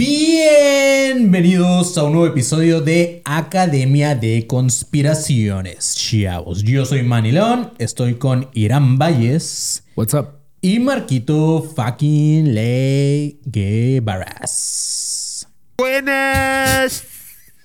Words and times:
Bienvenidos 0.00 1.98
a 1.98 2.04
un 2.04 2.14
nuevo 2.14 2.26
episodio 2.26 2.80
de 2.80 3.20
Academia 3.26 4.14
de 4.14 4.46
Conspiraciones, 4.46 5.94
chavos. 5.94 6.62
Yo 6.62 6.86
soy 6.86 7.02
Manny 7.02 7.32
León, 7.32 7.72
estoy 7.78 8.14
con 8.14 8.48
Irán 8.54 8.96
Valles 8.98 9.84
What's 9.96 10.14
up? 10.14 10.28
y 10.62 10.78
Marquito 10.78 11.62
fucking 11.76 12.54
Le 12.54 13.36
Guevaras. 13.44 15.46
Buenas. 15.76 17.04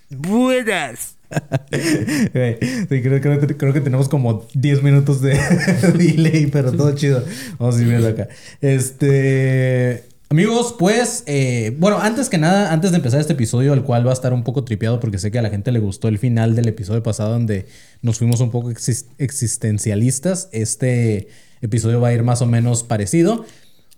Buenas. 0.09 1.15
Güey, 1.71 2.57
sí, 2.61 3.01
creo, 3.01 3.21
creo- 3.21 3.57
creo 3.57 3.73
que 3.73 3.79
tenemos 3.81 4.09
como 4.09 4.45
10 4.53 4.83
minutos 4.83 5.21
de 5.21 5.39
delay, 5.97 6.47
pero 6.47 6.73
todo 6.73 6.93
chido. 6.95 7.23
Vamos 7.59 7.77
a 7.77 7.81
ir 7.81 7.87
viendo 7.87 8.09
acá. 8.09 8.27
Este. 8.59 10.03
Amigos, 10.29 10.75
pues, 10.79 11.23
eh, 11.27 11.75
bueno, 11.77 11.99
antes 11.99 12.29
que 12.29 12.37
nada, 12.39 12.73
antes 12.73 12.89
de 12.91 12.97
empezar 12.97 13.21
este 13.21 13.33
episodio, 13.33 13.73
el 13.73 13.83
cual 13.83 14.05
va 14.05 14.09
a 14.09 14.13
estar 14.13 14.33
un 14.33 14.43
poco 14.43 14.63
tripeado 14.63 14.99
porque 14.99 15.19
sé 15.19 15.29
que 15.29 15.37
a 15.37 15.41
la 15.43 15.51
gente 15.51 15.71
le 15.71 15.79
gustó 15.79 16.07
el 16.07 16.17
final 16.17 16.55
del 16.55 16.67
episodio 16.67 17.03
pasado 17.03 17.31
donde 17.31 17.67
nos 18.01 18.17
fuimos 18.17 18.41
un 18.41 18.49
poco 18.49 18.71
exis- 18.71 19.05
existencialistas, 19.19 20.49
este 20.51 21.27
episodio 21.61 22.01
va 22.01 22.07
a 22.09 22.13
ir 22.13 22.23
más 22.23 22.41
o 22.41 22.47
menos 22.47 22.83
parecido. 22.83 23.45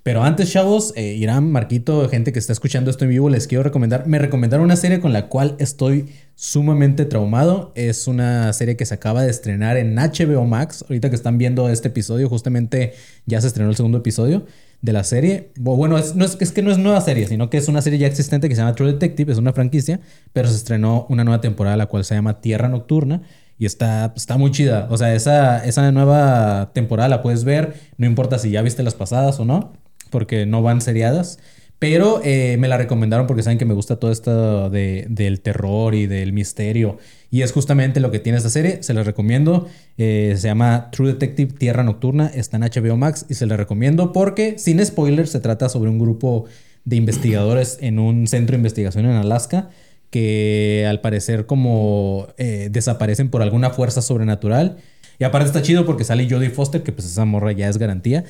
Pero 0.03 0.23
antes, 0.23 0.50
chavos, 0.52 0.94
eh, 0.95 1.16
Irán, 1.16 1.52
Marquito, 1.52 2.08
gente 2.08 2.31
que 2.31 2.39
está 2.39 2.53
escuchando 2.53 2.89
esto 2.92 3.03
en 3.03 3.09
vivo, 3.09 3.30
les 3.30 3.45
quiero 3.48 3.64
recomendar. 3.64 4.08
Me 4.08 4.20
recomendaron 4.20 4.64
una 4.64 4.78
serie 4.78 5.02
con 5.02 5.11
la 5.11 5.28
cual 5.28 5.55
estoy 5.59 6.08
sumamente 6.36 7.03
traumado. 7.03 7.73
Es 7.75 8.08
una 8.08 8.53
serie 8.53 8.78
que 8.78 8.86
se 8.86 8.94
acaba 8.94 9.22
de 9.23 9.30
estrenar 9.30 9.75
en 9.75 9.95
HBO 9.95 10.45
Max. 10.45 10.86
Ahorita 10.88 11.09
que 11.09 11.16
están 11.17 11.38
viendo 11.38 11.67
este 11.67 11.89
episodio, 11.89 12.30
justamente 12.30 12.94
ya 13.25 13.42
se 13.42 13.48
estrenó 13.48 13.70
el 13.70 13.75
segundo 13.75 13.98
episodio 13.98 14.45
de 14.81 14.94
la 14.94 15.03
serie. 15.03 15.52
Bu- 15.58 15.75
Bueno, 15.75 15.97
es, 15.97 16.16
no 16.16 16.23
es, 16.25 16.38
es 16.39 16.52
que 16.52 16.61
no 16.61 16.72
es 16.72 16.78
nueva 16.78 17.02
serie, 17.02 17.28
sino 17.28 17.50
que 17.50 17.58
es 17.58 17.67
una 17.67 17.81
serie 17.81 18.00
ya 18.00 18.08
existente 18.08 18.47
que 18.50 18.56
se 18.56 18.61
llama 18.61 18.75
True 18.75 18.94
Detective, 18.94 19.31
es 19.31 19.38
una 19.38 19.53
franquicia, 19.53 20.00
pero 20.33 20.47
se 20.47 20.56
estrenó 20.56 21.06
una 21.09 21.23
nueva 21.23 21.42
temporada 21.42 21.78
la 21.78 21.88
cual 21.88 22.03
se 22.06 22.16
llama 22.16 22.42
Tierra 22.42 22.67
Nocturna. 22.70 23.22
Y 23.59 23.66
está, 23.66 24.14
está 24.16 24.38
muy 24.38 24.52
chida. 24.52 24.88
O 24.92 24.98
sea, 24.98 25.16
esa, 25.16 25.66
esa 25.66 25.92
nueva 25.92 26.72
temporada 26.73 27.09
la 27.09 27.23
puedes 27.23 27.44
ver. 27.44 27.73
No 27.98 28.05
importa 28.05 28.38
si 28.38 28.52
ya 28.52 28.61
viste 28.61 28.83
las 28.83 28.94
pasadas 28.94 29.39
o 29.39 29.45
no. 29.45 29.73
Porque 30.11 30.45
no 30.45 30.61
van 30.61 30.80
seriadas. 30.80 31.39
Pero 31.80 32.22
eh, 32.23 32.58
me 32.58 32.67
la 32.67 32.78
recomendaron 32.78 33.28
porque 33.28 33.44
saben 33.44 33.59
que 33.59 33.66
me 33.66 33.75
gusta 33.75 33.97
todo 33.97 34.11
esto 34.11 34.70
de, 34.72 35.06
del 35.09 35.42
terror 35.42 35.94
y 35.94 36.08
del 36.08 36.33
misterio. 36.33 36.97
Y 37.30 37.44
es 37.44 37.52
justamente 37.52 38.00
lo 38.00 38.09
que 38.09 38.20
tiene 38.20 38.38
esta 38.39 38.50
serie. 38.50 38.81
Se 38.81 38.95
les 38.95 39.06
recomiendo. 39.06 39.67
Eh, 39.98 40.33
se 40.38 40.48
llama 40.48 40.89
True 40.92 41.14
Detective 41.14 41.53
Tierra 41.53 41.83
Nocturna. 41.83 42.28
Está 42.33 42.58
en 42.58 42.64
HBO 42.64 42.98
Max 42.98 43.25
y 43.30 43.36
se 43.36 43.45
les 43.45 43.58
recomiendo 43.58 44.11
porque, 44.11 44.58
sin 44.58 44.83
spoilers, 44.83 45.30
se 45.30 45.39
trata 45.39 45.70
sobre 45.70 45.92
un 45.92 46.00
grupo 46.00 46.45
de 46.83 46.95
investigadores 46.95 47.78
en 47.81 48.00
un 48.00 48.28
centro 48.28 48.53
de 48.53 48.58
investigación 48.58 49.05
en 49.05 49.11
Alaska 49.11 49.70
que 50.09 50.86
al 50.89 51.02
parecer 51.02 51.45
como 51.45 52.28
eh, 52.38 52.70
desaparecen 52.72 53.30
por 53.30 53.42
alguna 53.42 53.70
fuerza 53.70 54.02
sobrenatural. 54.02 54.78
Y 55.20 55.23
aparte 55.23 55.48
está 55.48 55.61
chido 55.61 55.86
porque 55.86 56.03
sale 56.03 56.28
Jodie 56.30 56.50
Foster, 56.50 56.83
que 56.83 56.92
pues 56.92 57.08
esa 57.08 57.25
morra 57.25 57.52
ya 57.52 57.67
es 57.67 57.78
garantía. 57.78 58.23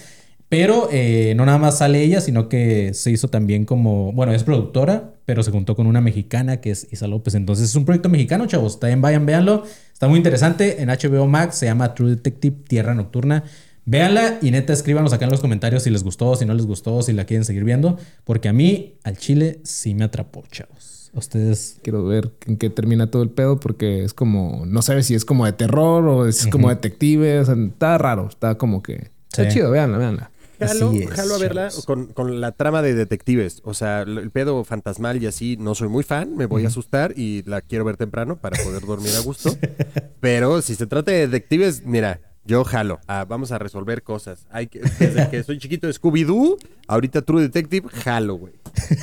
Pero 0.49 0.87
eh, 0.91 1.33
no 1.35 1.45
nada 1.45 1.57
más 1.57 1.79
sale 1.79 2.01
ella, 2.01 2.21
sino 2.21 2.47
que 2.47 2.93
se 2.93 3.11
hizo 3.11 3.27
también 3.27 3.65
como, 3.65 4.13
bueno, 4.13 4.31
es 4.31 4.43
productora, 4.43 5.13
pero 5.25 5.43
se 5.43 5.51
juntó 5.51 5.75
con 5.75 5.87
una 5.87 5.99
mexicana 5.99 6.61
que 6.61 6.71
es 6.71 6.87
Isa 6.91 7.07
López. 7.07 7.35
Entonces 7.35 7.69
es 7.69 7.75
un 7.75 7.83
proyecto 7.83 8.07
mexicano, 8.07 8.45
chavos. 8.45 8.79
También 8.79 9.01
vayan, 9.01 9.25
véanlo. 9.25 9.63
Está 9.91 10.07
muy 10.07 10.17
interesante. 10.17 10.81
En 10.81 10.87
HBO 10.89 11.27
Max 11.27 11.55
se 11.57 11.65
llama 11.65 11.93
True 11.93 12.11
Detective 12.11 12.55
Tierra 12.67 12.93
Nocturna. 12.93 13.43
Véanla 13.83 14.39
y 14.41 14.51
neta 14.51 14.71
escríbanos 14.73 15.11
acá 15.13 15.25
en 15.25 15.31
los 15.31 15.39
comentarios 15.41 15.83
si 15.83 15.89
les 15.89 16.03
gustó, 16.03 16.35
si 16.35 16.45
no 16.45 16.53
les 16.53 16.65
gustó, 16.65 17.01
si 17.01 17.11
la 17.13 17.25
quieren 17.25 17.43
seguir 17.43 17.65
viendo. 17.65 17.97
Porque 18.23 18.47
a 18.47 18.53
mí, 18.53 18.95
al 19.03 19.17
chile, 19.17 19.59
sí 19.63 19.95
me 19.95 20.05
atrapó, 20.05 20.43
chavos. 20.51 21.11
Ustedes 21.13 21.77
Quiero 21.83 22.05
ver 22.05 22.31
en 22.45 22.57
qué 22.57 22.69
termina 22.69 23.09
todo 23.11 23.23
el 23.23 23.29
pedo 23.29 23.59
porque 23.59 24.03
es 24.03 24.13
como, 24.13 24.63
no 24.65 24.81
sabes 24.81 25.07
si 25.07 25.15
es 25.15 25.25
como 25.25 25.45
de 25.45 25.53
terror 25.53 26.05
o 26.07 26.25
es 26.27 26.47
como 26.47 26.69
detective. 26.69 27.39
O 27.39 27.45
sea, 27.45 27.55
está 27.55 27.97
raro. 27.97 28.27
Está 28.29 28.55
como 28.57 28.81
que... 28.81 29.09
Está 29.29 29.43
Sí. 29.49 29.57
chido, 29.57 29.71
véanla, 29.71 29.97
véanla. 29.97 30.31
Jalo, 30.59 30.91
es, 30.93 31.09
jalo 31.09 31.35
a 31.35 31.37
verla 31.37 31.69
con, 31.85 32.07
con 32.07 32.41
la 32.41 32.51
trama 32.51 32.81
de 32.81 32.93
detectives. 32.95 33.61
O 33.63 33.73
sea, 33.73 34.01
el 34.01 34.31
pedo 34.31 34.63
fantasmal 34.63 35.21
y 35.21 35.27
así, 35.27 35.57
no 35.57 35.75
soy 35.75 35.87
muy 35.89 36.03
fan, 36.03 36.35
me 36.35 36.45
voy 36.45 36.65
a 36.65 36.67
asustar 36.67 37.13
y 37.17 37.43
la 37.43 37.61
quiero 37.61 37.85
ver 37.85 37.97
temprano 37.97 38.37
para 38.37 38.61
poder 38.63 38.85
dormir 38.85 39.11
a 39.15 39.19
gusto. 39.19 39.55
Pero 40.19 40.61
si 40.61 40.75
se 40.75 40.87
trata 40.87 41.11
de 41.11 41.27
detectives, 41.27 41.83
mira, 41.85 42.19
yo 42.45 42.63
jalo. 42.63 42.99
Ah, 43.07 43.25
vamos 43.27 43.51
a 43.51 43.59
resolver 43.59 44.03
cosas. 44.03 44.47
Hay 44.49 44.67
que, 44.67 44.79
desde 44.79 45.29
que 45.29 45.43
soy 45.43 45.59
chiquito, 45.59 45.87
Scooby-Doo, 45.89 46.57
ahorita 46.87 47.21
True 47.21 47.41
Detective, 47.41 47.89
jalo, 47.89 48.35
güey. 48.35 48.53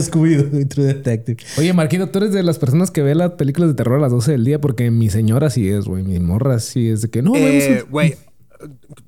Scooby-Doo 0.00 0.60
y 0.60 0.64
True 0.66 0.84
Detective. 0.86 1.38
Oye, 1.58 1.72
Marquito, 1.72 2.08
tú 2.10 2.18
eres 2.18 2.32
de 2.32 2.42
las 2.42 2.58
personas 2.58 2.90
que 2.90 3.02
ve 3.02 3.14
las 3.14 3.32
películas 3.32 3.70
de 3.70 3.74
terror 3.74 3.98
a 3.98 4.02
las 4.02 4.12
12 4.12 4.32
del 4.32 4.44
día 4.44 4.60
porque 4.60 4.90
mi 4.90 5.08
señora 5.10 5.50
sí 5.50 5.68
es, 5.68 5.86
güey. 5.86 6.02
Mi 6.02 6.18
morra 6.20 6.58
sí 6.60 6.88
es 6.90 7.02
de 7.02 7.10
que 7.10 7.22
no, 7.22 7.34
Eh, 7.34 7.40
vemos- 7.78 7.90
Güey, 7.90 8.14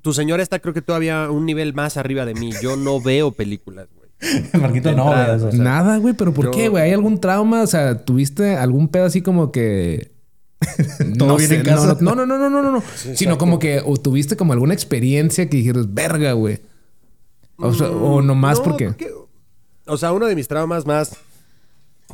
tu 0.03 0.13
señora 0.13 0.43
está 0.43 0.59
creo 0.59 0.75
que 0.75 0.83
todavía 0.83 1.31
un 1.31 1.47
nivel 1.47 1.75
más 1.75 1.97
arriba 1.97 2.25
de 2.25 2.35
mí. 2.35 2.53
Yo 2.63 2.77
no 2.77 3.01
veo 3.01 3.33
películas, 3.33 3.89
güey. 3.95 4.05
Marquito, 4.61 4.93
no, 4.93 5.05
entrada, 5.09 5.37
güey, 5.37 5.49
o 5.49 5.51
sea, 5.53 5.61
Nada, 5.61 5.97
güey, 5.99 6.15
pero 6.15 6.33
¿por 6.33 6.47
yo- 6.47 6.51
qué, 6.51 6.69
güey? 6.69 6.85
¿Hay 6.85 6.93
algún 6.93 7.21
trauma? 7.21 7.63
O 7.63 7.67
sea, 7.67 8.05
¿tuviste 8.05 8.57
algún 8.57 8.89
pedo 8.89 9.05
así 9.07 9.23
como 9.23 9.53
que... 9.53 10.13
¿Todo 11.19 11.37
bien 11.37 11.53
en 11.53 11.63
casa? 11.63 11.99
No, 12.01 12.15
no, 12.15 12.25
no, 12.25 12.39
no, 12.39 12.49
no, 12.49 12.63
no, 12.63 12.71
no. 12.71 12.83
Sino 13.15 13.37
como 13.39 13.59
que 13.59 13.83
o 13.85 13.97
tuviste 13.97 14.37
como 14.37 14.53
alguna 14.53 14.73
experiencia 14.75 15.49
que 15.51 15.59
dijeras, 15.59 15.93
verga, 15.93 16.33
güey. 16.33 16.61
O, 17.57 17.73
sea, 17.75 17.91
o 17.91 18.23
nomás 18.23 18.59
No, 18.59 18.65
porque... 18.65 18.95
O 19.87 19.97
sea, 19.99 20.13
uno 20.13 20.27
de 20.27 20.35
mis 20.35 20.49
traumas 20.49 20.87
más 20.87 21.17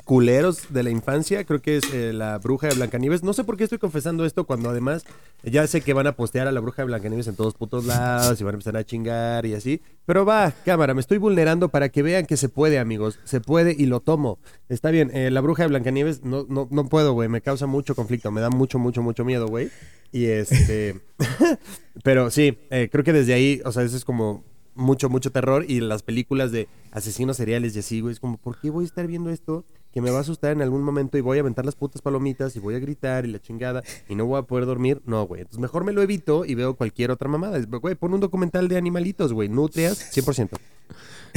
culeros 0.04 0.72
de 0.72 0.82
la 0.82 0.90
infancia 0.90 1.44
creo 1.44 1.60
que 1.60 1.76
es 1.76 1.92
eh, 1.92 2.12
la 2.12 2.38
bruja 2.38 2.68
de 2.68 2.74
Blancanieves. 2.74 3.22
No 3.22 3.32
sé 3.32 3.44
por 3.44 3.56
qué 3.56 3.64
estoy 3.64 3.78
confesando 3.78 4.24
esto 4.24 4.44
cuando 4.44 4.70
además 4.70 5.04
ya 5.42 5.66
sé 5.66 5.80
que 5.80 5.92
van 5.92 6.06
a 6.06 6.12
postear 6.12 6.46
a 6.46 6.52
la 6.52 6.60
bruja 6.60 6.82
de 6.82 6.86
Blancanieves 6.86 7.26
en 7.26 7.36
todos 7.36 7.54
putos 7.54 7.84
lados 7.86 8.40
y 8.40 8.44
van 8.44 8.54
a 8.54 8.56
empezar 8.56 8.76
a 8.76 8.84
chingar 8.84 9.46
y 9.46 9.54
así. 9.54 9.80
Pero 10.06 10.24
va, 10.24 10.52
cámara, 10.64 10.94
me 10.94 11.00
estoy 11.00 11.18
vulnerando 11.18 11.68
para 11.68 11.88
que 11.88 12.02
vean 12.02 12.26
que 12.26 12.36
se 12.36 12.48
puede, 12.48 12.78
amigos. 12.78 13.18
Se 13.24 13.40
puede 13.40 13.74
y 13.76 13.86
lo 13.86 14.00
tomo. 14.00 14.38
Está 14.68 14.90
bien, 14.90 15.10
eh, 15.14 15.30
la 15.30 15.40
bruja 15.40 15.64
de 15.64 15.68
Blancanieves 15.68 16.22
no, 16.22 16.46
no, 16.48 16.68
no 16.70 16.84
puedo, 16.88 17.12
güey. 17.12 17.28
Me 17.28 17.40
causa 17.40 17.66
mucho 17.66 17.94
conflicto. 17.94 18.30
Me 18.30 18.40
da 18.40 18.50
mucho, 18.50 18.78
mucho, 18.78 19.02
mucho 19.02 19.24
miedo, 19.24 19.46
güey. 19.46 19.70
Y 20.12 20.26
este... 20.26 21.00
Pero 22.02 22.30
sí, 22.30 22.58
eh, 22.70 22.88
creo 22.90 23.04
que 23.04 23.12
desde 23.12 23.34
ahí, 23.34 23.60
o 23.64 23.72
sea, 23.72 23.82
eso 23.82 23.96
es 23.96 24.04
como 24.04 24.44
mucho, 24.74 25.08
mucho 25.08 25.30
terror. 25.32 25.64
Y 25.68 25.80
las 25.80 26.02
películas 26.02 26.52
de 26.52 26.68
asesinos 26.92 27.36
seriales 27.36 27.74
y 27.76 27.80
así, 27.80 28.00
güey, 28.00 28.12
es 28.12 28.20
como, 28.20 28.36
¿por 28.36 28.58
qué 28.60 28.70
voy 28.70 28.84
a 28.84 28.86
estar 28.86 29.06
viendo 29.06 29.30
esto? 29.30 29.64
Que 29.92 30.00
me 30.00 30.10
va 30.10 30.18
a 30.18 30.20
asustar 30.20 30.52
en 30.52 30.62
algún 30.62 30.82
momento 30.82 31.18
y 31.18 31.20
voy 31.20 31.38
a 31.38 31.40
aventar 31.40 31.64
las 31.64 31.74
putas 31.74 32.00
palomitas 32.00 32.54
y 32.54 32.60
voy 32.60 32.76
a 32.76 32.78
gritar 32.78 33.24
y 33.24 33.28
la 33.32 33.40
chingada 33.40 33.82
y 34.08 34.14
no 34.14 34.24
voy 34.26 34.38
a 34.38 34.42
poder 34.42 34.64
dormir. 34.66 35.02
No, 35.04 35.26
güey. 35.26 35.40
Entonces 35.40 35.60
mejor 35.60 35.84
me 35.84 35.92
lo 35.92 36.00
evito 36.02 36.44
y 36.44 36.54
veo 36.54 36.74
cualquier 36.76 37.10
otra 37.10 37.28
mamada. 37.28 37.58
Es, 37.58 37.68
Güey, 37.68 37.96
pon 37.96 38.14
un 38.14 38.20
documental 38.20 38.68
de 38.68 38.76
animalitos, 38.76 39.32
güey. 39.32 39.48
Nutrias, 39.48 39.98
100%. 40.16 40.50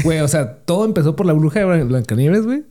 Güey, 0.04 0.20
o 0.20 0.28
sea, 0.28 0.58
todo 0.66 0.86
empezó 0.86 1.16
por 1.16 1.26
la 1.26 1.34
bruja 1.34 1.60
de 1.60 1.66
Blan- 1.66 1.88
Blancanieves, 1.88 2.46
güey. 2.46 2.64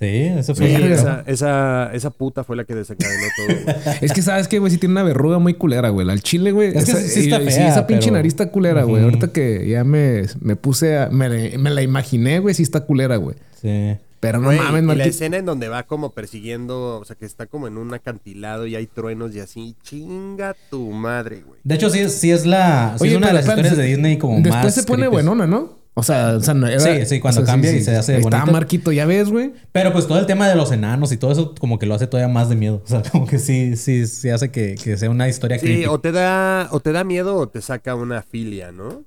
Sí, 0.00 0.06
eso 0.06 0.54
fue. 0.54 0.66
Sí, 0.66 0.82
esa, 0.82 1.22
esa, 1.26 1.90
esa 1.92 2.08
puta 2.10 2.42
fue 2.42 2.56
la 2.56 2.64
que 2.64 2.74
desencadenó 2.74 3.26
todo, 3.36 3.56
güey. 3.64 3.76
Es 4.00 4.12
que 4.14 4.22
sabes 4.22 4.48
que, 4.48 4.58
güey, 4.58 4.72
sí 4.72 4.78
tiene 4.78 4.92
una 4.94 5.02
verruga 5.02 5.38
muy 5.38 5.52
culera, 5.54 5.90
güey. 5.90 6.08
Al 6.08 6.22
chile, 6.22 6.52
güey. 6.52 6.68
Es 6.68 6.86
que 6.86 6.92
esa- 6.92 7.00
sí- 7.02 7.08
sí 7.08 7.20
está 7.30 7.42
y- 7.42 7.46
fea, 7.46 7.68
esa 7.68 7.86
pinche 7.86 8.06
pero- 8.06 8.16
nariz 8.16 8.32
está 8.32 8.50
culera, 8.50 8.84
güey. 8.84 9.04
Ahorita 9.04 9.28
que 9.30 9.68
ya 9.68 9.84
me, 9.84 10.22
me 10.40 10.56
puse 10.56 10.96
a. 10.96 11.10
Me, 11.10 11.58
me 11.58 11.70
la 11.70 11.82
imaginé, 11.82 12.38
güey, 12.38 12.54
sí 12.54 12.62
está 12.62 12.80
culera, 12.80 13.16
güey. 13.16 13.36
Sí. 13.60 13.96
Pero 14.20 14.38
no 14.38 14.46
Güey, 14.48 14.58
mames, 14.58 14.82
y 14.82 14.98
la 14.98 15.04
escena 15.06 15.38
en 15.38 15.46
donde 15.46 15.68
va 15.68 15.82
como 15.84 16.10
persiguiendo, 16.10 16.98
o 16.98 17.04
sea, 17.06 17.16
que 17.16 17.24
está 17.24 17.46
como 17.46 17.68
en 17.68 17.78
un 17.78 17.92
acantilado 17.94 18.66
y 18.66 18.76
hay 18.76 18.86
truenos 18.86 19.34
y 19.34 19.40
así, 19.40 19.74
chinga 19.82 20.54
tu 20.70 20.90
madre, 20.92 21.42
güey. 21.46 21.58
De 21.64 21.74
hecho, 21.74 21.88
sí 21.88 22.00
es, 22.00 22.12
sí 22.14 22.30
es 22.30 22.44
la. 22.44 22.96
sí 23.00 23.08
es 23.08 23.16
una 23.16 23.28
de 23.28 23.32
las 23.34 23.46
historias 23.46 23.76
de 23.78 23.84
Disney 23.84 24.18
como 24.18 24.36
Después 24.40 24.64
más. 24.64 24.74
se 24.74 24.82
pone 24.82 25.00
creepy. 25.04 25.12
buenona, 25.14 25.46
¿no? 25.46 25.79
O 25.94 26.02
sea, 26.02 26.36
o 26.36 26.40
sea, 26.40 26.54
no 26.54 26.66
era- 26.68 26.80
Sí, 26.80 27.04
sí, 27.06 27.20
cuando 27.20 27.42
o 27.42 27.44
sea, 27.44 27.52
cambia 27.52 27.72
y 27.72 27.82
se 27.82 27.96
hace 27.96 28.16
Está 28.18 28.30
bonita. 28.38 28.52
Marquito, 28.52 28.92
ya 28.92 29.06
ves, 29.06 29.28
güey. 29.28 29.52
Pero 29.72 29.92
pues 29.92 30.06
todo 30.06 30.18
el 30.18 30.26
tema 30.26 30.48
de 30.48 30.54
los 30.54 30.70
enanos 30.72 31.10
y 31.12 31.16
todo 31.16 31.32
eso 31.32 31.54
como 31.58 31.78
que 31.78 31.86
lo 31.86 31.94
hace 31.94 32.06
todavía 32.06 32.32
más 32.32 32.48
de 32.48 32.56
miedo. 32.56 32.80
O 32.84 32.88
sea, 32.88 33.02
como 33.12 33.26
que 33.26 33.38
sí, 33.38 33.76
sí, 33.76 34.06
sí 34.06 34.30
hace 34.30 34.50
que, 34.50 34.76
que 34.82 34.96
sea 34.96 35.10
una 35.10 35.28
historia 35.28 35.58
Sí, 35.58 35.66
creepy. 35.66 35.86
o 35.86 35.98
te 36.00 36.12
da, 36.12 36.68
o 36.70 36.80
te 36.80 36.92
da 36.92 37.04
miedo 37.04 37.36
o 37.36 37.48
te 37.48 37.60
saca 37.60 37.94
una 37.96 38.22
filia, 38.22 38.72
¿no? 38.72 39.02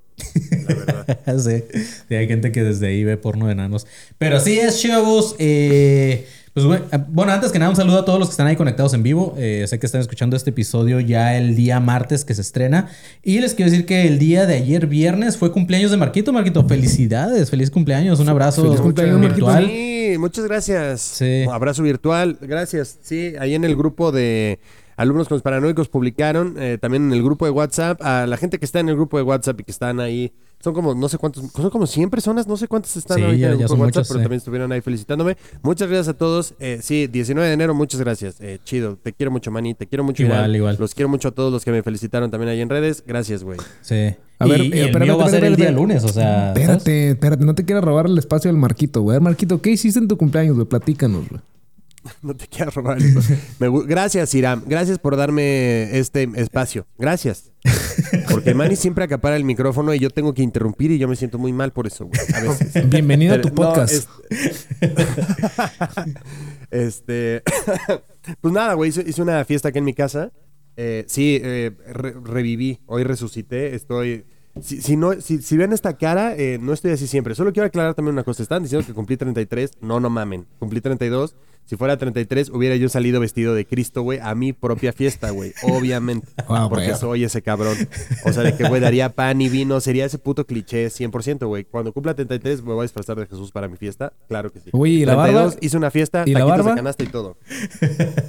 La 0.68 0.74
verdad. 0.74 1.38
sí. 1.38 1.64
Sí, 2.08 2.14
hay 2.14 2.28
gente 2.28 2.52
que 2.52 2.62
desde 2.62 2.86
ahí 2.88 3.02
ve 3.02 3.16
porno 3.16 3.46
de 3.46 3.52
enanos. 3.52 3.86
Pero 4.18 4.38
sí 4.38 4.58
es, 4.58 4.80
chavos. 4.80 5.34
eh, 5.38 6.26
Pues 6.54 6.64
eh, 6.92 6.98
bueno, 7.08 7.32
antes 7.32 7.50
que 7.50 7.58
nada, 7.58 7.68
un 7.70 7.76
saludo 7.76 7.98
a 7.98 8.04
todos 8.04 8.20
los 8.20 8.28
que 8.28 8.32
están 8.32 8.46
ahí 8.46 8.54
conectados 8.54 8.94
en 8.94 9.02
vivo. 9.02 9.34
Eh, 9.36 9.64
sé 9.66 9.80
que 9.80 9.86
están 9.86 10.00
escuchando 10.00 10.36
este 10.36 10.50
episodio 10.50 11.00
ya 11.00 11.36
el 11.36 11.56
día 11.56 11.80
martes 11.80 12.24
que 12.24 12.32
se 12.32 12.42
estrena. 12.42 12.88
Y 13.24 13.40
les 13.40 13.54
quiero 13.54 13.72
decir 13.72 13.86
que 13.86 14.06
el 14.06 14.20
día 14.20 14.46
de 14.46 14.54
ayer, 14.54 14.86
viernes, 14.86 15.36
fue 15.36 15.50
cumpleaños 15.50 15.90
de 15.90 15.96
Marquito. 15.96 16.32
Marquito, 16.32 16.64
felicidades, 16.68 17.50
feliz 17.50 17.72
cumpleaños. 17.72 18.20
Un 18.20 18.28
abrazo 18.28 18.62
Feliz 18.62 18.80
cumpleaños, 18.80 19.18
Marquito. 19.18 19.46
virtual. 19.46 19.66
Sí, 19.66 20.14
muchas 20.18 20.44
gracias. 20.44 21.00
Sí. 21.00 21.42
Un 21.46 21.52
abrazo 21.52 21.82
virtual. 21.82 22.38
Gracias. 22.40 22.98
Sí, 23.02 23.32
ahí 23.40 23.54
en 23.56 23.64
el 23.64 23.74
grupo 23.74 24.12
de 24.12 24.60
alumnos 24.96 25.28
con 25.28 25.36
los 25.36 25.42
paranoicos 25.42 25.88
publicaron, 25.88 26.54
eh, 26.58 26.78
también 26.80 27.04
en 27.06 27.12
el 27.12 27.22
grupo 27.22 27.44
de 27.44 27.50
WhatsApp, 27.50 28.00
a 28.02 28.26
la 28.26 28.36
gente 28.36 28.58
que 28.58 28.64
está 28.64 28.80
en 28.80 28.88
el 28.88 28.94
grupo 28.96 29.16
de 29.16 29.22
WhatsApp 29.22 29.60
y 29.60 29.64
que 29.64 29.70
están 29.72 30.00
ahí. 30.00 30.32
Son 30.60 30.72
como, 30.72 30.94
no 30.94 31.10
sé 31.10 31.18
cuántos, 31.18 31.44
son 31.52 31.68
como 31.68 31.86
100 31.86 32.08
personas, 32.08 32.46
no 32.46 32.56
sé 32.56 32.68
cuántas 32.68 32.96
están 32.96 33.18
Sí, 33.18 33.22
ahorita 33.22 33.38
ya- 33.38 33.46
en 33.48 33.52
el 33.52 33.58
grupo 33.58 33.74
de 33.74 33.80
WhatsApp, 33.82 33.96
muchos, 33.98 34.08
pero 34.08 34.18
sí. 34.20 34.22
también 34.24 34.38
estuvieron 34.38 34.72
ahí 34.72 34.80
felicitándome. 34.80 35.36
Muchas 35.62 35.88
gracias 35.88 36.08
a 36.08 36.14
todos. 36.16 36.54
Eh, 36.58 36.78
sí, 36.80 37.06
19 37.06 37.46
de 37.48 37.52
enero, 37.54 37.74
muchas 37.74 38.00
gracias. 38.00 38.40
Eh, 38.40 38.58
chido, 38.64 38.96
te 38.96 39.12
quiero 39.12 39.30
mucho, 39.30 39.50
Manny, 39.50 39.74
te 39.74 39.86
quiero 39.86 40.04
mucho, 40.04 40.22
Igual, 40.22 40.38
Irán. 40.38 40.54
igual. 40.54 40.76
Los 40.80 40.94
quiero 40.94 41.10
mucho 41.10 41.28
a 41.28 41.30
todos 41.32 41.52
los 41.52 41.64
que 41.66 41.70
me 41.70 41.82
felicitaron 41.82 42.30
también 42.30 42.48
ahí 42.48 42.60
en 42.62 42.70
redes. 42.70 43.04
Gracias, 43.06 43.44
güey. 43.44 43.58
Sí. 43.82 44.14
A 44.38 44.46
ver, 44.46 44.60
y, 44.62 44.68
y 44.68 44.72
eh, 44.72 44.80
el 44.80 44.86
espérate, 44.86 45.04
mío 45.04 45.18
va 45.18 45.26
a 45.26 45.28
ser 45.28 45.44
el 45.44 45.52
espérate, 45.52 45.56
día 45.56 45.66
espérate. 45.66 45.80
lunes, 45.82 46.04
o 46.04 46.08
sea. 46.08 46.24
¿sabes? 46.54 46.60
Espérate, 46.62 47.10
espérate, 47.10 47.44
no 47.44 47.54
te 47.54 47.64
quieras 47.66 47.84
robar 47.84 48.06
el 48.06 48.16
espacio 48.16 48.48
del 48.50 48.56
Marquito, 48.58 49.02
güey. 49.02 49.20
Marquito, 49.20 49.60
¿qué 49.60 49.70
hiciste 49.70 49.98
en 49.98 50.08
tu 50.08 50.16
cumpleaños, 50.16 50.54
güey? 50.56 50.66
Platícanos, 50.66 51.28
güey. 51.28 51.42
No 52.22 52.34
te 52.36 52.46
quiero 52.46 52.70
robar. 52.70 52.98
el- 52.98 53.14
gu- 53.14 53.86
gracias, 53.86 54.34
Iram. 54.34 54.62
Gracias 54.66 54.98
por 54.98 55.16
darme 55.16 55.98
este 55.98 56.28
espacio. 56.36 56.86
Gracias. 56.98 57.50
Porque 58.30 58.54
Manny 58.54 58.76
siempre 58.76 59.04
acapara 59.04 59.36
el 59.36 59.44
micrófono 59.44 59.94
y 59.94 59.98
yo 59.98 60.10
tengo 60.10 60.34
que 60.34 60.42
interrumpir 60.42 60.90
y 60.90 60.98
yo 60.98 61.08
me 61.08 61.16
siento 61.16 61.38
muy 61.38 61.52
mal 61.52 61.72
por 61.72 61.86
eso, 61.86 62.06
güey. 62.06 62.20
A 62.34 62.40
veces. 62.42 62.88
Bienvenido 62.90 63.34
a 63.34 63.40
tu 63.40 63.48
no, 63.48 63.54
podcast. 63.54 64.08
Este. 66.70 67.42
pues 68.40 68.52
nada, 68.54 68.74
güey. 68.74 68.90
Hice, 68.90 69.04
hice 69.06 69.22
una 69.22 69.44
fiesta 69.44 69.68
aquí 69.68 69.78
en 69.78 69.84
mi 69.84 69.94
casa. 69.94 70.32
Eh, 70.76 71.04
sí, 71.08 71.40
eh, 71.42 71.72
re- 71.92 72.14
reviví. 72.22 72.80
Hoy 72.86 73.04
resucité. 73.04 73.74
Estoy. 73.74 74.24
Si, 74.60 74.80
si 74.82 74.96
no, 74.96 75.20
si, 75.20 75.42
si 75.42 75.56
ven 75.56 75.72
esta 75.72 75.96
cara, 75.96 76.34
eh, 76.36 76.58
no 76.60 76.72
estoy 76.72 76.92
así 76.92 77.06
siempre. 77.06 77.34
Solo 77.34 77.52
quiero 77.52 77.66
aclarar 77.66 77.94
también 77.94 78.14
una 78.14 78.24
cosa. 78.24 78.42
Están 78.42 78.62
diciendo 78.62 78.86
que 78.86 78.92
cumplí 78.92 79.16
33. 79.16 79.72
No, 79.80 80.00
no 80.00 80.10
mamen. 80.10 80.46
Cumplí 80.58 80.80
32. 80.80 81.34
Si 81.66 81.76
fuera 81.76 81.96
33, 81.96 82.50
hubiera 82.50 82.76
yo 82.76 82.88
salido 82.88 83.20
vestido 83.20 83.54
de 83.54 83.66
Cristo, 83.66 84.02
güey, 84.02 84.18
a 84.22 84.34
mi 84.34 84.52
propia 84.52 84.92
fiesta, 84.92 85.30
güey. 85.30 85.54
Obviamente. 85.62 86.26
Ah, 86.48 86.66
porque 86.68 86.94
soy 86.94 87.24
ese 87.24 87.42
cabrón. 87.42 87.76
O 88.24 88.32
sea, 88.32 88.42
de 88.42 88.54
que, 88.54 88.68
güey, 88.68 88.80
daría 88.80 89.10
pan 89.10 89.40
y 89.40 89.48
vino. 89.48 89.80
Sería 89.80 90.04
ese 90.04 90.18
puto 90.18 90.46
cliché 90.46 90.88
100%, 90.88 91.46
güey. 91.46 91.64
Cuando 91.64 91.92
cumpla 91.92 92.14
33, 92.14 92.62
me 92.62 92.74
voy 92.74 92.80
a 92.80 92.82
disfrazar 92.82 93.18
de 93.18 93.26
Jesús 93.26 93.50
para 93.50 93.68
mi 93.68 93.76
fiesta. 93.76 94.12
Claro 94.28 94.52
que 94.52 94.60
sí. 94.60 94.70
Oye, 94.72 94.92
¿y 94.92 95.04
la 95.06 95.14
32, 95.14 95.44
barba? 95.44 95.58
hice 95.60 95.76
una 95.76 95.90
fiesta, 95.90 96.24
¿Y 96.26 96.32
la 96.32 96.44
barba? 96.44 96.70
de 96.70 96.76
canasta 96.76 97.02
y 97.02 97.06
todo. 97.06 97.38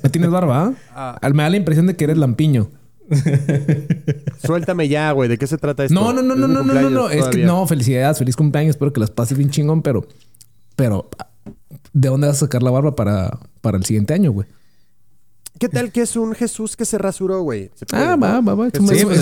No 0.03 0.11
tienes 0.11 0.29
barba, 0.29 0.73
¿ah? 0.93 1.19
Me 1.33 1.43
da 1.43 1.49
la 1.49 1.57
impresión 1.57 1.87
de 1.87 1.95
que 1.95 2.05
eres 2.05 2.17
lampiño. 2.17 2.69
Suéltame 4.45 4.87
ya, 4.87 5.11
güey. 5.11 5.29
¿De 5.29 5.37
qué 5.37 5.47
se 5.47 5.57
trata 5.57 5.83
esto? 5.83 5.93
No, 5.93 6.13
no, 6.13 6.21
no, 6.21 6.35
no, 6.35 6.47
no, 6.47 6.63
no, 6.63 6.73
no, 6.73 6.89
no. 6.89 7.09
Es 7.09 7.27
que 7.27 7.43
no, 7.43 7.67
felicidades, 7.67 8.17
feliz 8.17 8.35
cumpleaños. 8.35 8.71
Espero 8.71 8.93
que 8.93 8.99
las 8.99 9.11
pases 9.11 9.37
bien 9.37 9.49
chingón, 9.49 9.81
pero, 9.81 10.07
pero, 10.75 11.09
¿de 11.95 12.09
dónde 12.09 12.27
vas 12.27 12.35
a 12.35 12.39
sacar 12.41 12.61
la 12.61 12.69
barba 12.71 12.95
para, 12.95 13.39
para 13.61 13.77
el 13.77 13.85
siguiente 13.85 14.13
año, 14.13 14.31
güey? 14.31 14.47
¿Qué 15.57 15.69
tal 15.69 15.89
que 15.93 16.01
es 16.01 16.17
un 16.17 16.35
Jesús 16.35 16.75
que 16.75 16.83
se 16.83 16.97
rasuró, 16.97 17.41
güey? 17.41 17.71
¿Se 17.75 17.85
puede, 17.85 18.03
Ah, 18.03 18.17
va, 18.17 18.41
va, 18.41 18.55
va. 18.55 18.65
Sí, 18.71 18.71
pues 18.81 18.91
es- 18.99 19.05
un 19.05 19.13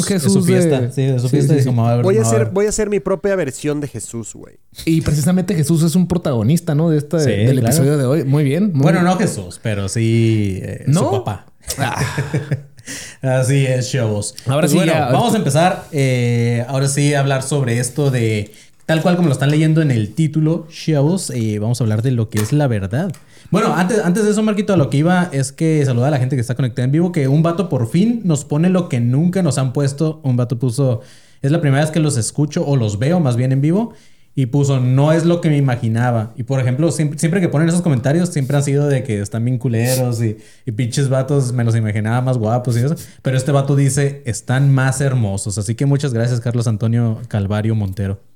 es 0.00 0.04
Jesús 0.06 0.32
su 0.32 0.42
fiesta. 0.44 0.80
de- 0.80 0.90
Sí, 0.92 1.02
es 1.02 1.22
su 1.22 1.28
Sí, 1.28 1.36
fiesta. 1.36 1.54
sí, 1.54 1.58
y 1.60 1.62
sí. 1.62 1.66
como, 1.68 1.86
a 1.86 1.94
ver, 1.94 2.02
Voy 2.04 2.18
a, 2.18 2.22
hacer, 2.22 2.46
voy 2.52 2.66
a 2.66 2.70
hacer 2.70 2.90
mi 2.90 2.98
propia 2.98 3.36
versión 3.36 3.80
de 3.80 3.86
Jesús, 3.86 4.32
güey. 4.34 4.56
Y 4.84 5.00
precisamente 5.02 5.54
Jesús 5.54 5.84
es 5.84 5.94
un 5.94 6.08
protagonista, 6.08 6.74
¿no? 6.74 6.90
De 6.90 6.98
este, 6.98 7.20
Sí, 7.20 7.30
del 7.30 7.60
claro. 7.60 7.66
episodio 7.68 7.96
de 7.98 8.04
hoy. 8.06 8.24
Muy 8.24 8.42
bien. 8.42 8.72
muy 8.72 8.82
Bueno, 8.82 8.98
bien. 8.98 9.04
no 9.12 9.16
Jesús, 9.16 9.60
pero 9.62 9.88
sí 9.88 10.58
eh, 10.60 10.86
su 10.92 11.08
papá. 11.08 11.46
Así 13.22 13.66
es, 13.66 13.90
chavos. 13.92 14.34
Ahora 14.46 14.60
Pues 14.62 14.72
sí, 14.72 14.76
bueno, 14.78 14.92
ya- 14.92 15.10
vamos 15.12 15.34
a 15.34 15.36
empezar. 15.36 15.84
eh, 15.92 16.64
ahora 16.68 16.88
sí, 16.88 17.14
a 17.14 17.20
hablar 17.20 17.42
sobre 17.42 17.78
esto 17.78 18.10
de. 18.10 18.52
Tal 18.88 19.02
cual 19.02 19.16
como 19.16 19.28
lo 19.28 19.34
están 19.34 19.50
leyendo 19.50 19.82
en 19.82 19.90
el 19.90 20.14
título, 20.14 20.66
chavos. 20.70 21.28
eh, 21.28 21.58
vamos 21.58 21.78
a 21.78 21.84
hablar 21.84 22.00
de 22.00 22.10
lo 22.10 22.30
que 22.30 22.38
es 22.38 22.54
la 22.54 22.66
verdad. 22.68 23.12
Bueno, 23.50 23.74
antes, 23.76 24.02
antes 24.02 24.24
de 24.24 24.30
eso, 24.30 24.42
Marquito, 24.42 24.72
a 24.72 24.78
lo 24.78 24.88
que 24.88 24.96
iba 24.96 25.28
es 25.30 25.52
que 25.52 25.84
saluda 25.84 26.08
a 26.08 26.10
la 26.10 26.16
gente 26.16 26.36
que 26.36 26.40
está 26.40 26.54
conectada 26.54 26.86
en 26.86 26.92
vivo. 26.92 27.12
Que 27.12 27.28
un 27.28 27.42
vato 27.42 27.68
por 27.68 27.90
fin 27.90 28.22
nos 28.24 28.46
pone 28.46 28.70
lo 28.70 28.88
que 28.88 28.98
nunca 28.98 29.42
nos 29.42 29.58
han 29.58 29.74
puesto. 29.74 30.22
Un 30.24 30.38
vato 30.38 30.58
puso. 30.58 31.02
Es 31.42 31.52
la 31.52 31.60
primera 31.60 31.82
vez 31.82 31.90
que 31.90 32.00
los 32.00 32.16
escucho 32.16 32.64
o 32.66 32.76
los 32.76 32.98
veo 32.98 33.20
más 33.20 33.36
bien 33.36 33.52
en 33.52 33.60
vivo. 33.60 33.92
Y 34.34 34.46
puso, 34.46 34.80
no 34.80 35.12
es 35.12 35.26
lo 35.26 35.42
que 35.42 35.50
me 35.50 35.58
imaginaba. 35.58 36.32
Y 36.38 36.44
por 36.44 36.58
ejemplo, 36.58 36.90
siempre, 36.90 37.18
siempre 37.18 37.42
que 37.42 37.50
ponen 37.50 37.68
esos 37.68 37.82
comentarios, 37.82 38.30
siempre 38.30 38.56
han 38.56 38.62
sido 38.62 38.88
de 38.88 39.02
que 39.02 39.20
están 39.20 39.44
bien 39.44 39.58
culeros 39.58 40.22
y, 40.22 40.38
y 40.64 40.72
pinches 40.72 41.10
vatos 41.10 41.52
me 41.52 41.62
los 41.62 41.76
imaginaba 41.76 42.22
más 42.22 42.38
guapos 42.38 42.74
y 42.78 42.80
eso. 42.80 42.94
Pero 43.20 43.36
este 43.36 43.52
vato 43.52 43.76
dice, 43.76 44.22
están 44.24 44.72
más 44.72 45.02
hermosos. 45.02 45.58
Así 45.58 45.74
que 45.74 45.84
muchas 45.84 46.14
gracias, 46.14 46.40
Carlos 46.40 46.66
Antonio 46.66 47.20
Calvario 47.28 47.74
Montero. 47.74 48.27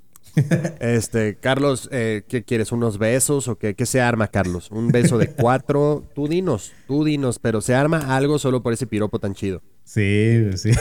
Este, 0.80 1.36
Carlos, 1.36 1.88
eh, 1.92 2.22
¿qué 2.28 2.42
quieres? 2.42 2.72
¿Unos 2.72 2.98
besos 2.98 3.48
o 3.48 3.56
qué? 3.56 3.74
¿Qué 3.74 3.86
se 3.86 4.00
arma, 4.00 4.28
Carlos? 4.28 4.70
¿Un 4.70 4.88
beso 4.88 5.18
de 5.18 5.28
cuatro? 5.28 6.04
Tú 6.14 6.28
dinos, 6.28 6.72
tú 6.86 7.04
dinos, 7.04 7.38
pero 7.38 7.60
se 7.60 7.74
arma 7.74 8.16
algo 8.16 8.38
solo 8.38 8.62
por 8.62 8.72
ese 8.72 8.86
piropo 8.86 9.18
tan 9.18 9.34
chido. 9.34 9.62
Sí, 9.84 10.50
sí. 10.56 10.70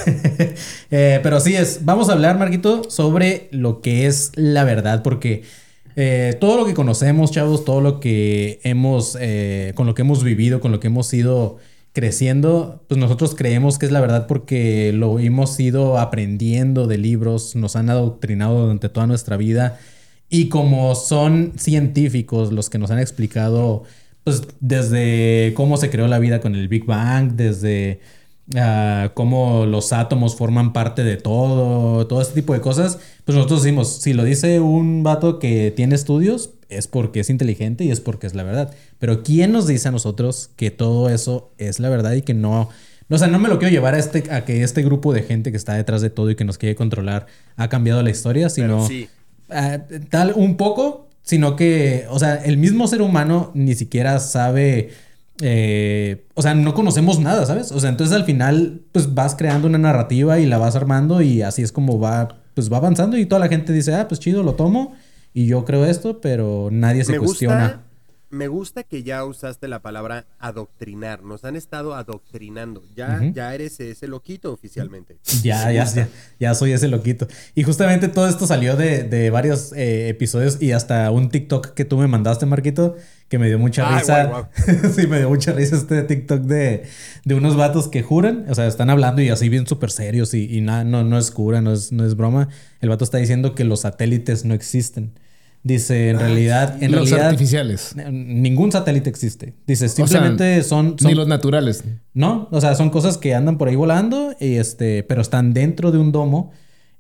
Eh, 0.92 1.20
pero 1.24 1.40
sí 1.40 1.56
es. 1.56 1.86
Vamos 1.86 2.10
a 2.10 2.14
hablar, 2.14 2.38
Marquito, 2.38 2.90
sobre 2.90 3.48
lo 3.52 3.82
que 3.82 4.06
es 4.06 4.32
la 4.36 4.64
verdad, 4.64 5.04
porque 5.04 5.44
eh, 5.96 6.36
todo 6.40 6.58
lo 6.58 6.66
que 6.66 6.74
conocemos, 6.74 7.32
chavos, 7.32 7.64
todo 7.64 7.82
lo 7.82 8.00
que 8.00 8.60
hemos, 8.64 9.18
con 9.76 9.88
lo 9.88 9.94
que 9.96 10.02
hemos 10.02 10.24
vivido, 10.24 10.60
con 10.60 10.72
lo 10.72 10.80
que 10.80 10.88
hemos 10.88 11.14
ido 11.14 11.58
creciendo, 11.94 12.86
pues 12.88 13.00
nosotros 13.00 13.36
creemos 13.36 13.78
que 13.78 13.86
es 13.86 13.92
la 13.92 14.02
verdad 14.02 14.28
porque 14.28 14.94
lo 14.94 15.20
hemos 15.20 15.60
ido 15.60 15.98
aprendiendo 15.98 16.88
de 16.88 16.98
libros, 16.98 17.56
nos 17.56 17.76
han 17.76 17.90
adoctrinado 17.90 18.62
durante 18.62 18.90
toda 18.90 19.08
nuestra 19.08 19.38
vida 19.38 19.80
y 20.30 20.48
como 20.48 20.96
son 20.96 21.54
científicos 21.58 22.54
los 22.54 22.70
que 22.70 22.78
nos 22.78 22.92
han 22.92 23.00
explicado, 23.00 23.84
pues 24.24 24.44
desde 24.62 25.54
cómo 25.56 25.76
se 25.76 25.90
creó 25.90 26.08
la 26.08 26.20
vida 26.20 26.40
con 26.40 26.56
el 26.56 26.70
Big 26.70 26.86
Bang, 26.86 27.34
desde 27.34 28.00
ah, 28.56 29.12
cómo 29.14 29.66
los 29.66 29.94
átomos 29.94 30.36
forman 30.36 30.74
parte 30.74 31.04
de 31.04 31.18
todo, 31.18 32.08
todo 32.08 32.22
este 32.22 32.36
tipo 32.36 32.54
de 32.54 32.62
cosas, 32.62 33.00
pues 33.26 33.36
nosotros 33.36 33.64
decimos, 33.64 34.02
si 34.02 34.14
lo 34.14 34.24
dice 34.24 34.60
un 34.60 35.04
vato 35.04 35.40
que 35.40 35.72
tiene 35.72 35.96
estudios, 35.96 36.52
es 36.70 36.88
porque 36.88 37.20
es 37.20 37.30
inteligente 37.30 37.84
y 37.84 37.92
es 37.92 38.00
porque 38.00 38.28
es 38.28 38.36
la 38.36 38.44
verdad. 38.44 38.74
Pero 39.00 39.24
¿quién 39.24 39.52
nos 39.52 39.68
dice 39.68 39.90
a 39.90 39.92
nosotros 39.92 40.50
que 40.56 40.72
todo 40.72 41.10
eso 41.10 41.52
es 41.58 41.80
la 41.80 41.90
verdad 41.90 42.14
y 42.14 42.22
que 42.22 42.34
no... 42.34 42.70
O 43.10 43.18
sea, 43.18 43.28
no 43.28 43.40
me 43.40 43.50
lo 43.50 43.60
quiero 43.60 43.74
llevar 43.74 43.94
a, 43.94 44.00
este, 44.00 44.32
a 44.32 44.46
que 44.46 44.64
este 44.64 44.84
grupo 44.84 45.12
de 45.12 45.24
gente 45.24 45.52
que 45.52 45.58
está 45.58 45.74
detrás 45.74 46.02
de 46.02 46.10
todo 46.10 46.32
y 46.32 46.36
que 46.36 46.46
nos 46.46 46.58
quiere 46.58 46.76
controlar 46.76 47.28
ha 47.58 47.68
cambiado 47.68 48.02
la 48.02 48.10
historia, 48.10 48.50
sino... 48.50 48.88
sí. 48.88 49.10
Ah, 49.54 49.80
tal 50.10 50.32
un 50.38 50.56
poco, 50.56 51.10
sino 51.24 51.58
que, 51.58 52.06
o 52.10 52.20
sea, 52.20 52.36
el 52.36 52.58
mismo 52.58 52.88
ser 52.88 53.02
humano 53.02 53.52
ni 53.54 53.76
siquiera 53.76 54.20
sabe, 54.20 54.92
eh, 55.42 56.26
o 56.36 56.42
sea, 56.42 56.54
no 56.54 56.74
conocemos 56.74 57.20
nada, 57.20 57.46
¿sabes? 57.46 57.72
O 57.72 57.80
sea, 57.80 57.90
entonces 57.90 58.16
al 58.16 58.26
final, 58.26 58.82
pues 58.92 59.14
vas 59.14 59.36
creando 59.36 59.68
una 59.68 59.78
narrativa 59.78 60.40
y 60.40 60.46
la 60.46 60.58
vas 60.58 60.76
armando 60.76 61.22
y 61.22 61.42
así 61.42 61.62
es 61.62 61.72
como 61.72 62.00
va, 62.00 62.40
pues 62.54 62.72
va 62.72 62.78
avanzando 62.78 63.18
y 63.18 63.26
toda 63.26 63.40
la 63.40 63.48
gente 63.48 63.74
dice, 63.74 63.96
ah, 63.96 64.08
pues 64.08 64.20
chido, 64.20 64.44
lo 64.44 64.54
tomo 64.54 64.94
y 65.34 65.48
yo 65.48 65.66
creo 65.66 65.86
esto, 65.86 66.22
pero 66.22 66.70
nadie 66.72 67.04
se 67.04 67.14
me 67.14 67.20
cuestiona. 67.20 67.64
gusta, 67.64 67.82
me 68.32 68.48
gusta 68.48 68.84
que 68.84 69.04
ya 69.04 69.24
usaste 69.26 69.68
la 69.68 69.82
palabra 69.82 70.26
adoctrinar. 70.40 71.24
Nos 71.24 71.44
han 71.46 71.56
estado 71.56 71.94
adoctrinando. 71.94 72.82
Ya, 72.96 73.22
ya 73.34 73.54
eres 73.54 73.80
ese 73.80 74.08
loquito 74.08 74.52
oficialmente. 74.52 75.18
Ya, 75.44 75.72
ya, 75.72 75.86
ya, 75.86 76.08
ya 76.40 76.56
soy 76.56 76.72
ese 76.72 76.88
loquito. 76.88 77.28
Y 77.56 77.64
justamente 77.64 78.08
todo 78.08 78.28
esto 78.28 78.48
salió 78.48 78.76
de, 78.76 79.04
de 79.04 79.30
varios 79.30 79.74
eh, 79.74 80.10
episodios 80.10 80.62
y 80.62 80.72
hasta 80.72 81.12
un 81.12 81.30
TikTok 81.30 81.74
que 81.74 81.86
tú 81.86 81.98
me 81.98 82.08
mandaste, 82.08 82.46
Marquito, 82.46 82.96
que 83.28 83.38
me 83.38 83.48
dio 83.48 83.60
mucha 83.60 83.88
Ay, 83.88 84.00
risa. 84.00 84.26
guau, 84.26 84.48
sí, 84.96 85.08
me 85.08 85.20
dio 85.20 85.30
mucha 85.30 85.52
risa 85.52 85.76
este 85.76 86.04
TikTok 86.04 86.42
de, 86.42 86.84
de 87.26 87.36
unos 87.36 87.56
vatos 87.56 87.88
que 87.88 88.02
juran, 88.02 88.46
o 88.50 88.56
sea, 88.56 88.68
están 88.68 88.90
hablando 88.90 89.22
y 89.22 89.30
así 89.30 89.50
bien 89.50 89.68
súper 89.68 89.92
serios 89.92 90.34
y, 90.34 90.54
y 90.54 90.62
nada, 90.62 90.84
no, 90.84 91.04
no 91.04 91.18
es 91.18 91.32
cura, 91.32 91.62
no 91.62 91.74
es, 91.74 91.92
no 91.92 92.06
es 92.06 92.16
broma. 92.16 92.50
El 92.80 92.90
vato 92.90 93.04
está 93.04 93.18
diciendo 93.18 93.56
que 93.56 93.64
los 93.64 93.82
satélites 93.82 94.46
no 94.46 94.54
existen. 94.54 95.14
Dice, 95.64 96.10
en 96.10 96.20
realidad, 96.20 96.82
en 96.82 96.92
los 96.92 97.10
realidad, 97.10 97.30
artificiales. 97.30 97.96
ningún 98.12 98.72
satélite 98.72 99.10
existe. 99.10 99.54
Dice, 99.68 99.90
sea, 99.90 100.08
simplemente 100.08 100.64
son, 100.64 100.98
son 100.98 101.10
Ni 101.10 101.16
los 101.16 101.28
naturales. 101.28 101.84
no, 102.14 102.48
o 102.52 102.60
sea, 102.60 102.74
son 102.74 102.90
cosas 102.90 103.18
que 103.18 103.36
andan 103.36 103.60
por 103.60 103.68
ahí 103.68 103.76
volando, 103.76 104.34
y 104.40 104.56
este, 104.56 105.04
pero 105.04 105.22
están 105.22 105.54
dentro 105.54 105.92
de 105.92 106.00
un 106.00 106.12
domo. 106.12 106.52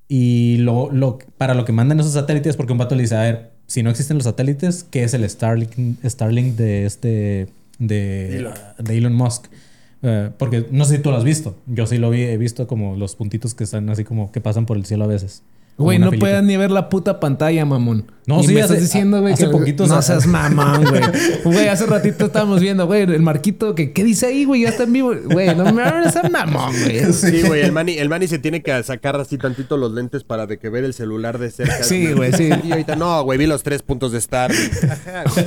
Y 0.07 0.57
lo, 0.57 0.91
lo, 0.91 1.19
para 1.37 1.53
lo 1.53 1.65
que 1.65 1.71
mandan 1.71 1.99
esos 1.99 2.13
satélites, 2.13 2.55
porque 2.55 2.73
un 2.73 2.77
vato 2.77 2.95
le 2.95 3.03
dice, 3.03 3.15
a 3.15 3.21
ver, 3.21 3.51
si 3.65 3.81
no 3.81 3.89
existen 3.89 4.17
los 4.17 4.25
satélites, 4.25 4.83
¿qué 4.83 5.03
es 5.03 5.13
el 5.13 5.27
Starlink, 5.27 5.71
Starlink 6.03 6.55
de 6.57 6.85
este, 6.85 7.47
de 7.79 8.37
Elon. 8.37 8.53
de 8.77 8.97
Elon 8.97 9.13
Musk? 9.13 9.45
Eh, 10.03 10.29
porque 10.37 10.67
no 10.71 10.85
sé 10.85 10.97
si 10.97 11.01
tú 11.01 11.11
lo 11.11 11.17
has 11.17 11.23
visto. 11.23 11.55
Yo 11.67 11.87
sí 11.87 11.97
lo 11.97 12.09
vi, 12.09 12.23
he 12.23 12.37
visto 12.37 12.67
como 12.67 12.95
los 12.97 13.15
puntitos 13.15 13.53
que 13.53 13.63
están 13.63 13.89
así 13.89 14.03
como 14.03 14.31
que 14.31 14.41
pasan 14.41 14.65
por 14.65 14.77
el 14.77 14.85
cielo 14.85 15.05
a 15.05 15.07
veces. 15.07 15.43
Güey, 15.77 15.99
no 15.99 16.11
puedes 16.11 16.43
ni 16.43 16.57
ver 16.57 16.71
la 16.71 16.89
puta 16.89 17.19
pantalla, 17.19 17.65
mamón. 17.65 18.05
No, 18.27 18.39
y 18.41 18.47
sí, 18.47 18.53
me 18.53 18.61
hace- 18.61 18.73
estás 18.75 18.81
diciendo, 18.87 19.19
güey, 19.19 19.33
hace 19.33 19.45
que 19.45 19.51
poquito 19.51 19.87
no 19.87 19.99
seas 20.01 20.27
mamón, 20.27 20.85
güey. 20.85 21.01
Güey, 21.43 21.67
hace 21.69 21.85
ratito 21.87 22.25
estábamos 22.27 22.61
viendo, 22.61 22.85
güey, 22.85 23.01
el 23.01 23.21
marquito 23.21 23.73
que 23.73 23.91
qué 23.93 24.03
dice 24.03 24.27
ahí, 24.27 24.45
güey, 24.45 24.61
ya 24.61 24.69
está 24.69 24.83
en 24.83 24.93
vivo. 24.93 25.13
Güey, 25.25 25.55
no 25.55 25.73
me 25.73 25.81
hables 25.83 26.15
a 26.15 26.29
mamón, 26.29 26.71
güey. 26.83 27.01
Sí, 27.13 27.41
güey, 27.41 27.61
el 27.61 27.71
Manny, 27.71 27.97
el 27.97 28.09
Manny 28.09 28.27
se 28.27 28.37
tiene 28.39 28.61
que 28.61 28.83
sacar 28.83 29.15
así 29.19 29.37
tantito 29.37 29.75
los 29.77 29.91
lentes 29.93 30.23
para 30.23 30.45
de 30.45 30.59
que 30.59 30.69
ver 30.69 30.83
el 30.83 30.93
celular 30.93 31.39
de 31.39 31.49
cerca. 31.51 31.83
Sí, 31.83 32.13
güey, 32.13 32.31
sí. 32.33 32.49
Y 32.63 32.71
ahorita, 32.71 32.95
no, 32.95 33.23
güey, 33.23 33.39
vi 33.39 33.47
los 33.47 33.63
tres 33.63 33.81
puntos 33.81 34.11
de 34.11 34.19
Star. 34.19 34.51
Ajá, 34.51 35.23
güey, 35.33 35.45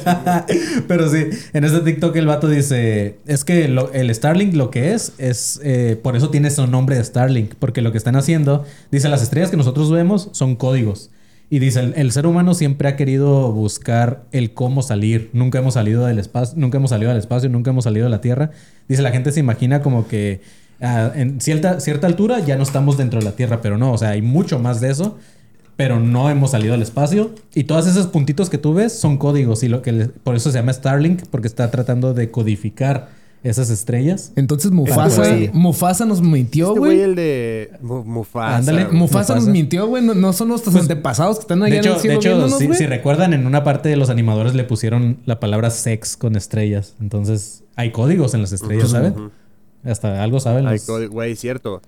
sí. 0.48 0.80
Pero 0.88 1.08
sí, 1.08 1.26
en 1.52 1.64
este 1.64 1.80
TikTok 1.80 2.16
el 2.16 2.26
vato 2.26 2.48
dice, 2.48 3.18
es 3.26 3.44
que 3.44 3.68
lo- 3.68 3.92
el 3.92 4.12
Starlink 4.14 4.54
lo 4.54 4.70
que 4.70 4.94
es, 4.94 5.12
es, 5.18 5.60
eh, 5.62 5.98
por 6.02 6.16
eso 6.16 6.30
tiene 6.30 6.50
su 6.50 6.66
nombre 6.66 6.96
de 6.96 7.04
Starlink, 7.04 7.54
porque 7.58 7.82
lo 7.82 7.92
que 7.92 7.98
están 7.98 8.16
haciendo, 8.16 8.64
dice, 8.90 9.08
las 9.08 9.22
estrellas 9.22 9.50
que 9.50 9.56
nosotros 9.56 9.90
vemos 9.92 10.28
son 10.32 10.56
códigos. 10.56 11.10
Y 11.50 11.58
dice, 11.58 11.92
el, 11.94 12.10
ser 12.10 12.26
humano 12.26 12.54
siempre 12.54 12.88
ha 12.88 12.96
querido 12.96 13.52
buscar 13.52 14.24
el 14.32 14.54
cómo 14.54 14.82
salir. 14.82 15.30
Nunca 15.32 15.58
hemos 15.58 15.74
salido 15.74 16.06
del 16.06 16.18
espacio, 16.18 16.58
nunca 16.58 16.78
hemos 16.78 16.90
salido 16.90 17.10
del 17.10 17.18
espacio, 17.18 17.48
nunca 17.48 17.70
hemos 17.70 17.84
salido 17.84 18.04
de 18.04 18.10
la 18.10 18.20
Tierra. 18.20 18.50
Dice, 18.88 19.02
la 19.02 19.10
gente 19.10 19.30
se 19.30 19.40
imagina 19.40 19.82
como 19.82 20.08
que 20.08 20.40
ah, 20.80 21.12
en 21.14 21.40
cierta, 21.40 21.80
cierta 21.80 22.06
altura 22.06 22.40
ya 22.40 22.56
no 22.56 22.62
estamos 22.62 22.96
dentro 22.96 23.20
de 23.20 23.26
la 23.26 23.36
Tierra, 23.36 23.60
pero 23.60 23.78
no, 23.78 23.92
o 23.92 23.98
sea, 23.98 24.10
hay 24.10 24.22
mucho 24.22 24.58
más 24.58 24.80
de 24.80 24.90
eso 24.90 25.18
pero 25.76 25.98
no 25.98 26.30
hemos 26.30 26.52
salido 26.52 26.74
al 26.74 26.82
espacio. 26.82 27.34
Y 27.54 27.64
todos 27.64 27.86
esos 27.86 28.06
puntitos 28.06 28.50
que 28.50 28.58
tú 28.58 28.74
ves 28.74 28.92
son 28.92 29.16
códigos. 29.16 29.62
Y 29.62 29.68
lo 29.68 29.82
que 29.82 29.92
por 30.22 30.36
eso 30.36 30.50
se 30.50 30.58
llama 30.58 30.72
Starlink, 30.72 31.24
porque 31.30 31.48
está 31.48 31.70
tratando 31.70 32.14
de 32.14 32.30
codificar 32.30 33.08
esas 33.44 33.70
estrellas. 33.70 34.32
Entonces 34.34 34.72
Mufasa, 34.72 35.22
güey. 35.28 35.50
Mufasa 35.52 36.04
nos 36.06 36.20
mintió, 36.20 36.68
Este 36.68 36.78
güey. 36.80 36.96
güey, 36.96 37.04
el 37.10 37.14
de 37.14 37.70
Mu- 37.82 38.02
Mufasa. 38.02 38.56
Ándale. 38.56 38.88
Mufasa, 38.88 39.34
nos 39.36 39.46
mintió, 39.46 39.86
güey. 39.86 40.02
No, 40.02 40.14
no 40.14 40.32
son 40.32 40.48
nuestros 40.48 40.74
antepasados 40.74 41.36
que 41.36 41.42
están 41.42 41.62
allá 41.62 41.74
De 41.74 41.78
hecho, 41.80 41.90
en 41.90 41.94
el 41.94 41.96
de 41.96 42.00
cielo 42.00 42.18
hecho 42.18 42.28
viéndonos, 42.48 42.76
si, 42.78 42.86
recuerdan, 42.86 43.32
en 43.34 43.46
una 43.46 43.62
parte 43.62 43.88
de 43.88 43.96
los 43.96 44.10
animadores 44.10 44.54
le 44.54 44.64
pusieron 44.64 45.18
la 45.26 45.38
palabra 45.38 45.70
sex 45.70 46.16
con 46.16 46.34
estrellas. 46.36 46.94
Entonces, 47.00 47.62
hay 47.76 47.92
códigos 47.92 48.34
en 48.34 48.40
las 48.42 48.52
estrellas, 48.52 48.90
¿sabes? 48.90 49.12
Ujú. 49.12 49.30
Hasta 49.84 50.22
algo 50.22 50.40
saben 50.40 50.66
Ay, 50.66 50.78
los... 50.78 50.86
co- 50.86 51.08
Güey, 51.10 51.36
cierto. 51.36 51.82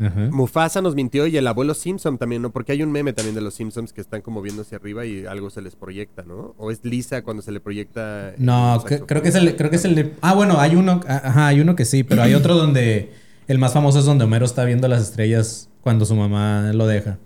Ajá. 0.00 0.28
Mufasa 0.32 0.80
nos 0.82 0.94
mintió 0.94 1.26
y 1.26 1.36
el 1.36 1.46
abuelo 1.46 1.74
Simpson 1.74 2.18
también, 2.18 2.42
¿no? 2.42 2.50
Porque 2.50 2.72
hay 2.72 2.82
un 2.82 2.90
meme 2.90 3.12
también 3.12 3.34
de 3.34 3.40
los 3.40 3.54
Simpsons 3.54 3.92
que 3.92 4.00
están 4.00 4.20
como 4.22 4.42
viendo 4.42 4.62
hacia 4.62 4.78
arriba 4.78 5.04
y 5.06 5.26
algo 5.26 5.50
se 5.50 5.62
les 5.62 5.76
proyecta, 5.76 6.22
¿no? 6.22 6.54
O 6.58 6.70
es 6.70 6.80
Lisa 6.84 7.22
cuando 7.22 7.42
se 7.42 7.52
le 7.52 7.60
proyecta. 7.60 8.32
No, 8.38 8.82
que- 8.86 9.00
creo 9.00 9.22
que 9.22 9.28
es 9.28 9.34
el, 9.34 9.54
creo 9.56 9.70
que 9.70 9.76
es 9.76 9.84
el 9.84 9.94
de- 9.94 10.12
Ah, 10.20 10.34
bueno, 10.34 10.58
hay 10.60 10.74
uno, 10.76 11.00
ajá, 11.06 11.46
hay 11.48 11.60
uno 11.60 11.76
que 11.76 11.84
sí, 11.84 12.02
pero 12.04 12.22
hay 12.22 12.34
otro 12.34 12.54
donde 12.56 13.12
el 13.48 13.58
más 13.58 13.72
famoso 13.72 13.98
es 13.98 14.04
donde 14.04 14.24
Homero 14.24 14.44
está 14.44 14.64
viendo 14.64 14.88
las 14.88 15.02
estrellas 15.02 15.68
cuando 15.82 16.04
su 16.04 16.14
mamá 16.14 16.72
lo 16.72 16.86
deja. 16.86 17.18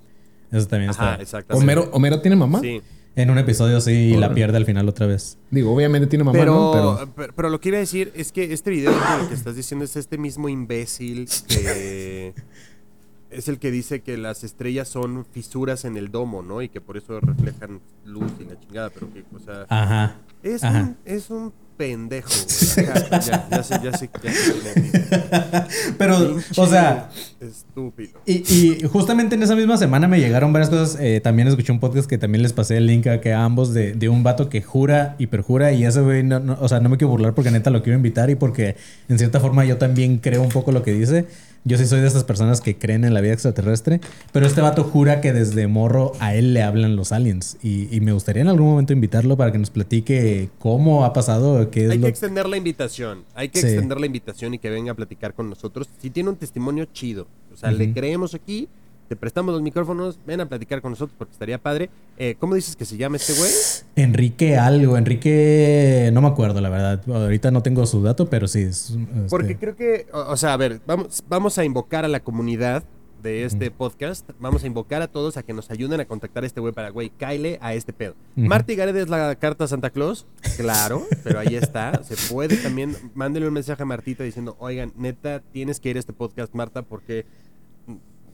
Eso 0.53 0.67
también 0.67 0.91
Ajá, 0.91 1.13
está. 1.13 1.23
exactamente. 1.23 1.63
Homero, 1.65 1.91
Homero 1.93 2.21
tiene 2.21 2.37
mamá. 2.37 2.61
Sí. 2.61 2.81
En 3.17 3.31
un 3.31 3.39
episodio 3.39 3.81
sí 3.81 3.93
y 3.93 4.17
la 4.17 4.35
pierde 4.35 4.59
al 4.59 4.67
final 4.67 4.89
otra 4.89 5.07
vez. 5.07 5.39
Digo, 5.51 5.75
obviamente 5.75 6.07
tiene 6.07 6.23
mamá, 6.23 6.39
Pero, 6.39 6.53
¿no? 6.55 6.73
Pero 6.73 7.13
pero... 7.17 7.33
pero 7.35 7.49
lo 7.49 7.61
que 7.61 7.71
iba 7.71 7.79
a 7.79 7.81
decir 7.81 8.13
es 8.15 8.31
que 8.31 8.53
este 8.53 8.71
video 8.71 8.93
lo 8.93 9.29
que 9.29 9.35
estás 9.35 9.57
diciendo 9.57 9.87
es 9.87 9.97
este 9.97 10.19
mismo 10.19 10.51
imbécil 10.51 11.27
que 11.49 12.35
es 13.31 13.49
el 13.49 13.59
que 13.59 13.71
dice 13.71 14.01
que 14.03 14.19
las 14.19 14.45
estrellas 14.45 14.89
son 14.89 15.25
fisuras 15.25 15.85
en 15.87 15.97
el 15.97 16.11
domo, 16.11 16.43
¿no? 16.43 16.61
Y 16.61 16.69
que 16.69 16.81
por 16.83 16.97
eso 16.99 17.19
reflejan 17.21 17.81
luz 18.05 18.31
y 18.39 18.45
la 18.45 18.61
chingada, 18.61 18.91
pero 18.91 19.13
que, 19.13 19.25
o 19.35 19.39
sea, 19.39 19.65
Ajá. 19.69 20.17
es, 20.43 20.63
Ajá. 20.63 20.81
un, 20.83 20.97
es 21.05 21.31
un 21.31 21.53
pendejo. 21.77 22.29
Ajá, 22.31 23.21
ya, 23.21 23.49
ya 23.51 23.63
sé, 23.63 23.75
ya 23.83 23.93
sé, 23.97 24.11
ya 24.23 24.33
sé. 24.33 25.95
Pero, 25.99 26.37
o 26.57 26.67
sea, 26.67 27.11
Estúpido. 27.41 28.21
y, 28.27 28.33
y 28.53 28.81
justamente 28.91 29.35
en 29.35 29.43
esa 29.43 29.55
misma 29.55 29.77
semana 29.77 30.09
me 30.09 30.19
llegaron 30.21 30.53
varias 30.53 30.71
cosas. 30.71 30.99
Eh, 31.01 31.21
también 31.23 31.49
escuché 31.49 31.73
un 31.73 31.81
podcast 31.81 32.09
que 32.09 32.19
también 32.19 32.43
les 32.43 32.53
pasé 32.53 32.77
el 32.79 32.87
link 32.87 33.07
a, 33.07 33.21
que 33.21 33.33
a 33.33 33.45
ambos 33.45 33.73
de, 33.75 33.93
de 33.95 34.09
un 34.09 34.23
vato 34.23 34.49
que 34.49 34.63
jura 34.63 35.15
y 35.19 35.27
perjura. 35.29 35.73
Y 35.73 35.85
ese 35.85 36.01
güey, 36.01 36.23
no, 36.23 36.41
no- 36.41 36.59
o 36.61 36.69
sea, 36.69 36.81
no 36.81 36.89
me 36.89 36.97
quiero 36.97 37.11
burlar 37.11 37.35
porque 37.35 37.51
neta 37.51 37.71
lo 37.71 37.83
quiero 37.83 37.97
invitar 37.97 38.31
y 38.31 38.35
porque 38.35 38.77
en 39.09 39.19
cierta 39.19 39.41
forma 39.41 39.65
yo 39.65 39.77
también 39.77 40.19
creo 40.19 40.43
un 40.43 40.49
poco 40.51 40.73
lo 40.73 40.83
que 40.83 40.93
dice. 40.93 41.27
Yo 41.67 41.77
sí 41.79 41.85
soy 41.87 42.01
de 42.01 42.07
esas 42.07 42.23
personas 42.23 42.61
que 42.61 42.79
creen 42.79 43.05
en 43.05 43.13
la 43.13 43.21
vida 43.21 43.33
extraterrestre. 43.33 44.01
Pero 44.33 44.47
este 44.47 44.61
vato 44.61 44.85
jura 44.85 45.21
que 45.21 45.33
desde 45.33 45.67
morro 45.67 46.13
a 46.21 46.33
él 46.35 46.55
le 46.55 46.63
hablan 46.63 46.95
los 46.95 47.11
aliens. 47.11 47.57
Y, 47.63 47.95
y 47.95 48.01
me 48.01 48.13
gustaría 48.13 48.43
en 48.43 48.49
algún 48.49 48.69
momento 48.69 48.93
invitarlo 48.93 49.37
para 49.37 49.51
que 49.51 49.59
nos 49.59 49.71
platique 49.71 50.49
cómo 50.61 51.05
ha 51.05 51.13
pasado, 51.13 51.69
qué 51.71 51.87
es 51.87 51.91
Hay 51.91 51.99
lo 51.99 52.05
que 52.05 52.11
extender 52.11 52.49
la 52.49 52.57
invitación. 52.57 53.25
Hay 53.35 53.49
que 53.49 53.61
Sí. 53.61 53.67
extender 53.67 53.99
la 53.99 54.07
invitación 54.07 54.55
y 54.55 54.59
que 54.61 54.71
venga 54.71 54.93
a 54.93 54.95
platicar 54.95 55.35
con 55.35 55.51
nosotros. 55.51 55.89
Si 56.01 56.09
tiene 56.11 56.31
un 56.31 56.37
testimonio 56.37 56.85
chido, 56.93 57.27
o 57.53 57.57
sea, 57.57 57.73
le 57.73 57.93
creemos 57.93 58.35
aquí, 58.35 58.69
te 59.09 59.17
prestamos 59.17 59.53
los 59.53 59.63
micrófonos, 59.63 60.19
ven 60.27 60.41
a 60.41 60.49
platicar 60.49 60.81
con 60.83 60.93
nosotros 60.93 61.15
porque 61.19 61.33
estaría 61.33 61.59
padre. 61.59 61.91
Eh, 62.19 62.37
¿Cómo 62.39 62.55
dices 62.55 62.77
que 62.77 62.85
se 62.85 62.97
llama 62.97 63.17
este 63.17 63.35
güey? 63.35 63.51
Enrique 63.97 64.57
algo, 64.57 64.97
Enrique, 64.97 66.11
no 66.13 66.23
me 66.23 66.29
acuerdo 66.29 66.61
la 66.61 66.69
verdad. 66.69 67.03
Ahorita 67.09 67.51
no 67.51 67.63
tengo 67.63 67.87
su 67.87 68.03
dato, 68.03 68.27
pero 68.27 68.49
sí. 68.49 68.63
es, 68.63 68.91
este, 68.91 69.29
Porque 69.31 69.57
creo 69.57 69.77
que, 69.77 70.07
o, 70.13 70.33
o 70.33 70.37
sea, 70.37 70.53
a 70.53 70.57
ver, 70.57 70.81
vamos, 70.87 71.23
vamos 71.29 71.59
a 71.59 71.65
invocar 71.65 72.05
a 72.05 72.09
la 72.09 72.21
comunidad 72.21 72.85
de 73.27 73.45
este 73.45 73.71
podcast. 73.71 74.31
Vamos 74.39 74.63
a 74.63 74.67
invocar 74.67 75.03
a 75.03 75.09
todos 75.09 75.37
a 75.37 75.43
que 75.43 75.53
nos 75.53 75.71
ayuden 75.71 76.01
a 76.01 76.05
contactar 76.05 76.45
a 76.45 76.47
este 76.47 76.61
güey 76.61 76.73
para, 76.73 76.91
güey, 76.91 77.11
caile 77.11 77.59
a 77.61 77.75
este 77.75 77.93
pedo. 77.93 78.15
Ujú. 78.37 78.47
Marty 78.47 78.77
Gareda 78.77 79.01
es 79.01 79.09
la 79.09 79.35
carta 79.35 79.67
Santa 79.67 79.91
Claus, 79.91 80.27
claro, 80.57 81.05
pero 81.25 81.41
ahí 81.41 81.57
está. 81.57 82.03
Se 82.05 82.17
puede 82.33 82.57
también, 82.57 82.97
mándele 83.15 83.49
un 83.49 83.55
mensaje 83.55 83.83
a 83.83 83.87
Martita 83.87 84.23
diciendo, 84.23 84.57
oigan, 84.61 84.93
neta, 84.97 85.41
tienes 85.53 85.81
que 85.81 85.91
ir 85.91 85.97
a 85.97 86.01
este 86.01 86.13
podcast, 86.13 86.55
Marta, 86.55 86.83
porque, 86.83 87.27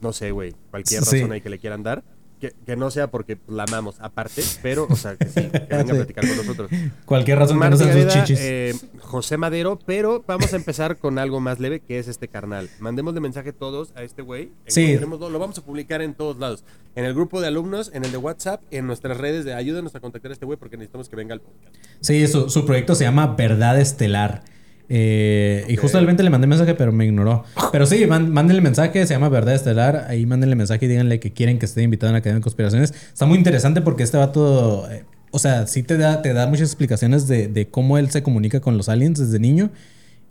no 0.03 0.13
sé, 0.13 0.29
güey, 0.31 0.53
cualquier 0.69 1.03
Sí. 1.03 1.15
razón 1.17 1.31
ahí 1.31 1.41
que 1.41 1.49
le 1.49 1.57
quieran 1.57 1.81
dar. 1.81 2.03
Que, 2.39 2.53
que 2.65 2.75
no 2.75 2.91
sea 2.91 3.09
porque 3.09 3.37
la 3.47 3.63
amamos 3.63 4.01
aparte, 4.01 4.43
pero, 4.61 4.85
o 4.89 4.97
sea, 4.97 5.15
que 5.15 5.27
sí, 5.27 5.33
que 5.49 5.77
venga 5.77 5.93
a 5.93 5.95
platicar 5.95 6.27
con 6.27 6.35
nosotros. 6.35 6.69
Cualquier 7.05 7.39
razón 7.39 7.57
que 7.57 7.69
no 7.69 7.77
sean 7.77 7.93
sus 8.03 8.13
chichis. 8.13 8.37
eh, 8.41 8.73
José 8.99 9.37
Madero, 9.37 9.79
pero 9.85 10.25
vamos 10.27 10.51
a 10.51 10.57
empezar 10.57 10.97
con 10.97 11.19
algo 11.19 11.39
más 11.39 11.61
leve 11.61 11.79
que 11.79 11.99
es 11.99 12.09
este 12.09 12.27
carnal. 12.27 12.69
Mandémosle 12.81 13.21
mensaje 13.21 13.53
todos 13.53 13.93
a 13.95 14.03
este 14.03 14.23
güey. 14.23 14.51
Sí. 14.67 14.97
Lo 14.97 15.39
vamos 15.39 15.57
a 15.57 15.61
publicar 15.63 16.01
en 16.01 16.15
todos 16.15 16.37
lados. 16.37 16.65
En 16.95 17.05
el 17.05 17.13
grupo 17.13 17.39
de 17.39 17.47
alumnos, 17.47 17.91
en 17.93 18.03
el 18.03 18.11
de 18.11 18.17
WhatsApp, 18.17 18.61
en 18.71 18.87
nuestras 18.87 19.15
redes 19.19 19.45
de 19.45 19.53
ayúdenos 19.53 19.95
a 19.95 20.01
contactar 20.01 20.31
a 20.31 20.33
este 20.33 20.45
güey 20.45 20.59
porque 20.59 20.75
necesitamos 20.75 21.07
que 21.07 21.15
venga 21.15 21.33
al 21.33 21.39
podcast. 21.39 21.73
Sí, 22.01 22.27
su, 22.27 22.49
su 22.49 22.65
proyecto 22.65 22.93
se 22.95 23.05
llama 23.05 23.35
Verdad 23.37 23.79
Estelar. 23.79 24.43
Eh, 24.89 25.65
Y 25.69 25.73
Ok. 25.75 25.81
justamente 25.81 26.23
le 26.23 26.29
mandé 26.29 26.47
mensaje, 26.47 26.75
pero 26.75 26.91
me 26.91 27.05
ignoró. 27.05 27.43
Pero 27.71 27.85
sí, 27.85 28.05
mándenle 28.05 28.61
mensaje, 28.61 29.05
se 29.07 29.13
llama 29.13 29.29
Verdad 29.29 29.55
Estelar. 29.55 30.05
Ahí 30.09 30.25
mándenle 30.25 30.55
mensaje 30.55 30.85
y 30.85 30.89
díganle 30.89 31.19
que 31.19 31.31
quieren 31.33 31.57
que 31.59 31.65
esté 31.65 31.81
invitado 31.83 32.09
en 32.09 32.13
la 32.13 32.19
Academia 32.19 32.39
de 32.39 32.43
Conspiraciones. 32.43 32.93
Está 33.11 33.25
muy 33.25 33.37
interesante 33.37 33.81
porque 33.81 34.03
este 34.03 34.17
vato, 34.17 34.89
eh, 34.91 35.03
o 35.31 35.39
sea, 35.39 35.67
sí 35.67 35.83
te 35.83 35.97
da, 35.97 36.21
te 36.21 36.33
da 36.33 36.47
muchas 36.47 36.67
explicaciones 36.69 37.27
de, 37.27 37.47
de 37.47 37.67
cómo 37.69 37.97
él 37.97 38.11
se 38.11 38.21
comunica 38.23 38.59
con 38.59 38.77
los 38.77 38.89
aliens 38.89 39.19
desde 39.19 39.39
niño. 39.39 39.71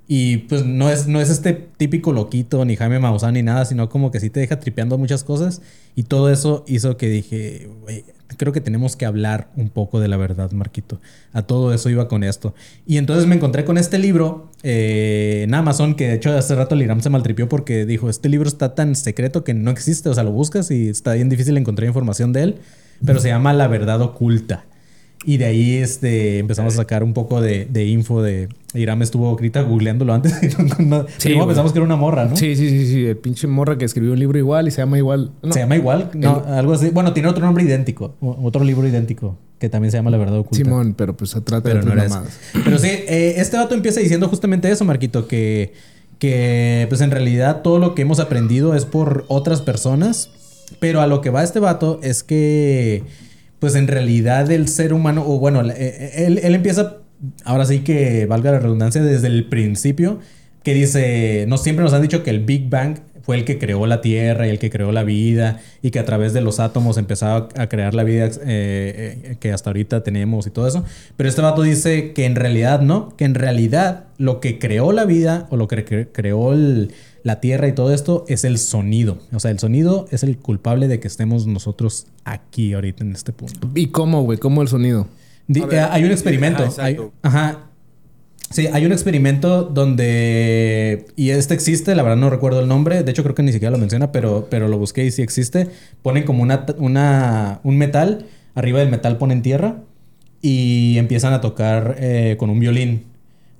Y 0.08 0.38
pues 0.38 0.66
no 0.66 0.90
es, 0.90 1.06
no 1.06 1.20
es 1.20 1.30
este 1.30 1.52
típico 1.54 2.12
loquito, 2.12 2.64
ni 2.64 2.76
Jaime 2.76 2.98
Maussan, 2.98 3.34
ni 3.34 3.42
nada, 3.42 3.64
sino 3.64 3.88
como 3.88 4.10
que 4.10 4.20
sí 4.20 4.30
te 4.30 4.40
deja 4.40 4.58
tripeando 4.60 4.98
muchas 4.98 5.24
cosas. 5.24 5.62
Y 5.94 6.02
todo 6.02 6.30
eso 6.30 6.64
hizo 6.66 6.96
que 6.96 7.08
dije, 7.08 7.68
creo 8.36 8.52
que 8.52 8.60
tenemos 8.60 8.96
que 8.96 9.06
hablar 9.06 9.48
un 9.56 9.68
poco 9.68 10.00
de 10.00 10.08
la 10.08 10.16
verdad, 10.16 10.50
Marquito. 10.52 11.00
A 11.32 11.42
todo 11.42 11.72
eso 11.72 11.90
iba 11.90 12.08
con 12.08 12.24
esto. 12.24 12.54
Y 12.86 12.96
entonces 12.96 13.26
me 13.26 13.34
encontré 13.34 13.64
con 13.64 13.78
este 13.78 13.98
libro 13.98 14.50
eh, 14.62 15.42
en 15.44 15.54
Amazon, 15.54 15.94
que 15.94 16.08
de 16.08 16.14
hecho 16.14 16.36
hace 16.36 16.54
rato 16.54 16.74
el 16.74 16.82
Iram 16.82 17.00
se 17.00 17.10
maltripió 17.10 17.48
porque 17.48 17.86
dijo, 17.86 18.08
este 18.08 18.28
libro 18.28 18.48
está 18.48 18.74
tan 18.74 18.94
secreto 18.94 19.44
que 19.44 19.54
no 19.54 19.70
existe, 19.70 20.08
o 20.08 20.14
sea, 20.14 20.24
lo 20.24 20.32
buscas 20.32 20.70
y 20.70 20.88
está 20.88 21.14
bien 21.14 21.28
difícil 21.28 21.56
encontrar 21.56 21.86
información 21.86 22.32
de 22.32 22.42
él, 22.42 22.56
pero 23.04 23.20
se 23.20 23.28
llama 23.28 23.52
La 23.52 23.68
Verdad 23.68 24.00
Oculta. 24.00 24.64
Y 25.24 25.36
de 25.36 25.44
ahí 25.44 25.74
este, 25.76 26.38
empezamos 26.38 26.74
a 26.74 26.76
sacar 26.78 27.04
un 27.04 27.14
poco 27.14 27.40
de, 27.40 27.64
de 27.66 27.84
info 27.86 28.22
de... 28.22 28.48
Iram 28.74 29.02
estuvo 29.02 29.28
ahorita 29.28 29.62
googleándolo 29.62 30.12
antes. 30.14 30.58
no- 30.58 30.84
no- 30.84 31.06
Sí, 31.18 31.28
primero 31.28 31.46
pensamos 31.46 31.72
que 31.72 31.78
era 31.78 31.84
una 31.86 31.94
morra, 31.96 32.24
¿no? 32.24 32.36
Sí, 32.36 32.56
sí, 32.56 32.68
sí, 32.70 32.86
sí. 32.86 33.06
El 33.06 33.16
pinche 33.18 33.46
morra 33.46 33.78
que 33.78 33.84
escribió 33.84 34.12
un 34.14 34.18
libro 34.18 34.36
igual 34.38 34.66
y 34.66 34.70
se 34.72 34.78
llama 34.78 34.98
igual. 34.98 35.30
No. 35.42 35.52
Se 35.52 35.60
llama 35.60 35.76
igual, 35.76 36.10
no, 36.14 36.42
algo 36.48 36.72
así. 36.72 36.88
Bueno, 36.90 37.12
tiene 37.12 37.28
otro 37.28 37.44
nombre 37.44 37.62
idéntico, 37.62 38.14
otro 38.20 38.64
libro 38.64 38.86
idéntico, 38.88 39.36
que 39.60 39.68
también 39.68 39.92
se 39.92 39.98
llama 39.98 40.10
La 40.10 40.16
Verdad 40.16 40.38
Oculta. 40.38 40.56
Simón, 40.64 40.94
pero 40.96 41.16
pues 41.16 41.30
se 41.30 41.40
trata 41.40 41.62
pero 41.62 41.80
de 41.84 41.86
no 41.86 41.94
mamadas. 41.94 42.38
Pero 42.64 42.78
sí, 42.78 42.88
eh, 42.88 43.34
este 43.36 43.56
vato 43.58 43.74
empieza 43.74 44.00
diciendo 44.00 44.28
justamente 44.28 44.70
eso, 44.70 44.84
Marquito, 44.84 45.28
que, 45.28 45.72
que 46.18 46.86
pues 46.88 47.00
en 47.00 47.10
realidad 47.10 47.62
todo 47.62 47.78
lo 47.78 47.94
que 47.94 48.02
hemos 48.02 48.18
aprendido 48.20 48.74
es 48.74 48.86
por 48.86 49.24
otras 49.28 49.60
personas, 49.60 50.30
pero 50.80 51.00
a 51.00 51.06
lo 51.06 51.20
que 51.20 51.30
va 51.30 51.42
este 51.44 51.60
vato 51.60 52.00
es 52.02 52.22
que 52.22 53.02
pues 53.62 53.76
en 53.76 53.86
realidad 53.86 54.50
el 54.50 54.66
ser 54.66 54.92
humano, 54.92 55.22
o 55.24 55.38
bueno, 55.38 55.62
eh, 55.70 56.26
él, 56.26 56.40
él 56.42 56.54
empieza, 56.56 56.96
ahora 57.44 57.64
sí 57.64 57.78
que 57.84 58.26
valga 58.26 58.50
la 58.50 58.58
redundancia, 58.58 59.00
desde 59.04 59.28
el 59.28 59.44
principio 59.48 60.18
que 60.64 60.74
dice, 60.74 61.44
no 61.46 61.58
siempre 61.58 61.84
nos 61.84 61.92
han 61.92 62.02
dicho 62.02 62.24
que 62.24 62.30
el 62.30 62.40
Big 62.40 62.68
Bang 62.68 62.96
fue 63.22 63.36
el 63.36 63.44
que 63.44 63.58
creó 63.58 63.86
la 63.86 64.00
Tierra 64.00 64.48
y 64.48 64.50
el 64.50 64.58
que 64.58 64.68
creó 64.68 64.90
la 64.90 65.04
vida 65.04 65.60
y 65.80 65.92
que 65.92 66.00
a 66.00 66.04
través 66.04 66.32
de 66.32 66.40
los 66.40 66.58
átomos 66.58 66.98
empezaba 66.98 67.48
a 67.56 67.68
crear 67.68 67.94
la 67.94 68.02
vida 68.02 68.26
eh, 68.26 68.32
eh, 68.46 69.36
que 69.38 69.52
hasta 69.52 69.70
ahorita 69.70 70.02
tenemos 70.02 70.48
y 70.48 70.50
todo 70.50 70.66
eso. 70.66 70.84
Pero 71.16 71.28
este 71.28 71.40
vato 71.40 71.62
dice 71.62 72.12
que 72.14 72.24
en 72.24 72.34
realidad 72.34 72.80
no, 72.80 73.16
que 73.16 73.24
en 73.24 73.36
realidad 73.36 74.06
lo 74.18 74.40
que 74.40 74.58
creó 74.58 74.90
la 74.90 75.04
vida 75.04 75.46
o 75.50 75.56
lo 75.56 75.68
que 75.68 75.84
cre- 75.86 76.08
creó 76.12 76.52
el- 76.52 76.90
la 77.22 77.40
Tierra 77.40 77.68
y 77.68 77.72
todo 77.72 77.92
esto 77.94 78.24
es 78.28 78.44
el 78.44 78.58
sonido. 78.58 79.18
O 79.32 79.40
sea, 79.40 79.50
el 79.50 79.58
sonido 79.58 80.06
es 80.10 80.22
el 80.22 80.38
culpable 80.38 80.88
de 80.88 80.98
que 81.00 81.08
estemos 81.08 81.46
nosotros 81.46 82.06
aquí 82.24 82.72
ahorita 82.72 83.04
en 83.04 83.12
este 83.12 83.32
punto. 83.32 83.68
¿Y 83.74 83.86
cómo, 83.88 84.22
güey? 84.22 84.38
¿Cómo 84.38 84.62
el 84.62 84.68
sonido? 84.68 85.06
Di- 85.46 85.60
ver, 85.60 85.74
eh, 85.74 85.86
hay 85.90 86.04
un 86.04 86.10
experimento. 86.10 86.64
ajá, 86.64 86.84
hay- 86.84 86.96
ajá. 87.22 87.58
Sí, 88.50 88.66
hay 88.66 88.84
un 88.84 88.92
experimento 88.92 89.62
donde. 90.22 91.06
Y 91.16 91.30
este 91.30 91.54
existe, 91.54 91.94
la 91.94 92.02
verdad 92.02 92.18
no 92.18 92.28
recuerdo 92.28 92.60
el 92.60 92.68
nombre. 92.68 93.02
De 93.02 93.10
hecho, 93.10 93.22
creo 93.22 93.34
que 93.34 93.42
ni 93.42 93.52
siquiera 93.52 93.70
lo 93.70 93.78
menciona, 93.78 94.12
pero, 94.12 94.48
pero 94.50 94.68
lo 94.68 94.78
busqué 94.78 95.04
y 95.06 95.10
sí 95.10 95.22
existe. 95.22 95.68
Ponen 96.02 96.24
como 96.24 96.42
una, 96.42 96.66
una, 96.78 97.60
un 97.62 97.78
metal. 97.78 98.26
Arriba 98.54 98.80
del 98.80 98.90
metal 98.90 99.16
ponen 99.16 99.40
tierra. 99.42 99.76
Y 100.42 100.98
empiezan 100.98 101.32
a 101.32 101.40
tocar 101.40 101.96
eh, 101.98 102.36
con 102.38 102.50
un 102.50 102.58
violín. 102.60 103.04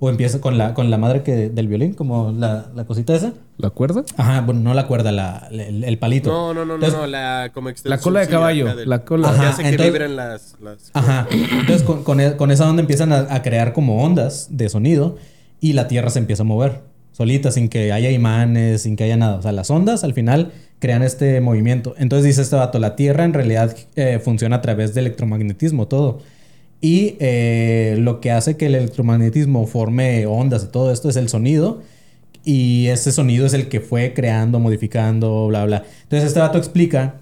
O 0.05 0.09
empieza 0.09 0.41
con 0.41 0.57
la, 0.57 0.73
con 0.73 0.89
la 0.91 0.97
madre 0.97 1.23
que, 1.23 1.47
del 1.49 1.69
violín, 1.69 1.93
como 1.93 2.33
la, 2.33 2.65
la 2.75 2.83
cosita 2.83 3.15
esa. 3.15 3.31
¿La 3.57 3.69
cuerda? 3.69 4.03
Ajá, 4.17 4.41
bueno, 4.41 4.59
no 4.59 4.73
la 4.73 4.85
cuerda, 4.85 5.13
la, 5.13 5.47
el, 5.49 5.85
el 5.85 5.97
palito. 5.97 6.29
No, 6.29 6.53
no, 6.53 6.65
no, 6.65 6.65
no, 6.65 6.73
Entonces, 6.75 6.99
no, 6.99 7.07
la 7.07 7.51
como 7.53 7.69
La 7.85 7.97
cola 7.99 8.19
de 8.19 8.27
caballo, 8.27 8.67
la 8.85 9.05
cola. 9.05 9.29
que 9.29 9.35
Ajá, 9.37 9.49
hace 9.51 9.61
que 9.63 9.69
entonces- 9.69 9.93
vibren 9.93 10.15
las, 10.17 10.55
las 10.61 10.91
Ajá. 10.93 11.25
Entonces 11.31 11.83
con, 11.83 12.03
con 12.03 12.19
e- 12.19 12.35
con 12.35 12.51
esa 12.51 12.69
onda 12.69 12.81
empiezan 12.81 13.13
a, 13.13 13.27
a 13.33 13.41
crear 13.41 13.71
como 13.71 14.03
ondas 14.03 14.47
de 14.51 14.67
sonido 14.67 15.15
y 15.61 15.71
la 15.71 15.87
Tierra 15.87 16.09
se 16.09 16.19
empieza 16.19 16.43
a 16.43 16.45
mover 16.45 16.81
solita, 17.13 17.51
sin 17.51 17.69
que 17.69 17.93
haya 17.93 18.11
imanes, 18.11 18.81
sin 18.81 18.97
que 18.97 19.05
haya 19.05 19.15
nada. 19.15 19.35
O 19.37 19.41
sea, 19.41 19.53
las 19.53 19.69
ondas 19.69 20.03
al 20.03 20.13
final 20.13 20.51
crean 20.79 21.01
este 21.01 21.39
movimiento. 21.39 21.95
Entonces 21.97 22.25
dice 22.25 22.41
este 22.41 22.57
vato, 22.57 22.77
la 22.79 22.97
Tierra 22.97 23.23
en 23.23 23.33
realidad 23.33 23.73
eh, 23.95 24.19
funciona 24.21 24.57
a 24.57 24.61
través 24.61 24.93
de 24.93 24.99
electromagnetismo, 24.99 25.87
todo. 25.87 26.19
Y 26.83 27.15
eh, 27.21 27.95
lo 27.97 28.19
que 28.19 28.29
hace 28.31 28.57
que 28.57 28.65
el 28.65 28.75
electromagnetismo 28.75 29.65
forme 29.67 30.25
ondas 30.25 30.65
y 30.65 30.67
todo 30.67 30.91
esto 30.91 31.07
es 31.07 31.15
el 31.15 31.29
sonido. 31.29 31.81
Y 32.43 32.87
ese 32.87 33.13
sonido 33.13 33.45
es 33.45 33.53
el 33.53 33.69
que 33.69 33.79
fue 33.79 34.13
creando, 34.13 34.59
modificando, 34.59 35.47
bla, 35.47 35.63
bla. 35.63 35.85
Entonces 36.03 36.27
este 36.27 36.41
vato 36.41 36.57
explica 36.57 37.21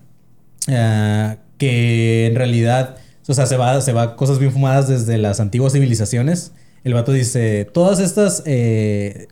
eh, 0.68 1.38
que 1.60 2.26
en 2.26 2.34
realidad, 2.34 2.96
o 3.28 3.36
sea, 3.36 3.46
se 3.46 3.56
va, 3.56 3.80
se 3.82 3.94
va 3.94 4.16
cosas 4.16 4.40
bien 4.40 4.52
fumadas 4.52 4.88
desde 4.88 5.20
las 5.20 5.40
antiguas 5.40 5.74
civilizaciones. 5.74 6.54
El 6.84 6.96
vato 6.96 7.14
dice, 7.14 7.66
todas 7.72 8.00
estas 8.00 8.42
eh, 8.48 9.28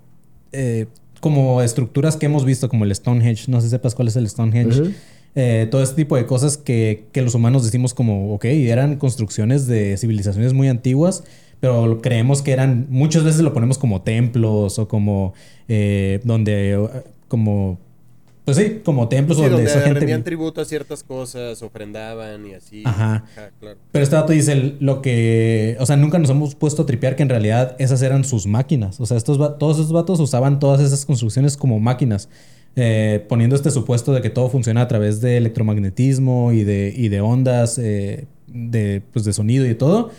como 1.21 1.63
estructuras 1.63 2.17
que 2.17 2.27
hemos 2.27 2.45
visto, 2.45 2.69
como 2.69 2.85
el 2.85 2.93
Stonehenge, 2.93 3.49
no 3.49 3.61
sé 3.61 3.65
si 3.65 3.71
sepas 3.71 3.95
cuál 3.95 4.09
es 4.09 4.15
el 4.15 4.29
Stonehenge. 4.29 4.79
Ujú. 4.79 4.91
Eh, 5.35 5.67
todo 5.69 5.83
este 5.83 5.95
tipo 5.95 6.15
de 6.15 6.25
cosas 6.25 6.57
que, 6.57 7.05
que 7.11 7.21
los 7.21 7.35
humanos 7.35 7.63
decimos 7.63 7.93
como, 7.93 8.33
ok, 8.33 8.45
eran 8.45 8.97
construcciones 8.97 9.67
de 9.67 9.95
civilizaciones 9.97 10.53
muy 10.53 10.67
antiguas, 10.67 11.23
pero 11.59 11.99
creemos 12.01 12.41
que 12.41 12.51
eran, 12.51 12.87
muchas 12.89 13.23
veces 13.23 13.41
lo 13.41 13.53
ponemos 13.53 13.77
como 13.77 14.01
templos 14.01 14.79
o 14.79 14.87
como, 14.87 15.33
eh, 15.67 16.19
donde, 16.23 16.89
como, 17.27 17.77
pues 18.45 18.57
sí, 18.57 18.81
como 18.83 19.07
templos 19.07 19.37
Sí, 19.37 19.43
donde, 19.43 19.71
donde 19.71 19.93
rendían 19.93 20.23
tributo 20.23 20.59
a 20.61 20.65
ciertas 20.65 21.03
cosas, 21.03 21.61
ofrendaban 21.61 22.47
y 22.47 22.53
así. 22.55 22.81
Ajá. 22.83 23.23
claro. 23.59 23.77
Pero 23.91 24.03
este 24.03 24.15
dato 24.15 24.33
dice 24.33 24.75
lo 24.79 25.03
que, 25.03 25.77
o 25.79 25.85
sea, 25.85 25.97
nunca 25.97 26.17
nos 26.17 26.31
hemos 26.31 26.55
puesto 26.55 26.81
a 26.81 26.85
tripear 26.87 27.15
que 27.15 27.21
en 27.21 27.29
realidad 27.29 27.75
esas 27.77 28.01
eran 28.01 28.23
sus 28.23 28.47
máquinas. 28.47 28.99
O 28.99 29.05
sea, 29.05 29.17
estos, 29.17 29.37
todos 29.59 29.77
esos 29.77 29.91
vatos 29.91 30.19
usaban 30.19 30.59
todas 30.59 30.81
esas 30.81 31.05
construcciones 31.05 31.57
como 31.57 31.79
máquinas. 31.79 32.29
Eh, 32.75 33.25
poniendo 33.27 33.55
este 33.55 33.71
supuesto 33.71 34.13
de 34.13 34.21
que 34.21 34.29
todo 34.29 34.49
funciona 34.49 34.81
a 34.81 34.87
través 34.87 35.21
de 35.21 35.37
electromagnetismo 35.37 36.51
y 36.51 36.63
de, 36.63 36.93
y 36.95 37.09
de 37.09 37.21
ondas 37.21 37.77
eh, 37.77 38.25
de, 38.47 39.01
pues, 39.11 39.25
de 39.25 39.33
sonido 39.33 39.67
y 39.67 39.75
todo. 39.75 40.11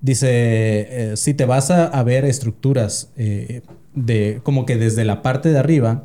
Dice, 0.00 0.28
eh, 0.30 1.12
si 1.16 1.34
te 1.34 1.44
vas 1.44 1.70
a, 1.70 1.86
a 1.86 2.02
ver 2.02 2.24
estructuras 2.24 3.10
de 3.94 4.40
como 4.42 4.66
que 4.66 4.76
desde 4.76 5.04
la 5.04 5.22
parte 5.22 5.50
de 5.50 5.58
arriba, 5.58 6.02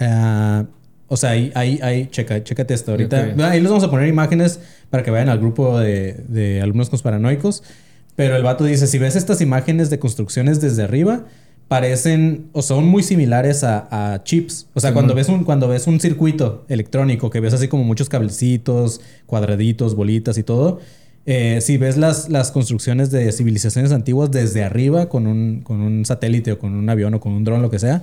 ah, 0.00 0.64
o 1.08 1.16
sea, 1.16 1.30
ahí, 1.30 1.50
ahí, 1.54 1.80
ahí, 1.82 2.06
checa, 2.10 2.42
chécate 2.42 2.72
esto 2.72 2.92
ahorita. 2.92 3.32
Ok. 3.34 3.40
Ahí 3.40 3.60
les 3.60 3.68
vamos 3.68 3.84
a 3.84 3.90
poner 3.90 4.08
imágenes 4.08 4.60
para 4.90 5.02
que 5.02 5.10
vayan 5.10 5.28
al 5.28 5.38
grupo 5.38 5.78
de, 5.78 6.24
de 6.28 6.62
alumnos 6.62 6.88
conspiranoicos. 6.88 7.62
Pero 8.16 8.36
el 8.36 8.42
vato 8.42 8.64
dice, 8.64 8.86
si 8.86 8.98
ves 8.98 9.16
estas 9.16 9.40
imágenes 9.40 9.90
de 9.90 9.98
construcciones 9.98 10.60
desde 10.60 10.82
arriba, 10.82 11.24
parecen 11.70 12.48
o 12.52 12.62
son 12.62 12.84
muy 12.84 13.04
similares 13.04 13.62
a, 13.62 14.14
a 14.14 14.24
chips. 14.24 14.66
O 14.74 14.80
sea, 14.80 14.92
cuando 14.92 15.14
ves, 15.14 15.28
un, 15.28 15.44
cuando 15.44 15.68
ves 15.68 15.86
un 15.86 16.00
circuito 16.00 16.64
electrónico, 16.66 17.30
que 17.30 17.38
ves 17.38 17.54
así 17.54 17.68
como 17.68 17.84
muchos 17.84 18.08
cablecitos, 18.08 19.00
cuadraditos, 19.26 19.94
bolitas 19.94 20.36
y 20.36 20.42
todo, 20.42 20.80
eh, 21.26 21.60
si 21.60 21.76
ves 21.76 21.96
las, 21.96 22.28
las 22.28 22.50
construcciones 22.50 23.12
de 23.12 23.30
civilizaciones 23.30 23.92
antiguas 23.92 24.32
desde 24.32 24.64
arriba 24.64 25.08
con 25.08 25.28
un, 25.28 25.60
con 25.60 25.80
un 25.80 26.04
satélite 26.04 26.50
o 26.50 26.58
con 26.58 26.74
un 26.74 26.90
avión 26.90 27.14
o 27.14 27.20
con 27.20 27.34
un 27.34 27.44
dron, 27.44 27.62
lo 27.62 27.70
que 27.70 27.78
sea, 27.78 28.02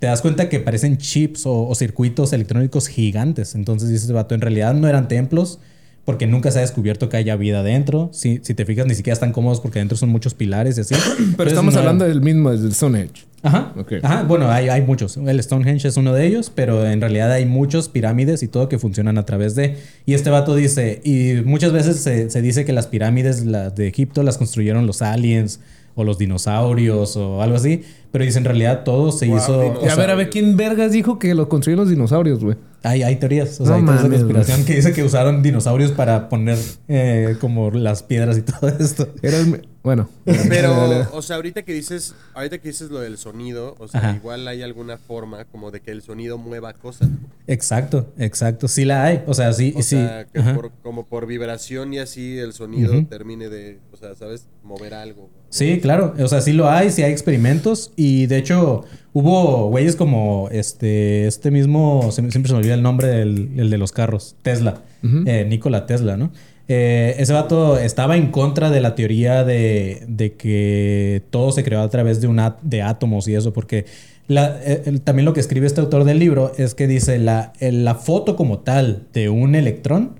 te 0.00 0.08
das 0.08 0.20
cuenta 0.20 0.48
que 0.48 0.58
parecen 0.58 0.98
chips 0.98 1.46
o, 1.46 1.68
o 1.68 1.74
circuitos 1.76 2.32
electrónicos 2.32 2.88
gigantes. 2.88 3.54
Entonces 3.54 3.88
dices, 3.88 4.10
vato, 4.10 4.34
en 4.34 4.40
realidad 4.40 4.74
no 4.74 4.88
eran 4.88 5.06
templos 5.06 5.60
porque 6.06 6.26
nunca 6.26 6.50
se 6.50 6.58
ha 6.58 6.62
descubierto 6.62 7.10
que 7.10 7.18
haya 7.18 7.36
vida 7.36 7.60
adentro. 7.60 8.08
Si, 8.14 8.40
si 8.42 8.54
te 8.54 8.64
fijas, 8.64 8.86
ni 8.86 8.94
siquiera 8.94 9.12
están 9.12 9.32
cómodos 9.32 9.60
porque 9.60 9.80
adentro 9.80 9.98
son 9.98 10.08
muchos 10.08 10.32
pilares 10.32 10.78
y 10.78 10.80
así. 10.80 10.94
Pero 11.16 11.20
Entonces, 11.20 11.48
estamos 11.52 11.74
no- 11.74 11.80
hablando 11.80 12.04
del 12.06 12.22
mismo, 12.22 12.50
del 12.52 12.72
Stonehenge. 12.72 13.26
Ajá. 13.42 13.72
Ok. 13.76 13.92
Ajá. 14.02 14.22
Bueno, 14.22 14.50
hay, 14.50 14.68
hay 14.70 14.80
muchos. 14.82 15.18
El 15.18 15.42
Stonehenge 15.42 15.86
es 15.86 15.96
uno 15.98 16.14
de 16.14 16.26
ellos, 16.26 16.50
pero 16.52 16.86
en 16.86 17.00
realidad 17.00 17.30
hay 17.30 17.44
muchos 17.44 17.88
pirámides 17.90 18.42
y 18.42 18.48
todo 18.48 18.68
que 18.68 18.78
funcionan 18.78 19.18
a 19.18 19.26
través 19.26 19.54
de. 19.54 19.76
Y 20.06 20.14
este 20.14 20.30
vato 20.30 20.54
dice, 20.56 21.00
y 21.04 21.42
muchas 21.44 21.72
veces 21.72 21.98
se, 22.00 22.30
se 22.30 22.40
dice 22.42 22.64
que 22.64 22.72
las 22.72 22.86
pirámides 22.86 23.44
las 23.44 23.74
de 23.76 23.86
Egipto 23.88 24.22
las 24.22 24.38
construyeron 24.38 24.86
los 24.86 25.02
aliens 25.02 25.60
o 25.98 26.04
los 26.04 26.18
dinosaurios 26.18 27.16
o 27.16 27.40
algo 27.42 27.56
así, 27.56 27.82
pero 28.12 28.24
dice 28.24 28.38
en 28.38 28.44
realidad 28.44 28.82
todo 28.84 29.12
se 29.12 29.26
Wow, 29.28 29.36
hizo. 29.38 29.58
o 29.60 29.82
Y 29.84 29.86
a 29.86 29.94
sea, 29.94 29.96
ver, 29.96 30.10
a 30.10 30.14
ver, 30.14 30.28
¿quién 30.30 30.56
vergas 30.56 30.92
dijo 30.92 31.18
que 31.18 31.34
lo 31.34 31.48
construyeron 31.48 31.84
los 31.84 31.90
dinosaurios, 31.90 32.42
güey? 32.44 32.56
Hay, 32.86 33.02
hay 33.02 33.16
teorías, 33.16 33.60
o 33.60 33.64
No 33.64 33.68
sea, 33.68 33.76
hay 33.76 33.82
teorías 33.84 34.02
de 34.04 34.08
conspiración 34.10 34.64
que 34.64 34.74
dice 34.76 34.92
que 34.92 35.02
usaron 35.02 35.42
dinosaurios 35.42 35.92
para 35.92 36.28
poner 36.28 36.58
eh, 36.88 37.36
como 37.40 37.70
las 37.70 38.02
piedras 38.02 38.38
y 38.38 38.42
todo 38.42 38.68
esto. 38.68 39.08
Era 39.22 39.38
el... 39.38 39.66
Bueno. 39.82 40.08
Pero, 40.48 41.06
o 41.12 41.22
sea, 41.22 41.36
ahorita 41.36 41.62
que 41.62 41.72
dices, 41.72 42.12
ahorita 42.34 42.58
que 42.58 42.68
dices 42.68 42.90
lo 42.90 42.98
del 42.98 43.18
sonido, 43.18 43.76
o 43.78 43.86
sea, 43.86 44.00
Ajá. 44.00 44.16
igual 44.16 44.48
hay 44.48 44.62
alguna 44.62 44.98
forma 44.98 45.44
como 45.44 45.70
de 45.70 45.80
que 45.80 45.92
el 45.92 46.02
sonido 46.02 46.38
mueva 46.38 46.72
cosas. 46.72 47.08
Exacto, 47.46 48.12
exacto. 48.18 48.66
Sí 48.66 48.84
la 48.84 49.04
hay. 49.04 49.22
O 49.28 49.34
sea, 49.34 49.52
sí, 49.52 49.72
O 49.76 49.82
sí. 49.82 49.90
sea, 49.96 50.26
que 50.26 50.40
por- 50.42 50.72
como 50.82 51.06
por 51.06 51.26
vibración 51.28 51.94
y 51.94 51.98
así 52.00 52.36
el 52.36 52.52
sonido 52.52 52.92
termine 53.06 53.48
de, 53.48 53.78
o 53.92 53.96
sea, 53.96 54.16
¿sabes? 54.16 54.48
Mover 54.64 54.92
algo. 54.94 55.30
Sí, 55.50 55.78
claro. 55.80 56.14
O 56.18 56.26
sea, 56.26 56.40
sí 56.40 56.52
lo 56.52 56.68
hay, 56.68 56.90
sí 56.90 57.04
hay 57.04 57.12
experimentos. 57.12 57.92
Y 57.94 58.26
de 58.26 58.38
hecho, 58.38 58.84
hubo 59.18 59.68
güeyes 59.70 59.96
como 59.96 60.48
este, 60.52 61.26
este 61.26 61.50
mismo, 61.50 62.10
siempre 62.12 62.32
se 62.32 62.52
me 62.52 62.58
olvida 62.58 62.74
el 62.74 62.82
nombre 62.82 63.08
del 63.08 63.50
el 63.56 63.70
de 63.70 63.78
los 63.78 63.92
carros, 63.92 64.36
Tesla, 64.42 64.82
eh, 65.26 65.44
Nikola 65.48 65.86
Tesla, 65.86 66.16
¿no? 66.16 66.30
Eh, 66.68 67.14
ese 67.18 67.32
vato 67.32 67.78
estaba 67.78 68.16
en 68.16 68.26
contra 68.32 68.70
de 68.70 68.80
la 68.80 68.94
teoría 68.96 69.44
de, 69.44 70.02
de 70.08 70.32
que 70.34 71.22
todo 71.30 71.52
se 71.52 71.62
creó 71.62 71.80
a 71.80 71.88
través 71.88 72.20
de, 72.20 72.26
una, 72.26 72.56
de 72.62 72.82
átomos 72.82 73.28
y 73.28 73.34
eso, 73.36 73.52
porque 73.52 73.86
la- 74.26 74.58
eh, 74.64 74.98
también 75.04 75.24
lo 75.24 75.32
que 75.32 75.40
escribe 75.40 75.66
este 75.66 75.80
autor 75.80 76.02
del 76.04 76.18
libro 76.18 76.52
es 76.58 76.74
que 76.74 76.86
dice 76.88 77.18
la, 77.18 77.52
la 77.60 77.94
foto 77.94 78.34
como 78.36 78.58
tal 78.58 79.04
de 79.12 79.28
un 79.28 79.54
electrón 79.54 80.18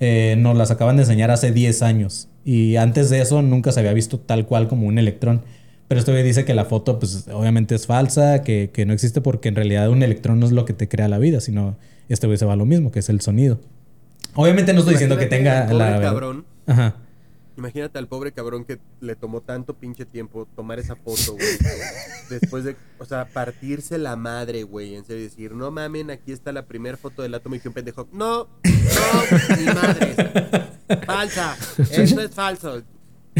eh, 0.00 0.36
nos 0.38 0.56
las 0.56 0.70
acaban 0.70 0.96
de 0.96 1.02
enseñar 1.02 1.30
hace 1.30 1.52
10 1.52 1.82
años. 1.82 2.28
Y 2.44 2.76
antes 2.76 3.10
de 3.10 3.20
eso 3.20 3.42
nunca 3.42 3.72
se 3.72 3.80
había 3.80 3.92
visto 3.92 4.18
tal 4.18 4.46
cual 4.46 4.68
como 4.68 4.86
un 4.86 4.98
electrón. 4.98 5.42
Pero 5.88 6.00
este 6.00 6.12
güey 6.12 6.22
dice 6.22 6.44
que 6.44 6.54
la 6.54 6.66
foto, 6.66 6.98
pues 6.98 7.26
obviamente 7.28 7.74
es 7.74 7.86
falsa, 7.86 8.42
que, 8.42 8.70
que 8.72 8.84
no 8.84 8.92
existe 8.92 9.22
porque 9.22 9.48
en 9.48 9.56
realidad 9.56 9.88
un 9.88 10.02
electrón 10.02 10.38
no 10.38 10.46
es 10.46 10.52
lo 10.52 10.66
que 10.66 10.74
te 10.74 10.86
crea 10.86 11.08
la 11.08 11.18
vida, 11.18 11.40
sino 11.40 11.76
este 12.08 12.26
güey 12.26 12.38
se 12.38 12.44
va 12.44 12.52
a 12.52 12.56
lo 12.56 12.66
mismo, 12.66 12.92
que 12.92 12.98
es 12.98 13.08
el 13.08 13.22
sonido. 13.22 13.58
Obviamente 14.34 14.72
no 14.74 14.80
estoy 14.80 14.94
diciendo 14.94 15.16
que 15.16 15.26
tenga 15.26 15.62
al 15.62 15.70
pobre 15.70 15.90
la. 15.90 16.00
cabrón. 16.00 16.44
Ajá. 16.66 16.96
Imagínate 17.56 17.98
al 17.98 18.06
pobre 18.06 18.30
cabrón 18.30 18.64
que 18.64 18.78
le 19.00 19.16
tomó 19.16 19.40
tanto 19.40 19.74
pinche 19.74 20.04
tiempo 20.04 20.46
tomar 20.54 20.78
esa 20.78 20.94
foto, 20.94 21.32
güey. 21.32 21.48
Después 22.30 22.62
de, 22.62 22.76
o 22.98 23.04
sea, 23.04 23.24
partirse 23.26 23.98
la 23.98 24.14
madre, 24.14 24.62
güey. 24.62 24.94
En 24.94 25.04
serio, 25.04 25.24
decir, 25.24 25.52
no 25.52 25.70
mamen, 25.72 26.10
aquí 26.12 26.30
está 26.30 26.52
la 26.52 26.66
primera 26.66 26.96
foto 26.96 27.22
del 27.22 27.34
átomo 27.34 27.56
y 27.56 27.60
que 27.60 27.66
un 27.66 27.74
pendejo, 27.74 28.06
no, 28.12 28.46
no, 28.64 29.56
mi 29.56 29.64
madre. 29.64 30.14
Falsa, 31.06 31.56
esto 31.90 32.20
es 32.20 32.30
falso. 32.30 32.82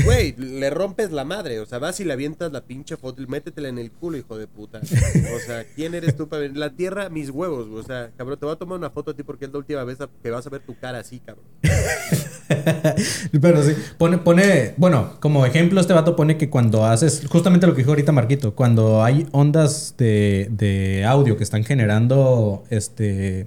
Güey, 0.04 0.34
le 0.36 0.70
rompes 0.70 1.10
la 1.10 1.24
madre, 1.24 1.60
o 1.60 1.66
sea, 1.66 1.78
vas 1.78 1.98
y 2.00 2.04
le 2.04 2.12
avientas 2.12 2.52
la 2.52 2.62
pinche 2.62 2.96
foto 2.96 3.22
métetela 3.26 3.68
en 3.68 3.78
el 3.78 3.90
culo, 3.90 4.16
hijo 4.16 4.36
de 4.38 4.46
puta. 4.46 4.80
O 4.80 5.38
sea, 5.46 5.64
¿quién 5.74 5.94
eres 5.94 6.16
tú 6.16 6.28
para? 6.28 6.48
La 6.48 6.70
tierra, 6.70 7.08
mis 7.08 7.30
huevos. 7.30 7.68
O 7.72 7.82
sea, 7.82 8.10
cabrón, 8.16 8.38
te 8.38 8.46
voy 8.46 8.54
a 8.54 8.58
tomar 8.58 8.78
una 8.78 8.90
foto 8.90 9.10
a 9.12 9.14
ti 9.14 9.22
porque 9.22 9.46
es 9.46 9.52
la 9.52 9.58
última 9.58 9.84
vez 9.84 9.98
que 10.22 10.30
vas 10.30 10.46
a 10.46 10.50
ver 10.50 10.60
tu 10.62 10.76
cara 10.76 10.98
así, 10.98 11.20
cabrón. 11.20 11.44
Pero 13.40 13.62
sí, 13.62 13.74
pone, 13.98 14.18
pone, 14.18 14.74
bueno, 14.76 15.16
como 15.20 15.44
ejemplo, 15.46 15.80
este 15.80 15.92
vato 15.92 16.16
pone 16.16 16.36
que 16.36 16.48
cuando 16.48 16.84
haces, 16.84 17.26
justamente 17.28 17.66
lo 17.66 17.74
que 17.74 17.78
dijo 17.78 17.90
ahorita 17.90 18.12
Marquito, 18.12 18.54
cuando 18.54 19.02
hay 19.02 19.26
ondas 19.32 19.94
de, 19.98 20.48
de 20.50 21.04
audio 21.04 21.36
que 21.36 21.44
están 21.44 21.64
generando, 21.64 22.64
este, 22.70 23.46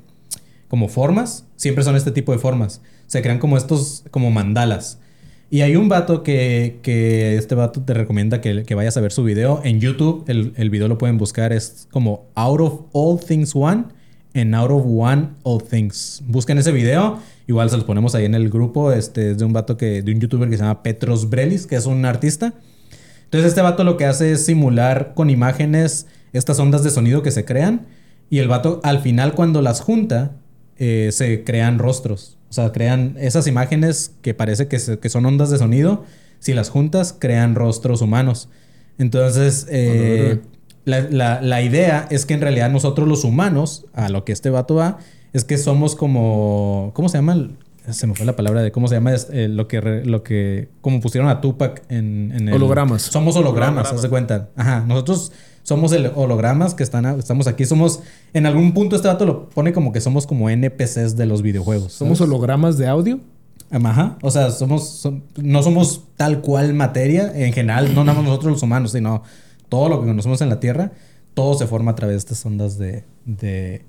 como 0.67 0.87
formas, 0.87 1.45
siempre 1.55 1.83
son 1.83 1.95
este 1.95 2.11
tipo 2.11 2.31
de 2.31 2.39
formas. 2.39 2.81
Se 3.07 3.21
crean 3.21 3.39
como 3.39 3.57
estos, 3.57 4.03
como 4.11 4.31
mandalas. 4.31 4.99
Y 5.53 5.63
hay 5.63 5.75
un 5.75 5.89
vato 5.89 6.23
que, 6.23 6.79
este 7.37 7.55
vato 7.55 7.81
te 7.81 7.93
recomienda 7.93 8.39
que, 8.39 8.73
vayas 8.73 8.95
a 8.95 9.01
ver 9.01 9.11
su 9.11 9.25
video. 9.25 9.59
En 9.65 9.81
YouTube, 9.81 10.23
el, 10.27 10.69
video 10.69 10.87
lo 10.87 10.97
pueden 10.97 11.17
buscar, 11.17 11.51
es 11.51 11.89
como 11.91 12.29
Out 12.35 12.61
of 12.61 12.81
All 12.93 13.19
Things 13.19 13.53
One 13.53 13.83
en 14.33 14.55
Out 14.55 14.71
of 14.71 14.85
One 14.87 15.31
All 15.43 15.61
Things. 15.61 16.23
Busquen 16.25 16.57
ese 16.57 16.71
video. 16.71 17.19
Igual 17.47 17.69
se 17.69 17.75
los 17.75 17.83
ponemos 17.83 18.15
ahí 18.15 18.23
en 18.23 18.33
el 18.33 18.49
grupo. 18.49 18.93
Este 18.93 19.31
es 19.31 19.39
de 19.39 19.43
un 19.43 19.51
vato 19.51 19.75
que, 19.75 20.01
de 20.01 20.13
un 20.13 20.21
youtuber 20.21 20.49
que 20.49 20.55
se 20.55 20.63
llama 20.63 20.83
Petros 20.83 21.29
Brelis, 21.29 21.67
que 21.67 21.75
es 21.75 21.85
un 21.85 22.05
artista. 22.05 22.53
Entonces, 23.25 23.49
este 23.49 23.59
vato 23.59 23.83
lo 23.83 23.97
que 23.97 24.05
hace 24.05 24.31
es 24.31 24.45
simular 24.45 25.11
con 25.15 25.29
imágenes 25.29 26.07
estas 26.31 26.59
ondas 26.59 26.81
de 26.85 26.91
sonido 26.91 27.23
que 27.23 27.31
se 27.31 27.43
crean. 27.43 27.87
Y 28.29 28.39
el 28.39 28.47
vato, 28.47 28.79
al 28.83 29.01
final, 29.01 29.33
cuando 29.33 29.61
las 29.61 29.81
junta, 29.81 30.31
eh, 30.77 31.09
se 31.11 31.43
crean 31.43 31.77
rostros. 31.77 32.37
O 32.51 32.53
sea, 32.53 32.71
crean 32.71 33.15
esas 33.19 33.47
imágenes 33.47 34.11
que 34.21 34.33
parece 34.35 34.67
que, 34.67 34.77
se- 34.77 34.99
que 34.99 35.09
son 35.09 35.25
ondas 35.25 35.49
de 35.49 35.57
sonido. 35.57 36.03
Si 36.39 36.53
las 36.53 36.69
juntas, 36.69 37.15
crean 37.17 37.55
rostros 37.55 38.01
humanos. 38.01 38.49
Entonces, 38.97 39.65
eh, 39.69 40.41
la, 40.85 40.99
la- 41.09 41.41
la 41.41 41.61
idea 41.61 42.07
es 42.11 42.25
que 42.25 42.33
en 42.33 42.41
realidad 42.41 42.69
nosotros 42.69 43.07
los 43.07 43.23
humanos, 43.23 43.85
a 43.93 44.09
lo 44.09 44.25
que 44.25 44.31
este 44.33 44.49
vato 44.49 44.75
va, 44.75 44.97
es 45.33 45.43
que 45.45 45.57
somos 45.57 45.95
como... 45.95 46.91
¿Cómo 46.93 47.09
se 47.09 47.17
llama? 47.17 47.33
el- 47.33 47.57
se 47.89 48.05
me 48.05 48.13
fue 48.13 48.27
la 48.27 48.35
palabra 48.35 48.61
de 48.61 48.71
cómo 48.71 48.87
se 48.87 48.93
llama 48.95 49.11
eh, 49.31 49.47
lo 49.49 49.67
que 49.67 49.81
re- 49.81 50.05
lo 50.05 50.21
que 50.21 50.69
como 50.81 51.01
pusieron 51.01 51.27
a 51.31 51.41
Tupac 51.41 51.81
en, 51.89 52.31
en 52.35 52.47
el 52.47 52.53
Hologramas. 52.53 53.01
somos 53.01 53.35
hologramas, 53.37 53.91
haz 53.91 54.03
de 54.03 54.09
cuenta. 54.09 54.49
Ajá, 54.55 54.83
nosotros 54.87 55.31
somos 55.63 55.91
el 55.93 56.11
hologramas 56.15 56.73
que 56.73 56.83
están 56.83 57.05
estamos 57.19 57.47
aquí, 57.47 57.65
somos 57.65 58.01
en 58.33 58.45
algún 58.45 58.73
punto 58.73 58.95
este 58.95 59.07
dato 59.07 59.25
lo 59.25 59.49
pone 59.49 59.73
como 59.73 59.91
que 59.91 60.01
somos 60.01 60.25
como 60.27 60.49
NPCs 60.49 61.15
de 61.15 61.25
los 61.25 61.41
videojuegos. 61.41 61.93
Somos 61.93 62.17
¿sabes? 62.17 62.29
hologramas 62.29 62.77
de 62.77 62.87
audio. 62.87 63.19
Ajá, 63.71 64.17
o 64.21 64.29
sea, 64.31 64.51
somos 64.51 65.05
som- 65.05 65.21
no 65.37 65.63
somos 65.63 66.01
tal 66.17 66.41
cual 66.41 66.73
materia 66.73 67.31
en 67.33 67.53
general, 67.53 67.95
no 67.95 68.03
nada 68.03 68.17
más 68.19 68.27
nosotros 68.27 68.51
los 68.53 68.63
humanos, 68.63 68.91
sino 68.91 69.23
todo 69.69 69.87
lo 69.87 70.01
que 70.01 70.07
conocemos 70.07 70.41
en 70.41 70.49
la 70.49 70.59
Tierra, 70.59 70.91
todo 71.33 71.53
se 71.53 71.67
forma 71.67 71.91
a 71.91 71.95
través 71.95 72.15
de 72.15 72.17
estas 72.19 72.45
ondas 72.45 72.77
de, 72.77 73.05
de, 73.25 73.83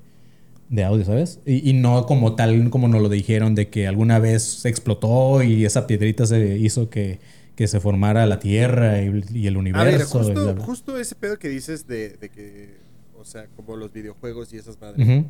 de 0.68 0.84
audio, 0.84 1.04
¿sabes? 1.04 1.40
Y, 1.44 1.68
y 1.68 1.72
no 1.72 2.06
como 2.06 2.36
tal 2.36 2.70
como 2.70 2.86
nos 2.86 3.02
lo 3.02 3.08
dijeron 3.08 3.56
de 3.56 3.70
que 3.70 3.88
alguna 3.88 4.20
vez 4.20 4.64
explotó 4.66 5.42
y 5.42 5.64
esa 5.64 5.88
piedrita 5.88 6.26
se 6.26 6.56
hizo 6.58 6.88
que, 6.88 7.18
que 7.56 7.68
se 7.68 7.80
formara 7.80 8.26
la 8.26 8.38
Tierra 8.38 9.02
y, 9.02 9.24
y 9.32 9.46
el 9.46 9.56
A 9.56 9.58
universo. 9.58 10.18
ver, 10.20 10.28
y 10.28 10.32
bla, 10.32 10.42
justo, 10.44 10.62
justo 10.64 10.98
ese 10.98 11.14
pedo 11.14 11.38
que 11.38 11.48
dices 11.48 11.86
de, 11.86 12.10
de 12.10 12.28
que, 12.30 12.78
o 13.18 13.24
sea, 13.24 13.46
como 13.56 13.76
los 13.76 13.92
videojuegos 13.92 14.52
y 14.52 14.56
esas 14.56 14.80
madres. 14.80 15.24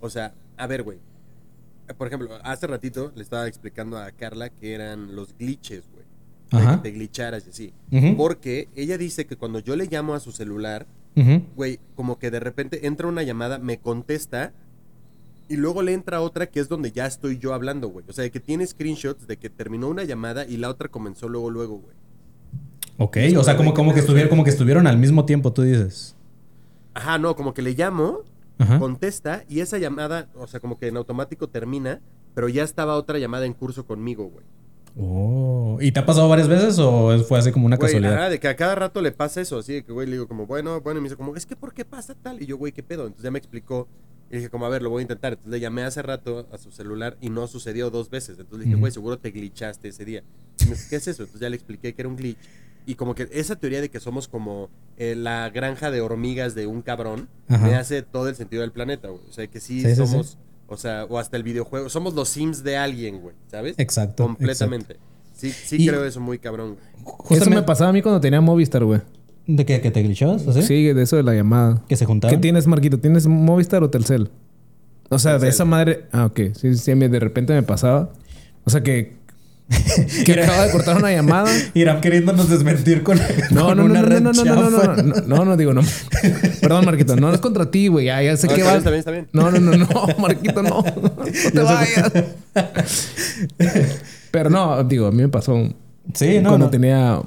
O 0.00 0.10
sea, 0.10 0.34
a 0.56 0.66
ver, 0.66 0.82
güey. 0.82 0.98
Por 1.98 2.06
ejemplo, 2.06 2.30
hace 2.44 2.66
ratito 2.66 3.12
le 3.14 3.22
estaba 3.22 3.46
explicando 3.46 3.98
a 3.98 4.10
Carla 4.12 4.48
que 4.48 4.72
eran 4.74 5.14
los 5.16 5.36
glitches, 5.36 5.84
güey. 5.92 6.04
De 6.50 6.58
Ajá. 6.68 6.76
que 6.82 6.90
te 6.90 6.96
glitcharas 6.96 7.46
y 7.46 7.50
así. 7.50 7.74
Ujú. 7.90 8.16
Porque 8.16 8.68
ella 8.76 8.96
dice 8.96 9.26
que 9.26 9.36
cuando 9.36 9.58
yo 9.58 9.76
le 9.76 9.86
llamo 9.86 10.14
a 10.14 10.20
su 10.20 10.30
celular, 10.32 10.86
güey, 11.56 11.80
como 11.94 12.18
que 12.18 12.30
de 12.30 12.40
repente 12.40 12.86
entra 12.86 13.06
una 13.08 13.22
llamada, 13.22 13.58
me 13.58 13.78
contesta 13.78 14.52
y 15.48 15.56
luego 15.56 15.82
le 15.82 15.92
entra 15.92 16.20
otra 16.20 16.46
que 16.46 16.60
es 16.60 16.68
donde 16.68 16.90
ya 16.92 17.06
estoy 17.06 17.38
yo 17.38 17.52
hablando, 17.54 17.88
güey. 17.88 18.04
O 18.08 18.12
sea, 18.12 18.28
que 18.30 18.40
tiene 18.40 18.66
screenshots 18.66 19.26
de 19.26 19.36
que 19.36 19.50
terminó 19.50 19.88
una 19.88 20.04
llamada 20.04 20.46
y 20.46 20.56
la 20.56 20.70
otra 20.70 20.88
comenzó 20.88 21.28
luego, 21.28 21.50
luego, 21.50 21.78
güey. 21.78 21.94
Ok, 22.96 23.16
o 23.36 23.42
sea, 23.42 23.56
como, 23.56 23.74
como, 23.74 23.92
que 23.92 24.00
estuvieron, 24.00 24.30
como 24.30 24.44
que 24.44 24.50
estuvieron 24.50 24.86
al 24.86 24.98
mismo 24.98 25.24
tiempo, 25.24 25.52
tú 25.52 25.62
dices. 25.62 26.14
Ajá, 26.94 27.18
no, 27.18 27.34
como 27.34 27.52
que 27.52 27.60
le 27.62 27.72
llamo, 27.72 28.20
Ajá. 28.58 28.78
contesta 28.78 29.44
y 29.48 29.60
esa 29.60 29.78
llamada, 29.78 30.28
o 30.36 30.46
sea, 30.46 30.60
como 30.60 30.78
que 30.78 30.86
en 30.86 30.96
automático 30.96 31.48
termina, 31.48 32.00
pero 32.34 32.48
ya 32.48 32.62
estaba 32.62 32.94
otra 32.96 33.18
llamada 33.18 33.46
en 33.46 33.52
curso 33.52 33.84
conmigo, 33.84 34.26
güey. 34.30 34.46
Oh. 34.96 35.76
¿Y 35.80 35.90
te 35.90 35.98
ha 35.98 36.06
pasado 36.06 36.28
varias 36.28 36.46
veces 36.46 36.78
o 36.78 37.18
fue 37.24 37.36
así 37.40 37.50
como 37.50 37.66
una 37.66 37.76
Güey, 37.76 37.88
casualidad? 37.88 38.14
ajá, 38.16 38.30
de 38.30 38.38
que 38.38 38.46
a 38.46 38.54
cada 38.54 38.76
rato 38.76 39.02
le 39.02 39.10
pasa 39.10 39.40
eso, 39.40 39.58
así 39.58 39.72
de 39.72 39.84
que, 39.84 39.92
güey, 39.92 40.06
le 40.06 40.12
digo 40.12 40.28
como, 40.28 40.46
bueno, 40.46 40.80
bueno, 40.80 40.98
y 40.98 41.02
me 41.02 41.08
dice 41.08 41.16
como, 41.16 41.34
es 41.34 41.46
que 41.46 41.56
¿por 41.56 41.74
qué 41.74 41.84
pasa 41.84 42.14
tal? 42.14 42.40
Y 42.40 42.46
yo, 42.46 42.56
güey, 42.56 42.72
¿qué 42.72 42.84
pedo? 42.84 43.02
Entonces 43.02 43.24
ya 43.24 43.32
me 43.32 43.38
explicó 43.40 43.88
y 44.30 44.36
dije 44.36 44.48
como, 44.50 44.66
a 44.66 44.68
ver, 44.68 44.82
lo 44.82 44.90
voy 44.90 45.00
a 45.00 45.02
intentar. 45.02 45.32
Entonces 45.34 45.52
le 45.52 45.60
llamé 45.60 45.82
hace 45.82 46.02
rato 46.02 46.48
a 46.52 46.58
su 46.58 46.70
celular 46.72 47.16
y 47.20 47.30
no 47.30 47.46
sucedió 47.46 47.90
dos 47.90 48.10
veces. 48.10 48.30
Entonces 48.38 48.58
le 48.58 48.64
dije, 48.64 48.76
güey, 48.76 48.90
seguro 48.92 49.18
te 49.18 49.30
glitchaste 49.30 49.88
ese 49.88 50.04
día. 50.04 50.22
Y 50.60 50.64
me 50.64 50.70
dijo, 50.74 50.82
¿qué 50.90 50.96
es 50.96 51.08
eso? 51.08 51.22
Entonces 51.22 51.40
ya 51.40 51.48
le 51.50 51.56
expliqué 51.56 51.94
que 51.94 52.02
era 52.02 52.08
un 52.08 52.16
glitch. 52.16 52.38
Y 52.86 52.96
como 52.96 53.14
que 53.14 53.28
esa 53.32 53.56
teoría 53.56 53.80
de 53.80 53.88
que 53.88 53.98
somos 54.00 54.28
como 54.28 54.68
eh, 54.98 55.14
la 55.14 55.48
granja 55.50 55.90
de 55.90 56.00
hormigas 56.02 56.54
de 56.54 56.66
un 56.66 56.82
cabrón, 56.82 57.28
Ajá. 57.48 57.66
me 57.66 57.74
hace 57.76 58.02
todo 58.02 58.28
el 58.28 58.34
sentido 58.36 58.60
del 58.62 58.72
planeta, 58.72 59.08
güey. 59.08 59.22
O 59.28 59.32
sea, 59.32 59.46
que 59.46 59.58
sí, 59.60 59.82
somos, 59.94 60.26
sí. 60.32 60.36
o 60.68 60.76
sea, 60.76 61.04
o 61.04 61.18
hasta 61.18 61.36
el 61.38 61.44
videojuego, 61.44 61.88
somos 61.88 62.14
los 62.14 62.28
sims 62.28 62.62
de 62.62 62.76
alguien, 62.76 63.20
güey, 63.22 63.34
¿sabes? 63.50 63.74
Exacto. 63.78 64.24
Completamente. 64.24 64.96
Sí, 65.32 65.50
sí 65.50 65.76
Y- 65.82 65.88
creo 65.88 66.04
eso 66.04 66.20
muy 66.20 66.38
cabrón, 66.38 66.76
güey. 67.00 67.40
Eso 67.40 67.48
me 67.50 67.62
pasaba 67.62 67.88
a 67.90 67.92
mí 67.92 68.02
cuando 68.02 68.20
tenía 68.20 68.40
Movistar, 68.42 68.84
güey. 68.84 69.00
¿De 69.46 69.66
qué? 69.66 69.80
¿Que 69.80 69.90
te 69.90 70.02
glitchabas? 70.02 70.46
¿Así? 70.48 70.62
Sí, 70.62 70.84
de 70.92 71.02
eso 71.02 71.16
de 71.16 71.22
la 71.22 71.34
llamada. 71.34 71.82
¿Que 71.88 71.96
se 71.96 72.06
juntaban? 72.06 72.34
¿Qué 72.34 72.40
tienes, 72.40 72.66
Marquito? 72.66 72.98
¿Tienes 72.98 73.26
Movistar 73.26 73.82
o 73.82 73.90
Telcel? 73.90 74.30
O 75.10 75.18
sea, 75.18 75.32
de 75.34 75.38
Telcel. 75.40 75.54
esa 75.54 75.64
madre. 75.66 76.04
Ah, 76.12 76.24
ok. 76.26 76.40
Sí, 76.54 76.74
sí, 76.76 76.94
me- 76.94 77.08
de 77.08 77.20
repente 77.20 77.52
me 77.52 77.62
pasaba. 77.62 78.10
O 78.64 78.70
sea 78.70 78.82
que. 78.82 79.22
que 80.26 80.32
acaba 80.42 80.66
de 80.66 80.72
cortar 80.72 80.96
una 80.98 81.10
llamada. 81.10 81.50
Irán 81.72 82.00
queriéndonos 82.02 82.48
desmentir 82.50 83.02
con, 83.02 83.18
No, 83.50 83.66
con 83.66 83.76
no, 83.78 83.84
no, 83.84 83.84
una 83.84 84.00
no, 84.02 84.06
red 84.08 84.20
no, 84.20 84.32
no, 84.32 84.44
no, 84.44 84.54
no, 84.54 84.70
no, 84.70 84.96
no, 85.02 85.14
no, 85.26 85.44
no, 85.46 85.56
digo, 85.56 85.72
no. 85.72 85.80
Perdón, 86.60 86.84
Marquito, 86.84 87.16
no 87.16 87.32
es 87.32 87.40
contra 87.40 87.70
ti, 87.70 87.88
güey. 87.88 88.06
Ya, 88.06 88.22
ya 88.22 88.36
sé 88.36 88.46
No, 88.46 88.54
que 88.54 88.60
está 88.60 88.74
vas. 88.74 88.84
bien, 88.84 88.94
está 88.96 89.10
bien, 89.10 89.28
No, 89.32 89.50
no, 89.50 89.60
no, 89.60 89.76
no, 89.76 89.88
Marquito, 90.18 90.62
no. 90.62 90.82
No 90.82 91.10
te 91.52 91.60
vayas. 91.60 92.12
Pero 94.30 94.50
no, 94.50 94.82
digo, 94.84 95.06
a 95.06 95.12
mí 95.12 95.22
me 95.22 95.28
pasó 95.28 95.56
Sí, 96.12 96.38
no, 96.40 96.50
cuando 96.50 96.66
no. 96.66 96.70
tenía. 96.70 97.20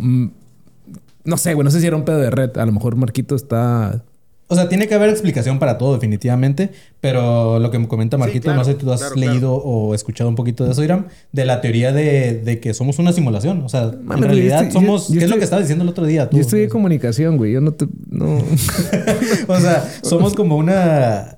No 1.28 1.38
sé, 1.38 1.54
güey, 1.54 1.64
no 1.64 1.70
sé 1.72 1.80
si 1.82 1.86
era 1.88 1.96
un 1.96 2.04
pedo 2.06 2.18
de 2.18 2.30
red. 2.32 2.58
A 2.58 2.66
lo 2.66 2.72
mejor 2.72 2.96
Marquito 2.96 3.36
está. 3.36 4.04
O 4.50 4.56
sea, 4.56 4.70
tiene 4.70 4.88
que 4.88 4.96
haber 4.96 5.10
explicación 5.10 5.60
para 5.60 5.78
todo, 5.78 5.94
definitivamente. 5.94 6.72
Pero 7.02 7.60
lo 7.60 7.70
que 7.70 7.80
me 7.80 7.90
comenta 7.90 8.18
Marquito, 8.18 8.44
claro, 8.46 8.60
no 8.60 8.64
sé 8.64 8.72
si 8.72 8.78
tú 8.78 8.90
has 8.94 9.02
claro, 9.02 9.16
leído 9.16 9.54
o 9.54 9.94
escuchado 9.94 10.30
un 10.30 10.36
poquito 10.36 10.64
de 10.64 10.72
eso, 10.72 10.82
Irán, 10.86 11.08
de 11.34 11.44
la 11.44 11.60
teoría 11.60 11.92
de, 11.92 12.40
de 12.42 12.60
que 12.62 12.74
somos 12.74 12.98
una 12.98 13.12
simulación. 13.12 13.62
O 13.64 13.68
sea, 13.70 13.84
en 13.94 14.08
realidad 14.24 14.64
estoy- 14.64 14.72
somos. 14.72 15.10
yo- 15.10 15.16
yo 15.16 15.20
¿Qué 15.20 15.26
es 15.26 15.32
lo 15.32 15.38
que 15.38 15.44
estaba 15.44 15.62
diciendo 15.62 15.84
el 15.84 15.90
otro 15.90 16.06
día? 16.06 16.30
tú? 16.30 16.38
Yo 16.38 16.42
estudié 16.44 16.70
comunicación, 16.70 17.36
güey. 17.36 17.52
Yo 17.52 17.60
no 17.62 17.74
te. 17.74 17.88
No. 18.10 18.38
o 19.48 19.60
sea, 19.60 19.86
somos 20.02 20.34
como 20.34 20.56
una. 20.56 21.37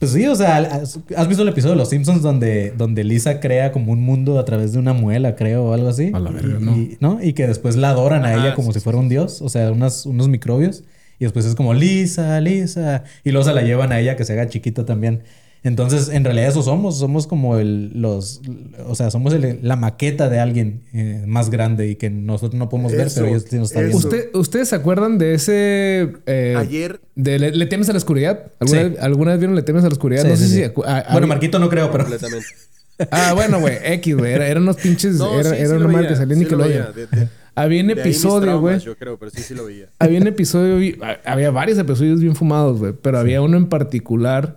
Pues 0.00 0.12
sí, 0.12 0.26
o 0.26 0.34
sea, 0.34 0.56
¿has 0.56 1.28
visto 1.28 1.42
el 1.42 1.48
episodio 1.50 1.74
de 1.74 1.78
Los 1.78 1.90
Simpsons 1.90 2.22
donde, 2.22 2.72
donde 2.76 3.04
Lisa 3.04 3.38
crea 3.38 3.70
como 3.70 3.92
un 3.92 4.00
mundo 4.00 4.38
a 4.38 4.44
través 4.46 4.72
de 4.72 4.78
una 4.78 4.94
muela, 4.94 5.36
creo, 5.36 5.66
o 5.66 5.72
algo 5.74 5.88
así? 5.88 6.10
A 6.14 6.18
la 6.18 6.30
verga, 6.30 6.56
y, 6.58 6.64
no. 6.64 6.76
y- 6.76 6.96
¿no? 7.00 7.22
Y 7.22 7.34
que 7.34 7.46
después 7.46 7.76
la 7.76 7.90
adoran 7.90 8.24
a 8.24 8.32
ella 8.32 8.54
como 8.54 8.72
sí, 8.72 8.78
si 8.80 8.82
fuera 8.84 8.98
un 8.98 9.10
dios, 9.10 9.42
o 9.42 9.48
sea, 9.50 9.70
unas, 9.70 10.06
unos 10.06 10.28
microbios. 10.28 10.84
Y 11.18 11.24
después 11.24 11.44
es 11.44 11.54
como 11.54 11.74
Lisa, 11.74 12.40
Lisa. 12.40 13.04
Y 13.24 13.30
luego 13.30 13.46
se 13.46 13.52
la 13.54 13.60
llevan 13.60 13.92
a 13.92 14.00
ella 14.00 14.16
que 14.16 14.24
se 14.24 14.32
haga 14.32 14.48
chiquita 14.48 14.86
también. 14.86 15.20
Entonces, 15.62 16.08
en 16.08 16.24
realidad 16.24 16.48
eso 16.48 16.62
somos. 16.62 16.98
Somos 16.98 17.26
como 17.26 17.58
el, 17.58 17.90
los... 18.00 18.40
O 18.86 18.94
sea, 18.94 19.10
somos 19.10 19.34
el- 19.34 19.58
la 19.62 19.76
maqueta 19.76 20.30
de 20.30 20.38
alguien 20.38 20.82
eh, 20.94 21.22
más 21.26 21.50
grande 21.50 21.88
y 21.88 21.96
que 21.96 22.08
nosotros 22.08 22.58
no 22.58 22.68
podemos 22.70 22.92
ver, 22.92 23.08
Eso, 23.08 23.16
pero 23.20 23.26
ellos 23.28 23.44
sí 23.48 23.56
nos 23.56 23.68
están 23.68 23.82
viendo. 23.88 23.98
¿Usted- 23.98 24.30
¿Ustedes 24.34 24.68
se 24.68 24.76
acuerdan 24.76 25.18
de 25.18 25.34
ese. 25.34 26.12
eh, 26.26 26.54
Ayer, 26.56 27.00
de 27.14 27.38
le, 27.38 27.50
Le 27.52 27.66
temes 27.66 27.88
a 27.90 27.92
la 27.92 27.98
oscuridad? 27.98 28.52
¿Alguna, 28.58 28.82
Sí. 28.82 28.88
vez, 28.88 28.98
alguna 29.00 29.30
vez 29.32 29.40
vieron 29.40 29.54
Le 29.56 29.62
temes 29.62 29.84
a 29.84 29.88
la 29.88 29.92
oscuridad? 29.92 30.22
Sí, 30.22 30.28
no 30.28 30.36
sí, 30.36 30.42
sé 30.44 30.48
sí. 30.48 30.54
si. 30.56 30.62
acu- 30.62 30.84
ah, 30.86 31.04
Bueno, 31.12 31.26
Marquito 31.26 31.58
no 31.58 31.68
creo, 31.68 31.90
pero... 31.92 32.04
completamente. 32.04 32.46
Ah, 33.10 33.32
bueno, 33.34 33.60
güey. 33.60 33.78
X, 33.82 34.14
güey. 34.14 34.32
Era, 34.34 34.46
eran 34.46 34.62
unos 34.64 34.76
pinches. 34.76 35.14
No, 35.14 35.40
era 35.40 35.56
era 35.56 35.70
lo 35.70 35.86
una 35.86 35.88
madre 35.88 36.08
que 36.08 36.16
salía 36.16 36.36
en 36.36 36.44
sí 36.44 36.50
lo 36.50 36.58
veía, 36.58 36.92
Había 37.54 37.82
un 37.82 37.88
episodio, 37.90 38.60
güey. 38.60 38.78
Yo 38.78 38.94
creo, 38.94 39.18
pero 39.18 39.30
sí, 39.30 39.40
sí 39.40 39.54
lo 39.54 39.64
veía. 39.64 39.86
Había 39.98 40.20
un 40.20 40.26
episodio. 40.26 40.96
Había 41.24 41.50
varios 41.50 41.78
episodios 41.78 42.20
bien 42.20 42.34
fumados, 42.36 42.78
güey. 42.78 42.92
Pero 43.00 43.18
había 43.18 43.40
uno 43.40 43.56
en 43.56 43.70
particular 43.70 44.56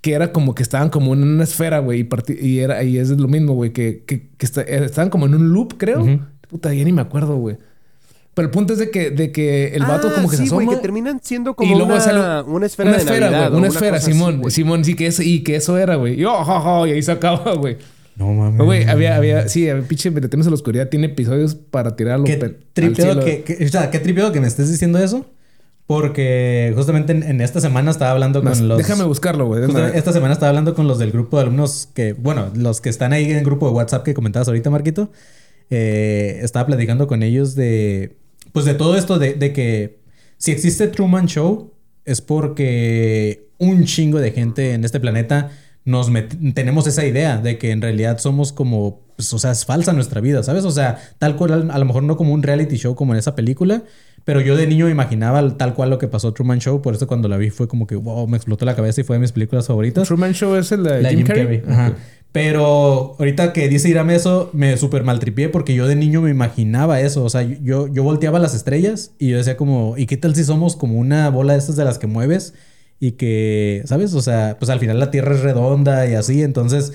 que 0.00 0.12
era 0.14 0.32
como 0.32 0.54
que 0.54 0.62
estaban 0.62 0.88
como 0.90 1.12
en 1.14 1.22
una 1.22 1.44
esfera, 1.44 1.78
güey. 1.80 2.00
Y, 2.00 2.04
parti- 2.04 2.38
y, 2.40 2.60
era, 2.60 2.82
y 2.82 2.98
es 2.98 3.10
lo 3.10 3.28
mismo, 3.28 3.54
güey. 3.54 3.72
Que, 3.72 4.02
que, 4.06 4.28
que 4.36 4.46
está- 4.46 4.62
eh, 4.62 4.84
estaban 4.84 5.10
como 5.10 5.26
en 5.26 5.34
un 5.34 5.52
loop, 5.52 5.74
creo. 5.76 6.06
Puta, 6.48 6.72
ya 6.74 6.84
ni 6.84 6.92
me 6.92 7.02
acuerdo, 7.02 7.36
güey. 7.36 7.56
Pero 8.34 8.46
el 8.46 8.52
punto 8.52 8.72
es 8.72 8.78
de 8.78 8.90
que, 8.90 9.10
de 9.10 9.32
que 9.32 9.68
el 9.74 9.82
vato 9.82 10.08
Ah, 10.08 10.14
como 10.14 10.30
que 10.30 10.36
sí, 10.36 10.46
se 10.46 10.54
güey, 10.54 10.64
asoma. 10.66 10.78
que 10.78 10.82
terminan 10.82 11.20
siendo 11.22 11.54
como 11.54 11.70
y 11.70 11.74
luego 11.74 11.92
una, 11.92 12.00
sale 12.00 12.42
una 12.50 12.66
esfera 12.66 12.96
de 12.96 13.04
Navidad. 13.04 13.52
o 13.52 13.58
una 13.58 13.66
esfera, 13.68 13.96
así, 13.98 14.12
Simón. 14.12 14.50
Simón, 14.50 14.84
sí, 14.84 14.94
que 14.94 15.08
eso, 15.08 15.22
y 15.22 15.40
que 15.42 15.56
eso 15.56 15.76
era, 15.76 15.96
güey. 15.96 16.18
Y, 16.20 16.24
oh, 16.24 16.42
ja, 16.44 16.60
ja, 16.60 16.88
y 16.88 16.92
ahí 16.92 17.02
se 17.02 17.12
acaba, 17.12 17.54
güey. 17.54 17.76
No 18.16 18.32
mames. 18.32 18.64
Güey, 18.64 18.84
había, 18.84 19.16
había, 19.16 19.48
sí, 19.48 19.68
había 19.68 19.86
pinche 19.86 20.10
Le 20.10 20.28
temes 20.28 20.46
a 20.46 20.50
la 20.50 20.54
oscuridad. 20.54 20.88
Tiene 20.88 21.06
episodios 21.06 21.54
para 21.54 21.96
tirarlo 21.96 22.24
Qué 22.24 22.36
tripeado 22.72 23.24
que- 23.24 23.64
o 23.64 23.68
sea, 23.68 23.90
qué 23.90 23.98
tripeado 23.98 24.30
que 24.32 24.40
me 24.40 24.46
estés 24.46 24.70
diciendo 24.70 24.98
eso. 24.98 25.26
Porque 25.90 26.72
justamente 26.76 27.10
en, 27.10 27.24
en 27.24 27.40
esta 27.40 27.60
semana 27.60 27.90
estaba 27.90 28.12
hablando 28.12 28.44
con 28.44 28.68
los. 28.68 28.78
Déjame 28.78 29.02
buscarlo, 29.02 29.46
güey. 29.46 29.64
esta 29.92 30.12
semana 30.12 30.32
estaba 30.34 30.50
hablando 30.50 30.72
con 30.72 30.86
los 30.86 31.00
del 31.00 31.10
grupo 31.10 31.36
de 31.36 31.42
alumnos 31.42 31.88
que, 31.92 32.12
bueno, 32.12 32.48
los 32.54 32.80
que 32.80 32.90
están 32.90 33.12
ahí 33.12 33.24
en 33.24 33.38
el 33.38 33.44
grupo 33.44 33.66
de 33.66 33.72
WhatsApp 33.72 34.04
que 34.04 34.14
comentabas 34.14 34.46
ahorita, 34.46 34.70
Marquito. 34.70 35.10
Eh, 35.68 36.38
estaba 36.42 36.66
platicando 36.66 37.08
con 37.08 37.24
ellos 37.24 37.56
de, 37.56 38.18
pues 38.52 38.66
de 38.66 38.74
todo 38.74 38.96
esto 38.96 39.18
de, 39.18 39.34
de 39.34 39.52
que 39.52 39.98
si 40.36 40.52
existe 40.52 40.86
Truman 40.86 41.26
Show 41.26 41.72
es 42.04 42.20
porque 42.20 43.48
un 43.58 43.84
chingo 43.84 44.20
de 44.20 44.30
gente 44.30 44.74
en 44.74 44.84
este 44.84 45.00
planeta 45.00 45.50
nos 45.84 46.08
tenemos 46.54 46.86
esa 46.86 47.04
idea 47.04 47.38
de 47.38 47.58
que 47.58 47.70
en 47.72 47.82
realidad 47.82 48.18
somos 48.18 48.52
como, 48.52 49.00
pues, 49.16 49.32
o 49.32 49.38
sea, 49.38 49.50
es 49.50 49.64
falsa 49.64 49.92
nuestra 49.92 50.20
vida, 50.20 50.42
¿sabes? 50.42 50.64
O 50.64 50.70
sea, 50.70 50.98
tal 51.18 51.36
cual, 51.36 51.70
a 51.70 51.78
lo 51.78 51.84
mejor 51.84 52.02
no 52.02 52.16
como 52.16 52.32
un 52.32 52.42
reality 52.42 52.76
show 52.76 52.94
como 52.94 53.12
en 53.12 53.18
esa 53.18 53.34
película, 53.34 53.82
pero 54.24 54.40
yo 54.40 54.56
de 54.56 54.66
niño 54.66 54.86
me 54.86 54.90
imaginaba 54.90 55.56
tal 55.56 55.74
cual 55.74 55.90
lo 55.90 55.98
que 55.98 56.08
pasó 56.08 56.32
Truman 56.32 56.60
Show, 56.60 56.82
por 56.82 56.94
eso 56.94 57.06
cuando 57.06 57.28
la 57.28 57.36
vi 57.36 57.50
fue 57.50 57.68
como 57.68 57.86
que, 57.86 57.96
wow, 57.96 58.26
me 58.26 58.36
explotó 58.36 58.64
la 58.64 58.76
cabeza 58.76 59.00
y 59.00 59.04
fue 59.04 59.16
de 59.16 59.20
mis 59.20 59.32
películas 59.32 59.66
favoritas. 59.66 60.06
Truman 60.06 60.32
Show 60.32 60.56
es 60.56 60.72
el 60.72 60.84
de 60.84 61.02
La 61.02 61.10
Jim, 61.10 61.26
Carrey. 61.26 61.62
Ajá. 61.68 61.94
Pero 62.32 63.16
ahorita 63.18 63.52
que 63.52 63.68
dice 63.68 63.88
Irame 63.88 64.14
eso, 64.14 64.50
me 64.52 64.76
super 64.76 65.02
maltripié 65.02 65.48
porque 65.48 65.74
yo 65.74 65.88
de 65.88 65.96
niño 65.96 66.20
me 66.22 66.30
imaginaba 66.30 67.00
eso. 67.00 67.24
O 67.24 67.30
sea, 67.30 67.42
yo, 67.42 67.88
yo 67.88 68.02
volteaba 68.04 68.38
las 68.38 68.54
estrellas 68.54 69.12
y 69.18 69.30
yo 69.30 69.36
decía 69.36 69.56
como, 69.56 69.94
¿y 69.96 70.06
qué 70.06 70.16
tal 70.16 70.34
si 70.36 70.44
somos 70.44 70.76
como 70.76 70.98
una 70.98 71.28
bola 71.30 71.54
de 71.54 71.58
estas 71.58 71.74
de 71.74 71.84
las 71.84 71.98
que 71.98 72.06
mueves? 72.06 72.54
Y 73.00 73.12
que, 73.12 73.82
¿sabes? 73.86 74.14
O 74.14 74.22
sea, 74.22 74.56
pues 74.60 74.70
al 74.70 74.78
final 74.78 75.00
la 75.00 75.10
Tierra 75.10 75.34
es 75.34 75.40
redonda 75.40 76.06
y 76.06 76.14
así. 76.14 76.42
Entonces, 76.42 76.92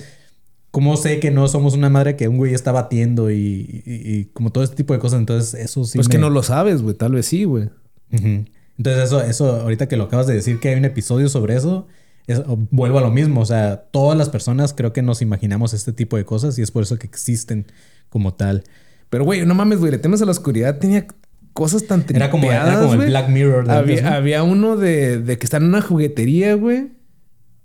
¿cómo 0.76 0.98
sé 0.98 1.22
que 1.22 1.32
no 1.32 1.48
somos 1.48 1.74
una 1.74 1.90
madre 1.90 2.18
que 2.18 2.28
un 2.28 2.36
güey 2.36 2.54
está 2.54 2.74
batiendo 2.74 3.32
y, 3.32 3.38
y- 3.86 4.14
y 4.14 4.26
como 4.34 4.52
todo 4.52 4.62
este 4.66 4.76
tipo 4.76 4.92
de 4.92 5.00
cosas? 5.00 5.20
Entonces, 5.20 5.54
eso 5.54 5.86
sí. 5.86 5.98
Pues 5.98 6.10
me- 6.10 6.12
que 6.12 6.18
no 6.18 6.30
lo 6.30 6.44
sabes, 6.44 6.82
güey. 6.82 6.96
Tal 6.96 7.14
vez 7.14 7.26
sí, 7.28 7.46
güey. 7.46 7.70
Entonces 8.12 9.04
eso, 9.06 9.22
eso, 9.22 9.62
ahorita 9.62 9.88
que 9.88 9.96
lo 9.96 10.04
acabas 10.04 10.28
de 10.28 10.34
decir 10.34 10.60
que 10.60 10.68
hay 10.70 10.76
un 10.76 10.84
episodio 10.84 11.30
sobre 11.30 11.56
eso, 11.56 11.88
es- 12.28 12.42
vuelvo 12.72 12.98
a 12.98 13.02
lo 13.02 13.10
mismo. 13.10 13.40
O 13.40 13.46
sea, 13.46 13.86
todas 13.92 14.18
las 14.18 14.28
personas 14.30 14.74
creo 14.74 14.92
que 14.92 15.02
nos 15.02 15.22
imaginamos 15.22 15.74
este 15.74 15.94
tipo 15.94 16.18
de 16.18 16.26
cosas 16.26 16.58
y 16.60 16.62
es 16.62 16.72
por 16.72 16.84
eso 16.84 16.98
que 17.00 17.08
existen 17.08 17.68
como 18.10 18.34
tal. 18.34 18.64
Pero, 19.10 19.24
güey, 19.24 19.46
no 19.46 19.56
mames, 19.56 19.80
güey. 19.80 19.92
Le 19.92 19.98
temes 20.00 20.22
a 20.22 20.26
la 20.26 20.32
oscuridad. 20.32 20.78
Tenía 20.80 21.08
cosas 21.54 21.86
tan 21.88 22.04
Era 22.14 22.30
como, 22.30 22.52
era 22.52 22.82
como 22.82 23.02
el. 23.02 23.08
Black 23.10 23.30
Mirror 23.30 23.66
de 23.66 23.72
había, 23.72 23.94
antes, 23.98 24.04
¿no? 24.04 24.10
había 24.18 24.44
uno 24.44 24.76
de, 24.76 25.20
de 25.20 25.38
que 25.38 25.46
está 25.46 25.56
en 25.58 25.64
una 25.64 25.82
juguetería, 25.82 26.54
güey. 26.56 26.90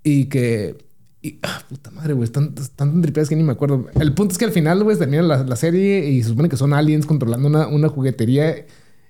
Y 0.04 0.26
que... 0.26 0.76
Y, 1.22 1.38
ah, 1.42 1.62
puta 1.68 1.90
madre, 1.90 2.14
güey. 2.14 2.24
Están, 2.24 2.54
están 2.58 2.92
tan 2.92 3.02
tripeadas 3.02 3.28
que 3.28 3.36
ni 3.36 3.42
me 3.42 3.52
acuerdo. 3.52 3.86
El 4.00 4.12
punto 4.14 4.32
es 4.32 4.38
que 4.38 4.46
al 4.46 4.52
final, 4.52 4.82
güey, 4.82 4.96
termina 4.96 5.22
la, 5.22 5.44
la 5.44 5.56
serie 5.56 6.08
y 6.08 6.22
se 6.22 6.30
supone 6.30 6.48
que 6.48 6.56
son 6.56 6.72
aliens 6.72 7.04
controlando 7.06 7.46
una, 7.48 7.66
una 7.68 7.88
juguetería. 7.88 8.64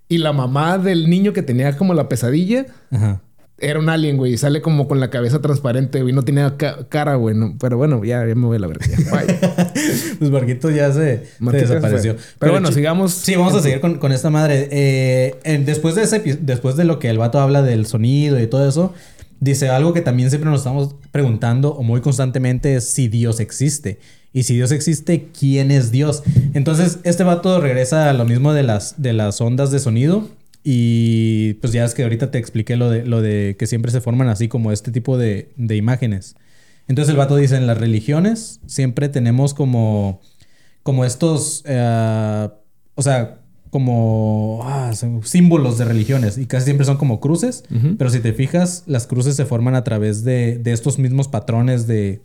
Y 0.09 0.19
la 0.19 0.33
mamá 0.33 0.79
del 0.79 1.09
niño 1.09 1.33
que 1.33 1.43
tenía 1.43 1.77
como 1.77 1.95
la 1.95 2.09
pesadilla 2.09 2.67
Ajá. 2.91 3.21
era 3.59 3.79
un 3.79 3.89
alien, 3.89 4.17
güey. 4.17 4.33
Y 4.33 4.39
sale 4.39 4.61
como 4.61 4.89
con 4.89 4.99
la 4.99 5.09
cabeza 5.09 5.41
transparente, 5.41 6.03
güey. 6.03 6.13
No 6.13 6.23
tenía 6.25 6.57
ca- 6.57 6.89
cara, 6.89 7.15
güey. 7.15 7.37
no. 7.37 7.55
Pero 7.61 7.77
bueno, 7.77 8.03
ya, 8.05 8.27
ya 8.27 8.35
me 8.35 8.47
voy 8.47 8.57
a 8.57 8.61
la 8.61 8.67
verga. 8.67 8.85
Pues 10.19 10.31
Marquito 10.33 10.69
ya 10.71 10.93
se, 10.93 11.27
se 11.39 11.51
desapareció. 11.53 12.17
Pero 12.39 12.53
bueno, 12.53 12.73
sigamos. 12.73 13.13
Sí, 13.15 13.37
vamos 13.37 13.55
a 13.55 13.63
seguir 13.63 13.81
con, 13.81 13.99
con 13.99 14.11
esta 14.13 14.31
madre. 14.31 14.69
Eh, 14.73 15.63
después, 15.65 15.95
de 15.95 16.03
ese, 16.03 16.39
después 16.41 16.77
de 16.77 16.85
lo 16.85 16.99
que 16.99 17.09
el 17.09 17.19
vato 17.19 17.39
habla 17.41 17.63
del 17.63 17.87
sonido 17.87 18.41
y 18.41 18.47
todo 18.49 18.69
eso, 18.69 18.93
dice 19.41 19.69
algo 19.69 19.93
que 19.93 20.03
también 20.03 20.31
siempre 20.31 20.51
nos 20.51 20.61
estamos 20.61 20.95
preguntando 21.11 21.75
o 21.75 21.83
muy 21.83 22.01
constantemente 22.01 22.77
es 22.77 22.89
si 22.89 23.09
Dios 23.09 23.41
existe. 23.41 23.99
Y 24.33 24.45
si 24.45 24.55
Dios 24.55 24.71
existe, 24.71 25.29
¿quién 25.37 25.73
es 25.73 25.91
Dios? 25.91 26.23
Entonces, 26.55 27.01
este 27.03 27.25
vato 27.25 27.61
regresa 27.61 28.09
a 28.09 28.13
lo 28.13 28.25
mismo 28.25 28.53
de 28.53 28.63
las, 28.63 29.03
de 29.03 29.13
las 29.13 29.41
ondas 29.41 29.73
de 29.73 29.81
sonido. 29.81 30.29
Y 30.63 31.55
pues 31.55 31.73
ya 31.73 31.85
es 31.85 31.95
que 31.95 32.03
ahorita 32.03 32.31
te 32.31 32.39
expliqué 32.39 32.77
lo 32.77 32.91
de, 32.91 33.05
lo 33.05 33.23
de 33.23 33.57
que 33.59 33.67
siempre 33.67 33.91
se 33.91 34.01
forman 34.01 34.29
así 34.29 34.47
como 34.47 34.71
este 34.71 34.93
tipo 34.93 35.19
de, 35.19 35.51
de 35.57 35.77
imágenes. 35.77 36.37
Entonces 36.87 37.11
el 37.11 37.17
vato 37.17 37.37
dice, 37.37 37.57
en 37.57 37.67
las 37.67 37.79
religiones 37.79 38.61
siempre 38.67 39.09
tenemos 39.09 39.55
como, 39.55 40.21
como 40.83 41.05
estos, 41.05 41.63
eh, 41.67 42.49
o 42.95 43.03
sea, 43.03 43.40
como 43.71 44.61
ah, 44.65 44.93
símbolos 45.23 45.79
de 45.79 45.85
religiones 45.85 46.39
y 46.39 46.47
casi 46.47 46.65
siempre 46.67 46.85
son 46.85 46.97
como 46.97 47.21
cruces, 47.21 47.65
pero 47.97 48.11
si 48.11 48.21
te 48.21 48.33
fijas, 48.33 48.83
las 48.87 49.07
cruces 49.07 49.37
se 49.37 49.45
forman 49.45 49.77
a 49.77 49.85
través 49.85 50.25
de, 50.25 50.59
de 50.59 50.73
estos 50.73 50.99
mismos 50.99 51.29
patrones 51.29 51.87
de, 51.87 52.21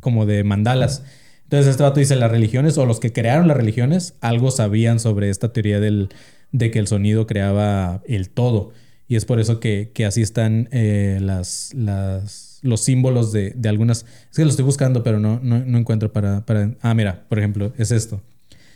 como 0.00 0.26
de 0.26 0.44
mandalas. 0.44 1.02
Entonces 1.44 1.68
este 1.68 1.82
vato 1.82 2.00
dice, 2.00 2.16
las 2.16 2.30
religiones 2.30 2.78
o 2.78 2.86
los 2.86 3.00
que 3.00 3.12
crearon 3.12 3.48
las 3.48 3.56
religiones 3.56 4.14
algo 4.20 4.50
sabían 4.50 5.00
sobre 5.00 5.30
esta 5.30 5.52
teoría 5.52 5.80
del, 5.80 6.10
de 6.52 6.70
que 6.70 6.78
el 6.78 6.86
sonido 6.86 7.26
creaba 7.26 8.02
el 8.06 8.28
todo. 8.28 8.72
Y 9.08 9.16
es 9.16 9.24
por 9.24 9.40
eso 9.40 9.58
que, 9.58 9.90
que 9.92 10.04
así 10.04 10.22
están 10.22 10.68
eh, 10.70 11.18
las, 11.20 11.72
las, 11.74 12.60
los 12.62 12.80
símbolos 12.82 13.32
de, 13.32 13.50
de 13.56 13.68
algunas... 13.68 14.06
Es 14.30 14.36
que 14.36 14.44
lo 14.44 14.50
estoy 14.50 14.64
buscando, 14.64 15.02
pero 15.02 15.18
no, 15.18 15.40
no, 15.42 15.58
no 15.58 15.78
encuentro 15.78 16.12
para, 16.12 16.46
para... 16.46 16.70
Ah, 16.80 16.94
mira, 16.94 17.24
por 17.28 17.38
ejemplo, 17.40 17.72
es 17.76 17.90
esto. 17.90 18.20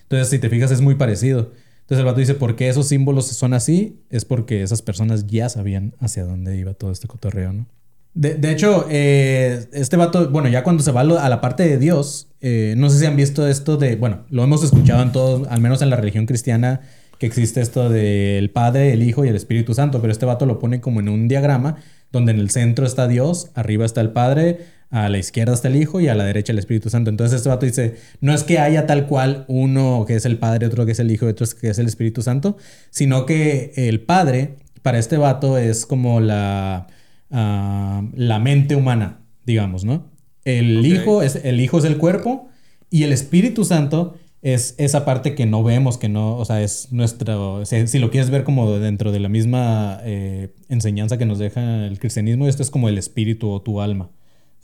Entonces, 0.03 0.29
si 0.31 0.41
te 0.41 0.51
fijas, 0.51 0.73
es 0.73 0.81
muy 0.81 0.97
parecido. 0.97 1.53
Entonces 1.85 1.99
el 1.99 2.07
vato 2.07 2.21
dice, 2.21 2.35
¿por 2.35 2.57
qué 2.57 2.71
esos 2.71 2.89
símbolos 2.89 3.27
son 3.27 3.53
así? 3.53 4.01
Es 4.09 4.25
porque 4.25 4.63
esas 4.63 4.81
personas 4.81 5.27
ya 5.27 5.51
sabían 5.51 5.95
hacia 6.01 6.25
dónde 6.25 6.57
iba 6.57 6.73
todo 6.73 6.91
este 6.91 7.07
cotorreo, 7.07 7.53
¿no? 7.53 7.67
De, 8.15 8.37
de 8.37 8.53
hecho, 8.53 8.87
eh, 8.91 9.67
este 9.73 9.97
vato, 9.97 10.31
bueno, 10.31 10.49
ya 10.49 10.63
cuando 10.63 10.83
se 10.83 10.93
va 10.93 11.03
a 11.03 11.29
la 11.29 11.41
parte 11.41 11.69
de 11.69 11.79
Dios, 11.79 12.29
eh, 12.41 12.75
no 12.79 12.89
sé 12.89 13.01
si 13.01 13.07
han 13.07 13.17
visto 13.17 13.47
esto 13.47 13.77
de, 13.77 13.97
bueno, 13.97 14.25
lo 14.31 14.45
hemos 14.45 14.65
escuchado 14.65 15.03
en 15.03 15.13
todos, 15.13 15.47
al 15.49 15.61
menos 15.61 15.83
en 15.83 15.91
la 15.91 15.97
religión 15.97 16.25
cristiana, 16.25 16.81
que 17.19 17.27
existe 17.27 17.61
esto 17.61 17.91
del 17.91 18.51
Padre, 18.51 18.93
el 18.93 19.03
Hijo 19.03 19.25
y 19.25 19.29
el 19.29 19.37
Espíritu 19.37 19.75
Santo, 19.75 20.01
pero 20.01 20.13
este 20.13 20.27
vato 20.27 20.47
lo 20.47 20.59
pone 20.59 20.81
como 20.81 21.01
en 21.01 21.09
un 21.09 21.29
diagrama 21.29 21.77
donde 22.13 22.33
en 22.33 22.39
el 22.39 22.51
centro 22.51 22.87
está 22.87 23.09
Dios, 23.09 23.51
arriba 23.55 23.85
está 23.85 24.01
el 24.01 24.11
Padre, 24.11 24.61
a 24.95 25.09
la 25.09 25.19
izquierda 25.19 25.53
está 25.53 25.67
el 25.67 25.75
Hijo 25.75 26.01
y 26.01 26.07
a 26.07 26.15
la 26.15 26.23
derecha 26.23 26.53
el 26.53 26.59
Espíritu 26.61 26.89
Santo. 26.89 27.11
Entonces 27.11 27.39
este 27.39 27.49
vato 27.49 27.67
dice, 27.67 27.97
no 28.21 28.33
es 28.33 28.45
que 28.45 28.61
haya 28.61 28.87
tal 28.87 29.09
cual 29.09 29.45
uno 29.49 30.05
que 30.07 30.15
es 30.15 30.25
el 30.25 30.39
Padre, 30.39 30.67
otro 30.67 30.87
que 30.87 30.93
es 30.93 31.01
el 31.01 31.11
Hijo 31.11 31.27
otro 31.27 31.45
que 31.61 31.69
es 31.69 31.81
el 31.81 31.87
Espíritu 31.87 32.23
Santo, 32.23 32.57
sino 32.91 33.27
que 33.27 33.73
el 33.75 34.03
Padre 34.03 34.55
para 34.83 35.01
este 35.01 35.17
vato 35.17 35.59
es 35.59 35.85
como 35.85 36.21
la, 36.21 36.87
ah, 37.33 38.05
la 38.15 38.39
mente 38.39 38.77
humana, 38.77 39.19
digamos, 39.45 39.85
¿no? 39.85 40.13
El, 40.45 40.87
hijo 40.87 41.23
es, 41.23 41.41
el 41.43 41.59
Hijo 41.61 41.79
es 41.79 41.85
el 41.87 41.97
cuerpo 41.97 42.49
y 42.89 43.03
el 43.03 43.13
Espíritu 43.13 43.65
Santo 43.65 44.15
es 44.43 44.77
esa 44.79 45.05
parte 45.05 45.35
que 45.35 45.47
no 45.47 45.65
vemos, 45.65 45.99
que 45.99 46.09
no, 46.09 46.37
o 46.37 46.45
sea, 46.45 46.63
es 46.63 46.93
nuestro, 46.93 47.65
si, 47.65 47.89
si 47.89 47.99
lo 47.99 48.11
quieres 48.13 48.31
ver 48.31 48.45
como 48.45 48.79
dentro 48.79 49.11
de 49.11 49.19
la 49.19 49.29
misma 49.29 49.99
eh, 50.05 50.55
enseñanza 50.69 51.19
que 51.19 51.27
nos 51.27 51.41
deja 51.41 51.87
el 51.87 51.99
cristianismo, 51.99 52.47
esto 52.47 52.63
es 52.63 52.71
como 52.71 52.89
el 52.89 52.97
espíritu 52.97 53.51
o 53.51 53.61
tu 53.61 53.81
alma, 53.81 54.11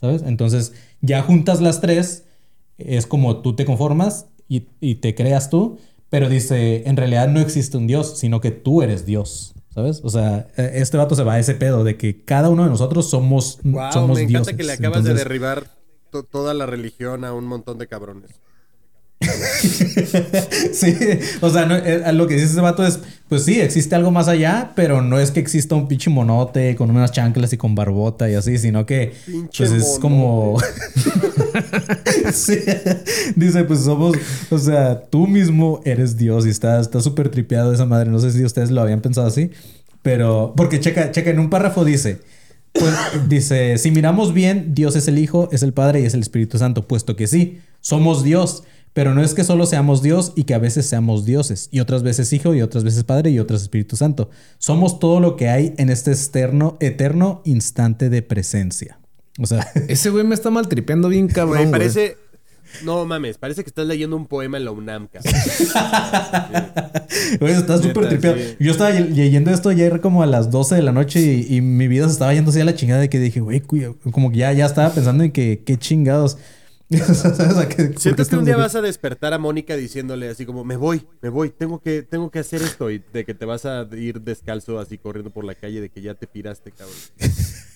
¿sabes? 0.01 0.23
Entonces, 0.23 0.73
ya 1.01 1.21
juntas 1.21 1.61
las 1.61 1.79
tres, 1.79 2.25
es 2.77 3.05
como 3.07 3.37
tú 3.41 3.55
te 3.55 3.63
conformas 3.65 4.25
y, 4.49 4.67
y 4.81 4.95
te 4.95 5.15
creas 5.15 5.49
tú, 5.49 5.77
pero 6.09 6.27
dice, 6.27 6.83
en 6.89 6.97
realidad 6.97 7.29
no 7.29 7.39
existe 7.39 7.77
un 7.77 7.87
Dios, 7.87 8.17
sino 8.17 8.41
que 8.41 8.51
tú 8.51 8.81
eres 8.81 9.05
Dios, 9.05 9.53
¿sabes? 9.73 10.01
O 10.03 10.09
sea, 10.09 10.47
eh, 10.57 10.71
este 10.75 10.97
vato 10.97 11.15
se 11.15 11.23
va 11.23 11.33
a 11.35 11.39
ese 11.39 11.53
pedo 11.55 11.83
de 11.85 11.95
que 11.97 12.25
cada 12.25 12.49
uno 12.49 12.63
de 12.65 12.69
nosotros 12.69 13.09
somos, 13.09 13.59
Wow, 13.63 13.91
somos 13.93 14.17
me 14.17 14.23
encanta 14.23 14.51
dioses. 14.51 14.55
que 14.57 14.63
le 14.63 14.73
acabas 14.73 15.03
de 15.03 15.13
derribar 15.13 15.67
to- 16.11 16.23
toda 16.23 16.53
la 16.53 16.65
religión 16.65 17.23
a 17.23 17.33
un 17.33 17.45
montón 17.45 17.77
de 17.77 17.87
cabrones. 17.87 18.31
sí, 20.73 20.95
o 21.41 21.49
sea, 21.49 21.65
no, 21.65 21.75
eh, 21.75 22.11
lo 22.13 22.27
que 22.27 22.33
dice 22.35 22.47
ese 22.47 22.61
vato 22.61 22.85
es, 22.85 22.99
pues 23.29 23.43
sí, 23.45 23.61
existe 23.61 23.93
algo 23.95 24.09
más 24.09 24.27
allá, 24.27 24.71
pero 24.75 25.01
no 25.01 25.19
es 25.19 25.31
que 25.31 25.39
exista 25.39 25.75
un 25.75 25.87
pinche 25.87 26.09
monote 26.09 26.75
con 26.75 26.89
unas 26.89 27.11
chanclas 27.11 27.53
y 27.53 27.57
con 27.57 27.75
barbota 27.75 28.29
y 28.29 28.33
así, 28.33 28.57
sino 28.57 28.85
que 28.85 29.13
Pinche 29.25 29.67
pues 29.67 29.71
es 29.71 29.99
como... 29.99 30.57
sí, 32.33 32.57
dice, 33.35 33.63
pues 33.63 33.81
somos, 33.81 34.17
o 34.49 34.57
sea, 34.57 35.01
tú 35.01 35.27
mismo 35.27 35.81
eres 35.85 36.17
Dios 36.17 36.47
y 36.47 36.49
está 36.49 36.79
está 36.79 36.99
súper 36.99 37.29
tripeado 37.29 37.73
esa 37.73 37.85
madre, 37.85 38.09
no 38.09 38.19
sé 38.19 38.31
si 38.31 38.43
ustedes 38.43 38.71
lo 38.71 38.81
habían 38.81 39.01
pensado 39.01 39.27
así, 39.27 39.51
pero, 40.01 40.53
porque 40.57 40.79
checa, 40.79 41.11
checa, 41.11 41.29
en 41.29 41.39
un 41.39 41.49
párrafo 41.49 41.85
dice... 41.85 42.19
Pues 42.73 42.93
dice, 43.27 43.77
si 43.77 43.91
miramos 43.91 44.33
bien, 44.33 44.73
Dios 44.73 44.95
es 44.95 45.09
el 45.09 45.19
Hijo, 45.19 45.49
es 45.51 45.61
el 45.61 45.73
Padre 45.73 45.99
y 45.99 46.05
es 46.05 46.13
el 46.13 46.21
Espíritu 46.21 46.57
Santo, 46.57 46.87
puesto 46.87 47.17
que 47.17 47.27
sí, 47.27 47.59
somos 47.81 48.23
Dios, 48.23 48.63
pero 48.93 49.13
no 49.13 49.23
es 49.23 49.33
que 49.33 49.43
solo 49.43 49.65
seamos 49.65 50.01
Dios 50.01 50.33
y 50.35 50.43
que 50.43 50.53
a 50.53 50.57
veces 50.59 50.85
seamos 50.85 51.25
dioses, 51.25 51.69
y 51.71 51.79
otras 51.79 52.03
veces 52.03 52.31
Hijo 52.33 52.53
y 52.55 52.61
otras 52.61 52.83
veces 52.83 53.03
Padre 53.03 53.31
y 53.31 53.39
otras 53.39 53.61
Espíritu 53.61 53.95
Santo. 53.95 54.29
Somos 54.57 54.99
todo 54.99 55.19
lo 55.19 55.35
que 55.35 55.49
hay 55.49 55.73
en 55.77 55.89
este 55.89 56.11
externo, 56.11 56.77
eterno 56.79 57.41
instante 57.45 58.09
de 58.09 58.21
presencia. 58.21 58.99
O 59.39 59.45
sea, 59.45 59.65
Ese 59.87 60.09
güey 60.09 60.25
me 60.25 60.35
está 60.35 60.49
maltripeando 60.49 61.09
bien 61.09 61.27
cabrón. 61.27 61.57
Güey. 61.59 61.71
parece. 61.71 62.17
No 62.85 63.05
mames, 63.05 63.37
parece 63.37 63.63
que 63.63 63.69
estás 63.69 63.85
leyendo 63.85 64.15
un 64.15 64.27
poema 64.27 64.55
en 64.57 64.63
la 64.63 64.71
UNAM, 64.71 65.07
cabrón. 65.07 65.33
güey, 67.39 67.53
está 67.53 67.77
súper 67.77 68.09
tripeado. 68.09 68.37
sí. 68.37 68.55
Yo 68.59 68.71
estaba 68.71 68.91
le- 68.91 69.09
leyendo 69.09 69.51
esto 69.51 69.69
ayer 69.69 70.01
como 70.01 70.23
a 70.23 70.25
las 70.25 70.51
12 70.51 70.75
de 70.75 70.81
la 70.81 70.91
noche 70.91 71.21
y, 71.21 71.55
y 71.55 71.61
mi 71.61 71.87
vida 71.87 72.05
se 72.07 72.13
estaba 72.13 72.33
yendo 72.33 72.51
así 72.51 72.59
a 72.61 72.65
la 72.65 72.75
chingada 72.75 73.01
de 73.01 73.09
que 73.09 73.19
dije, 73.19 73.39
güey, 73.41 73.61
como 74.11 74.31
que 74.31 74.37
ya, 74.37 74.53
ya 74.53 74.65
estaba 74.65 74.93
pensando 74.93 75.23
en 75.23 75.31
que 75.31 75.63
qué 75.65 75.77
chingados. 75.77 76.37
¿Sabes 76.97 77.57
a 77.57 77.67
qué- 77.69 77.83
por 77.85 77.93
qué 77.93 77.99
Siento 77.99 78.25
que 78.25 78.35
un 78.35 78.45
día 78.45 78.53
aquí? 78.55 78.61
vas 78.63 78.75
a 78.75 78.81
despertar 78.81 79.33
a 79.33 79.37
Mónica 79.37 79.75
diciéndole 79.75 80.27
así 80.29 80.45
como, 80.45 80.63
me 80.63 80.75
voy, 80.75 81.05
me 81.21 81.29
voy, 81.29 81.49
tengo 81.49 81.79
que, 81.79 82.01
tengo 82.03 82.29
que 82.31 82.39
hacer 82.39 82.61
esto. 82.61 82.89
Y 82.91 83.01
de 83.13 83.23
que 83.25 83.33
te 83.33 83.45
vas 83.45 83.65
a 83.65 83.87
ir 83.95 84.21
descalzo 84.21 84.79
así 84.79 84.97
corriendo 84.97 85.29
por 85.31 85.43
la 85.45 85.55
calle 85.55 85.79
de 85.81 85.89
que 85.89 86.01
ya 86.01 86.13
te 86.15 86.27
piraste, 86.27 86.71
cabrón. 86.71 86.95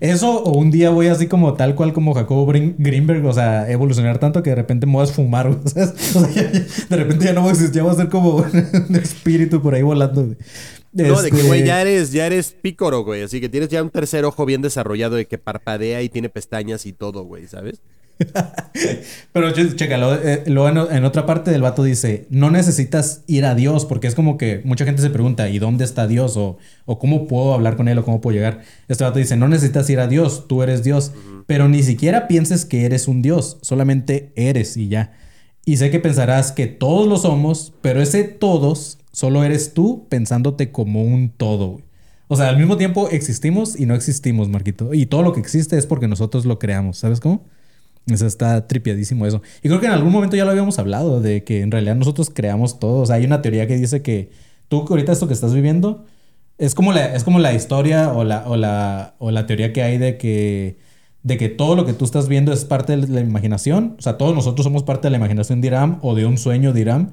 Eso, 0.00 0.42
o 0.42 0.56
un 0.56 0.70
día 0.70 0.88
voy 0.88 1.08
así 1.08 1.26
como 1.26 1.52
tal 1.52 1.74
cual 1.74 1.92
como 1.92 2.14
Jacobo 2.14 2.46
Greenberg, 2.46 3.24
o 3.26 3.32
sea, 3.34 3.70
evolucionar 3.70 4.18
tanto 4.18 4.42
que 4.42 4.48
de 4.50 4.56
repente 4.56 4.86
me 4.86 4.92
voy 4.94 5.02
a 5.02 5.04
esfumar, 5.04 5.54
¿sabes? 5.66 5.92
O 6.16 6.20
sea, 6.20 6.30
ya- 6.30 6.50
ya- 6.50 6.66
de 6.88 6.96
repente 6.96 7.24
ya 7.26 7.32
no 7.34 7.42
voy 7.42 7.50
a 7.50 7.52
existir, 7.52 7.76
ya 7.76 7.82
voy 7.82 7.92
a 7.92 7.96
ser 7.96 8.08
como 8.08 8.36
un 8.88 8.96
espíritu 8.96 9.60
por 9.60 9.74
ahí 9.74 9.82
volando. 9.82 10.24
güey. 10.24 10.36
No, 10.92 11.20
de 11.20 11.30
que, 11.30 11.36
Este, 11.36 11.48
güey, 11.48 11.64
ya 11.66 11.82
eres, 11.82 12.10
ya 12.12 12.24
eres 12.26 12.52
pícoro, 12.58 13.04
güey. 13.04 13.20
Así 13.22 13.38
que 13.38 13.50
tienes 13.50 13.68
ya 13.68 13.82
un 13.82 13.90
tercer 13.90 14.24
ojo 14.24 14.46
bien 14.46 14.62
desarrollado 14.62 15.16
de 15.16 15.26
que 15.26 15.36
parpadea 15.36 16.00
y 16.00 16.08
tiene 16.08 16.30
pestañas 16.30 16.86
y 16.86 16.94
todo, 16.94 17.24
güey, 17.24 17.46
¿sabes? 17.46 17.82
Pero 19.32 19.50
chécalo, 19.52 20.14
eh, 20.14 20.44
luego 20.46 20.68
en, 20.68 20.96
en 20.96 21.04
otra 21.04 21.26
parte 21.26 21.50
del 21.50 21.62
vato 21.62 21.82
dice, 21.82 22.26
no 22.30 22.50
necesitas 22.50 23.22
ir 23.26 23.44
a 23.44 23.54
Dios, 23.54 23.84
porque 23.84 24.06
es 24.06 24.14
como 24.14 24.38
que 24.38 24.62
mucha 24.64 24.84
gente 24.84 25.02
se 25.02 25.10
pregunta, 25.10 25.48
¿y 25.48 25.58
dónde 25.58 25.84
está 25.84 26.06
Dios? 26.06 26.36
O, 26.36 26.58
o 26.86 26.98
cómo 26.98 27.26
puedo 27.26 27.52
hablar 27.52 27.76
con 27.76 27.88
él, 27.88 27.98
o 27.98 28.04
cómo 28.04 28.20
puedo 28.20 28.34
llegar. 28.34 28.62
Este 28.88 29.04
vato 29.04 29.18
dice, 29.18 29.36
no 29.36 29.48
necesitas 29.48 29.88
ir 29.90 30.00
a 30.00 30.08
Dios, 30.08 30.46
tú 30.48 30.62
eres 30.62 30.82
Dios, 30.82 31.12
pero 31.46 31.68
ni 31.68 31.82
siquiera 31.82 32.26
pienses 32.28 32.64
que 32.64 32.84
eres 32.84 33.06
un 33.08 33.22
Dios, 33.22 33.58
solamente 33.60 34.32
eres 34.34 34.76
y 34.76 34.88
ya. 34.88 35.12
Y 35.64 35.76
sé 35.76 35.90
que 35.90 36.00
pensarás 36.00 36.52
que 36.52 36.66
todos 36.66 37.06
lo 37.08 37.18
somos, 37.18 37.74
pero 37.82 38.00
ese 38.00 38.24
todos 38.24 38.98
solo 39.12 39.44
eres 39.44 39.74
tú 39.74 40.06
pensándote 40.08 40.70
como 40.70 41.02
un 41.02 41.28
todo. 41.28 41.72
güey. 41.72 41.84
O 42.28 42.36
sea, 42.36 42.48
al 42.48 42.58
mismo 42.58 42.76
tiempo 42.76 43.08
existimos 43.10 43.78
y 43.78 43.86
no 43.86 43.94
existimos, 43.94 44.48
Marquito. 44.48 44.94
Y 44.94 45.06
todo 45.06 45.22
lo 45.22 45.32
que 45.32 45.40
existe 45.40 45.76
es 45.76 45.86
porque 45.86 46.08
nosotros 46.08 46.44
lo 46.44 46.58
creamos, 46.58 46.98
¿sabes 46.98 47.20
cómo? 47.20 47.44
O 48.12 48.16
sea, 48.16 48.28
está 48.28 48.66
tripiadísimo 48.68 49.26
eso. 49.26 49.42
Y 49.62 49.68
creo 49.68 49.80
que 49.80 49.86
en 49.86 49.92
algún 49.92 50.12
momento 50.12 50.36
ya 50.36 50.44
lo 50.44 50.50
habíamos 50.52 50.78
hablado, 50.78 51.20
de 51.20 51.42
que 51.44 51.62
en 51.62 51.70
realidad 51.70 51.96
nosotros 51.96 52.30
creamos 52.32 52.78
todo. 52.78 53.02
O 53.02 53.06
sea, 53.06 53.16
hay 53.16 53.24
una 53.24 53.42
teoría 53.42 53.66
que 53.66 53.76
dice 53.76 54.02
que 54.02 54.30
tú 54.68 54.86
ahorita 54.88 55.12
esto 55.12 55.26
que 55.26 55.34
estás 55.34 55.54
viviendo 55.54 56.04
es 56.58 56.74
como 56.74 56.92
la, 56.92 57.14
es 57.14 57.24
como 57.24 57.38
la 57.38 57.52
historia 57.54 58.12
o 58.12 58.24
la, 58.24 58.48
o, 58.48 58.56
la, 58.56 59.14
o 59.18 59.30
la 59.30 59.46
teoría 59.46 59.72
que 59.72 59.82
hay 59.82 59.98
de 59.98 60.16
que, 60.18 60.78
de 61.22 61.36
que 61.36 61.48
todo 61.48 61.76
lo 61.76 61.84
que 61.84 61.92
tú 61.92 62.04
estás 62.04 62.28
viendo 62.28 62.52
es 62.52 62.64
parte 62.64 62.96
de 62.96 63.08
la 63.08 63.20
imaginación. 63.20 63.96
O 63.98 64.02
sea, 64.02 64.16
todos 64.18 64.34
nosotros 64.34 64.64
somos 64.64 64.82
parte 64.82 65.06
de 65.08 65.10
la 65.10 65.18
imaginación 65.18 65.60
de 65.60 65.68
Iram 65.68 65.98
o 66.02 66.14
de 66.14 66.26
un 66.26 66.38
sueño 66.38 66.72
de 66.72 66.80
Iram, 66.82 67.12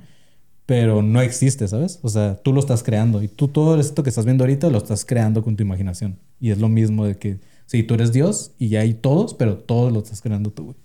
pero 0.65 1.01
no 1.01 1.21
existe, 1.21 1.67
¿sabes? 1.67 1.99
O 2.03 2.09
sea, 2.09 2.35
tú 2.41 2.53
lo 2.53 2.59
estás 2.59 2.83
creando 2.83 3.21
y 3.21 3.27
tú 3.27 3.47
todo 3.49 3.79
esto 3.79 4.03
que 4.03 4.09
estás 4.09 4.25
viendo 4.25 4.43
ahorita 4.43 4.69
lo 4.69 4.77
estás 4.77 5.05
creando 5.05 5.43
con 5.43 5.55
tu 5.57 5.63
imaginación. 5.63 6.19
Y 6.39 6.51
es 6.51 6.59
lo 6.59 6.69
mismo 6.69 7.05
de 7.05 7.17
que, 7.17 7.39
sí, 7.65 7.83
tú 7.83 7.95
eres 7.95 8.13
Dios 8.13 8.53
y 8.59 8.69
ya 8.69 8.81
hay 8.81 8.93
todos, 8.93 9.33
pero 9.33 9.57
todos 9.57 9.91
lo 9.91 9.99
estás 9.99 10.21
creando 10.21 10.51
tú, 10.51 10.65
güey. 10.65 10.82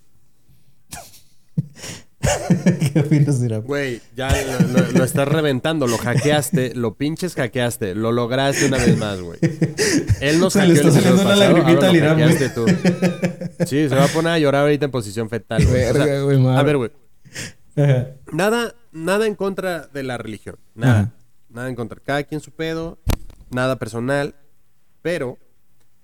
¿Qué 2.93 2.99
opinas? 2.99 3.39
Güey, 3.63 4.01
ya 4.15 4.29
lo, 4.29 4.79
lo- 4.81 4.91
lo 4.91 5.03
estás 5.03 5.27
reventando, 5.27 5.87
lo 5.87 5.97
hackeaste, 5.97 6.75
lo 6.75 6.95
pinches 6.95 7.35
hackeaste, 7.35 7.95
lo 7.95 8.11
lograste 8.11 8.65
una 8.65 8.77
vez 8.77 8.97
más, 8.97 9.21
güey. 9.21 9.39
Él 10.19 10.39
nos 10.39 10.53
Se 10.53 10.65
le 10.67 10.73
está 10.73 10.91
saliendo 10.91 11.21
una 11.21 11.35
lagrimita 11.35 11.89
al 11.89 12.53
tú. 12.53 12.65
Sí, 13.65 13.87
se 13.87 13.95
va 13.95 14.05
a 14.05 14.07
poner 14.09 14.33
a 14.33 14.39
llorar 14.39 14.63
ahorita 14.63 14.85
en 14.85 14.91
posición 14.91 15.29
fetal, 15.29 15.65
güey. 15.65 15.85
O 15.85 15.93
sea, 15.93 16.59
a 16.59 16.63
ver, 16.63 16.77
güey. 16.77 16.91
Nada, 18.33 18.75
nada 18.91 19.25
en 19.25 19.35
contra 19.35 19.87
de 19.87 20.03
la 20.03 20.17
religión. 20.17 20.57
Nada. 20.75 20.99
Ajá. 20.99 21.11
Nada 21.49 21.69
en 21.69 21.75
contra. 21.75 21.99
Cada 22.03 22.23
quien 22.23 22.41
su 22.41 22.51
pedo. 22.51 22.99
Nada 23.49 23.77
personal. 23.77 24.35
Pero, 25.01 25.37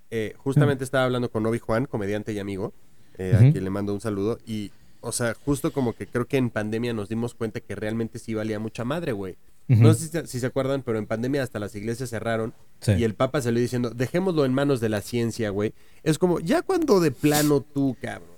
eh, 0.10 0.34
justamente 0.38 0.84
estaba 0.86 1.04
hablando 1.04 1.30
con 1.30 1.46
Obi 1.46 1.60
Juan, 1.60 1.86
comediante 1.86 2.32
y 2.32 2.40
amigo, 2.40 2.74
eh, 3.18 3.34
a 3.36 3.40
quien 3.52 3.64
le 3.64 3.70
mando 3.70 3.94
un 3.94 4.00
saludo. 4.02 4.40
Y, 4.48 4.72
o 5.06 5.12
sea, 5.12 5.36
justo 5.46 5.72
como 5.72 5.94
que 5.94 6.08
creo 6.08 6.26
que 6.26 6.38
en 6.38 6.50
pandemia 6.50 6.94
nos 6.94 7.10
dimos 7.10 7.34
cuenta 7.34 7.60
que 7.60 7.76
realmente 7.76 8.20
sí 8.20 8.34
valía 8.34 8.60
mucha 8.60 8.84
madre, 8.84 9.12
güey. 9.12 9.38
No 9.68 9.94
sé 9.96 10.02
si, 10.04 10.08
se- 10.10 10.28
si 10.28 10.40
se 10.40 10.46
acuerdan, 10.46 10.84
pero 10.84 11.00
en 11.00 11.08
pandemia 11.08 11.42
hasta 11.42 11.58
las 11.58 11.74
iglesias 11.76 12.12
cerraron 12.12 12.54
Sí. 12.82 12.92
y 12.94 13.04
el 13.04 13.16
Papa 13.16 13.42
salió 13.42 13.60
diciendo, 13.60 13.90
dejémoslo 13.90 14.46
en 14.46 14.54
manos 14.54 14.80
de 14.80 14.90
la 14.90 15.02
ciencia, 15.02 15.50
güey. 15.50 15.74
Es 16.04 16.20
como, 16.20 16.40
ya 16.40 16.62
cuando 16.62 17.00
de 17.00 17.10
plano 17.12 17.62
tú, 17.62 17.98
cabrón, 18.00 18.30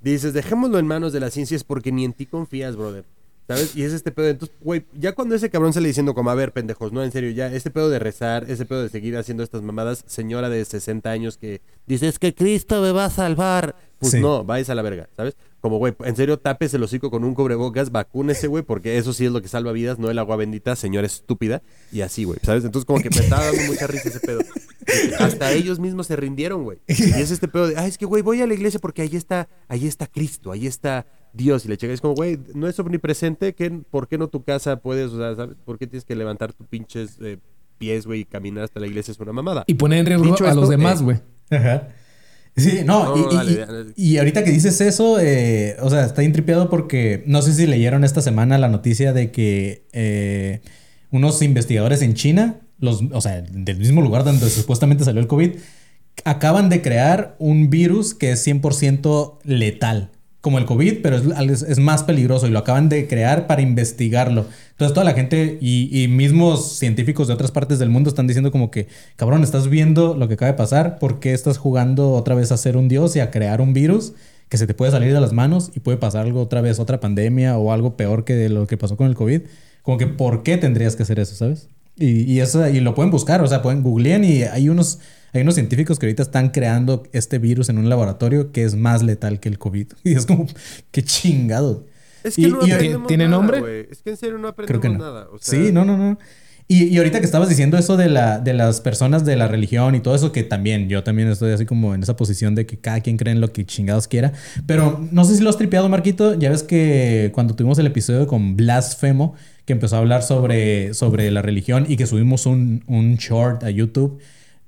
dices, 0.00 0.32
dejémoslo 0.32 0.78
en 0.78 0.86
manos 0.86 1.12
de 1.12 1.18
la 1.20 1.30
ciencia 1.30 1.56
es 1.56 1.64
porque 1.64 1.90
ni 1.90 2.04
en 2.04 2.12
ti 2.12 2.26
confías, 2.26 2.76
brother. 2.76 3.04
¿Sabes? 3.48 3.74
Y 3.74 3.82
es 3.82 3.92
este 3.92 4.12
pedo. 4.12 4.28
Entonces, 4.28 4.56
güey, 4.60 4.84
ya 4.96 5.12
cuando 5.12 5.34
ese 5.34 5.50
cabrón 5.50 5.72
sale 5.72 5.88
diciendo 5.88 6.14
como, 6.14 6.30
a 6.30 6.36
ver, 6.36 6.52
pendejos, 6.52 6.92
no, 6.92 7.02
en 7.02 7.10
serio, 7.10 7.30
ya, 7.32 7.52
este 7.52 7.72
pedo 7.72 7.90
de 7.90 7.98
rezar, 7.98 8.48
ese 8.48 8.64
pedo 8.64 8.80
de 8.84 8.88
seguir 8.90 9.16
haciendo 9.16 9.42
estas 9.42 9.62
mamadas, 9.62 10.04
señora 10.06 10.48
de 10.48 10.64
60 10.64 11.10
años 11.10 11.36
que 11.36 11.60
dice, 11.84 12.06
es 12.06 12.20
que 12.20 12.32
Cristo 12.32 12.80
me 12.80 12.92
va 12.92 13.06
a 13.06 13.10
salvar. 13.10 13.74
Pues 14.00 14.12
Sí. 14.12 14.20
no, 14.20 14.44
vais 14.44 14.68
a 14.70 14.74
la 14.74 14.80
verga, 14.82 15.08
¿sabes? 15.14 15.36
Como, 15.60 15.76
güey, 15.76 15.94
en 16.04 16.16
serio, 16.16 16.38
tapes 16.38 16.72
el 16.72 16.82
hocico 16.82 17.10
con 17.10 17.22
un 17.22 17.34
cubrebocas, 17.34 17.92
vacúnese, 17.92 18.46
güey, 18.46 18.62
porque 18.64 18.96
eso 18.96 19.12
sí 19.12 19.26
es 19.26 19.30
lo 19.32 19.42
que 19.42 19.48
salva 19.48 19.72
vidas, 19.72 19.98
no 19.98 20.10
el 20.10 20.18
agua 20.18 20.36
bendita, 20.36 20.74
señora 20.74 21.06
estúpida. 21.06 21.60
Y 21.92 22.00
así, 22.00 22.24
güey, 22.24 22.38
¿sabes? 22.42 22.64
Entonces, 22.64 22.86
como 22.86 23.00
que 23.00 23.10
me 23.10 23.20
estaba 23.20 23.44
dando 23.44 23.62
mucha 23.66 23.86
risa 23.86 24.08
ese 24.08 24.20
pedo. 24.20 24.40
Hasta 25.18 25.52
ellos 25.52 25.78
mismos 25.78 26.06
se 26.06 26.16
rindieron, 26.16 26.64
güey. 26.64 26.78
Y 26.88 26.92
es 27.20 27.30
este 27.30 27.46
pedo 27.46 27.68
de, 27.68 27.76
ah, 27.76 27.86
es 27.86 27.98
que, 27.98 28.06
güey, 28.06 28.22
voy 28.22 28.40
a 28.40 28.46
la 28.46 28.54
iglesia 28.54 28.80
porque 28.80 29.02
ahí 29.02 29.14
está, 29.14 29.48
ahí 29.68 29.86
está 29.86 30.06
Cristo, 30.06 30.50
ahí 30.50 30.66
está 30.66 31.06
Dios. 31.34 31.66
Y 31.66 31.68
le 31.68 31.76
checa, 31.76 31.92
es 31.92 32.00
como, 32.00 32.14
güey, 32.14 32.38
no 32.54 32.66
es 32.66 32.78
omnipresente, 32.78 33.54
¿qué, 33.54 33.70
¿por 33.70 34.08
qué 34.08 34.16
no 34.16 34.28
tu 34.28 34.42
casa 34.42 34.76
puedes, 34.80 35.12
o 35.12 35.18
sea, 35.18 35.36
¿sabes? 35.36 35.56
¿Por 35.64 35.78
qué 35.78 35.86
tienes 35.86 36.04
que 36.06 36.16
levantar 36.16 36.54
tus 36.54 36.66
pinches 36.68 37.18
eh, 37.20 37.36
pies, 37.76 38.06
güey, 38.06 38.20
y 38.20 38.24
caminar 38.24 38.64
hasta 38.64 38.80
la 38.80 38.86
iglesia? 38.86 39.12
Es 39.12 39.20
una 39.20 39.32
mamada. 39.34 39.64
Y 39.66 39.74
poner 39.74 39.98
en 40.00 40.06
riesgo 40.06 40.24
Dicho 40.24 40.46
a 40.46 40.48
esto, 40.48 40.60
los 40.62 40.70
demás, 40.70 41.00
eh, 41.00 41.04
güey. 41.04 41.16
Ajá. 41.50 41.88
Sí, 42.56 42.80
no, 42.84 43.04
No, 43.04 43.16
y, 43.16 43.20
no, 43.22 43.32
y- 43.32 43.36
dale, 43.36 43.52
y- 43.52 43.56
dale. 43.56 43.92
y 43.96 44.16
ahorita 44.18 44.44
que 44.44 44.50
dices 44.50 44.80
eso, 44.80 45.18
eh, 45.20 45.76
o 45.80 45.88
sea, 45.90 46.04
está 46.04 46.22
intripiado 46.22 46.68
porque 46.68 47.22
no 47.26 47.42
sé 47.42 47.54
si 47.54 47.66
leyeron 47.66 48.04
esta 48.04 48.20
semana 48.20 48.58
la 48.58 48.68
noticia 48.68 49.12
de 49.12 49.30
que 49.30 49.86
eh, 49.92 50.60
unos 51.10 51.40
investigadores 51.42 52.02
en 52.02 52.14
China, 52.14 52.60
los, 52.78 53.02
o 53.12 53.20
sea, 53.20 53.40
del 53.42 53.76
mismo 53.78 54.02
lugar 54.02 54.24
donde 54.24 54.48
supuestamente 54.50 55.04
salió 55.04 55.20
el 55.20 55.26
COVID, 55.26 55.52
acaban 56.24 56.68
de 56.68 56.82
crear 56.82 57.36
un 57.38 57.70
virus 57.70 58.14
que 58.14 58.32
es 58.32 58.46
100% 58.46 59.38
letal. 59.44 60.10
Como 60.40 60.58
el 60.58 60.64
COVID, 60.64 61.02
pero 61.02 61.16
es, 61.16 61.78
más 61.78 62.02
peligroso 62.02 62.46
y 62.46 62.50
lo 62.50 62.60
acaban 62.60 62.88
de 62.88 63.06
crear 63.06 63.46
para 63.46 63.60
investigarlo. 63.60 64.46
Entonces 64.70 64.94
toda 64.94 65.04
la 65.04 65.12
gente 65.12 65.58
y, 65.60 66.06
mismos 66.08 66.78
científicos 66.78 67.28
de 67.28 67.34
otras 67.34 67.50
partes 67.50 67.78
del 67.78 67.90
mundo 67.90 68.08
están 68.08 68.26
diciendo 68.26 68.50
como 68.50 68.70
que, 68.70 68.88
cabrón, 69.16 69.42
estás 69.42 69.68
viendo 69.68 70.14
lo 70.14 70.28
que 70.28 70.34
acaba 70.34 70.52
de 70.52 70.56
pasar, 70.56 70.98
¿por 70.98 71.20
qué 71.20 71.34
estás 71.34 71.58
jugando 71.58 72.12
otra 72.12 72.34
vez 72.34 72.52
a 72.52 72.56
ser 72.56 72.78
un 72.78 72.88
dios 72.88 73.16
y 73.16 73.20
a 73.20 73.30
crear 73.30 73.60
un 73.60 73.74
virus 73.74 74.14
que 74.48 74.56
se 74.56 74.66
te 74.66 74.72
puede 74.72 74.90
salir 74.90 75.12
de 75.12 75.20
las 75.20 75.32
manos 75.32 75.70
y 75.74 75.80
puede 75.80 75.98
pasar 75.98 76.24
algo 76.24 76.40
otra 76.40 76.62
vez, 76.62 76.78
otra 76.78 77.00
pandemia 77.00 77.58
o 77.58 77.72
algo 77.72 77.96
peor 77.96 78.24
que 78.24 78.48
lo 78.48 78.66
que 78.66 78.78
pasó 78.78 78.96
con 78.96 79.08
el 79.08 79.14
COVID? 79.14 79.42
Como 79.82 79.98
que, 79.98 80.06
¿por 80.06 80.42
qué 80.42 80.56
tendrías 80.56 80.96
que 80.96 81.02
hacer 81.02 81.20
eso, 81.20 81.34
sabes? 81.34 81.68
Y, 81.98 82.22
y, 82.22 82.40
eso, 82.40 82.66
y 82.66 82.80
lo 82.80 82.94
pueden 82.94 83.10
buscar, 83.10 83.42
o 83.42 83.46
sea, 83.46 83.60
pueden 83.60 83.82
googlear 83.82 84.24
y 84.24 84.44
hay 84.44 84.70
unos, 84.70 85.00
hay 85.32 85.42
unos 85.42 85.54
científicos 85.54 85.98
que 85.98 86.06
ahorita 86.06 86.22
están 86.22 86.50
creando 86.50 87.02
este 87.12 87.38
virus 87.38 87.68
en 87.68 87.78
un 87.78 87.88
laboratorio 87.88 88.52
que 88.52 88.64
es 88.64 88.74
más 88.74 89.02
letal 89.02 89.40
que 89.40 89.48
el 89.48 89.58
COVID. 89.58 89.86
Y 90.04 90.12
es 90.14 90.26
como, 90.26 90.46
qué 90.90 91.02
chingado. 91.02 91.86
Es 92.24 92.36
que 92.36 92.42
Y- 92.42 92.46
no 92.50 92.66
y- 92.66 92.70
aprendemos 92.72 93.06
¿Tiene 93.08 93.24
nada, 93.24 93.36
nombre? 93.36 93.60
güey. 93.60 93.86
Es 93.90 94.02
que 94.02 94.10
en 94.10 94.16
serio 94.16 94.38
no 94.38 94.54
Creo 94.54 94.80
que 94.80 94.88
no. 94.88 94.98
nada. 94.98 95.28
o 95.32 95.38
sea, 95.38 95.58
sí, 95.58 95.72
no, 95.72 95.84
no, 95.84 95.96
no. 95.96 96.18
Y, 96.68 96.84
y 96.84 96.98
ahorita 96.98 97.18
que 97.18 97.24
estabas 97.26 97.48
diciendo 97.48 97.76
eso 97.78 97.96
de, 97.96 98.08
la, 98.08 98.38
de 98.38 98.52
las 98.54 98.80
personas 98.80 99.24
de 99.24 99.34
la 99.34 99.48
religión 99.48 99.96
y 99.96 100.00
todo 100.00 100.14
eso, 100.14 100.30
que 100.30 100.44
también, 100.44 100.88
yo 100.88 101.02
también 101.02 101.26
estoy 101.28 101.50
así 101.50 101.66
como 101.66 101.96
en 101.96 102.02
esa 102.04 102.14
posición 102.14 102.54
de 102.54 102.64
que 102.64 102.78
cada 102.78 103.00
quien 103.00 103.16
cree 103.16 103.32
en 103.34 103.40
lo 103.40 103.52
que 103.52 103.66
chingados 103.66 104.06
quiera. 104.06 104.32
Pero 104.66 105.04
no 105.10 105.24
sé 105.24 105.34
si 105.34 105.42
lo 105.42 105.50
has 105.50 105.56
tripeado, 105.56 105.88
Marquito. 105.88 106.34
Ya 106.38 106.48
ves 106.50 106.62
que 106.62 107.32
cuando 107.34 107.56
tuvimos 107.56 107.76
el 107.80 107.86
episodio 107.88 108.28
con 108.28 108.54
Blasfemo, 108.56 109.34
que 109.64 109.72
empezó 109.72 109.96
a 109.96 109.98
hablar 109.98 110.22
sobre, 110.22 110.94
sobre 110.94 111.28
la 111.32 111.42
religión 111.42 111.86
y 111.88 111.96
que 111.96 112.06
subimos 112.06 112.46
un, 112.46 112.84
un 112.86 113.16
short 113.16 113.64
a 113.64 113.70
YouTube. 113.70 114.20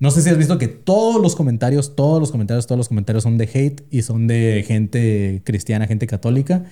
No 0.02 0.10
sé 0.10 0.20
si 0.20 0.28
has 0.30 0.36
visto 0.36 0.58
que 0.58 0.66
todos 0.66 1.22
los 1.22 1.36
comentarios, 1.36 1.94
todos 1.94 2.18
los 2.18 2.32
comentarios, 2.32 2.66
todos 2.66 2.76
los 2.76 2.88
comentarios 2.88 3.22
son 3.22 3.38
de 3.38 3.44
hate 3.44 3.82
y 3.90 4.02
son 4.02 4.26
de 4.26 4.64
gente 4.66 5.42
cristiana, 5.44 5.86
gente 5.86 6.08
católica. 6.08 6.64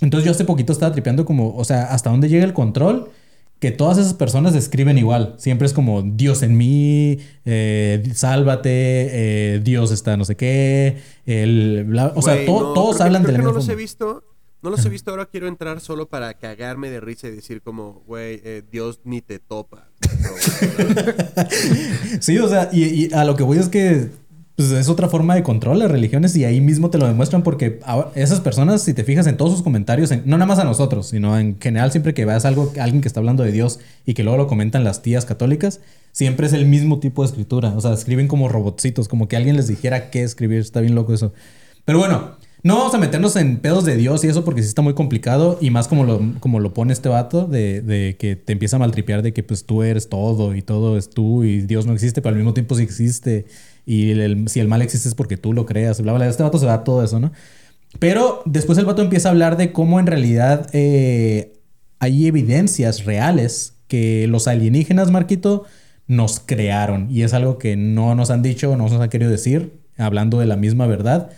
Entonces 0.00 0.24
yo 0.26 0.30
hace 0.30 0.44
poquito 0.44 0.72
estaba 0.72 0.92
tripeando 0.92 1.24
como, 1.24 1.56
o 1.56 1.64
sea, 1.64 1.92
hasta 1.92 2.10
dónde 2.10 2.28
llega 2.28 2.44
el 2.44 2.52
control, 2.52 3.10
que 3.58 3.72
todas 3.72 3.98
esas 3.98 4.14
personas 4.14 4.54
escriben 4.54 4.96
igual. 4.96 5.34
Siempre 5.38 5.66
es 5.66 5.72
como 5.72 6.02
Dios 6.02 6.42
en 6.44 6.56
mí, 6.56 7.18
eh, 7.44 8.04
sálvate, 8.14 8.70
eh, 8.72 9.60
Dios 9.64 9.90
está 9.90 10.16
no 10.16 10.24
sé 10.24 10.36
qué, 10.36 10.98
el, 11.26 11.84
bla- 11.84 12.12
o 12.14 12.22
sea, 12.22 12.46
to- 12.46 12.60
no, 12.60 12.72
todos 12.74 12.98
que- 12.98 13.02
hablan 13.02 13.22
creo 13.24 13.32
de 13.32 13.38
la 13.38 13.38
que 13.40 13.44
no 13.44 13.52
los 13.58 13.68
he 13.68 13.74
visto. 13.74 14.22
No 14.62 14.70
los 14.70 14.84
he 14.84 14.88
visto, 14.88 15.10
ahora 15.12 15.26
quiero 15.26 15.46
entrar 15.46 15.80
solo 15.80 16.08
para 16.08 16.34
cagarme 16.34 16.90
de 16.90 17.00
risa 17.00 17.28
y 17.28 17.30
decir 17.30 17.62
como, 17.62 18.02
güey, 18.06 18.40
eh, 18.44 18.62
Dios 18.70 19.00
ni 19.04 19.20
te 19.20 19.38
topa. 19.38 19.88
Sí, 22.20 22.38
o 22.38 22.48
sea, 22.48 22.68
y, 22.72 23.12
a 23.14 23.24
lo 23.24 23.36
que 23.36 23.42
voy 23.42 23.58
es 23.58 23.68
que 23.68 24.10
pues, 24.56 24.70
es 24.72 24.88
otra 24.88 25.08
forma 25.08 25.34
de 25.36 25.42
control 25.44 25.78
las 25.78 25.90
religiones 25.90 26.34
y 26.36 26.44
ahí 26.44 26.60
mismo 26.60 26.90
te 26.90 26.98
lo 26.98 27.06
demuestran 27.06 27.42
porque 27.42 27.80
esas 28.16 28.40
personas, 28.40 28.82
si 28.82 28.92
te 28.94 29.04
fijas 29.04 29.26
en 29.28 29.36
todos 29.36 29.52
sus 29.52 29.62
comentarios, 29.62 30.10
en- 30.10 30.22
no 30.24 30.36
nada 30.36 30.46
más 30.46 30.58
a 30.58 30.64
nosotros, 30.64 31.08
sino 31.08 31.38
en 31.38 31.60
general 31.60 31.92
siempre 31.92 32.12
que 32.14 32.24
veas 32.24 32.44
algo, 32.44 32.72
alguien 32.80 33.00
que 33.00 33.08
está 33.08 33.20
hablando 33.20 33.44
de 33.44 33.52
Dios 33.52 33.78
y 34.04 34.14
que 34.14 34.24
luego 34.24 34.36
lo 34.36 34.46
comentan 34.48 34.82
las 34.82 35.02
tías 35.02 35.24
católicas, 35.24 35.80
siempre 36.12 36.46
es 36.48 36.52
el 36.52 36.66
mismo 36.66 36.98
tipo 36.98 37.22
de 37.22 37.28
escritura. 37.28 37.72
O 37.76 37.80
sea, 37.80 37.92
escriben 37.92 38.26
como 38.26 38.48
robotcitos, 38.48 39.06
como 39.06 39.28
que 39.28 39.36
alguien 39.36 39.56
les 39.56 39.68
dijera 39.68 40.10
qué 40.10 40.24
escribir. 40.24 40.58
Está 40.58 40.80
bien 40.80 40.96
loco 40.96 41.14
eso. 41.14 41.32
Pero 41.84 41.98
bueno, 42.00 42.36
No 42.64 42.76
vamos 42.76 42.92
a 42.94 42.98
meternos 42.98 43.36
en 43.36 43.58
pedos 43.58 43.84
de 43.84 43.96
Dios 43.96 44.24
y 44.24 44.28
eso 44.28 44.44
porque 44.44 44.62
sí 44.62 44.68
está 44.68 44.82
muy 44.82 44.94
complicado. 44.94 45.58
Y 45.60 45.70
más 45.70 45.86
como 45.86 46.04
lo, 46.04 46.20
como 46.40 46.58
lo 46.60 46.74
pone 46.74 46.92
este 46.92 47.08
vato, 47.08 47.46
de, 47.46 47.82
de 47.82 48.16
que 48.18 48.34
te 48.36 48.52
empieza 48.52 48.76
a 48.76 48.78
maltripear 48.80 49.22
de 49.22 49.32
que 49.32 49.42
pues 49.44 49.64
tú 49.64 49.82
eres 49.84 50.08
todo 50.08 50.54
y 50.56 50.62
todo 50.62 50.96
es 50.98 51.08
tú 51.10 51.44
y 51.44 51.60
Dios 51.62 51.86
no 51.86 51.92
existe, 51.92 52.20
pero 52.20 52.30
al 52.32 52.36
mismo 52.36 52.54
tiempo 52.54 52.74
sí 52.74 52.82
existe. 52.82 53.46
Y 53.86 54.10
el- 54.10 54.48
si 54.48 54.60
el 54.60 54.68
mal 54.68 54.82
existe 54.82 55.08
es 55.08 55.14
porque 55.14 55.36
tú 55.36 55.52
lo 55.52 55.66
creas, 55.66 56.00
bla, 56.02 56.12
bla. 56.12 56.28
Este 56.28 56.42
vato 56.42 56.58
se 56.58 56.66
va 56.66 56.74
a 56.74 56.84
todo 56.84 57.04
eso, 57.04 57.20
¿no? 57.20 57.32
Pero 57.98 58.42
después 58.44 58.76
el 58.78 58.84
vato 58.86 59.02
empieza 59.02 59.28
a 59.28 59.32
hablar 59.32 59.56
de 59.56 59.72
cómo 59.72 59.98
en 60.00 60.06
realidad 60.06 60.68
eh, 60.72 61.54
hay 62.00 62.26
evidencias 62.26 63.04
reales 63.04 63.74
que 63.88 64.26
los 64.28 64.46
alienígenas, 64.48 65.10
Marquito, 65.10 65.64
nos 66.06 66.40
crearon. 66.40 67.08
Y 67.10 67.22
es 67.22 67.32
algo 67.34 67.58
que 67.58 67.76
no 67.76 68.14
nos 68.14 68.30
han 68.30 68.42
dicho, 68.42 68.76
no 68.76 68.88
nos 68.88 69.00
han 69.00 69.08
querido 69.08 69.30
decir, 69.30 69.72
hablando 69.96 70.38
de 70.40 70.46
la 70.46 70.56
misma 70.56 70.86
verdad. 70.86 71.30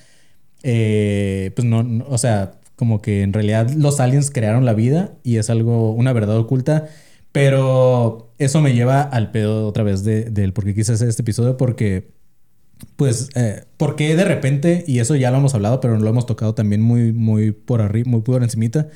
Eh, 0.63 1.53
pues 1.57 1.67
no, 1.67 2.05
o 2.09 2.19
sea, 2.19 2.53
como 2.77 3.01
que 3.03 3.23
en 3.23 3.33
realidad 3.33 3.71
los 3.71 4.01
aliens 4.01 4.31
crearon 4.31 4.65
la 4.65 4.75
vida 4.75 5.13
y 5.23 5.37
es 5.37 5.51
algo, 5.51 5.93
una 5.93 6.13
verdad 6.13 6.37
oculta. 6.39 6.89
Pero 7.33 8.33
eso 8.39 8.61
me 8.61 8.75
lleva 8.75 9.03
al 9.03 9.31
pedo 9.31 9.67
otra 9.69 9.85
vez 9.85 10.03
de- 10.05 10.25
del 10.25 10.53
por 10.53 10.65
qué 10.65 10.75
quise 10.75 10.93
hacer 10.93 11.09
este 11.09 11.23
episodio, 11.23 11.57
porque 11.57 12.09
pues, 12.97 13.29
eh, 13.37 13.65
¿por 13.77 13.97
qué 13.97 14.17
de 14.17 14.25
repente, 14.25 14.85
y 14.87 15.01
eso 15.01 15.15
ya 15.17 15.31
lo 15.31 15.39
hemos 15.39 15.55
hablado, 15.55 15.81
pero 15.81 15.99
lo 15.99 16.09
hemos 16.09 16.27
tocado 16.27 16.55
también 16.55 16.81
muy, 16.83 17.13
muy 17.13 17.53
por 17.53 17.83
arriba, 17.83 18.11
muy 18.11 18.23
por 18.23 18.43
encimita, 18.43 18.89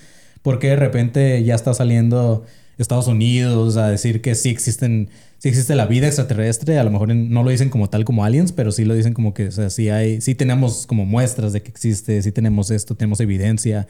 ¿por 0.43 0.59
qué 0.59 0.69
de 0.69 0.77
repente 0.77 1.43
ya 1.45 1.55
está 1.55 1.75
saliendo 1.75 2.45
Estados 2.79 3.07
Unidos 3.07 3.77
a 3.77 3.89
decir 3.89 4.21
que 4.21 4.35
sí 4.35 4.51
existen, 4.51 5.09
sí 5.39 5.49
existe 5.49 5.75
la 5.75 5.87
vida 5.87 6.07
extraterrestre? 6.07 6.79
A 6.79 6.85
lo 6.85 6.91
mejor 6.91 7.15
no 7.15 7.43
lo 7.43 7.51
dicen 7.51 7.71
como 7.71 7.89
tal 7.89 8.05
como 8.05 8.25
aliens, 8.25 8.53
pero 8.53 8.73
sí 8.73 8.85
lo 8.85 8.95
dicen 8.95 9.15
como 9.15 9.35
que, 9.35 9.49
o 9.49 9.53
sea, 9.53 9.71
sí 9.71 9.89
hay, 9.89 10.21
sí 10.21 10.35
tenemos 10.35 10.87
como 10.87 11.05
muestras 11.05 11.53
de 11.53 11.63
que 11.63 11.71
existe, 11.71 12.23
sí 12.23 12.33
tenemos 12.33 12.71
esto, 12.71 12.95
tenemos 12.97 13.21
evidencia. 13.21 13.87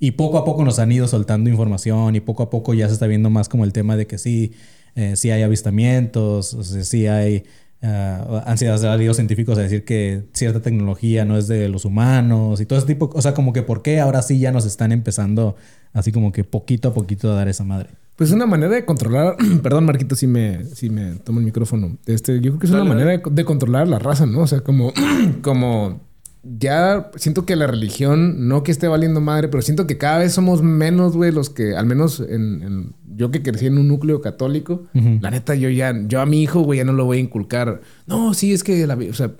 Y 0.00 0.12
poco 0.12 0.38
a 0.38 0.44
poco 0.44 0.64
nos 0.64 0.78
han 0.78 0.92
ido 0.92 1.08
soltando 1.08 1.50
información 1.50 2.14
y 2.14 2.20
poco 2.20 2.44
a 2.44 2.50
poco 2.50 2.72
ya 2.74 2.86
se 2.86 2.94
está 2.94 3.06
viendo 3.06 3.30
más 3.30 3.48
como 3.48 3.64
el 3.64 3.72
tema 3.72 3.96
de 3.96 4.06
que 4.06 4.18
sí, 4.18 4.52
eh, 4.94 5.16
sí 5.16 5.30
hay 5.30 5.42
avistamientos, 5.42 6.54
o 6.54 6.62
sea, 6.62 6.84
sí 6.84 7.08
hay 7.08 7.44
ah, 7.82 8.44
han 8.46 8.58
sido 8.58 9.14
científicos 9.14 9.58
a 9.58 9.62
decir 9.62 9.84
que 9.84 10.22
cierta 10.32 10.60
tecnología 10.62 11.24
no 11.24 11.36
es 11.36 11.48
de 11.48 11.68
los 11.68 11.84
humanos 11.84 12.60
y 12.60 12.66
todo 12.66 12.78
ese 12.78 12.86
tipo, 12.86 13.10
o 13.12 13.22
sea, 13.22 13.34
como 13.34 13.52
que 13.52 13.62
por 13.62 13.82
qué 13.82 13.98
ahora 14.00 14.22
sí 14.22 14.38
ya 14.38 14.52
nos 14.52 14.64
están 14.66 14.92
empezando 14.92 15.56
así 15.92 16.12
como 16.12 16.32
que 16.32 16.44
poquito 16.44 16.88
a 16.90 16.94
poquito 16.94 17.32
a 17.32 17.34
dar 17.34 17.48
esa 17.48 17.64
madre. 17.64 17.90
Pues 18.18 18.30
es 18.30 18.34
una 18.36 18.46
manera 18.46 18.74
de 18.74 18.84
controlar. 18.84 19.36
Perdón, 19.62 19.84
Marquito, 19.86 20.16
si 20.16 20.26
me, 20.26 20.64
si 20.64 20.90
me 20.90 21.14
tomo 21.14 21.38
el 21.38 21.44
micrófono. 21.46 21.96
Este, 22.04 22.34
yo 22.40 22.50
creo 22.50 22.58
que 22.58 22.66
es 22.66 22.72
una 22.72 22.82
manera 22.84 23.10
de, 23.12 23.22
de 23.30 23.44
controlar 23.44 23.86
la 23.86 24.00
raza, 24.00 24.26
¿no? 24.26 24.40
O 24.40 24.46
sea, 24.48 24.60
como, 24.62 24.92
como 25.42 26.00
ya 26.42 27.10
siento 27.16 27.46
que 27.46 27.54
la 27.56 27.66
religión, 27.68 28.48
no 28.48 28.62
que 28.64 28.72
esté 28.72 28.88
valiendo 28.88 29.20
madre, 29.20 29.46
pero 29.48 29.62
siento 29.62 29.86
que 29.86 29.98
cada 29.98 30.18
vez 30.18 30.32
somos 30.32 30.62
menos, 30.62 31.16
güey, 31.16 31.30
los 31.30 31.48
que, 31.50 31.76
al 31.76 31.86
menos 31.86 32.18
en, 32.20 32.62
en- 32.62 32.94
yo 33.16 33.30
que 33.30 33.42
crecí 33.42 33.66
en 33.66 33.78
un 33.78 33.88
núcleo 33.88 34.20
católico, 34.20 34.84
la 35.20 35.30
neta, 35.30 35.54
yo 35.56 35.68
ya, 35.70 35.92
yo 36.06 36.20
a 36.20 36.26
mi 36.26 36.42
hijo, 36.42 36.60
güey, 36.60 36.78
ya 36.78 36.84
no 36.84 36.92
lo 36.92 37.04
voy 37.04 37.18
a 37.18 37.20
inculcar. 37.20 37.80
No, 38.06 38.34
sí, 38.34 38.52
es 38.52 38.62
que 38.64 38.86
la, 38.86 38.94
o 38.96 39.12
sea, 39.14 39.32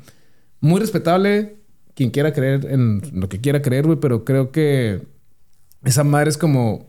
muy 0.61 0.81
respetable 0.81 1.57
quien 1.95 2.11
quiera 2.11 2.33
creer 2.33 2.67
en 2.71 3.03
lo 3.13 3.29
que 3.29 3.41
quiera 3.41 3.63
creer, 3.63 3.87
güey, 3.87 3.99
pero 4.01 4.25
creo 4.25 4.51
que 4.53 5.03
esa 5.85 6.03
madre 6.05 6.31
es 6.31 6.39
como 6.39 6.88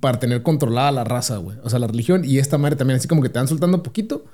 para 0.00 0.18
tener 0.18 0.42
controlada 0.42 0.90
la 0.92 1.04
raza, 1.04 1.36
güey. 1.38 1.58
O 1.62 1.70
sea, 1.70 1.78
la 1.78 1.86
religión 1.86 2.24
y 2.24 2.38
esta 2.38 2.56
madre 2.58 2.76
también, 2.76 2.98
así 2.98 3.06
como 3.08 3.22
que 3.22 3.28
te 3.28 3.38
van 3.38 3.48
soltando 3.48 3.82
poquito 3.82 4.24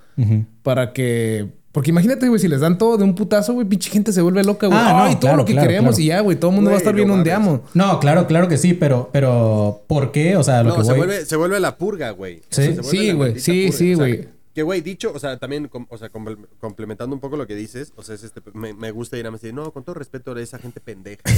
para 0.63 0.93
que. 0.93 1.49
Porque 1.73 1.91
imagínate, 1.91 2.29
güey, 2.29 2.39
si 2.41 2.47
les 2.47 2.61
dan 2.61 2.79
todo 2.79 2.97
de 2.97 3.03
un 3.03 3.17
putazo, 3.17 3.53
güey, 3.55 3.67
pinche 3.67 3.91
gente 3.91 4.13
se 4.13 4.23
vuelve 4.23 4.45
loca, 4.45 4.69
güey. 4.69 4.79
Ah, 4.81 4.93
no, 4.93 5.03
Ay, 5.03 5.13
todo 5.15 5.21
claro, 5.23 5.37
lo 5.39 5.45
que 5.45 5.55
claro, 5.55 5.67
queremos 5.69 5.97
claro. 5.97 6.03
y 6.05 6.07
ya, 6.07 6.21
güey, 6.21 6.39
todo 6.39 6.51
el 6.53 6.55
mundo 6.55 6.71
va 6.71 6.77
a 6.77 6.79
estar 6.79 6.95
bien 6.95 7.11
amo. 7.11 7.63
No, 7.75 7.99
claro, 7.99 8.29
claro 8.29 8.47
que 8.47 8.59
sí, 8.59 8.75
pero, 8.75 9.11
pero 9.13 9.83
¿por 9.89 10.13
qué? 10.13 10.37
O 10.37 10.45
sea, 10.45 10.63
lo 10.63 10.69
No, 10.69 10.77
que 10.77 10.83
se 10.85 10.91
voy... 10.91 10.99
vuelve, 10.99 11.25
se 11.25 11.35
vuelve 11.35 11.59
la 11.59 11.77
purga, 11.77 12.11
güey. 12.11 12.43
Sí. 12.51 12.63
se 12.63 12.69
vuelve 12.81 12.85
Sí, 12.85 13.07
la 13.09 13.15
güey. 13.15 13.41
Sí, 13.41 13.65
purga. 13.67 13.77
sí, 13.79 13.93
O 13.95 13.97
sea, 13.97 14.07
güey. 14.07 14.29
que, 14.55 14.63
güey, 14.63 14.81
dicho, 14.83 15.11
o 15.13 15.19
sea, 15.19 15.37
también, 15.41 15.67
com- 15.67 15.87
o 15.91 15.99
sea, 15.99 16.13
comple- 16.13 16.39
complementando 16.61 17.13
un 17.17 17.21
poco 17.21 17.37
lo 17.37 17.49
que 17.49 17.57
dices, 17.57 17.93
o 17.97 18.05
sea, 18.05 18.15
es 18.15 18.23
este, 18.23 18.41
me, 18.53 18.73
me 18.73 18.93
gusta 18.93 19.17
ir 19.19 19.27
a 19.27 19.33
decir, 19.33 19.53
no, 19.53 19.73
con 19.73 19.83
todo 19.83 19.97
respeto 19.97 20.33
a 20.33 20.41
esa 20.41 20.61
gente 20.61 20.79
pendeja. 20.81 21.23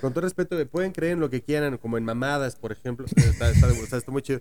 con 0.00 0.12
todo 0.12 0.22
respeto, 0.22 0.56
de, 0.56 0.66
pueden 0.66 0.92
creer 0.92 1.14
en 1.14 1.20
lo 1.20 1.30
que 1.30 1.42
quieran, 1.42 1.78
como 1.78 1.98
en 1.98 2.04
mamadas, 2.04 2.56
por 2.56 2.72
ejemplo. 2.72 3.06
Está, 3.06 3.50
está, 3.50 3.70
sea, 3.70 3.98
está 3.98 4.10
muy 4.12 4.22
chido. 4.22 4.40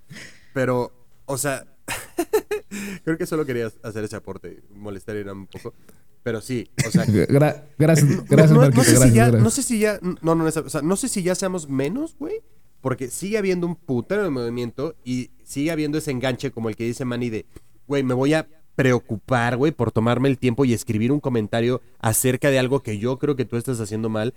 Pero, 0.54 0.92
o 1.26 1.38
sea, 1.38 1.66
creo 3.04 3.18
que 3.18 3.26
solo 3.26 3.46
quería 3.46 3.72
hacer 3.84 4.04
ese 4.04 4.16
aporte, 4.16 4.62
molestar 4.74 5.16
a 5.28 5.34
un 5.34 5.48
poco. 5.48 5.74
Pero 6.24 6.42
sí, 6.42 6.70
o 6.88 6.90
sea, 6.92 7.06
Gra- 7.06 7.64
gracias, 7.78 8.10
no- 8.10 8.24
gracias, 8.28 8.52
no, 8.52 8.56
no 8.58 8.62
Marquito. 8.62 8.84
sé 8.84 8.92
gracias, 8.94 9.10
si 9.12 9.16
ya, 9.16 9.24
gracias. 9.26 9.44
no 9.44 9.50
sé 9.52 9.64
si 9.64 9.80
ya, 9.80 10.00
no, 10.02 10.16
no, 10.22 10.36
no, 10.36 10.46
o 10.46 10.70
sea, 10.70 10.82
no 10.82 10.96
sé 10.96 11.08
si 11.08 11.22
ya 11.22 11.36
seamos 11.36 11.70
menos, 11.70 12.16
güey, 12.18 12.42
porque 12.82 13.10
sigue 13.10 13.38
habiendo 13.38 13.68
un 13.68 13.76
putero 13.76 14.24
de 14.24 14.32
movimiento 14.32 14.96
y 15.04 15.30
sigue 15.44 15.70
habiendo 15.72 16.00
ese 16.00 16.10
enganche 16.12 16.50
como 16.52 16.70
el 16.70 16.76
que 16.76 16.84
dice 16.84 17.06
Manny 17.06 17.30
de, 17.30 17.46
güey, 17.88 18.02
me 18.02 18.16
voy 18.16 18.34
a 18.34 18.48
preocupar, 18.76 19.56
güey, 19.56 19.72
por 19.72 19.92
tomarme 19.92 20.28
el 20.28 20.38
tiempo 20.40 20.66
y 20.66 20.74
escribir 20.74 21.12
un 21.12 21.20
comentario 21.20 21.82
acerca 22.00 22.50
de 22.50 22.58
algo 22.60 22.82
que 22.82 22.98
yo 22.98 23.20
creo 23.20 23.36
que 23.36 23.46
tú 23.46 23.56
estás 23.56 23.80
haciendo 23.80 24.10
mal 24.10 24.34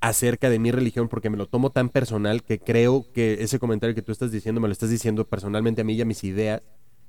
acerca 0.00 0.48
de 0.48 0.58
mi 0.58 0.70
religión 0.70 1.08
porque 1.08 1.30
me 1.30 1.36
lo 1.36 1.46
tomo 1.46 1.70
tan 1.70 1.88
personal 1.90 2.42
que 2.42 2.58
creo 2.58 3.06
que 3.12 3.42
ese 3.42 3.58
comentario 3.58 3.94
que 3.94 4.02
tú 4.02 4.12
estás 4.12 4.32
diciendo 4.32 4.60
me 4.60 4.68
lo 4.68 4.72
estás 4.72 4.90
diciendo 4.90 5.26
personalmente 5.28 5.82
a 5.82 5.84
mí 5.84 5.94
y 5.94 6.00
a 6.00 6.06
mis 6.06 6.24
ideas 6.24 6.62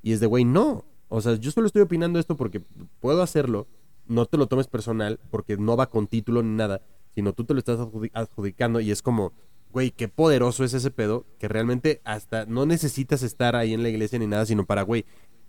y 0.03 0.11
es 0.13 0.19
de, 0.19 0.27
güey, 0.27 0.43
no. 0.43 0.85
O 1.07 1.21
sea, 1.21 1.35
yo 1.35 1.51
solo 1.51 1.67
estoy 1.67 1.81
opinando 1.81 2.19
esto 2.19 2.35
porque 2.37 2.61
puedo 2.99 3.21
hacerlo. 3.21 3.67
No 4.07 4.25
te 4.25 4.37
lo 4.37 4.47
tomes 4.47 4.67
personal 4.67 5.19
porque 5.29 5.57
no 5.57 5.77
va 5.77 5.89
con 5.89 6.07
título 6.07 6.43
ni 6.43 6.55
nada, 6.55 6.81
sino 7.15 7.33
tú 7.33 7.43
te 7.45 7.53
lo 7.53 7.59
estás 7.59 7.79
adjudi- 7.79 8.11
adjudicando 8.13 8.79
y 8.79 8.91
es 8.91 9.01
como, 9.01 9.31
güey, 9.71 9.91
qué 9.91 10.07
poderoso 10.07 10.63
es 10.63 10.73
ese 10.73 10.91
pedo 10.91 11.25
que 11.39 11.47
realmente 11.47 12.01
hasta 12.03 12.45
no 12.45 12.65
necesitas 12.65 13.23
estar 13.23 13.55
ahí 13.55 13.73
en 13.73 13.83
la 13.83 13.89
iglesia 13.89 14.19
ni 14.19 14.27
nada, 14.27 14.45
sino 14.45 14.65
para, 14.65 14.81
güey, 14.81 15.05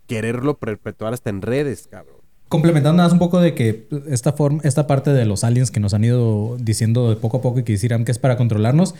quererlo 0.07 0.59
perpetuar 0.59 1.13
hasta 1.13 1.29
en 1.29 1.41
redes, 1.41 1.87
cabrón. 1.89 2.22
Complementando 2.53 3.01
más 3.01 3.11
un 3.11 3.17
poco 3.17 3.39
de 3.39 3.55
que 3.55 3.87
esta 4.11 4.33
forma, 4.33 4.61
esta 4.63 4.85
parte 4.85 5.11
de 5.11 5.25
los 5.25 5.43
aliens 5.43 5.71
que 5.71 5.79
nos 5.79 5.95
han 5.95 6.03
ido 6.03 6.55
diciendo 6.59 7.09
de 7.09 7.15
poco 7.15 7.37
a 7.37 7.41
poco 7.41 7.57
y 7.57 7.63
que 7.63 7.75
que 7.75 8.11
es 8.11 8.19
para 8.19 8.37
controlarnos, 8.37 8.93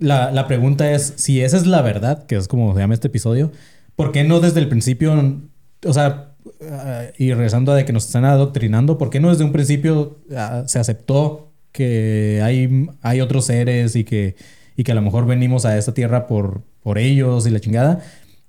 la, 0.00 0.32
la 0.32 0.48
pregunta 0.48 0.90
es 0.90 1.12
si 1.14 1.40
esa 1.40 1.56
es 1.56 1.68
la 1.68 1.82
verdad, 1.82 2.26
que 2.26 2.34
es 2.34 2.48
como 2.48 2.74
se 2.74 2.80
llama 2.80 2.94
este 2.94 3.06
episodio, 3.06 3.52
¿por 3.94 4.10
qué 4.10 4.24
no 4.24 4.40
desde 4.40 4.58
el 4.58 4.68
principio, 4.68 5.40
o 5.86 5.92
sea, 5.92 6.32
ah, 6.68 7.02
y 7.16 7.32
regresando 7.32 7.70
a 7.70 7.76
de 7.76 7.84
que 7.84 7.92
nos 7.92 8.06
están 8.06 8.24
adoctrinando, 8.24 8.98
¿por 8.98 9.08
qué 9.08 9.20
no 9.20 9.30
desde 9.30 9.44
un 9.44 9.52
principio 9.52 10.18
ah, 10.36 10.64
se 10.66 10.80
aceptó 10.80 11.52
que 11.70 12.40
hay, 12.42 12.88
hay 13.02 13.20
otros 13.20 13.44
seres 13.44 13.94
y 13.94 14.02
que, 14.02 14.34
y 14.76 14.82
que 14.82 14.90
a 14.90 14.96
lo 14.96 15.02
mejor 15.02 15.26
venimos 15.26 15.64
a 15.64 15.78
esta 15.78 15.94
tierra 15.94 16.26
por, 16.26 16.62
por 16.82 16.98
ellos 16.98 17.46
y 17.46 17.50
la 17.50 17.60
chingada? 17.60 18.00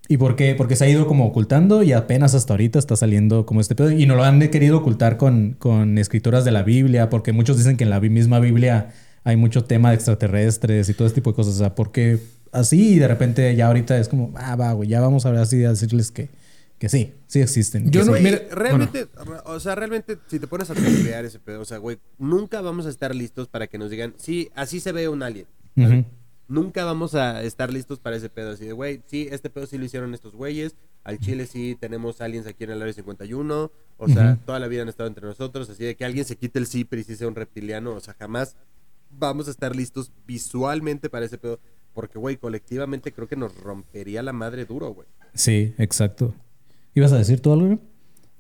¿Y 0.07 0.17
por 0.17 0.35
qué? 0.35 0.55
Porque 0.55 0.75
se 0.75 0.83
ha 0.85 0.89
ido 0.89 1.07
como 1.07 1.25
ocultando 1.25 1.83
y 1.83 1.93
apenas 1.93 2.35
hasta 2.35 2.53
ahorita 2.53 2.79
está 2.79 2.95
saliendo 2.95 3.45
como 3.45 3.61
este 3.61 3.75
pedo. 3.75 3.91
Y 3.91 4.05
no 4.05 4.15
lo 4.15 4.23
han 4.23 4.39
querido 4.49 4.77
ocultar 4.79 5.15
con, 5.17 5.53
con 5.57 5.97
escrituras 5.97 6.43
de 6.43 6.51
la 6.51 6.63
Biblia, 6.63 7.09
porque 7.09 7.31
muchos 7.31 7.57
dicen 7.57 7.77
que 7.77 7.85
en 7.85 7.89
la 7.91 7.99
misma 8.01 8.39
Biblia 8.39 8.91
hay 9.23 9.37
mucho 9.37 9.63
tema 9.63 9.89
de 9.89 9.95
extraterrestres 9.95 10.89
y 10.89 10.93
todo 10.93 11.05
ese 11.07 11.15
tipo 11.15 11.31
de 11.31 11.35
cosas. 11.35 11.55
O 11.55 11.57
sea, 11.59 11.75
porque 11.75 12.19
así 12.51 12.95
y 12.95 12.99
de 12.99 13.07
repente 13.07 13.55
ya 13.55 13.67
ahorita 13.67 13.97
es 13.99 14.09
como, 14.09 14.33
ah, 14.35 14.55
va, 14.57 14.73
güey, 14.73 14.89
ya 14.89 14.99
vamos 14.99 15.25
a 15.25 15.31
ver 15.31 15.39
así 15.39 15.63
a 15.63 15.69
decirles 15.69 16.11
que, 16.11 16.27
que 16.77 16.89
sí, 16.89 17.13
sí 17.27 17.39
existen. 17.39 17.89
Yo 17.89 18.03
no- 18.03 18.13
sí. 18.15 18.21
Mira, 18.23 18.41
realmente, 18.51 19.07
o 19.45 19.59
sea, 19.61 19.75
realmente, 19.75 20.17
si 20.27 20.39
te 20.39 20.47
pones 20.47 20.69
a 20.71 20.73
crear 20.73 21.23
ese 21.23 21.39
pedo, 21.39 21.61
o 21.61 21.65
sea, 21.65 21.77
güey, 21.77 21.99
nunca 22.17 22.59
vamos 22.59 22.85
a 22.85 22.89
estar 22.89 23.15
listos 23.15 23.47
para 23.47 23.67
que 23.67 23.77
nos 23.77 23.89
digan, 23.91 24.13
sí, 24.17 24.49
así 24.55 24.81
se 24.81 24.91
ve 24.91 25.07
un 25.07 25.23
alien. 25.23 25.45
Ujú. 25.77 26.03
Nunca 26.51 26.83
vamos 26.83 27.15
a 27.15 27.41
estar 27.43 27.71
listos 27.71 27.99
para 27.99 28.17
ese 28.17 28.27
pedo. 28.27 28.51
Así 28.51 28.65
de, 28.65 28.73
güey, 28.73 29.01
sí, 29.05 29.29
este 29.31 29.49
pedo 29.49 29.65
sí 29.67 29.77
lo 29.77 29.85
hicieron 29.85 30.13
estos 30.13 30.35
güeyes. 30.35 30.75
Al 31.05 31.17
Chile 31.17 31.47
sí 31.47 31.77
tenemos 31.79 32.19
aliens 32.19 32.45
aquí 32.45 32.65
en 32.65 32.71
el 32.71 32.81
área 32.81 32.93
51. 32.93 33.71
O 33.95 34.07
sea, 34.09 34.37
toda 34.45 34.59
la 34.59 34.67
vida 34.67 34.81
han 34.81 34.89
estado 34.89 35.07
entre 35.07 35.25
nosotros. 35.25 35.69
Así 35.69 35.85
de 35.85 35.95
que 35.95 36.03
alguien 36.03 36.25
se 36.25 36.35
quite 36.35 36.59
el 36.59 36.67
zipper 36.67 36.99
y 36.99 37.05
sí 37.05 37.15
sea 37.15 37.29
un 37.29 37.35
reptiliano. 37.35 37.93
O 37.93 38.01
sea, 38.01 38.15
jamás 38.19 38.57
vamos 39.09 39.47
a 39.47 39.51
estar 39.51 39.73
listos 39.77 40.11
visualmente 40.27 41.09
para 41.09 41.25
ese 41.25 41.37
pedo. 41.37 41.57
Porque, 41.93 42.19
güey, 42.19 42.35
colectivamente 42.35 43.13
creo 43.13 43.29
que 43.29 43.37
nos 43.37 43.55
rompería 43.55 44.21
la 44.21 44.33
madre 44.33 44.65
duro, 44.65 44.93
güey. 44.93 45.07
Sí, 45.33 45.73
exacto. 45.77 46.35
¿Ibas 46.93 47.13
a 47.13 47.17
decir 47.17 47.39
tú 47.39 47.53
algo? 47.53 47.79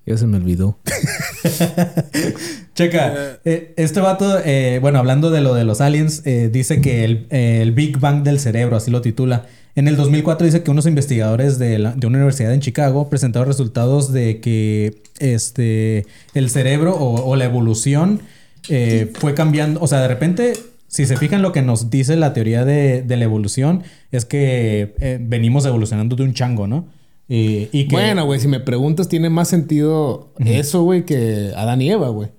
Ya 0.05 0.17
se 0.17 0.25
me 0.27 0.37
olvidó. 0.37 0.79
Checa, 2.75 3.39
eh, 3.45 3.73
este 3.77 3.99
vato, 3.99 4.39
eh, 4.43 4.79
bueno, 4.81 4.99
hablando 4.99 5.29
de 5.29 5.41
lo 5.41 5.53
de 5.53 5.63
los 5.63 5.81
aliens, 5.81 6.23
eh, 6.25 6.49
dice 6.51 6.81
que 6.81 7.03
el, 7.03 7.27
eh, 7.29 7.59
el 7.61 7.71
Big 7.71 7.99
Bang 7.99 8.23
del 8.23 8.39
cerebro, 8.39 8.75
así 8.77 8.89
lo 8.91 9.01
titula. 9.01 9.45
En 9.75 9.87
el 9.87 9.95
2004 9.95 10.45
dice 10.45 10.63
que 10.63 10.71
unos 10.71 10.85
investigadores 10.85 11.59
de, 11.59 11.79
la- 11.79 11.93
de 11.93 12.07
una 12.07 12.17
universidad 12.17 12.53
en 12.53 12.59
Chicago 12.61 13.09
presentaron 13.09 13.47
resultados 13.47 14.11
de 14.11 14.39
que 14.41 15.01
este, 15.19 16.05
el 16.33 16.49
cerebro 16.49 16.93
o, 16.95 17.23
o 17.29 17.35
la 17.35 17.45
evolución 17.45 18.21
eh, 18.69 19.11
fue 19.13 19.33
cambiando. 19.33 19.79
O 19.81 19.87
sea, 19.87 20.01
de 20.01 20.07
repente, 20.07 20.53
si 20.87 21.05
se 21.05 21.15
fijan 21.15 21.41
lo 21.41 21.51
que 21.51 21.61
nos 21.61 21.89
dice 21.89 22.15
la 22.15 22.33
teoría 22.33 22.65
de, 22.65 23.01
de 23.01 23.17
la 23.17 23.23
evolución, 23.25 23.83
es 24.11 24.25
que 24.25 24.93
eh, 24.99 25.19
venimos 25.21 25.65
evolucionando 25.65 26.15
de 26.15 26.23
un 26.23 26.33
chango, 26.33 26.67
¿no? 26.67 26.87
Y, 27.33 27.69
y 27.71 27.87
que, 27.87 27.95
Bueno, 27.95 28.25
güey, 28.25 28.41
si 28.41 28.49
me 28.49 28.59
preguntas, 28.59 29.07
tiene 29.07 29.29
más 29.29 29.47
sentido 29.47 30.33
eso, 30.39 30.83
güey, 30.83 31.05
que 31.05 31.53
Adán 31.55 31.81
y 31.81 31.89
Eva, 31.89 32.09
güey. 32.09 32.29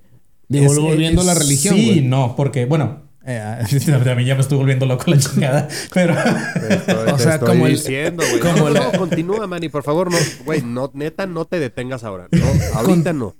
Digo, 0.48 0.66
Es- 0.70 0.78
volviendo 0.78 1.22
a 1.22 1.24
la 1.24 1.32
es- 1.32 1.38
religión, 1.38 1.74
Sí, 1.76 2.02
no, 2.04 2.36
porque, 2.36 2.66
bueno, 2.66 3.00
eh, 3.24 3.40
a 4.10 4.14
mí 4.14 4.24
ya 4.26 4.34
me 4.34 4.42
estoy 4.42 4.58
volviendo 4.58 4.84
loco 4.84 5.04
la 5.10 5.16
chingada, 5.18 5.66
pero... 5.94 6.14
Te 6.14 6.74
estoy, 6.74 6.94
O 7.12 7.16
te 7.16 7.22
sea, 7.22 7.34
estoy 7.36 7.48
como 7.48 7.66
el- 7.66 7.72
diciendo, 7.72 8.22
güey. 8.28 8.40
como 8.40 8.68
no, 8.68 8.70
la- 8.70 8.92
continúa, 8.98 9.46
Manny, 9.46 9.70
por 9.70 9.82
favor, 9.82 10.10
no. 10.10 10.18
Güey, 10.44 10.60
no, 10.60 10.90
neta, 10.92 11.26
no 11.26 11.46
te 11.46 11.58
detengas 11.58 12.04
ahora. 12.04 12.28
No, 12.30 12.44
ahorita 12.74 13.14
no. 13.14 13.34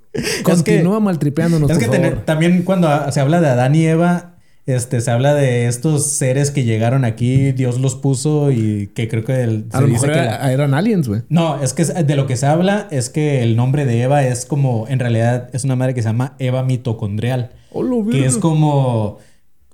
Continúa 0.44 1.00
maltripeándonos, 1.00 1.70
Es 1.70 1.76
por 1.76 1.84
que 1.84 1.90
tener- 1.90 2.10
favor. 2.12 2.24
también 2.24 2.62
cuando 2.62 2.88
se 3.12 3.20
habla 3.20 3.42
de 3.42 3.48
Adán 3.48 3.74
y 3.74 3.84
Eva, 3.84 4.31
este, 4.66 5.00
se 5.00 5.10
habla 5.10 5.34
de 5.34 5.66
estos 5.66 6.06
seres 6.06 6.50
que 6.52 6.62
llegaron 6.64 7.04
aquí, 7.04 7.50
Dios 7.52 7.80
los 7.80 7.96
puso 7.96 8.52
y 8.52 8.88
que 8.94 9.08
creo 9.08 9.24
que 9.24 9.42
el, 9.42 9.66
A 9.72 9.80
lo 9.80 9.86
dice 9.88 10.06
mejor 10.06 10.12
que 10.12 10.18
era- 10.24 10.38
la- 10.44 10.52
eran 10.52 10.74
aliens, 10.74 11.08
güey. 11.08 11.22
No, 11.28 11.60
es 11.62 11.72
que 11.74 11.84
de 11.84 12.14
lo 12.16 12.26
que 12.26 12.36
se 12.36 12.46
habla 12.46 12.86
es 12.92 13.10
que 13.10 13.42
el 13.42 13.56
nombre 13.56 13.84
de 13.86 14.02
Eva 14.02 14.24
es 14.24 14.46
como, 14.46 14.86
en 14.88 14.98
realidad 15.00 15.48
es 15.52 15.64
una 15.64 15.74
madre 15.76 15.94
que 15.94 16.02
se 16.02 16.08
llama 16.08 16.34
Eva 16.38 16.62
mitocondrial. 16.62 17.50
Hola, 17.72 18.04
que 18.10 18.18
verga. 18.18 18.26
es 18.28 18.36
como, 18.38 19.18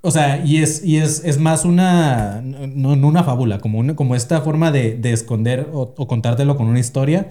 o 0.00 0.10
sea, 0.10 0.42
y 0.44 0.58
es, 0.62 0.82
y 0.84 0.96
es, 0.98 1.22
es 1.24 1.38
más 1.38 1.64
una, 1.66 2.40
no, 2.42 2.96
no 2.96 3.08
una 3.08 3.24
fábula, 3.24 3.58
como, 3.58 3.78
una, 3.80 3.94
como 3.94 4.14
esta 4.14 4.40
forma 4.40 4.70
de, 4.72 4.96
de 4.96 5.12
esconder 5.12 5.68
o, 5.72 5.94
o 5.96 6.06
contártelo 6.06 6.56
con 6.56 6.66
una 6.66 6.80
historia. 6.80 7.28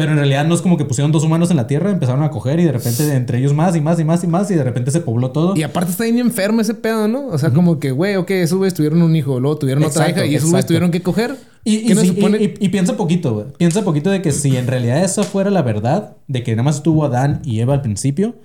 Pero 0.00 0.12
en 0.12 0.16
realidad 0.16 0.46
no 0.46 0.54
es 0.54 0.62
como 0.62 0.78
que 0.78 0.86
pusieron 0.86 1.12
dos 1.12 1.24
humanos 1.24 1.50
en 1.50 1.58
la 1.58 1.66
Tierra, 1.66 1.90
empezaron 1.90 2.22
a 2.22 2.30
coger 2.30 2.58
y 2.58 2.64
de 2.64 2.72
repente 2.72 3.14
entre 3.14 3.36
ellos 3.36 3.52
más 3.52 3.76
y 3.76 3.82
más 3.82 4.00
y 4.00 4.04
más 4.04 4.24
y 4.24 4.26
más 4.26 4.50
y 4.50 4.54
de 4.54 4.64
repente 4.64 4.90
se 4.90 5.00
pobló 5.00 5.30
todo. 5.30 5.54
Y 5.54 5.62
aparte 5.62 5.90
está 5.90 6.04
bien 6.04 6.16
enfermo 6.16 6.62
ese 6.62 6.72
pedo, 6.72 7.06
¿no? 7.06 7.26
O 7.26 7.36
sea, 7.36 7.50
como 7.50 7.78
que, 7.78 7.90
güey, 7.90 8.16
ok, 8.16 8.30
esos 8.30 8.56
güeyes 8.56 8.72
tuvieron 8.72 9.02
un 9.02 9.14
hijo, 9.14 9.38
luego 9.38 9.58
tuvieron 9.58 9.84
otra 9.84 10.08
hija 10.08 10.24
y 10.24 10.36
esos 10.36 10.48
güeyes 10.48 10.64
tuvieron 10.64 10.90
que 10.90 11.02
coger. 11.02 11.36
Y, 11.64 11.76
y 11.76 11.86
¿Qué 11.88 11.94
no 11.94 12.00
sí, 12.00 12.06
supone? 12.08 12.38
y 12.58 12.68
piensa 12.70 12.96
poquito, 12.96 13.34
güey. 13.34 13.46
Piensa 13.58 13.84
poquito 13.84 14.08
de 14.08 14.22
que 14.22 14.32
si 14.32 14.56
en 14.56 14.68
realidad 14.68 15.04
esa 15.04 15.22
fuera 15.22 15.50
la 15.50 15.60
verdad, 15.60 16.16
de 16.28 16.42
que 16.42 16.52
nada 16.52 16.62
más 16.62 16.76
estuvo 16.76 17.04
Adán 17.04 17.42
y 17.44 17.60
Eva 17.60 17.74
al 17.74 17.82
principio, 17.82 18.36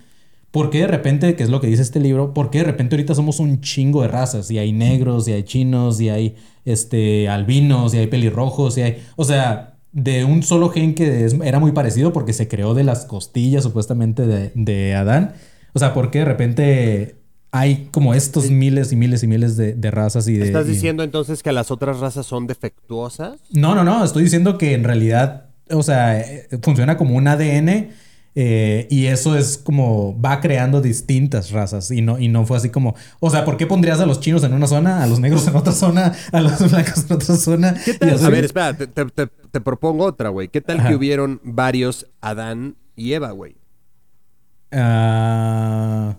¿por 0.52 0.70
qué 0.70 0.80
de 0.80 0.88
repente, 0.88 1.38
que 1.38 1.44
es 1.44 1.50
lo 1.50 1.62
que 1.62 1.68
dice 1.68 1.84
este 1.84 2.02
libro, 2.02 2.34
por 2.34 2.50
qué 2.50 2.58
de 2.58 2.64
repente 2.66 2.98
ahorita 2.98 3.16
somos 3.16 3.40
un 3.40 3.62
chingo 3.62 4.02
de 4.02 4.10
razas? 4.10 4.52
Y 4.52 4.58
hay 4.58 4.74
negros, 4.74 5.26
y 5.30 5.32
hay 5.32 5.44
chinos, 5.44 6.02
y 6.02 6.10
hay 6.10 6.36
este, 6.66 7.30
albinos, 7.30 7.94
y 7.94 8.00
hay 8.00 8.08
pelirrojos, 8.08 8.78
y 8.78 8.82
hay. 8.82 9.04
O 9.16 9.24
sea, 9.24 9.75
de 9.96 10.26
un 10.26 10.44
solo 10.44 10.70
gen 10.70 10.94
que 10.94 11.24
es- 11.26 11.34
era 11.42 11.60
muy 11.60 11.72
parecido 11.72 12.12
porque 12.14 12.34
se 12.34 12.48
creó 12.50 12.74
de 12.74 12.84
las 12.84 13.06
costillas 13.06 13.64
supuestamente 13.64 14.28
de, 14.28 14.52
de 14.54 14.94
Adán. 14.94 15.34
O 15.74 15.80
sea, 15.80 15.94
¿por 15.94 16.12
qué 16.12 16.20
de 16.20 16.26
repente 16.26 17.16
hay 17.52 17.88
como 17.92 18.14
estos 18.14 18.52
miles 18.52 18.92
y 18.92 18.98
miles 18.98 19.24
y 19.24 19.28
miles 19.28 19.56
de, 19.56 19.74
de 19.74 19.92
razas 19.92 20.28
y 20.28 20.34
de. 20.36 20.46
¿Estás 20.48 20.68
y- 20.68 20.72
diciendo 20.72 21.02
entonces 21.04 21.42
que 21.42 21.54
las 21.54 21.72
otras 21.72 22.00
razas 22.02 22.26
son 22.26 22.46
defectuosas? 22.46 23.38
no, 23.52 23.74
no, 23.74 23.84
no. 23.86 24.04
Estoy 24.04 24.24
diciendo 24.24 24.58
que 24.58 24.74
en 24.74 24.84
realidad, 24.84 25.46
o 25.72 25.82
sea, 25.82 26.20
eh, 26.20 26.48
funciona 26.62 26.98
como 26.98 27.16
un 27.16 27.28
ADN 27.30 27.90
eh, 28.36 28.88
y 28.90 29.06
eso 29.06 29.38
es 29.38 29.58
como 29.58 30.20
va 30.22 30.42
creando 30.42 30.82
distintas 30.82 31.52
razas 31.52 31.90
y 31.92 32.02
no, 32.02 32.20
y 32.20 32.28
no 32.28 32.46
fue 32.46 32.58
así 32.58 32.70
como, 32.70 32.94
o 33.22 33.30
sea, 33.30 33.46
¿por 33.46 33.56
qué 33.58 33.66
pondrías 33.66 34.00
a 34.02 34.06
los 34.06 34.20
chinos 34.20 34.44
en 34.44 34.54
una 34.54 34.68
zona, 34.68 35.02
a 35.04 35.08
los 35.08 35.20
negros 35.22 35.48
en 35.48 35.56
otra 35.56 35.72
zona, 35.74 36.14
a 36.32 36.42
los 36.42 36.60
blancos 36.70 37.06
en 37.10 37.16
otra 37.16 37.36
zona? 37.36 37.76
A 38.24 38.30
ver, 38.30 38.46
espera, 38.46 38.74
te, 38.76 38.88
te- 38.88 39.06
te- 39.06 39.28
te 39.28 39.62
propongo 39.62 40.04
otra, 40.06 40.30
güey. 40.30 40.50
¿Qué 40.50 40.60
tal 40.62 40.80
Ajá. 40.82 40.90
que 40.90 40.96
hubieron 40.96 41.40
varios 41.44 42.08
Adán 42.22 42.76
y 42.98 43.14
Eva, 43.14 43.32
güey? 43.32 43.56
Ah, 44.72 46.16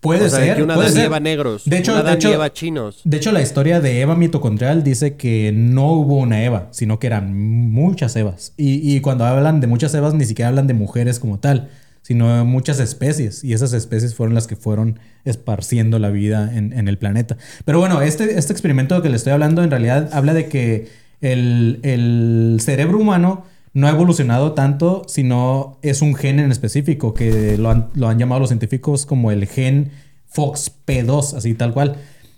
puede 0.00 0.26
O 0.26 0.28
sea, 0.30 0.40
ser. 0.40 0.56
que 0.56 0.62
un 0.62 0.68
puede 0.74 0.90
ser. 0.90 1.04
Eva 1.06 1.20
negros, 1.20 1.62
De 1.64 1.78
hecho, 1.78 1.98
un 1.98 2.04
de 2.04 2.12
hecho, 2.12 2.30
y 2.30 2.32
Eva 2.32 2.52
chinos. 2.52 3.00
De 3.04 3.16
hecho, 3.18 3.32
la 3.32 3.42
historia 3.42 3.80
de 3.80 4.00
Eva 4.00 4.16
mitocondrial 4.16 4.82
dice 4.82 5.16
que 5.16 5.52
no 5.54 5.92
hubo 5.92 6.16
una 6.16 6.42
Eva, 6.42 6.68
sino 6.70 6.98
que 6.98 7.06
eran 7.06 7.34
muchas 7.70 8.16
Evas. 8.16 8.52
Y, 8.56 8.94
y 8.96 9.00
cuando 9.00 9.24
hablan 9.24 9.60
de 9.60 9.66
muchas 9.66 9.94
Evas, 9.94 10.14
ni 10.14 10.24
siquiera 10.24 10.48
hablan 10.48 10.66
de 10.66 10.74
mujeres 10.74 11.18
como 11.20 11.38
tal, 11.38 11.68
sino 12.02 12.34
de 12.34 12.44
muchas 12.44 12.80
especies. 12.80 13.44
Y 13.44 13.52
esas 13.52 13.72
especies 13.74 14.14
fueron 14.14 14.34
las 14.34 14.46
que 14.46 14.56
fueron 14.56 14.98
esparciendo 15.24 15.98
la 15.98 16.08
vida 16.10 16.50
en, 16.56 16.72
en 16.72 16.88
el 16.88 16.96
planeta. 16.98 17.36
Pero 17.64 17.78
bueno, 17.78 18.00
este, 18.02 18.38
este 18.38 18.52
experimento 18.52 19.00
que 19.02 19.10
le 19.10 19.16
estoy 19.16 19.32
hablando 19.32 19.62
en 19.62 19.70
realidad 19.70 20.08
habla 20.12 20.32
de 20.34 20.46
que 20.48 20.88
el, 21.20 21.78
el 21.82 22.58
cerebro 22.62 22.98
humano 22.98 23.44
no 23.72 23.86
ha 23.86 23.90
evolucionado 23.90 24.52
tanto, 24.52 25.04
sino 25.06 25.78
es 25.82 26.02
un 26.02 26.14
gen 26.14 26.40
en 26.40 26.50
específico 26.50 27.14
que 27.14 27.56
lo 27.56 27.70
han, 27.70 28.18
llamado 28.18 28.40
los 28.40 28.48
científicos 28.48 29.06
como 29.06 29.30
el 29.30 29.46
gen 29.46 29.92
FOXP2, 30.34 31.36
así 31.36 31.54
tal 31.54 31.72
cual. 31.72 31.96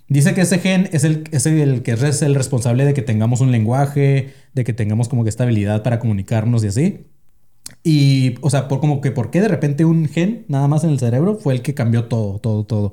Dice 0.09 0.35
que 0.35 0.43
ese 0.43 0.59
gen 0.59 0.91
es 0.93 1.05
el, 1.05 1.25
es 1.31 1.47
el 1.47 1.83
que 1.83 1.93
es 1.93 2.23
el 2.23 2.35
responsable 2.35 2.85
de 2.85 2.93
que 2.93 3.03
tengamos 3.03 3.41
un 3.41 3.51
lenguaje, 3.51 4.35
de 4.53 4.65
que 4.65 4.75
tengamos 4.75 5.09
como 5.09 5.25
que 5.25 5.31
esta 5.31 5.45
habilidad 5.45 5.83
para 5.83 5.99
comunicarnos 5.99 6.65
y 6.65 6.67
así. 6.67 7.07
Y, 7.83 8.35
o 8.43 8.51
sea, 8.51 8.69
por 8.69 8.81
como 8.81 9.01
que 9.01 9.11
por 9.11 9.31
qué 9.31 9.41
de 9.41 9.49
repente 9.49 9.85
un 9.85 10.09
gen 10.09 10.45
nada 10.49 10.69
más 10.69 10.85
en 10.85 10.91
el 10.91 10.99
cerebro 10.99 11.37
fue 11.37 11.55
el 11.55 11.63
que 11.63 11.75
cambió 11.75 12.05
todo, 12.05 12.39
todo, 12.39 12.65
todo. 12.65 12.93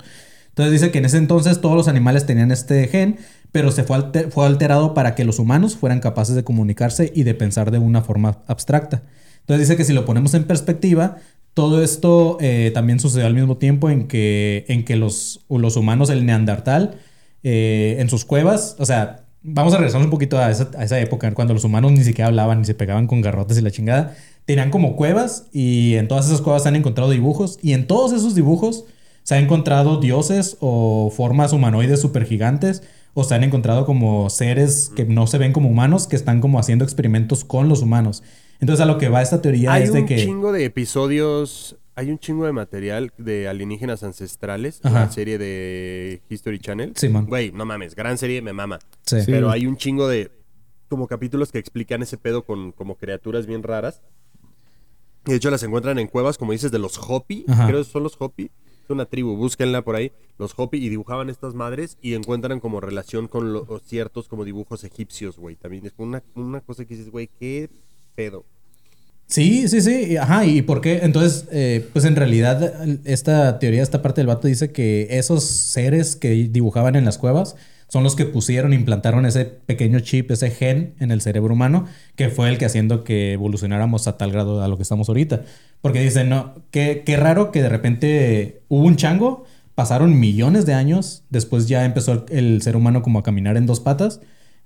Entonces 0.60 0.82
dice 0.82 0.92
que 0.92 0.98
en 0.98 1.06
ese 1.06 1.16
entonces 1.16 1.62
todos 1.62 1.78
los 1.78 1.88
animales 1.88 2.26
tenían 2.26 2.52
este 2.52 2.86
gen, 2.90 3.18
pero 3.54 3.72
se 3.72 3.86
fue, 3.86 4.04
fue 4.30 4.46
alterado 4.46 4.94
para 4.94 5.16
que 5.16 5.24
los 5.24 5.40
humanos 5.40 5.78
fueran 5.78 6.02
capaces 6.02 6.36
de 6.36 6.44
comunicarse 6.44 7.14
y 7.16 7.24
de 7.24 7.34
pensar 7.34 7.72
de 7.72 7.80
una 7.80 8.02
forma 8.02 8.40
abstracta. 8.46 9.04
Entonces 9.40 9.70
dice 9.70 9.78
que 9.78 9.86
si 9.86 9.94
lo 9.94 10.04
ponemos 10.04 10.34
en 10.34 10.44
perspectiva, 10.44 11.16
todo 11.54 11.82
esto 11.82 12.38
eh, 12.42 12.72
también 12.74 13.00
sucedió 13.00 13.26
al 13.26 13.36
mismo 13.36 13.56
tiempo 13.56 13.90
en 13.90 14.10
que, 14.10 14.66
en 14.68 14.84
que 14.84 14.98
los, 14.98 15.46
los 15.48 15.78
humanos, 15.78 16.10
el 16.10 16.26
neandertal, 16.26 16.96
eh, 17.44 17.96
en 18.00 18.10
sus 18.10 18.26
cuevas, 18.26 18.76
o 18.80 18.86
sea, 18.86 19.22
vamos 19.42 19.74
a 19.74 19.78
regresar 19.78 20.02
un 20.02 20.10
poquito 20.10 20.40
a 20.40 20.52
esa, 20.52 20.72
a 20.78 20.84
esa 20.84 21.00
época, 21.00 21.34
cuando 21.36 21.54
los 21.54 21.64
humanos 21.64 21.94
ni 21.94 22.04
siquiera 22.04 22.28
hablaban, 22.28 22.60
ni 22.60 22.66
se 22.66 22.74
pegaban 22.74 23.08
con 23.08 23.22
garrotes 23.22 23.58
y 23.58 23.62
la 23.62 23.72
chingada, 23.72 24.14
tenían 24.44 24.72
como 24.72 24.98
cuevas 24.98 25.46
y 25.54 25.96
en 25.96 26.10
todas 26.10 26.26
esas 26.26 26.42
cuevas 26.42 26.66
han 26.66 26.76
encontrado 26.76 27.12
dibujos 27.12 27.60
y 27.62 27.72
en 27.72 27.88
todos 27.88 28.12
esos 28.12 28.36
dibujos 28.36 28.84
se 29.30 29.36
han 29.36 29.44
encontrado 29.44 29.98
dioses 29.98 30.58
o 30.60 31.14
formas 31.16 31.54
humanoides 31.54 32.02
supergigantes 32.02 32.82
o 33.14 33.24
se 33.24 33.36
han 33.36 33.44
encontrado 33.44 33.86
como 33.86 34.28
seres 34.32 34.92
que 34.96 35.06
no 35.06 35.28
se 35.28 35.38
ven 35.38 35.54
como 35.54 35.70
humanos 35.70 36.08
que 36.08 36.16
están 36.16 36.42
como 36.42 36.58
haciendo 36.58 36.84
experimentos 36.84 37.46
con 37.46 37.70
los 37.70 37.84
humanos. 37.84 38.24
Entonces 38.60 38.82
a 38.82 38.88
lo 38.88 38.98
que 38.98 39.08
va 39.08 39.22
esta 39.22 39.40
teoría 39.40 39.74
Hay 39.74 39.84
es 39.84 39.94
de 39.94 40.00
un 40.00 40.08
que... 40.08 40.18
chingo 40.18 40.52
de 40.52 40.66
episodios, 40.66 41.78
hay 41.94 42.10
un 42.10 42.18
chingo 42.18 42.48
de 42.48 42.54
material 42.54 43.14
de 43.20 43.48
alienígenas 43.48 44.02
ancestrales, 44.02 44.80
Ajá. 44.82 45.02
la 45.02 45.12
serie 45.12 45.38
de 45.38 46.24
History 46.28 46.58
Channel. 46.58 46.94
Simón. 46.96 47.28
Güey, 47.28 47.52
no 47.52 47.66
mames, 47.66 47.94
gran 47.94 48.18
serie, 48.18 48.42
me 48.42 48.54
mama. 48.54 48.80
Sí. 49.06 49.20
Sí. 49.20 49.26
Pero 49.28 49.52
hay 49.52 49.68
un 49.68 49.78
chingo 49.78 50.08
de 50.08 50.32
como 50.88 51.06
capítulos 51.08 51.52
que 51.52 51.60
explican 51.60 52.02
ese 52.02 52.18
pedo 52.18 52.46
con 52.46 52.72
como 52.72 52.96
criaturas 52.96 53.46
bien 53.46 53.62
raras. 53.62 54.02
Y 55.28 55.30
de 55.30 55.38
hecho 55.38 55.52
las 55.52 55.62
encuentran 55.62 56.00
en 56.00 56.08
cuevas, 56.08 56.40
como 56.40 56.52
dices, 56.52 56.72
de 56.72 56.80
los 56.80 56.98
Hopi. 56.98 57.46
Ajá. 57.48 57.68
Creo 57.68 57.78
que 57.78 57.92
son 57.92 58.02
los 58.02 58.16
Hopi. 58.18 58.50
Una 58.90 59.06
tribu, 59.06 59.36
búsquenla 59.36 59.84
por 59.84 59.96
ahí. 59.96 60.12
Los 60.38 60.54
Hopi 60.56 60.78
y 60.78 60.90
dibujaban 60.90 61.30
estas 61.30 61.54
madres 61.54 61.98
y 62.02 62.14
encuentran 62.16 62.60
como 62.60 62.80
relación 62.82 63.28
con 63.28 63.54
lo- 63.54 63.80
ciertos 63.86 64.28
como 64.28 64.46
dibujos 64.46 64.84
egipcios, 64.84 65.38
güey. 65.38 65.56
También 65.56 65.86
es 65.86 65.94
una, 65.98 66.24
una 66.36 66.62
cosa 66.62 66.86
que 66.86 66.96
dices, 66.96 67.12
güey, 67.12 67.30
qué 67.40 67.70
pedo. 68.16 68.46
Sí, 69.28 69.68
sí, 69.68 69.82
sí. 69.82 70.18
Ajá, 70.18 70.46
¿y 70.46 70.64
por 70.64 70.82
qué? 70.82 71.00
Entonces, 71.04 71.48
eh, 71.52 71.88
pues 71.94 72.06
en 72.06 72.16
realidad 72.16 72.74
esta 73.06 73.60
teoría, 73.60 73.84
esta 73.84 74.02
parte 74.02 74.22
del 74.22 74.28
vato 74.28 74.48
dice 74.48 74.72
que 74.72 75.08
esos 75.12 75.44
seres 75.44 76.16
que 76.16 76.30
dibujaban 76.30 76.96
en 76.96 77.06
las 77.06 77.20
cuevas 77.20 77.56
son 77.90 78.04
los 78.04 78.16
que 78.16 78.26
pusieron, 78.26 78.72
implantaron 78.72 79.26
ese 79.26 79.46
pequeño 79.46 80.00
chip, 80.00 80.32
ese 80.32 80.52
gen 80.52 80.94
en 81.00 81.12
el 81.12 81.22
cerebro 81.22 81.54
humano, 81.54 81.86
que 82.16 82.30
fue 82.30 82.48
el 82.50 82.58
que 82.58 82.66
haciendo 82.66 83.04
que 83.04 83.34
evolucionáramos 83.34 84.08
a 84.08 84.18
tal 84.18 84.32
grado 84.32 84.64
a 84.64 84.68
lo 84.68 84.78
que 84.78 84.84
estamos 84.84 85.10
ahorita. 85.10 85.42
Porque 85.82 86.02
dicen, 86.02 86.30
no, 86.30 86.54
qué, 86.72 87.04
qué 87.06 87.18
raro 87.18 87.52
que 87.52 87.62
de 87.62 87.70
repente 87.70 88.62
hubo 88.70 88.86
un 88.86 88.96
chango, 88.96 89.44
pasaron 89.76 90.20
millones 90.20 90.66
de 90.66 90.74
años, 90.74 91.24
después 91.30 91.68
ya 91.68 91.86
empezó 91.86 92.26
el, 92.30 92.62
ser 92.62 92.76
humano 92.76 93.02
como 93.02 93.20
a 93.20 93.24
caminar 93.24 93.58
en 93.58 93.66
dos 93.66 93.80
patas, 93.80 94.22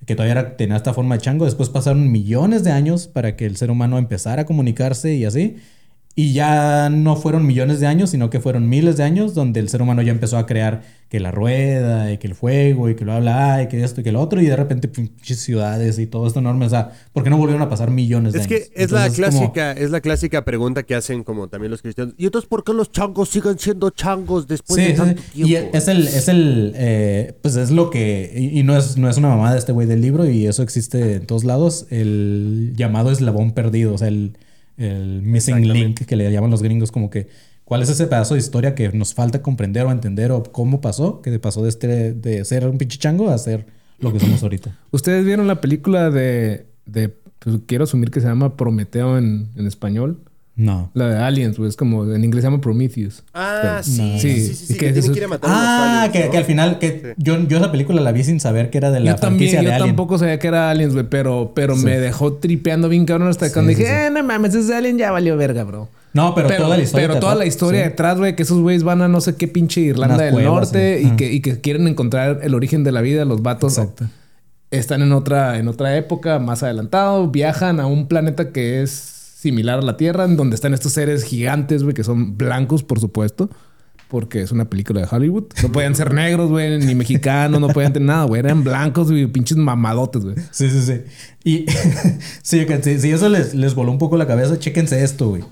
que 0.06 0.16
todavía 0.16 0.34
era- 0.34 0.58
tenía 0.58 0.76
esta 0.76 0.94
forma 0.94 1.16
de 1.16 1.22
chango. 1.22 1.46
Después 1.46 1.70
pasaron 1.70 2.12
millones 2.12 2.64
de 2.64 2.72
años 2.72 3.08
para 3.08 3.36
que 3.36 3.46
el 3.46 3.56
ser 3.56 3.72
humano 3.72 3.98
empezara 3.98 4.42
a 4.42 4.46
comunicarse 4.46 5.14
y 5.14 5.24
así. 5.26 5.58
Y 6.16 6.34
ya 6.34 6.90
no 6.92 7.16
fueron 7.16 7.48
millones 7.48 7.80
de 7.80 7.88
años, 7.88 8.12
sino 8.12 8.30
que 8.30 8.40
fueron 8.40 8.70
miles 8.70 8.98
de 8.98 9.04
años 9.04 9.34
donde 9.34 9.60
el 9.60 9.68
ser 9.70 9.82
humano 9.82 10.04
ya 10.04 10.12
empezó 10.12 10.38
a 10.38 10.46
crear 10.46 10.84
que 11.10 11.20
la 11.20 11.32
rueda 11.32 12.12
y 12.12 12.20
que 12.20 12.28
el 12.28 12.36
fuego 12.36 12.88
y 12.88 12.96
que 12.96 13.04
bla, 13.04 13.20
bla, 13.20 13.64
y 13.64 13.68
que 13.68 13.84
esto 13.84 14.02
y 14.02 14.04
que 14.04 14.12
lo 14.12 14.22
otro. 14.22 14.40
Y 14.40 14.46
de 14.46 14.56
repente 14.56 14.88
pinches 14.88 15.40
ciudades 15.40 15.98
y 15.98 16.06
todo 16.06 16.28
esto 16.28 16.38
enorme. 16.40 16.68
O 16.68 16.70
sea, 16.70 16.92
¿por 17.14 17.24
qué 17.24 17.32
no 17.32 17.38
volvieron 17.38 17.64
a 17.64 17.70
pasar 17.70 17.90
millones 17.90 18.34
de 18.34 18.40
Es 18.42 18.46
años? 18.46 18.60
que 18.60 18.72
es 18.84 18.92
la 18.92 19.06
como- 19.06 19.16
clásica, 19.16 19.72
es 19.72 19.90
la 19.90 20.02
clásica 20.02 20.46
pregunta 20.46 20.84
que 20.84 20.94
hacen 20.94 21.24
como 21.24 21.48
también 21.48 21.72
los 21.72 21.82
cristianos. 21.82 22.14
¿Y 22.20 22.26
entonces 22.26 22.48
por 22.48 22.64
qué 22.64 22.74
los 22.74 22.92
changos 22.92 23.30
siguen 23.30 23.58
siendo 23.58 23.90
changos 23.90 24.48
después 24.48 24.80
Sí, 24.80 24.92
de 24.92 24.94
tanto 24.94 25.20
sí. 25.34 25.42
Y 25.42 25.46
tiempo? 25.46 25.76
es 25.76 25.88
el, 25.88 26.08
es 26.08 26.28
el, 26.28 26.74
eh, 26.76 27.34
pues 27.42 27.56
es 27.56 27.72
lo 27.72 27.90
que, 27.90 28.32
y, 28.36 28.60
y 28.60 28.62
no 28.64 28.78
es, 28.78 28.98
no 28.98 29.10
es 29.10 29.18
una 29.18 29.30
mamada 29.30 29.58
este 29.58 29.72
güey 29.72 29.88
del 29.88 30.02
libro 30.02 30.30
y 30.30 30.46
eso 30.46 30.62
existe 30.62 31.16
en 31.16 31.26
todos 31.26 31.44
lados, 31.44 31.88
el 31.90 32.74
llamado 32.76 33.10
eslabón 33.12 33.52
perdido, 33.52 33.96
o 33.96 33.98
sea, 33.98 34.10
el, 34.10 34.38
el 34.78 35.22
missing 35.22 35.72
link 35.72 36.06
que 36.06 36.16
le 36.16 36.32
llaman 36.32 36.52
los 36.52 36.62
gringos, 36.64 36.92
como 36.92 37.10
que, 37.10 37.28
¿cuál 37.64 37.82
es 37.82 37.90
ese 37.90 38.08
pedazo 38.08 38.34
de 38.34 38.40
historia 38.40 38.76
que 38.76 38.92
nos 38.92 39.14
falta 39.14 39.42
comprender 39.42 39.86
o 39.86 39.92
entender 39.92 40.32
o 40.32 40.44
cómo 40.44 40.82
pasó? 40.82 41.22
Que 41.22 41.38
pasó 41.40 41.64
de, 41.64 41.70
este, 41.70 42.14
de 42.14 42.46
ser 42.46 42.68
un 42.68 42.78
pinche 42.78 42.98
chango 42.98 43.30
a 43.30 43.38
ser 43.38 43.66
lo 44.00 44.12
que 44.12 44.20
somos 44.20 44.42
ahorita. 44.44 44.78
¿Ustedes 44.92 45.26
vieron 45.26 45.48
la 45.48 45.62
película 45.62 46.10
de... 46.10 46.66
de 46.86 47.10
pues, 47.40 47.60
quiero 47.66 47.84
asumir 47.84 48.10
que 48.10 48.22
se 48.22 48.28
llama 48.28 48.56
Prometeo 48.56 49.18
en, 49.18 49.50
en 49.56 49.68
español? 49.68 50.20
No. 50.56 50.92
La 50.94 51.08
de 51.10 51.18
Aliens, 51.18 51.58
güey. 51.58 51.68
Es 51.70 51.76
como 51.76 52.06
en 52.14 52.24
inglés 52.24 52.44
se 52.44 52.48
llama 52.48 52.62
Prometheus. 52.62 53.24
Ah, 53.34 53.60
Pero- 53.62 53.84
sí, 53.84 54.02
no. 54.14 54.20
sí, 54.20 54.48
Sí, 54.48 54.54
sí, 54.54 54.74
que 54.78 54.94
que 54.94 55.02
que 55.02 55.18
ir 55.18 55.24
a 55.24 55.28
matar 55.28 55.50
a 55.50 55.54
Ah, 55.54 56.04
aliens, 56.04 56.12
que, 56.14 56.26
¿no? 56.26 56.32
que 56.32 56.38
al 56.38 56.46
final, 56.46 56.78
que 56.80 57.14
yo, 57.18 57.40
yo 57.48 57.58
esa 57.58 57.72
película 57.72 58.02
la 58.02 58.12
vi 58.12 58.24
sin 58.24 58.40
saber 58.40 58.70
que 58.70 58.78
era 58.78 58.92
de 58.92 59.00
la 59.00 59.12
yo 59.12 59.16
también, 59.16 59.50
franquicia 59.50 59.62
yo 59.64 59.70
de 59.70 59.74
Alien. 59.76 59.88
tampoco 59.90 60.20
sabía 60.20 60.38
que 60.38 60.48
era 60.48 60.70
Aliens, 60.70 60.94
güey, 60.94 61.08
pero, 61.10 61.54
pero 61.56 61.76
me 61.76 61.98
dejó 61.98 62.34
tripeando 62.34 62.88
bien 62.88 63.06
cabrón 63.06 63.30
hasta 63.30 63.52
cuando 63.52 63.72
Sí, 63.72 63.80
dije, 63.80 64.06
eh, 64.06 64.10
no 64.12 64.24
mames, 64.24 64.54
ese 64.54 64.76
Alien 64.76 65.00
ya 65.00 65.12
valió 65.12 65.36
verga, 65.38 65.64
bro. 65.64 65.90
No, 66.14 66.36
pero, 66.36 66.48
toda 66.56 66.78
la 66.78 66.84
historia. 66.84 67.08
pero 67.08 67.20
toda 67.20 67.34
la 67.34 67.46
historia 67.48 67.84
Sí. 67.86 67.90
detrás, 67.90 68.20
güey, 68.20 68.36
que 68.36 68.44
esos 68.44 68.60
güeyes 68.62 68.84
van 68.84 69.02
a 69.02 69.08
no 69.08 69.22
sé 69.22 69.36
qué 69.36 69.48
pinche 69.48 69.82
Irlanda 69.82 70.14
Unas 70.18 70.26
del 70.28 70.34
cuevas, 70.36 70.54
Norte 70.72 71.00
sí. 71.00 71.08
y, 71.08 71.10
Ah. 71.10 71.16
que, 71.16 71.34
y 71.34 71.40
que 71.42 71.60
quieren 71.62 71.88
encontrar 71.88 72.42
el 72.44 72.54
origen 72.54 72.84
de 72.84 72.92
la 72.92 73.02
vida. 73.02 73.26
Los 73.26 73.42
vatos 73.42 73.80
Exacto. 73.80 74.06
están 74.70 75.02
en 75.02 75.12
otra, 75.14 75.58
en 75.58 75.68
otra 75.68 75.98
época, 75.98 76.38
más 76.38 76.62
adelantado. 76.62 77.28
Viajan 77.30 77.80
a 77.80 77.88
un 77.88 78.08
planeta 78.08 78.52
que 78.52 78.84
es 78.84 79.13
similar 79.44 79.80
a 79.80 79.82
la 79.82 79.98
Tierra, 79.98 80.24
en 80.24 80.38
donde 80.38 80.56
están 80.56 80.74
estos 80.74 80.94
seres 80.94 81.24
gigantes, 81.24 81.84
güey, 81.84 81.94
que 81.94 82.04
son 82.04 82.38
blancos, 82.38 82.82
por 82.84 83.00
supuesto. 83.00 83.50
Porque 84.08 84.42
es 84.42 84.52
una 84.52 84.70
película 84.70 85.02
de 85.02 85.08
Hollywood. 85.10 85.46
No 85.64 85.72
podían 85.72 85.96
ser 85.96 86.14
negros, 86.14 86.50
güey, 86.50 86.78
ni 86.78 86.94
mexicanos, 86.94 87.60
no 87.60 87.68
podían 87.70 87.94
tener 87.94 88.08
nada, 88.08 88.26
güey. 88.26 88.40
Eran 88.40 88.64
blancos, 88.64 89.10
güey, 89.10 89.26
pinches 89.28 89.58
mamadotes, 89.58 90.24
güey. 90.24 90.36
Sí, 90.52 90.70
sí, 90.70 90.82
sí. 90.82 91.02
Y 91.44 91.66
sí, 92.42 92.66
si, 92.84 93.00
si 93.00 93.12
eso 93.12 93.28
les, 93.28 93.54
les 93.56 93.76
voló 93.76 93.92
un 93.92 93.98
poco 93.98 94.16
la 94.18 94.28
cabeza, 94.28 94.58
chéquense 94.60 95.04
esto, 95.04 95.30
güey. 95.30 95.44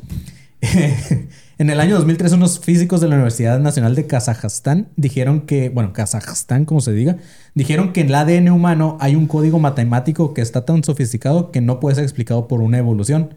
en 1.57 1.69
el 1.69 1.79
año 1.79 1.95
2003, 1.95 2.33
unos 2.33 2.59
físicos 2.59 3.01
de 3.01 3.07
la 3.07 3.15
Universidad 3.15 3.59
Nacional 3.59 3.95
de 3.95 4.05
Kazajstán 4.05 4.89
dijeron 4.95 5.41
que, 5.41 5.69
bueno, 5.69 5.91
Kazajstán, 5.91 6.65
como 6.65 6.81
se 6.81 6.93
diga, 6.93 7.17
dijeron 7.55 7.93
que 7.93 8.01
en 8.01 8.07
el 8.07 8.15
ADN 8.15 8.49
humano 8.49 8.95
hay 8.99 9.15
un 9.15 9.25
código 9.25 9.57
matemático 9.57 10.35
que 10.35 10.41
está 10.41 10.65
tan 10.65 10.83
sofisticado 10.83 11.51
que 11.51 11.61
no 11.61 11.79
puede 11.79 11.95
ser 11.95 12.03
explicado 12.03 12.47
por 12.47 12.61
una 12.61 12.77
evolución. 12.77 13.33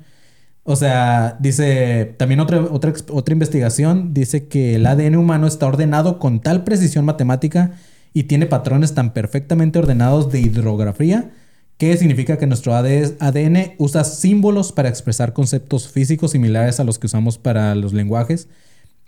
O 0.65 0.77
sea, 0.77 1.37
dice, 1.41 2.15
también 2.17 2.41
otra, 2.41 2.61
otra, 2.63 2.93
otra 3.11 3.33
investigación 3.33 4.15
dice 4.15 4.49
que 4.49 4.77
el 4.77 4.87
ADN 4.87 5.17
humano 5.17 5.47
está 5.47 5.67
ordenado 5.67 6.19
con 6.19 6.41
tal 6.41 6.65
precisión 6.65 7.05
matemática 7.05 7.73
y 8.15 8.25
tiene 8.25 8.47
patrones 8.47 8.95
tan 8.95 9.13
perfectamente 9.13 9.79
ordenados 9.79 10.33
de 10.33 10.41
hidrografía 10.41 11.31
que 11.77 11.97
significa 11.97 12.39
que 12.39 12.47
nuestro 12.47 12.75
AD 12.75 13.17
ADN 13.19 13.75
usa 13.79 14.05
símbolos 14.05 14.73
para 14.73 14.89
expresar 14.89 15.33
conceptos 15.33 15.89
físicos 15.89 16.31
similares 16.31 16.81
a 16.81 16.85
los 16.85 16.99
que 16.99 17.07
usamos 17.07 17.39
para 17.39 17.75
los 17.75 17.93
lenguajes. 17.93 18.49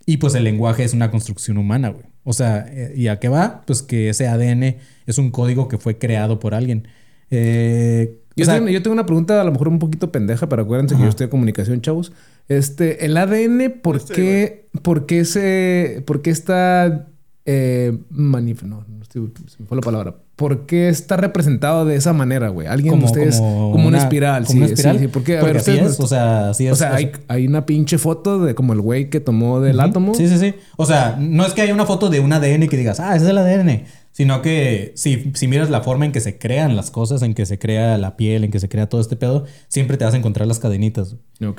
Y 0.04 0.18
pues 0.18 0.34
el 0.34 0.44
lenguaje 0.44 0.84
es 0.84 0.92
una 0.92 1.11
construcción 1.11 1.59
humana, 1.59 1.88
güey. 1.88 2.04
O 2.24 2.32
sea, 2.32 2.66
eh, 2.68 2.92
¿y 2.96 3.09
a 3.09 3.18
qué 3.18 3.28
va? 3.28 3.62
Pues 3.66 3.82
que 3.82 4.09
ese 4.09 4.28
ADN 4.28 4.76
es 5.07 5.18
un 5.18 5.30
código 5.30 5.68
que 5.68 5.78
fue 5.78 5.98
creado 5.98 6.38
por 6.38 6.54
alguien. 6.54 6.88
Eh, 7.30 8.20
Yo, 8.37 8.45
sea, 8.45 8.55
tengo, 8.57 8.68
yo 8.68 8.82
tengo 8.82 8.93
una 8.93 9.07
pregunta 9.07 9.41
a 9.41 9.45
lo 9.45 9.53
mejor 9.53 9.68
un 9.68 9.78
poquito 9.78 10.12
pendeja, 10.12 10.49
pero 10.49 10.62
acuérdense 10.62 10.95
que 10.95 11.03
yo 11.03 11.09
estoy 11.09 11.26
de 11.26 11.30
comunicación, 11.30 11.80
chavos. 11.80 12.12
Este, 12.49 13.05
el 13.07 13.16
ADN, 13.16 13.80
¿por 13.82 14.05
qué, 14.05 14.66
por 14.82 15.07
qué 15.07 15.24
se, 15.24 16.03
por 16.07 16.22
qué 16.22 16.30
está 16.30 17.07
eh, 17.47 17.97
manif- 18.12 18.62
no, 18.62 18.84
no 18.89 19.03
estoy- 19.03 19.32
se 19.49 19.62
me 19.62 19.66
fue 19.68 19.76
la 19.76 19.80
palabra. 19.80 20.14
¿Por 20.37 20.66
qué 20.66 20.89
está 20.91 21.16
representado 21.16 21.87
de 21.87 21.97
esa 21.97 22.12
manera, 22.12 22.49
güey? 22.51 22.66
Alguien 22.66 22.99
de 22.99 23.05
ustedes 23.07 23.39
como, 23.39 23.87
una, 23.89 23.97
espiral, 23.99 24.45
como 24.45 24.53
sí, 24.53 24.59
una 24.59 24.66
espiral. 24.66 24.97
sí, 24.99 25.03
sí. 25.05 25.09
Porque, 25.09 25.39
a 25.39 25.41
Porque 25.41 25.53
ver, 25.55 25.61
así 25.62 25.70
ustedes 25.70 25.93
es, 25.93 26.01
o 26.01 26.07
sea, 26.07 26.51
así 26.51 26.66
es. 26.66 26.72
o 26.72 26.76
sea, 26.76 26.95
hay, 26.95 27.12
hay 27.28 27.47
una 27.47 27.64
pinche 27.64 27.97
foto 27.97 28.45
de 28.45 28.55
como 28.55 28.74
el 28.74 28.80
güey 28.82 29.09
que 29.09 29.20
tomó 29.20 29.61
del 29.61 29.80
átomo. 29.80 30.14
Sí, 30.14 30.28
sí, 30.28 30.37
sí. 30.39 30.55
O 30.76 30.84
sea, 30.84 31.16
no 31.18 31.47
es 31.47 31.55
que 31.55 31.62
haya 31.62 31.72
una 31.72 31.87
foto 31.87 32.11
de 32.11 32.20
un 32.20 32.32
ADN 32.34 32.68
que 32.68 32.76
digas, 32.76 33.01
ah, 33.01 33.16
ese 33.16 33.24
es 33.24 33.30
el 33.30 33.39
ADN. 33.39 33.84
Sino 34.16 34.40
que 34.40 34.92
si, 34.96 35.30
si 35.34 35.46
miras 35.46 35.68
la 35.68 35.82
forma 35.82 36.06
en 36.06 36.12
que 36.12 36.20
se 36.20 36.38
crean 36.38 36.74
las 36.74 36.90
cosas, 36.90 37.20
en 37.20 37.34
que 37.34 37.44
se 37.44 37.58
crea 37.58 37.98
la 37.98 38.16
piel, 38.16 38.44
en 38.44 38.50
que 38.50 38.58
se 38.58 38.66
crea 38.70 38.88
todo 38.88 38.98
este 39.02 39.14
pedo, 39.14 39.44
siempre 39.68 39.98
te 39.98 40.06
vas 40.06 40.14
a 40.14 40.16
encontrar 40.16 40.48
las 40.48 40.58
cadenitas. 40.58 41.16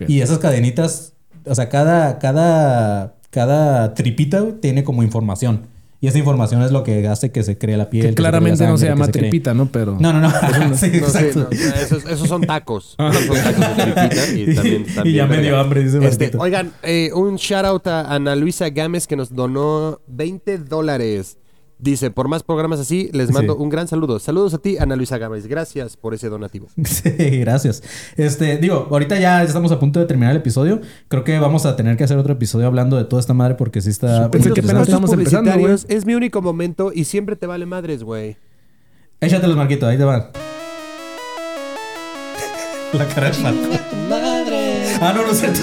Y 0.08 0.22
esas 0.22 0.40
cadenitas, 0.40 1.14
o 1.46 1.54
sea, 1.54 1.70
cada, 1.70 2.18
cada, 2.18 3.14
cada 3.30 3.94
tripita 3.94 4.40
güey, 4.40 4.54
tiene 4.54 4.84
como 4.84 5.04
información. 5.04 5.68
Y 6.02 6.08
esa 6.08 6.18
información 6.18 6.64
es 6.64 6.72
lo 6.72 6.82
que 6.84 7.08
hace 7.08 7.32
que 7.32 7.44
se 7.44 7.60
cree 7.60 7.78
la 7.78 7.92
piel. 7.92 8.02
que 8.02 8.08
que 8.08 8.12
se 8.12 8.16
cree 8.16 8.24
la 8.24 8.30
claramente 8.32 8.66
no 8.66 8.78
se 8.80 8.88
llama 8.88 9.06
cree- 9.06 9.20
tripita, 9.20 9.54
¿no? 9.54 9.68
Pero. 9.72 9.96
No, 10.00 10.12
no, 10.12 10.20
no. 10.20 10.30
Sí, 10.76 10.92
No 10.96 11.08
no, 11.44 11.50
esos, 11.80 12.06
esos 12.06 12.28
son 12.28 12.42
tacos. 12.42 12.96
Esos 13.00 13.24
son 13.26 13.38
tacos 13.38 13.78
de 13.78 13.84
tripita 13.84 14.34
y 14.34 14.56
también, 14.56 14.82
Y 14.88 14.94
también 14.96 15.16
ya 15.16 15.28
me 15.28 15.42
dio 15.44 15.60
hambre, 15.60 15.84
dice 15.84 16.04
Este. 16.04 16.32
Oigan, 16.40 16.72
eh, 16.82 17.12
un 17.14 17.36
shout 17.36 17.66
out 17.66 17.86
a 17.86 18.16
Ana 18.16 18.36
Luisa 18.36 18.68
Gámez 18.72 19.06
que 19.06 19.16
nos 19.16 19.32
donó 19.36 20.02
20 20.08 20.58
dólares. 20.58 21.38
Dice, 21.80 22.10
por 22.10 22.28
más 22.28 22.42
programas 22.42 22.80
así, 22.80 23.10
les 23.14 23.32
mando 23.32 23.54
Sí. 23.54 23.60
un 23.62 23.70
gran 23.70 23.88
saludo. 23.88 24.18
Saludos 24.20 24.56
a 24.56 24.58
ti, 24.58 24.78
Ana 24.80 24.96
Luisa 24.96 25.20
Gámez. 25.20 25.46
Gracias 25.46 25.96
por 25.96 26.16
ese 26.16 26.28
donativo. 26.30 26.68
Sí, 26.84 27.12
gracias. 27.40 27.84
Este, 28.16 28.58
digo, 28.58 28.88
ahorita 28.90 29.20
ya 29.20 29.44
estamos 29.44 29.72
a 29.72 29.80
punto 29.80 30.00
de 30.00 30.06
terminar 30.08 30.32
el 30.32 30.38
episodio. 30.38 30.82
Creo 31.08 31.24
que 31.24 31.38
vamos 31.38 31.68
a 31.68 31.76
tener 31.76 31.96
que 31.96 32.04
hacer 32.04 32.18
otro 32.18 32.34
episodio 32.34 32.66
hablando 32.68 32.98
de 32.98 33.04
toda 33.06 33.20
esta 33.20 33.34
madre 33.36 33.54
porque 33.56 33.82
sí 33.82 33.92
está. 33.92 34.32
Pensé 34.32 34.52
que 34.54 34.62
apenas 34.62 34.88
estamos 34.88 35.12
empezando, 35.14 35.52
güey. 35.60 35.76
es 35.88 36.06
mi 36.06 36.16
único 36.16 36.42
momento 36.42 36.92
y 36.94 37.04
siempre 37.04 37.36
te 37.36 37.46
vale 37.46 37.66
madres, 37.68 38.02
güey. 38.04 38.38
Échatelos, 39.22 39.56
Marquito, 39.56 39.86
ahí 39.88 39.98
te 39.98 40.04
van. 40.04 40.28
La 42.94 43.06
cara 43.08 43.30
de 43.32 43.44
Marco. 43.44 43.60
Ah, 45.00 45.14
no, 45.16 45.28
no 45.28 45.34
cierto. 45.34 45.60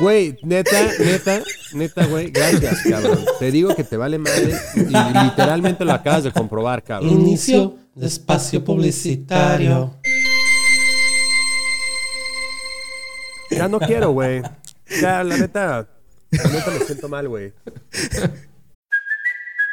Güey, 0.00 0.38
neta, 0.42 0.88
neta, 0.98 1.42
neta, 1.74 2.06
güey. 2.06 2.30
Gracias, 2.30 2.82
cabrón. 2.88 3.24
Te 3.38 3.50
digo 3.50 3.74
que 3.74 3.84
te 3.84 3.96
vale 3.96 4.18
madre 4.18 4.54
y 4.74 5.24
literalmente 5.24 5.84
lo 5.84 5.92
acabas 5.92 6.24
de 6.24 6.32
comprobar, 6.32 6.82
cabrón. 6.82 7.10
Inicio 7.10 7.76
de 7.94 8.06
espacio 8.06 8.64
publicitario. 8.64 9.94
Ya 13.50 13.68
no 13.68 13.78
quiero, 13.80 14.12
güey. 14.12 14.42
Ya, 15.00 15.22
la 15.22 15.36
neta, 15.36 15.88
la 16.30 16.44
neta 16.44 16.70
me 16.70 16.84
siento 16.84 17.08
mal, 17.08 17.28
güey. 17.28 17.52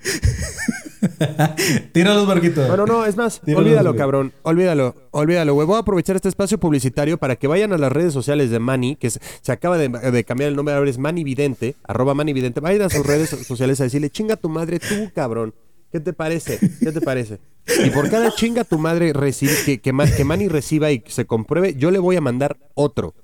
Tíralos, 1.92 2.26
Marquito. 2.26 2.66
Bueno, 2.66 2.86
no, 2.86 3.04
es 3.04 3.16
más, 3.16 3.40
Dímelo, 3.44 3.66
olvídalo, 3.66 3.90
güey. 3.90 3.98
cabrón. 3.98 4.32
Olvídalo, 4.42 4.94
olvídalo, 5.10 5.54
güey. 5.54 5.66
Voy 5.66 5.76
a 5.76 5.80
aprovechar 5.80 6.16
este 6.16 6.28
espacio 6.28 6.58
publicitario 6.58 7.18
para 7.18 7.36
que 7.36 7.46
vayan 7.46 7.72
a 7.72 7.78
las 7.78 7.92
redes 7.92 8.12
sociales 8.12 8.50
de 8.50 8.58
Manny, 8.58 8.96
que 8.96 9.10
se, 9.10 9.20
se 9.40 9.52
acaba 9.52 9.78
de, 9.78 9.88
de 9.88 10.24
cambiar 10.24 10.50
el 10.50 10.56
nombre, 10.56 10.74
ahora 10.74 10.90
es 10.90 10.98
Manny 10.98 11.24
Vidente, 11.24 11.74
arroba 11.86 12.14
Manny 12.14 12.32
Vidente. 12.32 12.60
Vayan 12.60 12.82
a 12.82 12.88
sus 12.90 13.06
redes 13.06 13.30
sociales 13.46 13.80
a 13.80 13.84
decirle, 13.84 14.10
chinga 14.10 14.36
tu 14.36 14.48
madre 14.48 14.78
tú, 14.80 15.10
cabrón. 15.14 15.54
¿Qué 15.90 16.00
te 16.00 16.12
parece? 16.12 16.58
¿Qué 16.80 16.92
te 16.92 17.00
parece? 17.00 17.38
Y 17.84 17.90
por 17.90 18.10
cada 18.10 18.30
chinga 18.34 18.64
tu 18.64 18.78
madre 18.78 19.12
recibe, 19.14 19.52
que, 19.64 19.80
que, 19.80 19.92
que 20.16 20.24
Manny 20.24 20.48
reciba 20.48 20.90
y 20.90 21.02
se 21.06 21.24
compruebe, 21.24 21.74
yo 21.74 21.90
le 21.90 21.98
voy 21.98 22.16
a 22.16 22.20
mandar 22.20 22.58
otro. 22.74 23.14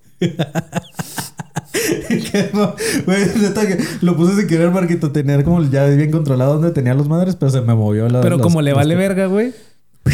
Que 2.08 2.50
no, 2.52 2.74
Güey, 3.06 3.26
neta 3.40 3.66
que 3.66 3.78
lo 4.00 4.16
puse 4.16 4.36
sin 4.36 4.46
querer, 4.46 4.70
Marquito, 4.70 5.10
tener 5.12 5.44
como 5.44 5.62
ya 5.64 5.86
bien 5.86 6.10
controlado 6.10 6.54
dónde 6.54 6.70
tenía 6.70 6.94
los 6.94 7.08
madres, 7.08 7.36
pero 7.36 7.50
se 7.50 7.60
me 7.60 7.74
movió 7.74 8.08
la. 8.08 8.20
Pero 8.20 8.36
los- 8.36 8.42
como 8.46 8.62
le 8.62 8.70
los- 8.70 8.78
vale 8.78 8.94
verga, 8.94 9.26
güey. 9.26 9.52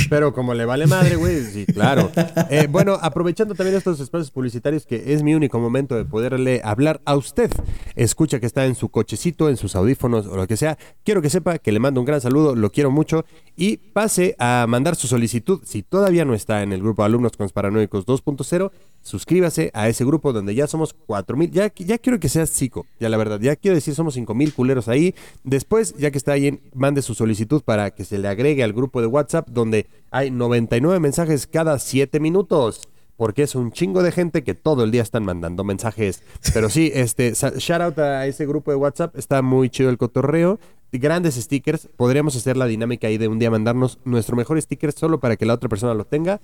Pero 0.08 0.32
como 0.32 0.54
le 0.54 0.64
vale 0.66 0.86
madre, 0.86 1.16
güey, 1.16 1.42
sí, 1.42 1.66
claro. 1.66 2.12
Eh, 2.48 2.68
bueno, 2.70 2.96
aprovechando 3.02 3.54
también 3.56 3.76
estos 3.76 3.98
espacios 3.98 4.30
publicitarios, 4.30 4.86
que 4.86 5.12
es 5.14 5.22
mi 5.24 5.34
único 5.34 5.58
momento 5.58 5.96
de 5.96 6.04
poderle 6.04 6.60
hablar 6.64 7.00
a 7.04 7.16
usted. 7.16 7.50
Escucha 7.96 8.38
que 8.38 8.46
está 8.46 8.66
en 8.66 8.76
su 8.76 8.88
cochecito, 8.88 9.48
en 9.48 9.56
sus 9.56 9.74
audífonos 9.74 10.26
o 10.28 10.36
lo 10.36 10.46
que 10.46 10.56
sea. 10.56 10.78
Quiero 11.04 11.20
que 11.22 11.28
sepa 11.28 11.58
que 11.58 11.72
le 11.72 11.80
mando 11.80 11.98
un 12.00 12.06
gran 12.06 12.20
saludo, 12.20 12.54
lo 12.54 12.70
quiero 12.70 12.92
mucho. 12.92 13.24
Y 13.56 13.78
pase 13.78 14.36
a 14.38 14.64
mandar 14.68 14.94
su 14.94 15.08
solicitud. 15.08 15.60
Si 15.64 15.82
todavía 15.82 16.24
no 16.24 16.34
está 16.34 16.62
en 16.62 16.72
el 16.72 16.80
grupo 16.82 17.02
de 17.02 17.06
Alumnos 17.06 17.32
Consparanoicos 17.36 18.06
2.0, 18.06 18.70
suscríbase 19.02 19.70
a 19.74 19.88
ese 19.88 20.04
grupo 20.04 20.32
donde 20.32 20.54
ya 20.54 20.66
somos 20.66 20.92
4000. 20.92 21.50
Ya, 21.50 21.72
ya 21.74 21.98
quiero 21.98 22.20
que 22.20 22.28
seas 22.28 22.50
psico, 22.50 22.86
ya 22.98 23.08
la 23.08 23.16
verdad. 23.16 23.40
Ya 23.40 23.56
quiero 23.56 23.74
decir, 23.74 23.94
somos 23.94 24.14
5000 24.14 24.54
culeros 24.54 24.88
ahí. 24.88 25.14
Después, 25.44 25.94
ya 25.96 26.10
que 26.10 26.18
está 26.18 26.32
ahí, 26.32 26.60
mande 26.74 27.02
su 27.02 27.14
solicitud 27.14 27.62
para 27.62 27.90
que 27.90 28.04
se 28.04 28.18
le 28.18 28.28
agregue 28.28 28.62
al 28.62 28.72
grupo 28.72 29.00
de 29.00 29.06
WhatsApp 29.06 29.48
donde 29.48 29.86
hay 30.10 30.30
99 30.30 31.00
mensajes 31.00 31.46
cada 31.46 31.78
7 31.78 32.20
minutos. 32.20 32.88
Porque 33.16 33.42
es 33.42 33.54
un 33.54 33.70
chingo 33.70 34.02
de 34.02 34.12
gente 34.12 34.42
que 34.42 34.54
todo 34.54 34.82
el 34.82 34.90
día 34.90 35.02
están 35.02 35.24
mandando 35.24 35.62
mensajes. 35.62 36.22
Pero 36.54 36.70
sí, 36.70 36.90
este, 36.94 37.34
shout 37.34 37.82
out 37.82 37.98
a 37.98 38.26
ese 38.26 38.46
grupo 38.46 38.70
de 38.70 38.78
WhatsApp. 38.78 39.16
Está 39.16 39.42
muy 39.42 39.68
chido 39.68 39.90
el 39.90 39.98
cotorreo. 39.98 40.58
Grandes 40.92 41.34
stickers. 41.34 41.88
Podríamos 41.96 42.34
hacer 42.34 42.56
la 42.56 42.64
dinámica 42.66 43.08
ahí 43.08 43.18
de 43.18 43.28
un 43.28 43.38
día 43.38 43.50
mandarnos 43.50 43.98
nuestro 44.04 44.36
mejor 44.36 44.60
sticker 44.60 44.92
solo 44.92 45.20
para 45.20 45.36
que 45.36 45.44
la 45.44 45.54
otra 45.54 45.68
persona 45.68 45.92
lo 45.92 46.04
tenga. 46.04 46.40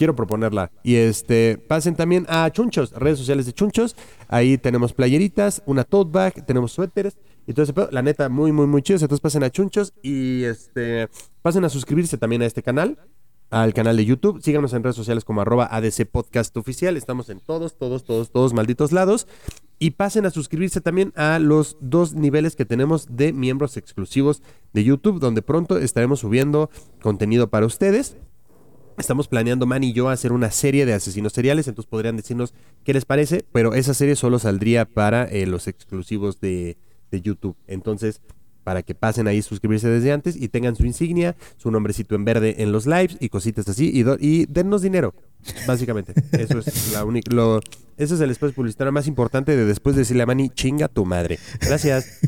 Quiero 0.00 0.16
proponerla. 0.16 0.72
Y 0.82 0.94
este, 0.94 1.58
pasen 1.58 1.94
también 1.94 2.24
a 2.30 2.50
Chunchos, 2.50 2.92
redes 2.92 3.18
sociales 3.18 3.44
de 3.44 3.52
Chunchos. 3.52 3.94
Ahí 4.28 4.56
tenemos 4.56 4.94
playeritas, 4.94 5.62
una 5.66 5.84
tote 5.84 6.10
bag, 6.10 6.46
tenemos 6.46 6.72
suéteres. 6.72 7.18
Y 7.46 7.52
todo 7.52 7.64
ese 7.64 7.74
pedo. 7.74 7.90
La 7.92 8.00
neta, 8.00 8.30
muy, 8.30 8.50
muy, 8.50 8.66
muy 8.66 8.80
chidos. 8.80 9.02
Entonces 9.02 9.20
pasen 9.20 9.42
a 9.42 9.50
Chunchos 9.50 9.92
y 10.02 10.44
este, 10.44 11.10
pasen 11.42 11.66
a 11.66 11.68
suscribirse 11.68 12.16
también 12.16 12.40
a 12.40 12.46
este 12.46 12.62
canal. 12.62 12.98
Al 13.50 13.74
canal 13.74 13.98
de 13.98 14.06
YouTube. 14.06 14.40
Síganos 14.40 14.72
en 14.72 14.82
redes 14.82 14.96
sociales 14.96 15.22
como 15.22 15.42
arroba 15.42 15.68
ADC 15.70 16.06
Podcast 16.10 16.56
Oficial. 16.56 16.96
Estamos 16.96 17.28
en 17.28 17.40
todos, 17.40 17.76
todos, 17.76 18.02
todos, 18.04 18.30
todos 18.30 18.54
malditos 18.54 18.92
lados. 18.92 19.26
Y 19.78 19.90
pasen 19.90 20.24
a 20.24 20.30
suscribirse 20.30 20.80
también 20.80 21.12
a 21.14 21.38
los 21.38 21.76
dos 21.82 22.14
niveles 22.14 22.56
que 22.56 22.64
tenemos 22.64 23.06
de 23.10 23.34
miembros 23.34 23.76
exclusivos 23.76 24.40
de 24.72 24.82
YouTube, 24.82 25.20
donde 25.20 25.42
pronto 25.42 25.76
estaremos 25.76 26.20
subiendo 26.20 26.70
contenido 27.02 27.50
para 27.50 27.66
ustedes. 27.66 28.16
Estamos 28.98 29.28
planeando, 29.28 29.66
Man 29.66 29.84
y 29.84 29.92
yo, 29.92 30.08
hacer 30.08 30.32
una 30.32 30.50
serie 30.50 30.86
de 30.86 30.92
asesinos 30.92 31.32
seriales, 31.32 31.68
entonces 31.68 31.88
podrían 31.88 32.16
decirnos 32.16 32.52
qué 32.84 32.92
les 32.92 33.04
parece, 33.04 33.44
pero 33.52 33.74
esa 33.74 33.94
serie 33.94 34.16
solo 34.16 34.38
saldría 34.38 34.84
para 34.84 35.24
eh, 35.24 35.46
los 35.46 35.68
exclusivos 35.68 36.40
de, 36.40 36.76
de 37.10 37.22
YouTube. 37.22 37.56
Entonces, 37.66 38.20
para 38.64 38.82
que 38.82 38.94
pasen 38.94 39.26
ahí, 39.26 39.42
suscribirse 39.42 39.88
desde 39.88 40.12
antes 40.12 40.36
y 40.36 40.48
tengan 40.48 40.76
su 40.76 40.84
insignia, 40.84 41.36
su 41.56 41.70
nombrecito 41.70 42.14
en 42.14 42.24
verde 42.24 42.56
en 42.58 42.72
los 42.72 42.86
lives 42.86 43.16
y 43.20 43.28
cositas 43.28 43.68
así, 43.68 43.90
y, 43.92 44.46
dennos 44.46 44.82
dinero, 44.82 45.14
básicamente. 45.66 46.14
Eso 46.32 46.58
es 46.58 46.92
la 46.92 47.04
única, 47.04 47.30
ese 47.96 48.14
es 48.14 48.20
el 48.20 48.30
espacio 48.30 48.54
publicitario 48.54 48.92
más 48.92 49.06
importante 49.06 49.56
de 49.56 49.64
después 49.64 49.96
de 49.96 50.02
decirle 50.02 50.22
a 50.22 50.26
Manny, 50.26 50.50
chinga 50.50 50.88
tu 50.88 51.04
madre. 51.04 51.38
Gracias. 51.60 52.20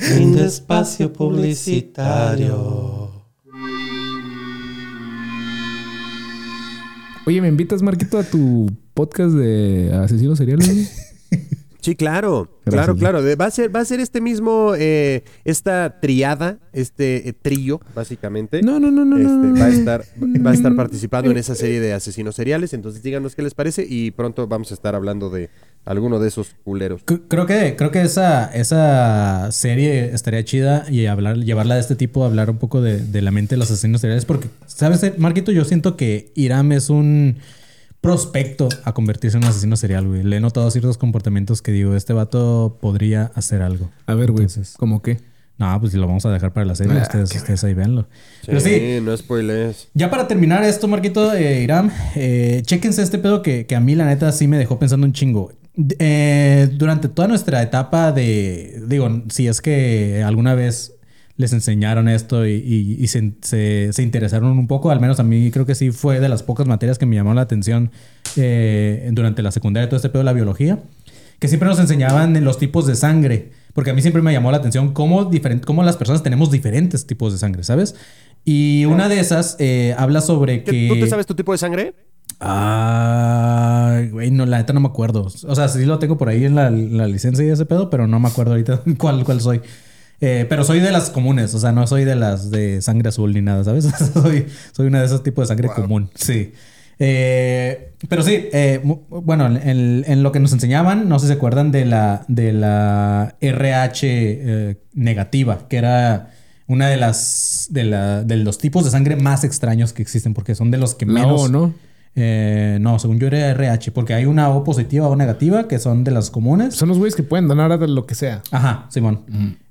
Fin 0.00 0.34
de 0.34 0.46
espacio 0.46 1.12
publicitario. 1.12 3.12
Oye, 7.28 7.42
¿me 7.42 7.48
invitas, 7.48 7.82
Marquito, 7.82 8.16
a 8.18 8.22
tu 8.22 8.70
podcast 8.94 9.34
de 9.34 9.92
asesinos 9.92 10.38
seriales? 10.38 11.04
Sí, 11.80 11.94
claro, 11.94 12.48
Gracias, 12.66 12.96
claro, 12.98 13.20
claro. 13.22 13.38
Va 13.38 13.46
a 13.46 13.50
ser, 13.50 13.74
va 13.74 13.80
a 13.80 13.84
ser 13.84 14.00
este 14.00 14.20
mismo, 14.20 14.74
eh, 14.76 15.22
esta 15.44 16.00
triada, 16.00 16.58
este 16.72 17.28
eh, 17.28 17.32
trío, 17.32 17.80
básicamente. 17.94 18.62
No, 18.62 18.80
no, 18.80 18.90
no, 18.90 19.04
no, 19.04 19.16
Este, 19.16 19.28
no. 19.28 19.54
va 19.58 19.66
a 19.66 19.68
estar, 19.68 20.04
va 20.44 20.50
a 20.50 20.54
estar 20.54 20.74
participando 20.76 21.30
en 21.30 21.36
esa 21.36 21.54
serie 21.54 21.80
de 21.80 21.92
asesinos 21.92 22.34
seriales. 22.34 22.74
Entonces 22.74 23.02
díganos 23.02 23.36
qué 23.36 23.42
les 23.42 23.54
parece 23.54 23.86
y 23.88 24.10
pronto 24.10 24.48
vamos 24.48 24.72
a 24.72 24.74
estar 24.74 24.96
hablando 24.96 25.30
de 25.30 25.50
alguno 25.88 26.18
de 26.20 26.28
esos 26.28 26.50
culeros. 26.64 27.02
Creo 27.28 27.46
que, 27.46 27.74
creo 27.76 27.90
que 27.90 28.02
esa, 28.02 28.46
esa 28.54 29.50
serie 29.52 30.12
estaría 30.14 30.44
chida 30.44 30.84
y 30.90 31.06
hablar, 31.06 31.38
llevarla 31.38 31.74
de 31.76 31.80
este 31.80 31.96
tipo, 31.96 32.24
hablar 32.24 32.50
un 32.50 32.58
poco 32.58 32.80
de, 32.82 32.98
de 32.98 33.22
la 33.22 33.30
mente 33.30 33.54
de 33.54 33.58
los 33.58 33.70
asesinos 33.70 34.00
seriales. 34.02 34.24
Porque, 34.24 34.48
¿sabes, 34.66 35.18
Marquito? 35.18 35.50
Yo 35.50 35.64
siento 35.64 35.96
que 35.96 36.30
Iram 36.34 36.72
es 36.72 36.90
un 36.90 37.36
prospecto 38.00 38.68
a 38.84 38.92
convertirse 38.92 39.36
en 39.38 39.44
un 39.44 39.48
asesino 39.50 39.76
serial, 39.76 40.06
güey. 40.06 40.22
Le 40.22 40.36
he 40.36 40.40
notado 40.40 40.70
ciertos 40.70 40.98
comportamientos 40.98 41.62
que 41.62 41.72
digo, 41.72 41.94
este 41.96 42.12
vato 42.12 42.78
podría 42.80 43.32
hacer 43.34 43.62
algo. 43.62 43.90
A 44.06 44.14
ver, 44.14 44.30
güey, 44.30 44.44
Entonces- 44.44 44.74
¿cómo 44.78 45.02
qué? 45.02 45.18
No, 45.58 45.80
pues 45.80 45.92
lo 45.94 46.06
vamos 46.06 46.24
a 46.24 46.30
dejar 46.30 46.52
para 46.52 46.64
la 46.66 46.76
serie. 46.76 46.96
Ah, 46.96 47.02
ustedes, 47.02 47.34
ustedes 47.34 47.64
ahí 47.64 47.74
véanlo. 47.74 48.06
Pero 48.46 48.60
sí, 48.60 49.00
no 49.02 49.16
spoilers. 49.16 49.88
ya 49.92 50.08
para 50.08 50.28
terminar 50.28 50.62
esto, 50.62 50.86
Marquito, 50.86 51.34
eh, 51.34 51.62
Iram, 51.64 51.90
eh, 52.14 52.62
chéquense 52.64 53.02
este 53.02 53.18
pedo 53.18 53.42
que, 53.42 53.66
que 53.66 53.74
a 53.74 53.80
mí 53.80 53.96
la 53.96 54.04
neta 54.06 54.30
sí 54.30 54.46
me 54.46 54.56
dejó 54.56 54.78
pensando 54.78 55.04
un 55.04 55.12
chingo. 55.12 55.50
Eh, 55.98 56.68
durante 56.72 57.08
toda 57.08 57.28
nuestra 57.28 57.62
etapa 57.62 58.10
de, 58.12 58.82
digo, 58.88 59.22
si 59.28 59.46
es 59.46 59.60
que 59.60 60.22
alguna 60.24 60.54
vez 60.54 60.94
les 61.36 61.52
enseñaron 61.52 62.08
esto 62.08 62.44
y, 62.46 62.54
y- 62.54 62.96
y 62.98 63.06
se, 63.06 63.32
se- 63.42 63.92
se 63.92 64.02
interesaron 64.02 64.50
un 64.58 64.66
poco, 64.66 64.90
al 64.90 64.98
menos 65.00 65.20
a 65.20 65.22
mí 65.22 65.52
creo 65.52 65.66
que 65.66 65.76
sí 65.76 65.92
fue 65.92 66.18
de 66.18 66.28
las 66.28 66.42
pocas 66.42 66.66
materias 66.66 66.98
que 66.98 67.06
me 67.06 67.14
llamaron 67.14 67.36
la 67.36 67.42
atención 67.42 67.92
eh, 68.36 69.08
durante 69.12 69.40
la 69.42 69.52
secundaria, 69.52 69.88
todo 69.88 69.96
este 69.96 70.08
pedo 70.08 70.18
de 70.20 70.24
la 70.24 70.32
biología, 70.32 70.80
que 71.38 71.46
siempre 71.46 71.68
nos 71.68 71.78
enseñaban 71.78 72.34
en 72.34 72.42
los 72.44 72.58
tipos 72.58 72.84
de 72.88 72.96
sangre, 72.96 73.52
porque 73.72 73.90
a 73.90 73.94
mí 73.94 74.02
siempre 74.02 74.20
me 74.20 74.32
llamó 74.32 74.50
la 74.50 74.56
atención 74.56 74.92
cómo, 74.92 75.30
diferen- 75.30 75.60
cómo 75.60 75.84
las 75.84 75.96
personas 75.96 76.24
tenemos 76.24 76.50
diferentes 76.50 77.06
tipos 77.06 77.32
de 77.32 77.38
sangre, 77.38 77.62
¿sabes? 77.62 77.94
Y 78.44 78.84
una 78.86 79.08
de 79.08 79.20
esas 79.20 79.54
eh, 79.60 79.94
habla 79.96 80.20
sobre 80.22 80.64
¿Qué- 80.64 80.72
que... 80.72 80.88
¿Tú 80.88 80.98
te 80.98 81.06
sabes 81.06 81.26
tu 81.26 81.36
tipo 81.36 81.52
de 81.52 81.58
sangre? 81.58 81.94
Ah, 82.40 84.00
güey, 84.10 84.30
no, 84.30 84.46
la 84.46 84.58
neta 84.58 84.72
no 84.72 84.80
me 84.80 84.88
acuerdo. 84.88 85.28
O 85.46 85.54
sea, 85.54 85.68
sí 85.68 85.84
lo 85.84 85.98
tengo 85.98 86.16
por 86.16 86.28
ahí 86.28 86.44
en 86.44 86.54
la, 86.54 86.70
la 86.70 87.06
licencia 87.06 87.44
y 87.44 87.48
ese 87.48 87.66
pedo, 87.66 87.90
pero 87.90 88.06
no 88.06 88.20
me 88.20 88.28
acuerdo 88.28 88.52
ahorita 88.52 88.82
cuál, 88.98 89.24
cuál 89.24 89.40
soy. 89.40 89.60
Eh, 90.20 90.46
pero 90.48 90.64
soy 90.64 90.80
de 90.80 90.90
las 90.90 91.10
comunes, 91.10 91.54
o 91.54 91.60
sea, 91.60 91.70
no 91.70 91.86
soy 91.86 92.04
de 92.04 92.16
las 92.16 92.50
de 92.50 92.82
sangre 92.82 93.08
azul 93.10 93.32
ni 93.32 93.40
nada, 93.40 93.62
¿sabes? 93.62 93.84
soy, 94.14 94.46
soy 94.72 94.86
una 94.88 95.00
de 95.00 95.06
esos 95.06 95.22
tipos 95.22 95.44
de 95.44 95.54
sangre 95.54 95.68
común, 95.68 96.10
sí. 96.14 96.52
Eh, 97.00 97.92
pero 98.08 98.22
sí, 98.22 98.48
eh, 98.52 98.80
bueno, 98.82 99.46
en, 99.46 100.04
en 100.06 100.22
lo 100.24 100.32
que 100.32 100.40
nos 100.40 100.52
enseñaban, 100.52 101.08
no 101.08 101.18
sé 101.20 101.26
si 101.26 101.32
se 101.32 101.36
acuerdan 101.36 101.70
de 101.70 101.84
la, 101.84 102.24
de 102.26 102.52
la 102.52 103.36
RH 103.40 104.06
eh, 104.10 104.76
negativa, 104.94 105.68
que 105.68 105.76
era 105.76 106.30
una 106.66 106.88
de 106.88 106.96
las 106.96 107.68
de, 107.70 107.84
la, 107.84 108.24
de 108.24 108.36
los 108.36 108.58
tipos 108.58 108.84
de 108.84 108.90
sangre 108.90 109.14
más 109.14 109.44
extraños 109.44 109.92
que 109.92 110.02
existen, 110.02 110.34
porque 110.34 110.56
son 110.56 110.72
de 110.72 110.78
los 110.78 110.96
que 110.96 111.06
La 111.06 111.12
menos. 111.12 111.42
O, 111.42 111.48
¿no? 111.48 111.74
Eh, 112.20 112.78
no, 112.80 112.98
según 112.98 113.20
yo 113.20 113.28
era 113.28 113.50
RH, 113.50 113.92
porque 113.92 114.12
hay 114.12 114.24
una 114.24 114.48
O 114.50 114.64
positiva 114.64 115.06
o 115.08 115.14
negativa 115.14 115.68
que 115.68 115.78
son 115.78 116.02
de 116.02 116.10
las 116.10 116.30
comunes. 116.30 116.74
Son 116.74 116.88
los 116.88 116.98
güeyes 116.98 117.14
que 117.14 117.22
pueden 117.22 117.46
donar 117.46 117.78
de 117.78 117.86
lo 117.86 118.06
que 118.06 118.16
sea. 118.16 118.42
Ajá, 118.50 118.86
Simón. 118.90 119.24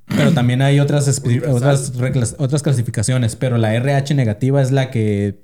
Pero 0.05 0.31
también 0.31 0.61
hay 0.61 0.79
otras, 0.79 1.21
otras, 1.49 1.97
reglas- 1.97 2.35
otras 2.39 2.63
clasificaciones, 2.63 3.35
pero 3.35 3.57
la 3.57 3.73
RH 3.75 4.15
negativa 4.15 4.61
es 4.61 4.71
la 4.71 4.89
que 4.91 5.39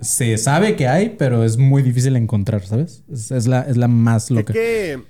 se 0.00 0.38
sabe 0.38 0.74
que 0.76 0.88
hay, 0.88 1.10
pero 1.18 1.44
es 1.44 1.58
muy 1.58 1.82
difícil 1.82 2.14
de 2.14 2.20
encontrar, 2.20 2.62
¿sabes? 2.64 3.04
Es, 3.12 3.30
es 3.30 3.46
la, 3.46 3.60
es 3.62 3.76
la 3.76 3.88
más 3.88 4.28
Que 4.28 4.34
loca. 4.34 4.52
Qué, 4.54 5.02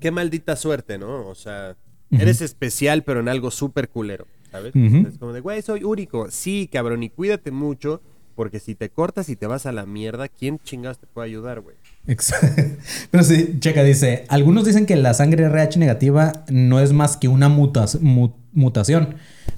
qué 0.00 0.10
maldita 0.10 0.56
suerte, 0.56 0.96
¿no? 0.96 1.26
O 1.28 1.34
sea, 1.34 1.76
eres 2.10 2.40
especial, 2.40 3.02
pero 3.04 3.20
en 3.20 3.28
algo 3.28 3.50
súper 3.50 3.90
culero, 3.90 4.26
¿sabes? 4.50 4.74
Es 4.74 5.18
como 5.18 5.34
de, 5.34 5.40
güey, 5.40 5.60
soy 5.60 5.84
único. 5.84 6.30
Sí, 6.30 6.70
cabrón, 6.72 7.02
y 7.02 7.10
cuídate 7.10 7.50
mucho, 7.50 8.00
porque 8.34 8.60
si 8.60 8.74
te 8.74 8.88
cortas 8.88 9.28
y 9.28 9.36
te 9.36 9.46
vas 9.46 9.66
a 9.66 9.72
la 9.72 9.86
mierda, 9.86 10.28
¿quién 10.28 10.58
chingados 10.58 10.98
te 10.98 11.06
puede 11.06 11.28
ayudar, 11.28 11.60
güey? 11.60 11.76
Pero 13.10 13.24
sí, 13.24 13.56
checa, 13.60 13.82
dice, 13.82 14.24
algunos 14.28 14.64
dicen 14.64 14.86
que 14.86 14.96
la 14.96 15.14
sangre 15.14 15.44
RH 15.44 15.78
negativa 15.78 16.44
no 16.50 16.80
es 16.80 16.92
más 16.92 17.16
que 17.16 17.28
una 17.28 17.48
mutación, 17.48 19.14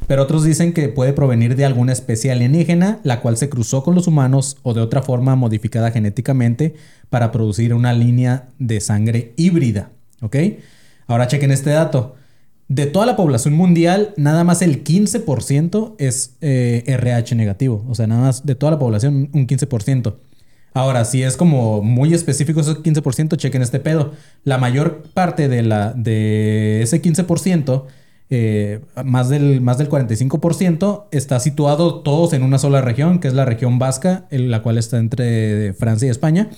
pero 0.07 0.23
otros 0.23 0.45
dicen 0.45 0.73
que 0.73 0.89
puede 0.89 1.13
provenir 1.13 1.57
de 1.57 1.65
alguna 1.65 1.93
especie 1.93 2.31
alienígena, 2.31 3.01
la 3.03 3.21
cual 3.21 3.37
se 3.37 3.49
cruzó 3.49 3.83
con 3.83 3.97
los 3.97 4.07
humanos 4.07 4.59
o 4.63 4.75
de 4.75 4.81
otra 4.81 5.03
forma 5.03 5.35
modificada 5.35 5.91
genéticamente 5.91 6.77
para 7.11 7.33
producir 7.33 7.75
una 7.75 7.93
línea 7.93 8.49
de 8.59 8.81
sangre 8.81 9.33
híbrida, 9.37 9.91
¿ok? 10.21 10.37
Ahora 11.09 11.27
chequen 11.27 11.51
este 11.51 11.71
dato. 11.71 12.17
De 12.69 12.87
toda 12.87 13.07
la 13.07 13.15
población 13.15 13.55
mundial, 13.55 14.13
nada 14.17 14.43
más 14.43 14.61
el 14.61 14.83
15% 14.83 15.95
es 15.99 16.35
eh, 16.41 16.83
RH 16.87 17.37
negativo. 17.37 17.85
O 17.89 17.95
sea, 17.95 18.09
nada 18.09 18.23
más 18.23 18.45
de 18.45 18.57
toda 18.57 18.73
la 18.73 18.79
población, 18.79 19.31
un 19.33 19.47
15%. 19.47 20.15
Ahora, 20.75 21.05
si 21.05 21.23
es 21.23 21.37
como 21.37 21.81
muy 21.81 22.13
específico 22.13 22.61
ese 22.61 22.73
15%, 22.73 23.37
chequen 23.37 23.63
este 23.63 23.79
pedo. 23.79 24.13
La 24.43 24.59
mayor 24.59 25.05
parte 25.15 25.49
de, 25.49 25.63
la, 25.63 25.93
de 25.93 26.83
ese 26.83 27.01
15%, 27.01 27.85
eh, 28.31 28.81
más, 29.05 29.29
del, 29.29 29.61
más 29.61 29.79
del 29.79 29.89
45%, 29.89 31.05
está 31.13 31.39
situado 31.39 32.01
todos 32.01 32.33
en 32.33 32.43
una 32.43 32.59
sola 32.59 32.81
región, 32.81 33.21
que 33.21 33.29
es 33.29 33.35
la 33.35 33.45
región 33.45 33.79
vasca, 33.79 34.27
en 34.31 34.51
la 34.51 34.63
cual 34.63 34.77
está 34.77 34.99
entre 34.99 35.73
Francia 35.73 36.09
y 36.09 36.11
España. 36.11 36.51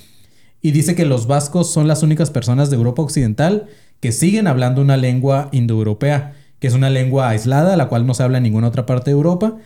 Y 0.62 0.72
dice 0.72 0.96
que 0.96 1.04
los 1.04 1.26
vascos 1.26 1.70
son 1.70 1.86
las 1.86 2.02
únicas 2.02 2.30
personas 2.30 2.70
de 2.70 2.76
Europa 2.76 3.02
Occidental 3.02 3.68
que 4.00 4.12
siguen 4.12 4.46
hablando 4.46 4.80
una 4.80 4.96
lengua 4.96 5.48
indoeuropea, 5.52 6.34
que 6.58 6.66
es 6.66 6.74
una 6.74 6.90
lengua 6.90 7.28
aislada, 7.28 7.76
la 7.76 7.88
cual 7.88 8.06
no 8.06 8.14
se 8.14 8.22
habla 8.22 8.38
en 8.38 8.44
ninguna 8.44 8.68
otra 8.68 8.86
parte 8.86 9.10
de 9.10 9.16
Europa. 9.16 9.56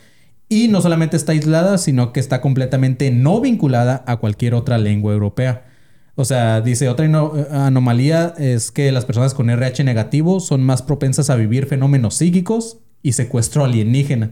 Y 0.49 0.67
no 0.67 0.81
solamente 0.81 1.17
está 1.17 1.31
aislada, 1.31 1.77
sino 1.77 2.13
que 2.13 2.19
está 2.19 2.41
completamente 2.41 3.09
no 3.11 3.41
vinculada 3.41 4.03
a 4.07 4.17
cualquier 4.17 4.53
otra 4.53 4.77
lengua 4.77 5.13
europea. 5.13 5.65
O 6.15 6.25
sea, 6.25 6.61
dice, 6.61 6.89
otra 6.89 7.05
anomalía 7.51 8.35
es 8.37 8.69
que 8.69 8.91
las 8.91 9.05
personas 9.05 9.33
con 9.33 9.49
RH 9.49 9.83
negativo 9.83 10.39
son 10.39 10.61
más 10.61 10.83
propensas 10.83 11.31
a 11.31 11.35
vivir 11.35 11.65
fenómenos 11.65 12.15
psíquicos 12.15 12.77
y 13.01 13.13
secuestro 13.13 13.63
alienígena. 13.63 14.31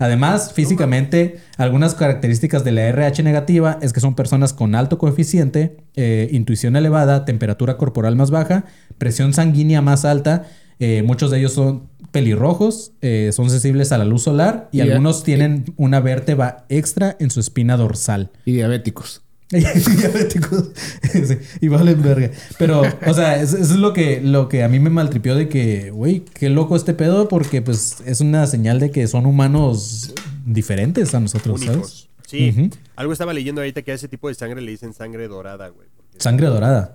Además, 0.00 0.52
físicamente, 0.54 1.38
algunas 1.58 1.94
características 1.94 2.64
de 2.64 2.72
la 2.72 2.82
RH 2.88 3.22
negativa 3.22 3.78
es 3.82 3.92
que 3.92 4.00
son 4.00 4.14
personas 4.16 4.52
con 4.54 4.74
alto 4.74 4.96
coeficiente, 4.98 5.76
eh, 5.94 6.28
intuición 6.32 6.74
elevada, 6.74 7.24
temperatura 7.26 7.76
corporal 7.76 8.16
más 8.16 8.30
baja, 8.30 8.64
presión 8.98 9.32
sanguínea 9.32 9.80
más 9.82 10.04
alta. 10.04 10.46
eh, 10.82 11.02
muchos 11.02 11.30
de 11.30 11.38
ellos 11.38 11.52
son 11.52 11.90
pelirrojos, 12.10 12.92
eh, 13.02 13.32
son 13.34 13.50
sensibles 13.50 13.92
a 13.92 13.98
la 13.98 14.06
luz 14.06 14.22
solar 14.22 14.70
y 14.72 14.78
Y- 14.78 14.80
algunos 14.80 15.22
tienen 15.24 15.66
una 15.76 16.00
vértebra 16.00 16.64
extra 16.70 17.16
en 17.20 17.28
su 17.30 17.38
espina 17.40 17.76
dorsal. 17.76 18.30
Y 18.46 18.52
diabéticos. 18.52 19.20
diabéticos. 19.98 20.70
Sí, 21.10 21.36
y 21.60 21.68
valen 21.68 22.00
verga. 22.02 22.30
Pero, 22.58 22.82
o 23.06 23.14
sea, 23.14 23.40
eso, 23.42 23.56
es 23.58 23.70
lo 23.72 23.92
que, 23.92 24.20
lo 24.20 24.48
que 24.48 24.62
a 24.62 24.68
mí 24.68 24.78
me 24.78 24.90
maltripió 24.90 25.34
de 25.34 25.48
que, 25.48 25.90
güey, 25.90 26.20
qué 26.34 26.48
loco 26.48 26.76
este 26.76 26.94
pedo, 26.94 27.26
porque 27.28 27.60
pues 27.62 27.96
es 28.06 28.20
una 28.20 28.46
señal 28.46 28.78
de 28.80 28.90
que 28.92 29.08
son 29.08 29.26
humanos 29.26 30.14
diferentes 30.46 31.14
a 31.14 31.20
nosotros, 31.20 31.62
¿sabes? 31.64 32.08
Sí, 32.26 32.50
Ujú. 32.56 32.70
algo 32.94 33.12
estaba 33.12 33.32
leyendo 33.34 33.60
ahorita 33.60 33.82
que 33.82 33.90
a 33.90 33.94
ese 33.94 34.06
tipo 34.06 34.28
de 34.28 34.34
sangre 34.34 34.60
le 34.60 34.70
dicen 34.70 34.94
sangre 34.94 35.26
dorada, 35.26 35.68
güey. 35.68 35.88
Sangre 36.18 36.46
dorada. 36.46 36.94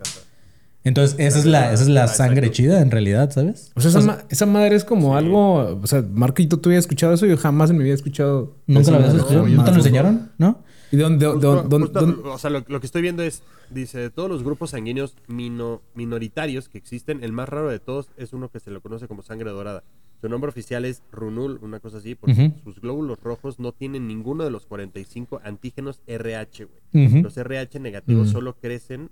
Entonces, 0.86 1.16
esa 1.20 1.39
es 1.39 1.45
la, 1.45 1.74
esa 1.74 1.84
es 1.84 1.89
la 1.89 2.03
Ah, 2.03 2.08
sangre 2.08 2.47
exacto. 2.47 2.53
chida 2.58 2.80
en 2.82 2.91
realidad, 2.91 3.32
¿sabes? 3.32 3.72
O 3.76 3.82
sea, 3.82 3.89
esa, 3.89 3.99
ma- 4.01 4.20
esa 4.30 4.45
madre 4.45 4.76
es 4.76 4.86
como 4.86 5.18
algo. 5.18 5.80
O 5.82 5.88
sea, 5.88 6.03
Marquito, 6.14 6.60
¿tú 6.60 6.70
habías 6.70 6.84
escuchado 6.84 7.14
eso? 7.14 7.26
Yo 7.26 7.38
jamás 7.38 7.70
en 7.72 7.78
mi 7.78 7.84
vida 7.84 7.93
he 7.93 7.95
escuchado. 7.95 8.56
¿Nunca 8.68 8.91
lo 8.91 8.97
habías 8.97 9.16
escuchado? 9.16 9.47
yo 9.47 9.56
¿No 9.58 9.64
te 9.64 9.72
lo 9.72 9.78
enseñaron? 9.78 10.32
¿No? 10.38 10.64
¿Y 10.96 10.98
de 10.98 11.04
dónde? 11.04 11.26
de- 11.26 11.32
de- 11.32 11.34
Justo- 11.38 11.64
dónde- 11.70 11.78
justo, 11.88 12.00
dónde- 12.02 12.30
o 12.30 12.38
sea, 12.38 12.50
lo, 12.50 12.64
lo 12.68 12.80
que 12.80 12.86
estoy 12.86 13.02
viendo 13.02 13.24
es, 13.24 13.43
dice, 13.70 14.00
de 14.00 14.10
todos 14.10 14.30
los 14.30 14.43
grupos 14.43 14.72
sanguíneos 14.72 15.16
mino- 15.28 15.82
minoritarios 15.93 16.70
que 16.70 16.78
existen, 16.78 17.24
el 17.24 17.32
más 17.32 17.50
raro 17.50 17.70
de 17.70 17.80
todos 17.80 18.10
es 18.18 18.34
uno 18.34 18.50
que 18.50 18.60
se 18.60 18.72
lo 18.72 18.82
conoce 18.82 19.08
como 19.08 19.22
sangre 19.22 19.52
dorada. 19.52 19.84
Su 20.22 20.30
nombre 20.30 20.50
oficial 20.50 20.86
es 20.86 21.04
Runul, 21.12 21.60
una 21.62 21.80
cosa 21.80 21.98
así, 21.98 22.16
porque 22.16 22.48
Ujú. 22.48 22.60
sus 22.64 22.80
glóbulos 22.82 23.20
rojos 23.22 23.60
no 23.60 23.74
tienen 23.74 24.08
ninguno 24.08 24.43
de 24.43 24.50
los 24.50 24.66
45 24.66 25.41
antígenos 25.43 26.02
RH, 26.08 26.66
güey. 26.66 27.06
Ujú. 27.08 27.18
Los 27.22 27.38
RH 27.38 27.80
negativos 27.80 28.30
Mm. 28.30 28.32
solo 28.32 28.56
crecen, 28.58 29.10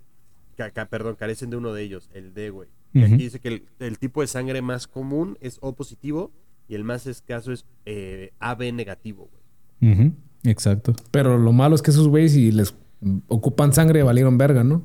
ca- 0.57 0.71
ca- 0.71 0.85
perdón, 0.87 1.15
carecen 1.15 1.49
de 1.49 1.57
uno 1.57 1.73
de 1.73 1.83
ellos, 1.83 2.09
el 2.13 2.33
D, 2.33 2.49
güey. 2.49 2.69
Y 2.93 3.03
aquí 3.03 3.17
dice 3.17 3.39
que 3.39 3.47
el, 3.49 3.63
el 3.79 3.97
tipo 3.99 4.21
de 4.21 4.27
sangre 4.27 4.61
más 4.61 4.87
común 4.87 5.37
es 5.41 5.57
O 5.61 5.73
positivo 5.73 6.31
y 6.69 6.75
el 6.75 6.83
más 6.83 7.05
escaso 7.07 7.51
es 7.51 7.65
eh, 7.85 8.31
AB 8.39 8.71
negativo, 8.71 9.29
güey. 9.81 10.13
Exacto. 10.43 10.93
Pero 11.11 11.37
lo 11.37 11.51
malo 11.53 11.75
es 11.75 11.81
que 11.81 11.91
esos 11.91 12.07
güeyes, 12.07 12.33
si 12.33 12.51
les 12.51 12.75
ocupan 13.27 13.73
sangre, 13.73 14.03
valieron 14.03 14.37
verga, 14.37 14.63
¿no? 14.63 14.83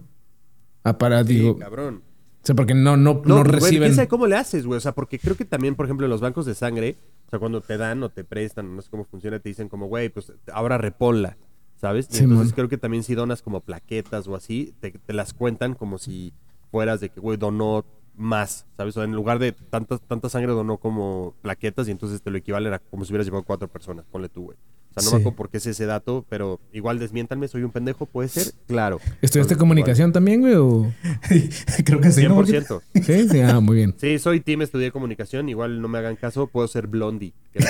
Ah, 0.84 0.98
para, 0.98 1.22
Sí, 1.24 1.34
digo. 1.34 1.58
cabrón. 1.58 2.02
O 2.42 2.46
sea, 2.48 2.54
porque 2.54 2.74
no, 2.74 2.96
no, 2.96 3.14
no, 3.14 3.22
No, 3.24 3.34
güey, 3.42 3.44
reciben. 3.52 3.82
¿quién 3.88 3.94
sabe 3.96 4.08
cómo 4.08 4.26
le 4.26 4.36
haces, 4.36 4.64
güey? 4.64 4.78
O 4.78 4.80
sea, 4.80 4.92
porque 4.92 5.18
creo 5.18 5.36
que 5.36 5.44
también, 5.44 5.74
por 5.74 5.86
ejemplo, 5.86 6.06
en 6.06 6.10
los 6.10 6.20
bancos 6.20 6.46
de 6.46 6.54
sangre, 6.54 6.96
o 7.26 7.30
sea, 7.30 7.38
cuando 7.38 7.60
te 7.60 7.76
dan 7.76 8.02
o 8.02 8.08
te 8.08 8.24
prestan, 8.24 8.74
no 8.74 8.80
sé 8.80 8.88
cómo 8.90 9.04
funciona, 9.04 9.38
te 9.38 9.48
dicen 9.48 9.68
como, 9.68 9.86
güey, 9.86 10.08
pues 10.08 10.32
ahora 10.52 10.78
reponla, 10.78 11.36
¿sabes? 11.76 12.08
Y 12.10 12.14
Sí, 12.14 12.22
entonces 12.24 12.46
man. 12.48 12.54
creo 12.54 12.68
que 12.68 12.78
también 12.78 13.02
si 13.02 13.14
donas 13.14 13.42
como 13.42 13.60
plaquetas 13.60 14.26
o 14.28 14.34
así, 14.36 14.74
te, 14.80 14.92
te 14.92 15.12
las 15.12 15.34
cuentan 15.34 15.74
como 15.74 15.98
si 15.98 16.32
fueras 16.70 17.00
de 17.00 17.10
que, 17.10 17.20
güey, 17.20 17.36
donó 17.36 17.84
más, 18.16 18.66
¿sabes? 18.76 18.96
O 18.96 19.00
sea, 19.00 19.04
en 19.04 19.14
lugar 19.14 19.38
de 19.40 19.52
tanta, 19.52 19.98
tanta 19.98 20.28
sangre 20.28 20.52
donó 20.52 20.78
como 20.78 21.34
plaquetas 21.42 21.88
y 21.88 21.90
entonces 21.90 22.22
te 22.22 22.30
lo 22.30 22.38
equivalen 22.38 22.72
a 22.72 22.78
como 22.78 23.04
si 23.04 23.12
hubieras 23.12 23.26
llevado 23.26 23.44
cuatro 23.44 23.68
personas, 23.68 24.06
ponle 24.10 24.28
tú, 24.28 24.44
güey. 24.44 24.58
O 24.94 25.00
sea, 25.00 25.02
no 25.04 25.10
Sí. 25.10 25.14
me 25.16 25.20
acuerdo 25.20 25.36
por 25.36 25.48
qué 25.50 25.58
es 25.58 25.66
ese 25.66 25.86
dato, 25.86 26.24
pero 26.28 26.58
igual 26.72 26.98
desmiéntanme, 26.98 27.46
soy 27.48 27.62
un 27.62 27.70
pendejo, 27.70 28.06
puede 28.06 28.28
ser, 28.28 28.46
claro. 28.66 29.00
¿Estudiaste 29.22 29.56
comunicación 29.56 30.12
también, 30.12 30.40
güey? 30.40 30.54
O... 30.54 30.92
Creo 31.84 32.00
que 32.00 32.10
sí. 32.10 32.24
¿no? 32.26 32.42
100%. 32.44 32.80
Sí, 33.02 33.28
sí, 33.28 33.40
ah, 33.40 33.60
muy 33.60 33.76
bien. 33.76 33.94
Sí, 33.98 34.18
soy 34.18 34.40
team, 34.40 34.62
estudié 34.62 34.90
comunicación, 34.90 35.48
igual 35.48 35.80
no 35.80 35.88
me 35.88 35.98
hagan 35.98 36.16
caso, 36.16 36.46
puedo 36.48 36.66
ser 36.68 36.86
blondie. 36.88 37.32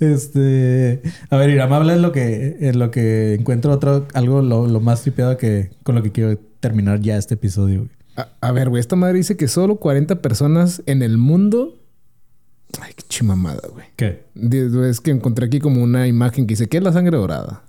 Este. 0.00 1.02
A 1.30 1.36
ver, 1.36 1.50
Iram, 1.50 1.72
habla 1.72 1.94
en 1.94 2.02
lo 2.02 2.12
que, 2.12 2.56
en 2.60 2.78
lo 2.78 2.90
que 2.90 3.34
encuentro 3.34 3.72
otro, 3.72 4.06
algo 4.14 4.42
lo, 4.42 4.66
lo 4.66 4.80
más 4.80 5.02
tripeado 5.02 5.36
que 5.36 5.70
con 5.82 5.94
lo 5.94 6.02
que 6.02 6.12
quiero 6.12 6.38
terminar 6.60 7.00
ya 7.00 7.16
este 7.16 7.34
episodio. 7.34 7.80
güey. 7.80 7.90
A, 8.16 8.28
a 8.40 8.52
ver, 8.52 8.68
güey, 8.68 8.80
esta 8.80 8.96
madre 8.96 9.18
dice 9.18 9.36
que 9.36 9.48
solo 9.48 9.76
40 9.76 10.22
personas 10.22 10.82
en 10.86 11.02
el 11.02 11.18
mundo. 11.18 11.74
Ay, 12.80 12.92
qué 12.94 13.04
chimamada, 13.08 13.68
güey. 13.72 13.86
¿Qué? 13.96 14.24
Es 14.88 15.00
que 15.00 15.10
encontré 15.10 15.46
aquí 15.46 15.60
como 15.60 15.82
una 15.82 16.06
imagen 16.06 16.46
que 16.46 16.52
dice, 16.52 16.68
¿qué 16.68 16.78
es 16.78 16.82
la 16.82 16.92
sangre 16.92 17.16
dorada? 17.16 17.62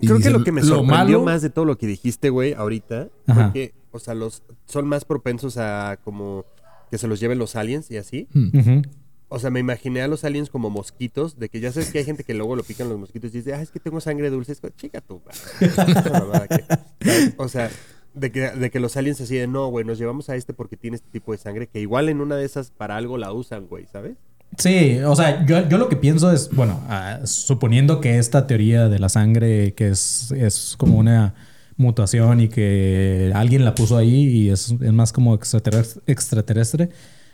Y 0.00 0.06
Creo 0.06 0.18
que 0.20 0.30
lo 0.30 0.42
que 0.42 0.52
me 0.52 0.62
sorprendió 0.62 0.96
malo- 1.18 1.22
más 1.24 1.42
de 1.42 1.50
todo 1.50 1.64
lo 1.64 1.76
que 1.78 1.86
dijiste, 1.86 2.30
güey, 2.30 2.54
ahorita, 2.54 3.08
Ajá. 3.26 3.44
fue 3.44 3.52
que, 3.52 3.74
o 3.92 3.98
sea, 3.98 4.14
los 4.14 4.42
son 4.66 4.88
más 4.88 5.04
propensos 5.04 5.58
a 5.58 5.98
como 6.02 6.44
que 6.90 6.98
se 6.98 7.06
los 7.06 7.20
lleven 7.20 7.38
los 7.38 7.54
aliens 7.56 7.90
y 7.90 7.96
así. 7.98 8.26
Hmm. 8.32 8.82
O 9.28 9.38
sea, 9.38 9.50
me 9.50 9.60
imaginé 9.60 10.02
a 10.02 10.08
los 10.08 10.24
aliens 10.24 10.50
como 10.50 10.68
mosquitos, 10.70 11.38
de 11.38 11.48
que 11.48 11.58
ya 11.60 11.72
sabes 11.72 11.90
que 11.90 11.98
hay 11.98 12.04
gente 12.04 12.22
que 12.24 12.34
luego 12.34 12.54
lo 12.56 12.62
pican 12.64 12.88
los 12.90 12.98
mosquitos 12.98 13.32
y 13.34 13.38
dice, 13.38 13.54
ah, 13.54 13.62
es 13.62 13.70
que 13.70 13.80
tengo 13.80 14.00
sangre 14.00 14.28
dulce. 14.28 14.52
Es 14.52 14.60
chica 14.76 15.00
tú, 15.00 15.22
madre". 15.24 15.40
Esa 16.00 16.10
mamada 16.10 16.48
que- 16.48 16.64
¿sabes? 17.04 17.34
O 17.38 17.48
sea, 17.48 17.70
de 18.14 18.30
que, 18.30 18.50
de 18.50 18.70
que 18.70 18.80
los 18.80 18.96
aliens 18.96 19.20
así 19.20 19.36
de, 19.36 19.46
no, 19.46 19.68
güey, 19.68 19.84
nos 19.84 19.98
llevamos 19.98 20.28
a 20.28 20.36
este 20.36 20.52
porque 20.52 20.76
tiene 20.76 20.96
este 20.96 21.08
tipo 21.10 21.32
de 21.32 21.38
sangre, 21.38 21.66
que 21.66 21.80
igual 21.80 22.08
en 22.08 22.20
una 22.20 22.36
de 22.36 22.44
esas 22.44 22.70
para 22.70 22.96
algo 22.96 23.18
la 23.18 23.32
usan, 23.32 23.66
güey, 23.66 23.86
¿sabes? 23.92 24.14
Sí, 24.58 24.98
o 25.00 25.16
sea, 25.16 25.46
yo, 25.46 25.66
yo 25.68 25.78
lo 25.78 25.88
que 25.88 25.96
pienso 25.96 26.30
es, 26.30 26.50
bueno, 26.50 26.80
ah, 26.88 27.20
suponiendo 27.24 28.00
que 28.00 28.18
esta 28.18 28.46
teoría 28.46 28.88
de 28.88 28.98
la 28.98 29.08
sangre, 29.08 29.72
que 29.72 29.88
es, 29.88 30.30
es 30.32 30.74
como 30.76 30.98
una 30.98 31.34
mutación 31.76 32.40
y 32.40 32.48
que 32.48 33.32
alguien 33.34 33.64
la 33.64 33.74
puso 33.74 33.96
ahí 33.96 34.26
y 34.26 34.50
es, 34.50 34.74
es 34.78 34.92
más 34.92 35.12
como 35.12 35.34
extraterrestre, 35.34 36.02
extraterrestre, 36.06 36.90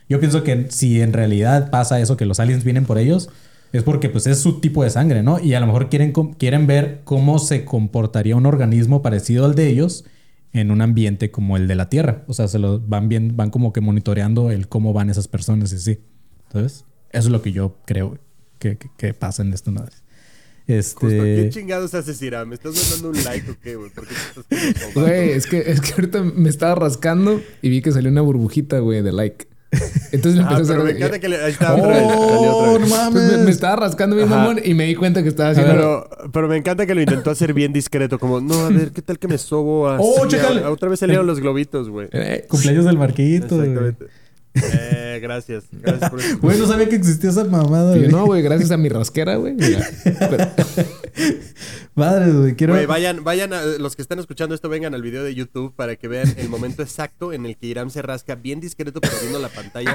yo 0.09 0.21
pienso 0.21 0.45
que 0.45 0.67
si 0.71 1.03
en 1.03 1.13
realidad 1.13 1.71
pasa 1.71 2.01
eso, 2.01 2.17
que 2.17 2.25
los 2.25 2.39
aliens 2.39 2.65
vienen 2.65 2.87
por 2.87 2.99
ellos, 2.99 3.29
es 3.73 3.83
porque 3.83 4.09
pues 4.09 4.27
es 4.27 4.39
su 4.39 4.61
tipo 4.61 4.83
de 4.83 4.91
sangre, 4.91 5.23
¿no? 5.23 5.39
Y 5.41 5.55
a 5.55 5.61
lo 5.61 5.67
mejor 5.67 5.91
quieren, 5.91 6.13
quieren 6.13 6.67
ver 6.67 7.01
cómo 7.05 7.39
se 7.39 7.65
comportaría 7.65 8.37
un 8.37 8.47
organismo 8.47 9.03
parecido 9.03 9.45
al 9.45 9.55
de 9.55 9.69
ellos 9.69 10.05
en 10.53 10.71
un 10.71 10.81
ambiente 10.81 11.31
como 11.31 11.57
el 11.57 11.69
de 11.69 11.75
la 11.75 11.89
Tierra. 11.89 12.25
O 12.27 12.35
sea, 12.35 12.49
se 12.49 12.59
lo 12.59 12.81
van 12.81 13.09
bien, 13.09 13.37
van 13.37 13.51
como 13.51 13.73
que 13.73 13.81
monitoreando 13.81 14.51
el 14.51 14.69
cómo 14.69 14.93
van 14.93 15.11
esas 15.11 15.29
personas 15.29 15.73
y 15.73 15.77
así. 15.77 16.01
¿Sabes? 16.53 16.85
Eso 17.11 17.29
es 17.29 17.31
lo 17.31 17.43
que 17.43 17.53
yo 17.53 17.79
creo 17.85 18.19
que, 18.59 18.79
que, 18.79 18.91
que 18.97 19.15
pasa 19.15 19.43
en 19.43 19.53
esta 19.53 19.71
madre. 19.71 19.95
Justo, 20.69 21.09
¿qué 21.09 21.47
Este. 21.47 21.61
chingados 21.61 21.95
haces, 21.95 22.21
Ira? 22.21 22.45
¿Me 22.45 22.55
estás 22.55 22.75
mandando 22.75 23.19
un 23.19 23.25
like 23.25 23.51
o 23.51 23.57
qué, 23.59 23.77
güey? 23.77 23.91
¿Por 23.91 24.07
qué 24.07 24.15
te 24.15 24.41
estás 24.41 24.93
como 24.95 25.07
Güey, 25.07 25.31
es 25.31 25.47
que, 25.47 25.59
es 25.71 25.81
que 25.81 25.93
ahorita 25.93 26.23
me 26.23 26.51
estaba 26.51 26.75
rascando 26.75 27.41
y 27.63 27.71
vi 27.71 27.81
que 27.81 27.91
salió 27.91 28.11
una 28.11 28.21
burbujita, 28.21 28.79
güey, 28.81 29.03
de 29.03 29.13
like. 29.13 29.49
Entonces 30.13 30.37
le 30.41 30.47
Ah, 30.47 30.53
empecé 30.53 30.73
a 30.73 30.75
pero 30.77 30.85
me 30.85 30.91
hacer... 30.91 30.97
encanta 30.97 31.19
que 31.19 31.29
le... 31.29 31.37
Ahí 31.45 31.53
está 31.53 31.75
otra 31.75 31.89
vez. 31.89 31.99
salió 31.99 32.17
¡Oh, 32.19 32.71
otra 32.71 32.73
no 32.73 32.79
vez. 32.81 32.91
mames! 32.91 33.13
Pues 33.23 33.39
me, 33.39 33.45
me 33.45 33.51
estaba 33.51 33.77
rascando 33.77 34.17
mi 34.17 34.25
mamón 34.25 34.59
y 34.65 34.73
me 34.75 34.85
di 34.85 34.95
cuenta 34.95 35.23
que 35.23 35.29
estaba 35.29 35.51
haciendo... 35.51 35.73
Pero, 35.73 36.31
pero 36.33 36.49
me 36.49 36.57
encanta 36.57 36.87
que 36.87 36.95
lo 36.95 37.03
intentó 37.03 37.31
hacer 37.31 37.53
bien 37.53 37.73
discreto, 37.73 38.19
como, 38.19 38.41
no, 38.41 38.55
a 38.67 38.69
ver, 38.71 38.93
¿qué 38.93 39.03
tal 39.03 39.19
que 39.19 39.29
me 39.29 39.37
sobo 39.37 39.89
así? 39.89 40.03
Oh, 40.05 40.27
chécale. 40.27 40.63
A- 40.65 40.71
Otra 40.71 40.89
vez 40.89 41.01
salieron 41.01 41.27
los 41.27 41.41
globitos, 41.41 41.91
güey. 41.91 42.09
Eh, 42.13 42.47
Cumpleaños 42.49 42.87
del 42.87 42.97
Marquito. 42.97 43.57
güey. 43.57 43.69
Exactamente. 43.69 44.07
Eh, 44.55 45.19
gracias. 45.23 45.65
Gracias 45.71 46.11
por 46.11 46.21
eso. 46.21 46.39
Güey, 46.41 46.59
no 46.59 46.67
sabía 46.67 46.89
que 46.89 46.97
existía 46.97 47.31
esa 47.31 47.45
mamada. 47.45 47.97
güey. 47.97 48.09
no, 48.09 48.25
güey, 48.27 48.43
gracias 48.43 48.71
a 48.71 48.77
mi 48.77 48.89
rasquera, 48.89 49.37
güey. 49.37 49.57
Pero- 49.57 50.49
Madre, 51.95 52.31
güey. 52.33 52.55
Quiero. 52.55 52.75
Güey, 52.75 52.87
vayan, 52.87 53.25
vayan 53.25 53.53
a, 53.53 53.61
los 53.63 53.97
que 53.97 54.03
están 54.03 54.19
escuchando 54.21 54.55
esto, 54.55 54.69
vengan 54.69 54.95
al 54.95 55.03
video 55.03 55.25
de 55.25 55.35
YouTube 55.35 55.75
para 55.75 55.97
que 55.97 56.07
vean 56.07 56.33
el 56.39 56.49
momento 56.49 56.83
exacto 56.83 57.33
en 57.33 57.45
el 57.45 57.57
que 57.57 57.67
Irán 57.67 57.91
se 57.91 58.03
rasca 58.03 58.37
bien 58.37 58.61
discreto, 58.61 59.01
pero 59.01 59.15
viendo 59.21 59.41
la 59.41 59.49
pantalla. 59.49 59.95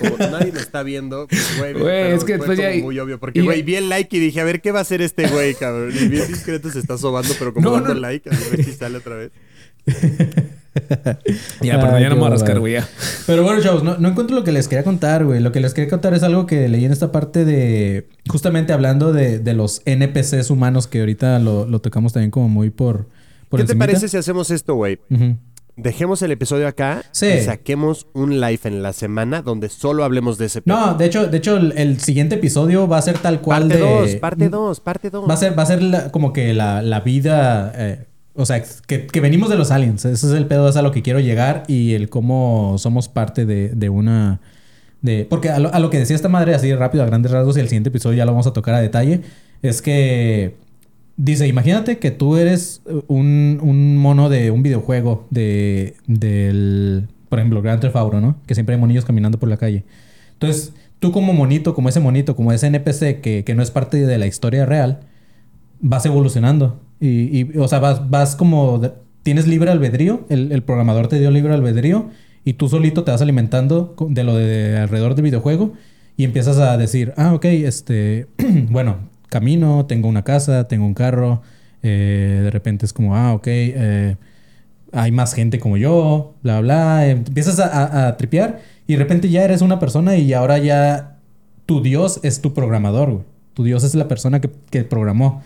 Como 0.00 0.16
nadie 0.18 0.50
me 0.52 0.60
está 0.60 0.82
viendo, 0.82 1.26
pues, 1.28 1.58
güey. 1.58 1.72
Güey, 1.74 1.84
pero 1.84 2.16
es 2.16 2.24
que 2.24 2.38
fue 2.38 2.48
después 2.56 2.58
ya- 2.76 2.82
muy 2.82 2.98
obvio. 2.98 3.20
Porque, 3.20 3.38
y- 3.38 3.42
güey, 3.44 3.62
vi 3.62 3.76
el 3.76 3.88
like 3.88 4.16
y 4.16 4.20
dije, 4.20 4.40
a 4.40 4.44
ver 4.44 4.60
qué 4.60 4.72
va 4.72 4.80
a 4.80 4.82
hacer 4.82 5.00
este 5.02 5.28
güey, 5.28 5.54
cabrón. 5.54 5.92
Y 5.94 6.08
bien 6.08 6.26
discreto 6.26 6.70
se 6.70 6.80
está 6.80 6.98
sobando, 6.98 7.32
pero 7.38 7.54
como 7.54 7.68
No, 7.70 7.74
dando 7.76 7.94
no. 7.94 8.00
like, 8.00 8.28
a 8.28 8.32
ver 8.50 8.64
si 8.64 8.72
sale 8.72 8.98
otra 8.98 9.14
vez. 9.16 9.30
ya, 11.62 11.80
perdón, 11.80 12.00
ya 12.00 12.08
no 12.08 12.14
me 12.16 12.20
voy 12.20 12.26
a 12.28 12.30
rascar, 12.30 12.58
güey. 12.60 12.76
Pero 13.26 13.42
bueno, 13.42 13.62
chavos, 13.62 13.82
no, 13.82 13.96
no 13.98 14.08
encuentro 14.08 14.36
lo 14.36 14.44
que 14.44 14.52
les 14.52 14.68
quería 14.68 14.84
contar, 14.84 15.24
güey. 15.24 15.40
Lo 15.40 15.52
que 15.52 15.60
les 15.60 15.74
quería 15.74 15.90
contar 15.90 16.14
es 16.14 16.22
algo 16.22 16.46
que 16.46 16.68
leí 16.68 16.84
en 16.84 16.92
esta 16.92 17.12
parte 17.12 17.44
de. 17.44 18.08
Justamente 18.28 18.72
hablando 18.72 19.12
de, 19.12 19.38
de 19.38 19.54
los 19.54 19.82
NPCs 19.84 20.50
humanos, 20.50 20.86
que 20.86 21.00
ahorita 21.00 21.38
lo, 21.38 21.66
lo 21.66 21.80
tocamos 21.80 22.12
también 22.12 22.30
como 22.30 22.48
muy 22.48 22.70
por. 22.70 23.06
por 23.48 23.60
¿Qué 23.60 23.66
te 23.66 23.76
parece 23.76 24.08
si 24.08 24.16
hacemos 24.16 24.50
esto, 24.50 24.74
güey? 24.74 24.98
Dejemos 25.76 26.22
el 26.22 26.30
episodio 26.30 26.68
acá 26.68 27.02
Sí. 27.10 27.26
y 27.26 27.40
saquemos 27.40 28.06
un 28.12 28.40
live 28.40 28.60
en 28.62 28.80
la 28.80 28.92
semana 28.92 29.42
donde 29.42 29.68
solo 29.68 30.04
hablemos 30.04 30.38
de 30.38 30.46
ese 30.46 30.62
pedo. 30.62 30.76
No, 30.76 30.94
de 30.94 31.04
hecho, 31.06 31.26
de 31.26 31.36
hecho, 31.36 31.56
el, 31.56 31.72
el 31.76 31.98
siguiente 31.98 32.36
episodio 32.36 32.86
va 32.86 32.98
a 32.98 33.02
ser 33.02 33.18
tal 33.18 33.40
cual 33.40 33.62
Parte 33.62 33.78
de. 33.78 33.80
2, 34.12 34.14
parte 34.16 34.48
2, 34.50 34.80
parte 34.80 35.10
2. 35.10 35.28
Va 35.28 35.34
a 35.34 35.36
ser, 35.36 35.58
va 35.58 35.64
a 35.64 35.66
ser 35.66 35.82
la- 35.82 36.12
como 36.12 36.32
que 36.32 36.54
la, 36.54 36.80
la 36.80 37.00
vida. 37.00 37.72
eh, 37.74 38.06
o 38.36 38.46
sea, 38.46 38.62
que, 38.86 39.06
que 39.06 39.20
venimos 39.20 39.48
de 39.48 39.56
los 39.56 39.70
aliens. 39.70 40.04
Ese 40.04 40.26
es 40.26 40.32
el 40.32 40.46
pedo, 40.46 40.68
es 40.68 40.76
a 40.76 40.82
lo 40.82 40.90
que 40.90 41.02
quiero 41.02 41.20
llegar. 41.20 41.62
Y 41.68 41.94
el 41.94 42.08
cómo 42.08 42.76
somos 42.78 43.08
parte 43.08 43.46
de, 43.46 43.68
de 43.68 43.88
una. 43.88 44.40
De, 45.02 45.26
porque 45.28 45.50
a 45.50 45.58
lo, 45.58 45.72
a 45.72 45.78
lo 45.78 45.90
que 45.90 45.98
decía 45.98 46.16
esta 46.16 46.28
madre, 46.28 46.54
así 46.54 46.74
rápido, 46.74 47.04
a 47.04 47.06
grandes 47.06 47.30
rasgos, 47.30 47.56
y 47.56 47.60
el 47.60 47.68
siguiente 47.68 47.90
episodio 47.90 48.18
ya 48.18 48.24
lo 48.24 48.32
vamos 48.32 48.46
a 48.46 48.52
tocar 48.52 48.74
a 48.74 48.80
detalle. 48.80 49.22
Es 49.62 49.82
que. 49.82 50.56
Dice, 51.16 51.46
imagínate 51.46 51.98
que 51.98 52.10
tú 52.10 52.36
eres 52.36 52.82
un, 53.06 53.60
un 53.62 53.96
mono 53.98 54.28
de 54.28 54.50
un 54.50 54.64
videojuego 54.64 55.28
de, 55.30 55.94
del, 56.08 57.06
por 57.28 57.38
ejemplo, 57.38 57.62
Grand 57.62 57.80
Theft 57.80 57.94
Auto, 57.94 58.20
¿no? 58.20 58.36
Que 58.48 58.54
siempre 58.54 58.74
hay 58.74 58.80
monillos 58.80 59.04
caminando 59.04 59.38
por 59.38 59.48
la 59.48 59.56
calle. 59.56 59.84
Entonces, 60.32 60.72
tú 60.98 61.12
como 61.12 61.32
monito, 61.32 61.72
como 61.72 61.88
ese 61.88 62.00
monito, 62.00 62.34
como 62.34 62.50
ese 62.50 62.66
NPC 62.66 63.20
que, 63.20 63.44
que 63.46 63.54
no 63.54 63.62
es 63.62 63.70
parte 63.70 64.04
de 64.04 64.18
la 64.18 64.26
historia 64.26 64.66
real, 64.66 65.02
vas 65.78 66.04
evolucionando. 66.04 66.80
Y, 67.04 67.40
y, 67.40 67.58
o 67.58 67.68
sea, 67.68 67.78
vas, 67.80 68.08
vas 68.10 68.36
como... 68.36 68.80
tienes 69.22 69.46
libre 69.46 69.70
albedrío, 69.70 70.24
el, 70.28 70.52
el 70.52 70.62
programador 70.62 71.08
te 71.08 71.18
dio 71.18 71.30
libre 71.30 71.52
albedrío 71.54 72.10
y 72.44 72.54
tú 72.54 72.68
solito 72.68 73.04
te 73.04 73.10
vas 73.10 73.22
alimentando 73.22 73.94
de 74.08 74.24
lo 74.24 74.34
de 74.36 74.78
alrededor 74.78 75.14
del 75.14 75.24
videojuego 75.24 75.72
y 76.16 76.24
empiezas 76.24 76.58
a 76.58 76.76
decir, 76.76 77.12
ah, 77.16 77.34
ok, 77.34 77.44
este, 77.46 78.26
bueno, 78.70 78.96
camino, 79.28 79.86
tengo 79.86 80.08
una 80.08 80.22
casa, 80.24 80.68
tengo 80.68 80.86
un 80.86 80.94
carro, 80.94 81.42
eh, 81.82 82.40
de 82.44 82.50
repente 82.50 82.86
es 82.86 82.92
como, 82.92 83.16
ah, 83.16 83.34
ok, 83.34 83.46
eh, 83.48 84.16
hay 84.92 85.10
más 85.12 85.34
gente 85.34 85.58
como 85.58 85.76
yo, 85.76 86.34
bla, 86.42 86.60
bla. 86.60 87.06
Empiezas 87.08 87.58
a, 87.58 88.08
a- 88.08 88.16
tripear 88.16 88.60
y 88.86 88.92
de 88.94 88.98
repente 88.98 89.28
ya 89.28 89.42
eres 89.44 89.60
una 89.62 89.78
persona 89.78 90.16
y 90.16 90.32
ahora 90.32 90.58
ya 90.58 91.18
tu 91.66 91.82
Dios 91.82 92.20
es 92.22 92.40
tu 92.40 92.54
programador. 92.54 93.24
Tu 93.54 93.64
Dios 93.64 93.84
es 93.84 93.94
la 93.94 94.08
persona 94.08 94.40
que, 94.40 94.50
que 94.70 94.84
programó. 94.84 95.42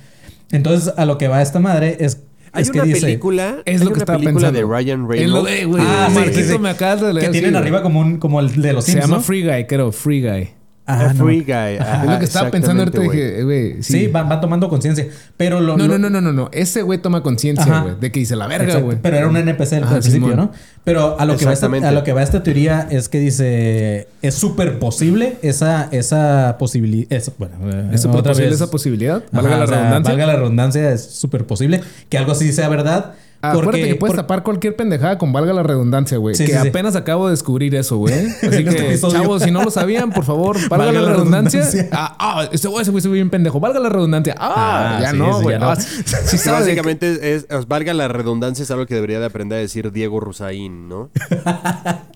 Entonces, 0.51 0.93
a 0.97 1.05
lo 1.05 1.19
que 1.19 1.29
va 1.29 1.43
esta 1.43 1.59
madre 1.61 1.97
es, 2.01 2.23
Hay 2.53 2.63
es 2.63 2.71
que 2.71 2.79
una 2.79 2.87
dice... 2.87 3.01
película, 3.03 3.59
Es 3.67 3.85
lo 3.85 3.93
que 3.93 3.99
estaba 4.01 4.19
película 4.19 4.51
pensando. 4.51 4.69
de 4.69 4.77
Ryan 4.79 5.01
Es 5.13 5.29
lo 5.29 5.45
Reynolds. 5.45 5.51
de, 5.51 5.65
güey, 5.67 5.83
Ah, 5.87 6.07
sí, 6.09 6.15
Marquito, 6.15 6.39
sí, 6.39 6.45
sí. 6.53 6.59
me 6.59 6.71
acabas 6.71 7.01
de 7.03 7.13
leer. 7.13 7.27
Que 7.27 7.33
tienen 7.33 7.51
sí, 7.53 7.57
arriba 7.57 7.83
como 7.83 8.01
un 8.01 8.19
como 8.19 8.41
el 8.41 8.61
de 8.63 8.73
los 8.73 8.85
Se 8.85 8.93
Sims, 8.93 9.05
llama 9.05 9.17
¿no? 9.17 9.23
Free 9.23 9.43
Guy, 9.45 9.67
creo. 9.67 9.93
Free 9.93 10.23
Guy. 10.23 10.49
Ah, 10.89 11.13
no. 11.15 11.25
Free 11.25 11.41
Guy. 11.43 11.77
ajá, 11.79 12.05
es 12.05 12.11
lo 12.11 12.19
que 12.19 12.25
estaba 12.25 12.51
pensando 12.51 12.83
ahorita. 12.83 13.01
Dije, 13.03 13.43
güey, 13.45 13.83
sí. 13.83 13.93
Sí, 13.93 14.07
van 14.09 14.41
tomando 14.41 14.69
conciencia. 14.69 15.07
Pero 15.37 15.61
lo. 15.61 15.77
No, 15.77 15.87
lo- 15.87 15.99
no, 15.99 16.09
no, 16.11 16.21
no, 16.21 16.33
no. 16.33 16.49
Ese 16.53 16.83
güey 16.83 16.99
toma 16.99 17.23
conciencia, 17.23 17.81
güey, 17.83 17.95
de 18.01 18.11
que 18.11 18.21
dice 18.21 18.37
la 18.37 18.47
verga, 18.47 18.79
güey. 18.79 18.99
Pero 19.01 19.17
era 19.17 19.29
un 19.29 19.37
NPC 19.37 19.75
al 19.75 19.85
Ah, 19.85 19.89
principio, 19.91 20.21
Simón. 20.31 20.37
¿no? 20.37 20.53
Pero 20.85 21.21
a 21.21 21.25
lo, 21.27 21.37
que 21.37 21.45
va 21.45 21.53
esta, 21.53 21.67
a 21.67 21.93
lo 21.93 22.03
que 22.05 22.13
va 22.15 22.23
esta 22.23 22.43
teoría 22.43 22.89
es 22.91 23.11
que 23.11 23.21
dice 23.21 24.09
es 24.23 24.35
súper 24.35 24.79
posible 24.79 25.37
esa, 25.43 25.89
esa 25.93 26.57
posibilidad. 26.59 27.23
Bueno, 27.37 27.55
eh, 27.71 27.91
¿Es 27.93 28.01
súper 28.03 28.23
posible 28.23 28.47
vez. 28.47 28.55
esa 28.55 28.71
posibilidad? 28.71 29.17
Ajá, 29.17 29.43
Valga 29.43 29.57
la 29.59 29.65
o 29.65 29.67
sea, 29.67 29.77
redundancia. 29.77 30.13
Valga 30.15 30.27
la 30.27 30.37
redundancia, 30.37 30.93
es 30.93 31.05
súper 31.05 31.45
posible 31.47 31.81
que 32.09 32.17
algo 32.17 32.33
así 32.33 32.53
sea 32.53 32.69
verdad. 32.71 33.13
Porque, 33.41 33.57
Acuérdate 33.59 33.87
que 33.89 33.95
puedes 33.95 34.17
por- 34.17 34.25
tapar 34.25 34.43
cualquier 34.43 34.75
pendejada 34.75 35.17
con 35.17 35.33
valga 35.33 35.53
la 35.53 35.63
redundancia, 35.63 36.19
güey. 36.19 36.35
Sí, 36.35 36.45
que 36.45 36.55
sí, 36.55 36.59
sí. 36.61 36.69
apenas 36.69 36.97
acabo 36.97 37.27
de 37.29 37.31
descubrir 37.35 37.73
eso, 37.77 37.97
güey. 37.97 38.13
Así 38.27 38.35
este 38.43 38.65
que, 38.65 38.99
chavos, 38.99 39.45
si 39.45 39.53
no 39.53 39.63
lo 39.63 39.71
sabían, 39.71 40.11
por 40.11 40.25
favor, 40.25 40.57
valga, 40.69 40.91
la, 40.91 41.13
redundancia. 41.13 41.63
Ah, 41.93 42.17
ah, 42.19 42.49
ese 42.51 42.67
güey 42.67 42.85
se 42.85 42.91
fue 42.91 43.01
bien 43.13 43.31
pendejo. 43.31 43.61
Valga 43.61 43.79
la 43.79 43.91
redundancia. 43.91 44.35
Ah, 44.39 44.97
Ah, 44.97 45.01
ya 45.01 45.11
sí, 45.13 45.19
no, 45.19 45.41
güey. 45.41 45.57
ya 45.57 45.61
no. 45.61 45.73
Que 45.77 46.51
básicamente 46.51 47.35
es, 47.37 47.47
valga 47.69 47.95
la 47.95 48.09
redundancia, 48.09 48.65
es 48.65 48.71
algo 48.73 48.87
que 48.87 48.97
debería 48.97 49.21
de 49.21 49.27
aprender 49.27 49.59
a 49.59 49.61
decir 49.61 49.93
Diego 49.93 50.19
Rusaín, 50.19 50.89
¿no? 50.89 51.11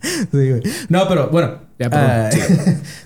Sí, 0.02 0.26
güey. 0.32 0.62
No, 0.88 1.06
pero 1.08 1.28
bueno. 1.30 1.58
Ya, 1.78 1.88
perdón. 1.88 2.10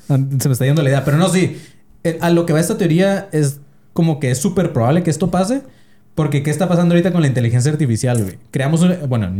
ah, 0.08 0.18
se 0.38 0.48
me 0.48 0.52
está 0.52 0.64
yendo 0.64 0.82
la 0.82 0.88
idea. 0.88 1.04
Pero 1.04 1.18
no, 1.18 1.28
sí. 1.28 1.60
Eh, 2.02 2.16
A 2.22 2.30
lo 2.30 2.46
que 2.46 2.54
va 2.54 2.60
esta 2.60 2.78
teoría 2.78 3.28
es 3.32 3.60
como 3.92 4.20
que 4.20 4.30
es 4.30 4.38
súper 4.38 4.72
probable 4.72 5.02
que 5.02 5.10
esto 5.10 5.30
pase. 5.30 5.62
Porque 6.16 6.42
¿qué 6.42 6.50
está 6.50 6.66
pasando 6.66 6.94
ahorita 6.94 7.12
con 7.12 7.20
la 7.20 7.28
inteligencia 7.28 7.70
artificial, 7.70 8.22
güey? 8.22 8.38
Creamos. 8.50 8.84
Bueno, 9.06 9.30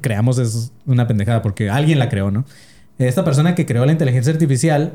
creamos 0.00 0.38
es 0.38 0.72
una 0.86 1.06
pendejada 1.06 1.42
porque 1.42 1.68
alguien 1.68 1.98
la 1.98 2.08
creó, 2.08 2.30
¿no? 2.30 2.46
Esta 2.98 3.24
persona 3.24 3.54
que 3.54 3.66
creó 3.66 3.84
la 3.84 3.92
inteligencia 3.92 4.32
artificial, 4.32 4.94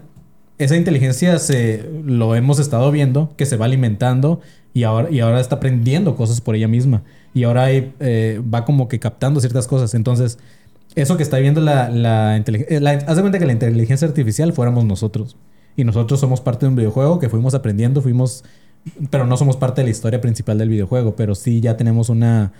esa 0.57 0.75
inteligencia 0.75 1.37
se 1.37 1.87
lo 2.03 2.35
hemos 2.35 2.57
estado 2.59 2.91
viendo, 2.91 3.31
que 3.37 3.45
se 3.45 3.57
va 3.57 3.65
alimentando 3.65 4.41
y 4.73 4.83
ahora, 4.83 5.11
y 5.11 5.19
ahora 5.19 5.39
está 5.39 5.57
aprendiendo 5.57 6.15
cosas 6.15 6.41
por 6.41 6.55
ella 6.55 6.67
misma. 6.67 7.03
Y 7.35 7.43
ahora 7.43 7.67
eh, 7.71 8.41
va 8.51 8.65
como 8.65 8.87
que 8.87 8.99
captando 8.99 9.39
ciertas 9.39 9.67
cosas. 9.67 9.93
Entonces, 9.93 10.39
eso 10.95 11.15
que 11.15 11.23
está 11.23 11.37
viendo 11.37 11.61
la, 11.61 12.35
inteligencia... 12.37 13.05
Haz 13.07 13.15
de 13.15 13.21
cuenta 13.21 13.37
que 13.37 13.45
la 13.45 13.53
inteligencia 13.53 14.07
artificial 14.07 14.51
fuéramos 14.51 14.83
nosotros. 14.83 15.37
Y 15.75 15.83
nosotros 15.83 16.19
somos 16.19 16.41
parte 16.41 16.65
de 16.65 16.71
un 16.71 16.75
videojuego 16.75 17.19
que 17.19 17.29
fuimos 17.29 17.53
aprendiendo, 17.53 18.01
fuimos... 18.01 18.43
Pero 19.09 19.25
no 19.25 19.37
somos 19.37 19.57
parte 19.57 19.81
de 19.81 19.85
la 19.85 19.91
historia 19.91 20.19
principal 20.21 20.57
del 20.57 20.69
videojuego, 20.69 21.15
pero 21.15 21.35
sí 21.35 21.61
ya 21.61 21.77
tenemos 21.77 22.09
una, 22.09 22.51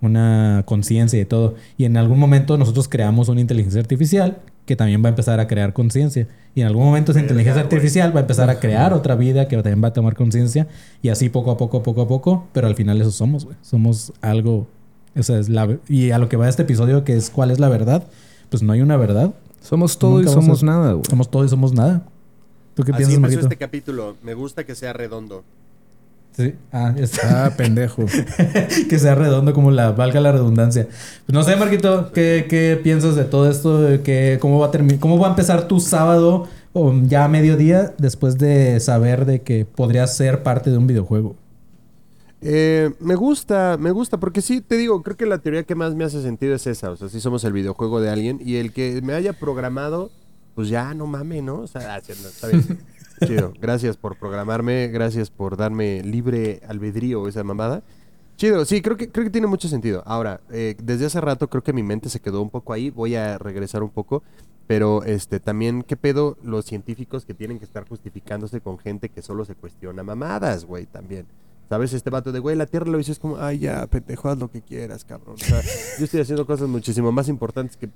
una 0.00 0.62
conciencia 0.66 1.20
y 1.20 1.24
todo. 1.24 1.54
Y 1.76 1.84
en 1.84 1.96
algún 1.96 2.18
momento 2.18 2.58
nosotros 2.58 2.88
creamos 2.88 3.28
una 3.28 3.40
inteligencia 3.40 3.80
artificial 3.80 4.38
que 4.66 4.76
también 4.76 5.02
va 5.02 5.08
a 5.08 5.10
empezar 5.10 5.40
a 5.40 5.48
crear 5.48 5.72
conciencia. 5.72 6.28
Y 6.54 6.60
en 6.60 6.66
algún 6.66 6.84
momento 6.84 7.12
esa 7.12 7.20
inteligencia 7.20 7.62
artificial 7.62 8.14
va 8.14 8.20
a 8.20 8.22
empezar 8.22 8.50
a 8.50 8.60
crear 8.60 8.92
otra 8.92 9.14
vida 9.14 9.48
que 9.48 9.56
también 9.56 9.82
va 9.82 9.88
a 9.88 9.92
tomar 9.92 10.14
conciencia. 10.14 10.68
Y 11.02 11.08
así 11.08 11.28
poco 11.28 11.50
a 11.50 11.56
poco, 11.56 11.82
poco 11.82 12.02
a 12.02 12.08
poco. 12.08 12.46
Pero 12.52 12.66
al 12.66 12.74
final 12.74 13.00
eso 13.00 13.10
somos, 13.10 13.44
güey. 13.44 13.56
Somos 13.62 14.12
algo... 14.20 14.66
Esa 15.14 15.38
es 15.38 15.48
la... 15.48 15.78
Y 15.88 16.10
a 16.12 16.18
lo 16.18 16.28
que 16.28 16.36
va 16.36 16.48
este 16.48 16.62
episodio, 16.62 17.02
que 17.04 17.16
es 17.16 17.30
cuál 17.30 17.50
es 17.50 17.58
la 17.58 17.68
verdad, 17.68 18.06
pues 18.48 18.62
no 18.62 18.72
hay 18.72 18.80
una 18.80 18.96
verdad. 18.96 19.34
Somos 19.60 19.98
todo 19.98 20.18
Nunca 20.18 20.30
y 20.30 20.34
somos 20.34 20.62
a- 20.62 20.66
nada, 20.66 20.92
güey. 20.92 21.04
Somos 21.08 21.30
todo 21.30 21.44
y 21.44 21.48
somos 21.48 21.72
nada. 21.72 22.04
¿Tú 22.74 22.84
qué 22.84 22.92
Así 22.92 22.98
piensas, 23.06 23.16
empezó 23.16 23.40
este 23.40 23.56
capítulo. 23.56 24.16
Me 24.22 24.34
gusta 24.34 24.64
que 24.64 24.74
sea 24.76 24.92
redondo. 24.92 25.42
Sí. 26.40 26.54
Ah, 26.72 26.94
ya 26.96 27.04
está. 27.04 27.44
Ah, 27.44 27.50
pendejo. 27.54 28.06
que 28.88 28.98
sea 28.98 29.14
redondo 29.14 29.52
como 29.52 29.70
la 29.70 29.92
valga 29.92 30.20
la 30.20 30.32
redundancia. 30.32 30.86
Pues 31.26 31.34
no 31.34 31.42
sé, 31.42 31.54
Marquito, 31.56 32.12
¿qué, 32.12 32.46
qué 32.48 32.80
piensas 32.82 33.14
de 33.14 33.24
todo 33.24 33.50
esto? 33.50 33.82
De 33.82 34.00
que, 34.00 34.38
¿cómo, 34.40 34.58
va 34.58 34.68
a 34.68 34.70
¿Cómo 34.98 35.18
va 35.18 35.26
a 35.26 35.30
empezar 35.30 35.68
tu 35.68 35.80
sábado 35.80 36.48
o 36.72 36.94
ya 37.02 37.24
a 37.24 37.28
mediodía 37.28 37.92
después 37.98 38.38
de 38.38 38.80
saber 38.80 39.26
de 39.26 39.42
que 39.42 39.66
podrías 39.66 40.16
ser 40.16 40.42
parte 40.42 40.70
de 40.70 40.78
un 40.78 40.86
videojuego? 40.86 41.36
Eh, 42.40 42.90
me 43.00 43.16
gusta, 43.16 43.76
me 43.78 43.90
gusta, 43.90 44.18
porque 44.18 44.40
sí, 44.40 44.62
te 44.62 44.78
digo, 44.78 45.02
creo 45.02 45.18
que 45.18 45.26
la 45.26 45.38
teoría 45.38 45.64
que 45.64 45.74
más 45.74 45.94
me 45.94 46.04
hace 46.04 46.22
sentido 46.22 46.54
es 46.54 46.66
esa. 46.66 46.90
O 46.90 46.96
sea, 46.96 47.10
si 47.10 47.20
somos 47.20 47.44
el 47.44 47.52
videojuego 47.52 48.00
de 48.00 48.08
alguien 48.08 48.40
y 48.42 48.56
el 48.56 48.72
que 48.72 49.02
me 49.02 49.12
haya 49.12 49.34
programado, 49.34 50.10
pues 50.54 50.70
ya 50.70 50.94
no 50.94 51.06
mame, 51.06 51.42
¿no? 51.42 51.60
O 51.60 51.66
sea, 51.66 51.96
ah, 51.96 52.00
sí, 52.02 52.14
no, 52.22 52.28
está 52.28 52.46
bien. 52.46 52.78
Chido. 53.26 53.52
Gracias 53.60 53.96
por 53.96 54.16
programarme, 54.18 54.88
gracias 54.88 55.30
por 55.30 55.56
darme 55.56 56.02
libre 56.02 56.60
albedrío 56.66 57.28
esa 57.28 57.44
mamada. 57.44 57.82
Chido, 58.36 58.64
sí, 58.64 58.80
creo 58.80 58.96
que, 58.96 59.10
creo 59.10 59.24
que 59.24 59.30
tiene 59.30 59.46
mucho 59.46 59.68
sentido. 59.68 60.02
Ahora, 60.06 60.40
eh, 60.50 60.74
desde 60.82 61.06
hace 61.06 61.20
rato 61.20 61.50
creo 61.50 61.62
que 61.62 61.72
mi 61.72 61.82
mente 61.82 62.08
se 62.08 62.20
quedó 62.20 62.40
un 62.40 62.50
poco 62.50 62.72
ahí, 62.72 62.90
voy 62.90 63.14
a 63.14 63.36
regresar 63.36 63.82
un 63.82 63.90
poco, 63.90 64.22
pero 64.66 65.02
este 65.04 65.40
también, 65.40 65.82
¿qué 65.82 65.96
pedo 65.96 66.38
los 66.42 66.64
científicos 66.64 67.26
que 67.26 67.34
tienen 67.34 67.58
que 67.58 67.64
estar 67.64 67.86
justificándose 67.86 68.60
con 68.60 68.78
gente 68.78 69.08
que 69.08 69.20
solo 69.20 69.44
se 69.44 69.54
cuestiona 69.54 70.02
mamadas, 70.02 70.64
güey, 70.64 70.86
también? 70.86 71.26
¿Sabes? 71.68 71.92
Este 71.92 72.10
vato 72.10 72.32
de, 72.32 72.38
güey, 72.38 72.56
la 72.56 72.66
Tierra 72.66 72.86
lo 72.86 72.98
hizo, 72.98 73.12
es 73.12 73.18
como, 73.18 73.36
ay, 73.36 73.58
ya, 73.58 73.86
pendejo, 73.86 74.28
haz 74.28 74.38
lo 74.38 74.50
que 74.50 74.62
quieras, 74.62 75.04
cabrón. 75.04 75.34
O 75.34 75.44
sea, 75.44 75.60
yo 75.98 76.04
estoy 76.04 76.20
haciendo 76.20 76.46
cosas 76.46 76.68
muchísimo 76.68 77.12
más 77.12 77.28
importantes 77.28 77.76
que 77.76 77.90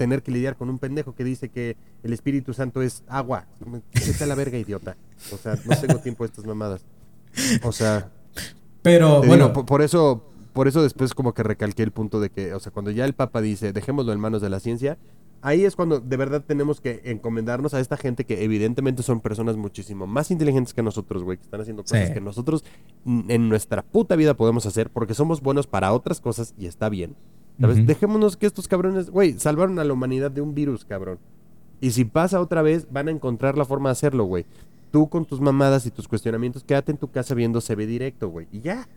tener 0.00 0.22
que 0.22 0.30
lidiar 0.30 0.56
con 0.56 0.70
un 0.70 0.78
pendejo 0.78 1.14
que 1.14 1.24
dice 1.24 1.50
que 1.50 1.76
el 2.02 2.14
Espíritu 2.14 2.54
Santo 2.54 2.80
es 2.80 3.02
agua. 3.06 3.44
A 4.18 4.26
la 4.26 4.34
verga, 4.34 4.56
idiota. 4.56 4.96
O 5.30 5.36
sea, 5.36 5.58
no 5.66 5.76
tengo 5.78 5.98
tiempo 6.00 6.24
de 6.24 6.28
estas 6.28 6.46
mamadas. 6.46 6.86
O 7.62 7.70
sea, 7.70 8.08
Pero 8.80 9.18
bueno, 9.18 9.34
digo, 9.48 9.52
por, 9.52 9.66
por 9.66 9.82
eso, 9.82 10.24
por 10.54 10.68
eso 10.68 10.82
después 10.82 11.12
como 11.12 11.34
que 11.34 11.42
recalqué 11.42 11.82
el 11.82 11.90
punto 11.90 12.18
de 12.18 12.30
que, 12.30 12.54
o 12.54 12.60
sea, 12.60 12.72
cuando 12.72 12.90
ya 12.90 13.04
el 13.04 13.12
Papa 13.12 13.42
dice, 13.42 13.74
dejémoslo 13.74 14.14
en 14.14 14.20
manos 14.20 14.40
de 14.40 14.48
la 14.48 14.58
ciencia, 14.58 14.96
ahí 15.42 15.66
es 15.66 15.76
cuando 15.76 16.00
de 16.00 16.16
verdad 16.16 16.42
tenemos 16.46 16.80
que 16.80 17.02
encomendarnos 17.04 17.74
a 17.74 17.80
esta 17.80 17.98
gente 17.98 18.24
que 18.24 18.42
evidentemente 18.42 19.02
son 19.02 19.20
personas 19.20 19.58
muchísimo 19.58 20.06
más 20.06 20.30
inteligentes 20.30 20.72
que 20.72 20.82
nosotros, 20.82 21.24
güey, 21.24 21.36
que 21.36 21.44
están 21.44 21.60
haciendo 21.60 21.82
cosas 21.82 22.08
Sí. 22.08 22.14
que 22.14 22.22
nosotros 22.22 22.64
en 23.04 23.50
nuestra 23.50 23.82
puta 23.82 24.16
vida 24.16 24.32
podemos 24.32 24.64
hacer 24.64 24.88
porque 24.88 25.12
somos 25.12 25.42
buenos 25.42 25.66
para 25.66 25.92
otras 25.92 26.22
cosas 26.22 26.54
y 26.56 26.64
está 26.64 26.88
bien. 26.88 27.16
Dejémonos 27.60 28.36
que 28.36 28.46
estos 28.46 28.66
cabrones, 28.68 29.10
güey, 29.10 29.38
salvaron 29.38 29.78
a 29.78 29.84
la 29.84 29.92
humanidad 29.92 30.30
de 30.30 30.40
un 30.40 30.54
virus, 30.54 30.84
cabrón. 30.84 31.18
Y 31.80 31.90
si 31.92 32.04
pasa 32.04 32.40
otra 32.40 32.62
vez, 32.62 32.86
van 32.90 33.08
a 33.08 33.10
encontrar 33.10 33.56
la 33.56 33.64
forma 33.64 33.88
de 33.90 33.92
hacerlo, 33.92 34.24
güey. 34.24 34.44
Tú 34.90 35.08
con 35.08 35.24
tus 35.24 35.40
mamadas 35.40 35.86
y 35.86 35.90
tus 35.90 36.08
cuestionamientos, 36.08 36.64
quédate 36.64 36.90
en 36.92 36.98
tu 36.98 37.08
casa 37.10 37.34
viendo 37.34 37.60
CB 37.60 37.86
directo, 37.86 38.28
güey. 38.28 38.48
Y 38.50 38.60
ya. 38.60 38.88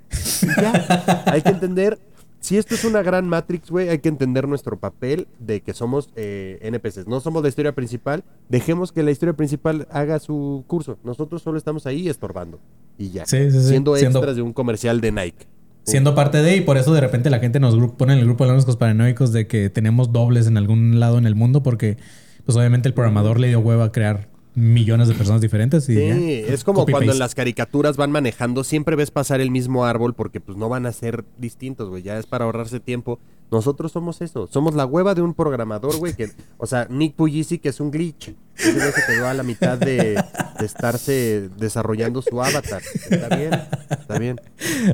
Y 0.41 0.61
ya. 0.61 1.23
hay 1.27 1.41
que 1.41 1.49
entender. 1.49 1.99
Si 2.39 2.57
esto 2.57 2.75
es 2.75 2.83
una 2.83 3.01
gran 3.03 3.29
Matrix, 3.29 3.69
güey, 3.69 3.87
hay 3.87 3.99
que 3.99 4.09
entender 4.09 4.49
nuestro 4.49 4.77
papel 4.77 5.27
de 5.39 5.61
que 5.61 5.73
somos 5.73 6.09
eh, 6.17 6.59
NPCs. 6.61 7.07
No 7.07 7.21
somos 7.21 7.41
la 7.41 7.47
historia 7.47 7.73
principal. 7.73 8.23
Dejemos 8.49 8.91
que 8.91 9.01
la 9.01 9.11
historia 9.11 9.33
principal 9.33 9.87
haga 9.91 10.19
su 10.19 10.65
curso. 10.67 10.97
Nosotros 11.05 11.41
solo 11.41 11.57
estamos 11.57 11.85
ahí 11.85 12.09
estorbando. 12.09 12.59
Y 12.97 13.11
ya. 13.11 13.25
Sí, 13.25 13.49
sí, 13.49 13.61
sí. 13.61 13.67
Siendo 13.69 13.95
Siendo- 13.95 14.19
extras 14.19 14.35
de 14.35 14.41
un 14.41 14.51
comercial 14.51 14.99
de 14.99 15.11
Nike. 15.13 15.45
Siendo 15.83 16.15
parte 16.15 16.41
de 16.41 16.55
y 16.57 16.61
por 16.61 16.77
eso 16.77 16.93
de 16.93 17.01
repente 17.01 17.29
la 17.29 17.39
gente 17.39 17.59
nos 17.59 17.75
pone 17.93 18.13
en 18.13 18.19
el 18.19 18.25
grupo 18.25 18.45
de 18.45 18.53
los 18.53 18.77
paranoicos 18.77 19.33
de 19.33 19.47
que 19.47 19.69
tenemos 19.69 20.11
dobles 20.11 20.47
en 20.47 20.57
algún 20.57 20.99
lado 20.99 21.17
en 21.17 21.25
el 21.25 21.35
mundo 21.35 21.61
porque 21.63 21.97
pues 22.45 22.57
obviamente 22.57 22.87
el 22.87 22.93
programador 22.93 23.39
le 23.39 23.47
dio 23.49 23.59
hueva 23.59 23.85
a 23.85 23.91
crear 23.91 24.29
millones 24.55 25.07
de 25.07 25.15
personas 25.15 25.41
diferentes 25.41 25.89
y 25.89 25.95
Sí, 25.95 26.01
ya. 26.47 26.53
es 26.53 26.63
como 26.63 26.85
cuando 26.85 27.11
en 27.11 27.19
las 27.19 27.33
caricaturas 27.35 27.97
van 27.97 28.11
manejando, 28.11 28.63
siempre 28.63 28.95
ves 28.95 29.09
pasar 29.11 29.41
el 29.41 29.49
mismo 29.49 29.85
árbol 29.85 30.13
porque 30.13 30.39
pues 30.39 30.57
no 30.57 30.69
van 30.69 30.85
a 30.85 30.91
ser 30.91 31.25
distintos, 31.37 31.89
güey, 31.89 32.03
ya 32.03 32.17
es 32.19 32.27
para 32.27 32.45
ahorrarse 32.45 32.79
tiempo. 32.79 33.19
Nosotros 33.51 33.91
somos 33.91 34.21
eso, 34.21 34.47
somos 34.47 34.73
la 34.73 34.85
hueva 34.85 35.13
de 35.13 35.21
un 35.21 35.33
programador, 35.33 35.97
güey, 35.97 36.13
que, 36.15 36.29
o 36.57 36.65
sea, 36.65 36.87
Nick 36.89 37.15
Pujisi 37.15 37.59
que 37.59 37.69
es 37.69 37.79
un 37.79 37.91
glitch. 37.91 38.33
Güey 38.63 38.91
se 38.91 39.05
quedó 39.07 39.27
a 39.27 39.33
la 39.33 39.43
mitad 39.43 39.77
de, 39.77 40.23
de 40.59 40.65
estarse 40.65 41.49
desarrollando 41.57 42.21
su 42.21 42.41
avatar. 42.41 42.81
Está 43.09 43.35
bien, 43.35 43.53
está 43.89 44.19
bien. 44.19 44.39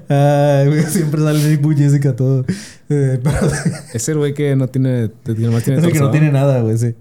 Ay, 0.07 0.67
güey, 0.67 0.83
siempre 0.83 1.21
sale 1.21 1.43
Nick 1.57 1.77
Jessica, 1.77 2.15
todo. 2.15 2.45
Eh, 2.89 3.19
pero 3.23 3.37
Es 3.93 4.09
el 4.09 4.17
güey 4.17 4.33
que 4.33 4.55
no 4.55 4.67
tiene... 4.67 5.11
que 5.23 5.33
nomás 5.33 5.63
tiene 5.63 5.79
es 5.79 5.85
el 5.85 5.91
que 5.93 5.99
no 5.99 6.11
tiene 6.11 6.31
nada, 6.31 6.61
güey, 6.61 6.77
sí. 6.77 6.95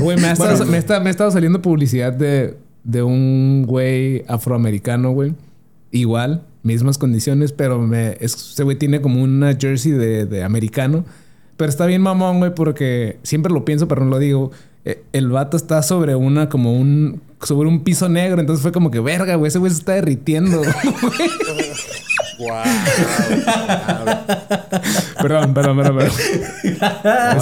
Güey, 0.00 0.16
me 0.18 0.28
ha, 0.28 0.32
estado, 0.32 0.56
Bueno, 0.56 0.70
me, 0.72 0.78
está- 0.78 1.00
me 1.00 1.08
ha 1.08 1.10
estado 1.10 1.30
saliendo 1.30 1.62
publicidad 1.62 2.12
de, 2.12 2.56
de 2.84 3.02
un 3.02 3.64
güey 3.66 4.24
afroamericano, 4.28 5.12
güey. 5.12 5.34
Igual, 5.90 6.42
mismas 6.62 6.98
condiciones, 6.98 7.52
pero 7.52 7.78
me, 7.80 8.16
es- 8.20 8.52
ese 8.52 8.62
güey 8.62 8.76
tiene 8.76 9.00
como 9.00 9.22
una 9.22 9.54
jersey 9.54 9.92
de, 9.92 10.26
de 10.26 10.42
americano. 10.44 11.04
Pero 11.56 11.68
está 11.68 11.86
bien 11.86 12.00
mamón, 12.02 12.38
güey, 12.38 12.54
porque 12.54 13.18
siempre 13.22 13.52
lo 13.52 13.64
pienso, 13.64 13.86
pero 13.88 14.04
no 14.04 14.10
lo 14.10 14.18
digo. 14.18 14.50
Eh, 14.84 15.02
El 15.12 15.28
vato 15.28 15.56
está 15.58 15.82
sobre 15.82 16.14
una, 16.14 16.48
como 16.48 16.72
un, 16.74 17.20
sobre 17.42 17.68
un 17.68 17.82
piso 17.84 18.08
negro. 18.08 18.40
Entonces 18.40 18.62
fue 18.62 18.72
como 18.72 18.90
que, 18.90 19.00
verga, 19.00 19.34
güey, 19.36 19.48
ese 19.48 19.58
güey 19.58 19.70
se 19.72 19.78
está 19.78 19.92
derritiendo. 19.92 20.62
Guau. 22.38 22.64
Perdón, 25.20 25.52
perdón, 25.52 25.76
perdón, 25.76 25.96
perdón. 25.98 26.12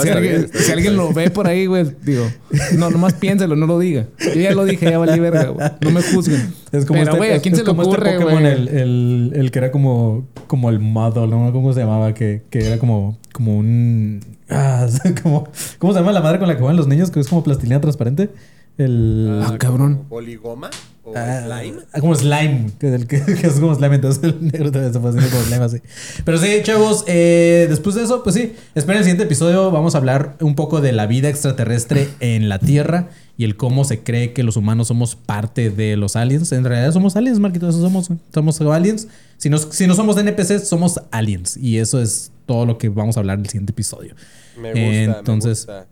si, 0.02 0.08
alguien, 0.08 0.50
si 0.52 0.90
lo 0.90 1.12
ve 1.12 1.30
por 1.30 1.46
ahí, 1.46 1.66
güey, 1.66 1.86
digo, 2.02 2.28
no, 2.76 2.90
nomás 2.90 3.14
piénselo, 3.14 3.54
no 3.54 3.66
lo 3.66 3.78
diga. 3.78 4.06
Yo 4.18 4.40
ya 4.40 4.52
lo 4.52 4.64
dije, 4.64 4.90
ya 4.90 4.98
valí 4.98 5.20
verga, 5.20 5.48
güey. 5.48 5.68
No 5.80 5.90
me 5.90 6.02
juzguen. 6.02 6.52
Es 6.72 6.84
como 6.84 6.98
Pero, 6.98 7.12
este, 7.12 7.16
güey, 7.16 7.32
¿a 7.32 7.40
quién 7.40 7.54
es 7.54 7.60
se 7.60 7.64
le 7.64 7.70
este 7.70 7.82
ocurre, 7.82 8.12
Pokémon, 8.14 8.40
güey? 8.40 8.52
el, 8.52 8.68
el, 8.68 9.32
el 9.36 9.50
que 9.50 9.58
era 9.58 9.70
como, 9.70 10.26
como 10.46 10.70
el 10.70 10.80
model, 10.80 11.30
¿no? 11.30 11.52
¿Cómo 11.52 11.72
se 11.72 11.80
llamaba? 11.80 12.12
Que, 12.14 12.42
que 12.50 12.66
era 12.66 12.78
como, 12.78 13.18
como 13.32 13.56
un... 13.56 14.20
Ah, 14.50 14.86
como, 15.22 15.48
¿Cómo 15.78 15.92
se 15.92 16.00
llama 16.00 16.12
la 16.12 16.20
madre 16.20 16.38
con 16.38 16.48
la 16.48 16.54
que 16.54 16.60
juegan 16.60 16.76
los 16.76 16.88
niños? 16.88 17.10
Que 17.10 17.20
es 17.20 17.28
como 17.28 17.44
plastilina 17.44 17.80
transparente. 17.80 18.30
El... 18.78 19.42
Ah, 19.44 19.56
cabrón. 19.58 19.94
¿como 19.96 20.08
¿Poligoma? 20.08 20.70
¿O 21.04 21.12
Ah, 21.16 21.42
slime? 21.46 21.78
ah, 21.92 22.00
como 22.00 22.14
slime, 22.14 22.70
que, 22.78 22.94
el 22.94 23.06
que, 23.06 23.20
que 23.24 23.46
es 23.46 23.54
como 23.60 23.74
slime, 23.74 23.94
entonces 23.96 24.22
el 24.22 24.40
negro 24.52 24.70
también 24.70 24.92
se 24.92 25.00
fue 25.00 25.10
haciendo 25.10 25.30
como 25.30 25.42
slime 25.44 25.64
así. 25.64 25.78
Pero 26.24 26.38
sí, 26.38 26.48
chavos, 26.62 27.04
eh, 27.06 27.66
después 27.68 27.94
de 27.96 28.04
eso, 28.04 28.22
pues 28.22 28.34
sí, 28.36 28.52
esperen 28.74 28.98
el 28.98 29.04
siguiente 29.04 29.24
episodio, 29.24 29.70
vamos 29.70 29.94
a 29.94 29.98
hablar 29.98 30.36
un 30.40 30.54
poco 30.54 30.80
de 30.80 30.92
la 30.92 31.06
vida 31.06 31.28
extraterrestre 31.28 32.08
en 32.20 32.48
la 32.48 32.58
Tierra 32.58 33.08
y 33.38 33.44
el 33.44 33.56
cómo 33.56 33.84
se 33.84 34.00
cree 34.02 34.32
que 34.32 34.42
los 34.42 34.56
humanos 34.56 34.88
somos 34.88 35.16
parte 35.16 35.70
de 35.70 35.96
los 35.96 36.14
aliens. 36.16 36.52
En 36.52 36.64
realidad 36.64 36.92
somos 36.92 37.16
aliens, 37.16 37.38
Marquito, 37.38 37.68
eso 37.68 37.80
somos, 37.80 38.10
somos 38.34 38.60
aliens. 38.60 39.08
Si 39.38 39.48
no, 39.48 39.58
si 39.58 39.86
no 39.86 39.94
somos 39.94 40.16
NPCs, 40.18 40.68
somos 40.68 41.00
aliens. 41.10 41.56
Y 41.56 41.78
eso 41.78 42.02
es 42.02 42.32
todo 42.46 42.66
lo 42.66 42.76
que 42.78 42.88
vamos 42.90 43.16
a 43.16 43.20
hablar 43.20 43.38
en 43.38 43.44
el 43.44 43.48
siguiente 43.50 43.72
episodio. 43.72 44.14
Me 44.60 44.70
gusta, 44.70 44.80
Eh, 44.80 45.04
entonces, 45.04 45.66
me 45.68 45.74
gusta. 45.74 45.88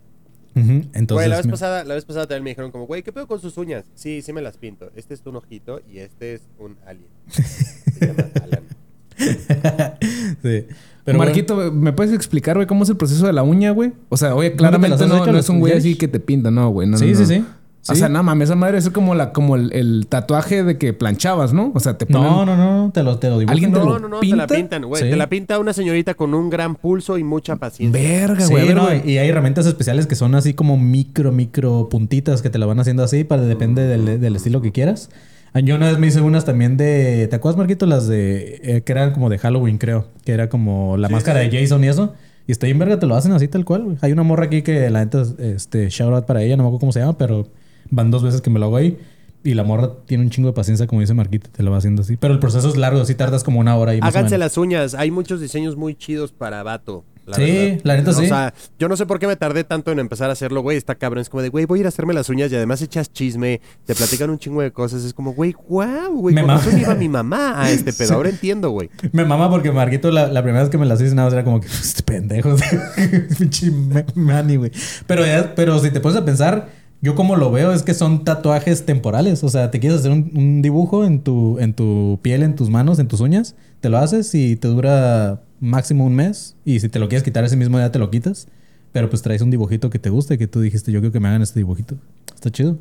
Ujú, 0.57 0.67
Güey, 0.67 0.89
entonces 0.93 1.29
la 1.29 1.37
vez 1.37 1.45
me- 1.45 1.51
pasada, 1.51 1.83
la 1.83 1.93
vez 1.95 2.05
pasada 2.05 2.25
también 2.27 2.43
me 2.43 2.49
dijeron 2.51 2.71
como, 2.71 2.85
güey, 2.87 3.03
¿qué 3.03 3.11
pedo 3.11 3.27
con 3.27 3.39
sus 3.39 3.57
uñas? 3.57 3.85
Sí, 3.95 4.21
sí 4.21 4.33
me 4.33 4.41
las 4.41 4.57
pinto. 4.57 4.89
Este 4.95 5.13
es 5.13 5.21
un 5.25 5.35
ojito 5.35 5.81
y 5.91 5.99
este 5.99 6.33
es 6.33 6.41
un 6.59 6.77
alien. 6.85 7.07
Se 7.29 8.07
llama 8.07 8.23
Alan. 8.43 8.63
sí. 10.43 10.65
Pero 11.03 11.17
Marquito, 11.19 11.71
¿me 11.71 11.93
puedes 11.93 12.13
explicar, 12.13 12.55
güey, 12.57 12.67
cómo 12.67 12.83
es 12.83 12.89
el 12.89 12.97
proceso 12.97 13.25
de 13.27 13.33
la 13.33 13.43
uña, 13.43 13.71
güey? 13.71 13.93
O 14.09 14.17
sea, 14.17 14.35
oye, 14.35 14.49
te 14.49 14.57
claramente 14.57 15.07
no, 15.07 15.25
no 15.25 15.37
es 15.37 15.47
un 15.49 15.59
güey 15.59 15.73
así 15.73 15.95
que 15.95 16.07
te 16.07 16.19
pinta, 16.19 16.51
no, 16.51 16.69
güey. 16.69 16.87
No, 16.87 16.97
Sí, 16.97 17.13
no, 17.13 17.25
sí, 17.25 17.39
no. 17.39 17.45
Sí. 17.87 17.93
O 17.93 17.95
sea, 17.95 18.09
nada 18.09 18.23
mames, 18.23 18.49
esa 18.49 18.55
madre 18.55 18.77
es 18.77 18.89
como 18.89 19.15
la, 19.15 19.31
como 19.33 19.55
el, 19.55 19.71
el 19.73 20.07
tatuaje 20.07 20.63
de 20.63 20.77
que 20.77 20.93
planchabas, 20.93 21.53
¿no? 21.53 21.71
O 21.73 21.79
sea, 21.79 21.97
te 21.97 22.05
ponen. 22.05 22.23
No, 22.23 22.45
no, 22.45 22.55
no, 22.57 22.91
te 22.91 23.03
lo, 23.03 23.17
te 23.17 23.29
lo 23.29 23.39
dibujan. 23.39 23.53
¿Alguien 23.53 23.73
te 23.73 23.79
No, 23.79 23.85
lo 23.85 23.99
no, 23.99 24.07
no, 24.09 24.19
te 24.19 24.27
la 24.27 24.45
pinta? 24.47 24.55
pintan, 24.55 24.85
güey. 24.85 25.03
Sí. 25.03 25.09
Te 25.09 25.15
la 25.15 25.27
pinta 25.29 25.59
una 25.59 25.73
señorita 25.73 26.13
con 26.13 26.33
un 26.33 26.49
gran 26.49 26.75
pulso 26.75 27.17
y 27.17 27.23
mucha 27.23 27.55
paciencia. 27.55 28.01
Verga, 28.01 28.41
Sí, 28.45 28.51
güey. 28.53 28.73
no, 28.73 28.83
güey. 28.85 29.09
y 29.09 29.17
hay 29.17 29.29
herramientas 29.29 29.65
especiales 29.65 30.05
que 30.07 30.15
son 30.15 30.35
así 30.35 30.53
como 30.53 30.77
micro, 30.77 31.31
micro 31.31 31.89
puntitas 31.89 32.41
que 32.41 32.49
te 32.49 32.57
la 32.59 32.65
van 32.65 32.79
haciendo 32.79 33.03
así, 33.03 33.23
para 33.23 33.41
depende 33.43 33.83
del, 33.87 34.19
del 34.21 34.35
estilo 34.35 34.61
que 34.61 34.71
quieras. 34.71 35.09
Ah, 35.53 35.61
Yo 35.61 35.75
una 35.75 35.87
vez 35.87 35.97
me 35.97 36.07
hice 36.07 36.21
unas 36.21 36.43
también 36.45 36.75
de. 36.77 37.27
¿Te 37.29 37.35
acuerdas, 37.37 37.57
Marquito? 37.57 37.85
Las 37.85 38.07
de. 38.07 38.59
eh, 38.63 38.81
que 38.81 38.91
eran 38.91 39.13
como 39.13 39.29
de 39.29 39.37
Halloween, 39.37 39.77
creo. 39.77 40.05
Que 40.25 40.33
era 40.33 40.49
como 40.49 40.97
la 40.97 41.07
máscara 41.09 41.39
de 41.39 41.49
Jason 41.49 41.83
y 41.83 41.87
eso. 41.87 42.13
Y 42.47 42.51
está 42.51 42.65
bien 42.65 42.79
verga, 42.79 42.97
te 42.99 43.05
lo 43.07 43.15
hacen 43.15 43.31
así 43.33 43.47
tal 43.47 43.65
cual, 43.65 43.83
güey. 43.83 43.97
Hay 44.01 44.11
una 44.11 44.23
morra 44.23 44.45
aquí 44.45 44.61
que 44.61 44.89
la 44.89 45.03
neta, 45.03 45.23
este, 45.39 45.89
shout 45.89 46.13
out 46.13 46.25
para 46.25 46.43
ella, 46.43 46.55
no 46.57 46.63
me 46.63 46.67
acuerdo 46.69 46.79
cómo 46.79 46.91
se 46.93 46.99
llama, 47.01 47.17
pero 47.17 47.47
van 47.91 48.11
dos 48.11 48.23
veces 48.23 48.41
que 48.41 48.49
me 48.49 48.59
lo 48.59 48.65
hago 48.67 48.77
ahí. 48.77 48.97
Y 49.43 49.53
la 49.53 49.63
morra 49.63 49.91
tiene 50.05 50.23
un 50.23 50.29
chingo 50.29 50.49
de 50.49 50.53
paciencia, 50.53 50.87
como 50.87 50.99
dice 50.99 51.13
Marquito, 51.13 51.49
te 51.51 51.63
lo 51.63 51.71
va 51.71 51.77
haciendo 51.77 52.01
así. 52.01 52.17
Pero 52.17 52.33
el 52.33 52.39
proceso 52.39 52.67
es 52.67 52.75
largo, 52.75 52.99
así 53.01 53.15
tardas 53.15 53.43
como 53.43 53.59
una 53.59 53.77
hora 53.77 53.93
y 53.95 54.01
más 54.01 54.07
o 54.07 54.09
Háganse 54.09 54.31
menos. 54.35 54.39
las 54.45 54.57
uñas. 54.57 54.93
Hay 54.95 55.09
muchos 55.11 55.39
diseños 55.39 55.77
muy 55.77 55.95
chidos 55.95 56.31
para 56.33 56.63
vato. 56.63 57.05
la 57.25 57.35
Sí, 57.35 57.41
verdad. 57.51 57.79
la 57.83 57.95
neta 57.97 58.09
O 58.09 58.13
sí. 58.13 58.27
sea, 58.27 58.53
yo 58.79 58.89
no 58.89 58.97
sé 58.97 59.05
por 59.05 59.19
qué 59.19 59.27
me 59.27 59.35
tardé 59.37 59.63
tanto 59.63 59.91
en 59.91 59.99
empezar 59.99 60.29
a 60.29 60.33
hacerlo, 60.33 60.61
güey. 60.61 60.75
Está 60.75 60.95
cabrón. 60.95 61.21
Es 61.21 61.29
como 61.29 61.43
de, 61.43 61.49
güey, 61.49 61.65
voy 61.65 61.79
a 61.79 61.81
ir 61.81 61.85
a 61.85 61.89
hacerme 61.89 62.13
las 62.13 62.27
uñas 62.29 62.51
y 62.51 62.55
además 62.55 62.81
echas 62.81 63.13
chisme, 63.13 63.61
te 63.85 63.95
platican 63.95 64.29
un 64.31 64.39
chingo 64.39 64.61
de 64.61 64.71
cosas. 64.71 65.03
Es 65.05 65.13
como, 65.13 65.33
güey, 65.33 65.55
wow, 65.69 66.09
güey. 66.13 66.35
Me 66.35 66.41
razón 66.41 66.77
iba 66.79 66.95
mi 66.95 67.07
mamá 67.07 67.61
a 67.61 67.69
este 67.71 67.93
pedo. 67.93 68.15
Ahora 68.15 68.29
entiendo, 68.29 68.71
güey. 68.71 68.89
Me 69.13 69.23
mama 69.23 69.49
porque 69.49 69.71
Marquito, 69.71 70.11
la, 70.11 70.27
la 70.27 70.41
primera 70.41 70.63
vez 70.63 70.69
que 70.71 70.77
me 70.77 70.85
las 70.85 70.99
hice, 70.99 71.15
nada 71.15 71.27
más 71.27 71.33
era 71.33 71.43
como 71.45 71.61
que, 71.61 71.67
este 71.81 72.03
pendejo, 72.03 72.53
pinche 73.37 73.69
güey. 74.57 74.71
Pero, 75.05 75.25
ya- 75.25 75.53
pero 75.55 75.79
si 75.79 75.91
te 75.91 75.99
pones 76.01 76.17
a 76.17 76.25
pensar, 76.25 76.69
yo 77.01 77.15
como 77.15 77.35
lo 77.35 77.51
veo 77.51 77.73
es 77.73 77.83
que 77.83 77.93
son 77.93 78.23
tatuajes 78.23 78.85
temporales. 78.85 79.43
O 79.43 79.49
sea, 79.49 79.71
te 79.71 79.79
quieres 79.79 79.99
hacer 79.99 80.11
un, 80.11 80.31
un 80.35 80.61
dibujo 80.61 81.05
en 81.05 81.21
tu, 81.21 81.59
en 81.59 81.73
tu 81.73 82.19
piel, 82.21 82.43
en 82.43 82.55
tus 82.55 82.69
manos, 82.69 82.99
en 82.99 83.07
tus 83.07 83.21
uñas, 83.21 83.55
te 83.81 83.89
lo 83.89 83.97
haces 83.97 84.33
y 84.33 84.55
te 84.55 84.67
dura 84.67 85.41
máximo 85.59 86.05
un 86.05 86.15
mes. 86.15 86.55
Y 86.65 86.79
si 86.79 86.89
te 86.89 86.99
lo 86.99 87.07
quieres 87.07 87.23
quitar 87.23 87.43
ese 87.43 87.55
mismo 87.55 87.77
día, 87.77 87.91
te 87.91 87.99
lo 87.99 88.09
quitas. 88.09 88.47
Pero 88.91 89.09
pues 89.09 89.21
traes 89.21 89.41
un 89.41 89.51
dibujito 89.51 89.89
que 89.89 89.99
te 89.99 90.09
guste, 90.09 90.37
que 90.37 90.47
tú 90.47 90.61
dijiste, 90.61 90.91
yo 90.91 90.99
quiero 90.99 91.11
que 91.11 91.19
me 91.19 91.27
hagan 91.27 91.41
este 91.41 91.59
dibujito. 91.59 91.95
Está 92.33 92.49
chido. 92.49 92.77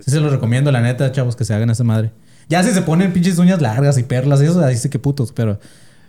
Sí 0.00 0.10
se 0.10 0.20
los 0.20 0.30
recomiendo, 0.30 0.70
la 0.70 0.80
neta, 0.80 1.10
chavos, 1.10 1.34
que 1.34 1.44
se 1.44 1.54
hagan 1.54 1.70
esa 1.70 1.82
madre. 1.82 2.12
Ya 2.48 2.62
si 2.62 2.70
se 2.70 2.82
ponen 2.82 3.12
pinches 3.12 3.38
uñas 3.38 3.60
largas 3.60 3.98
y 3.98 4.04
perlas 4.04 4.40
y 4.40 4.44
eso, 4.44 4.64
ahí 4.64 4.76
sí 4.76 4.88
que 4.88 4.98
putos, 4.98 5.32
pero... 5.32 5.58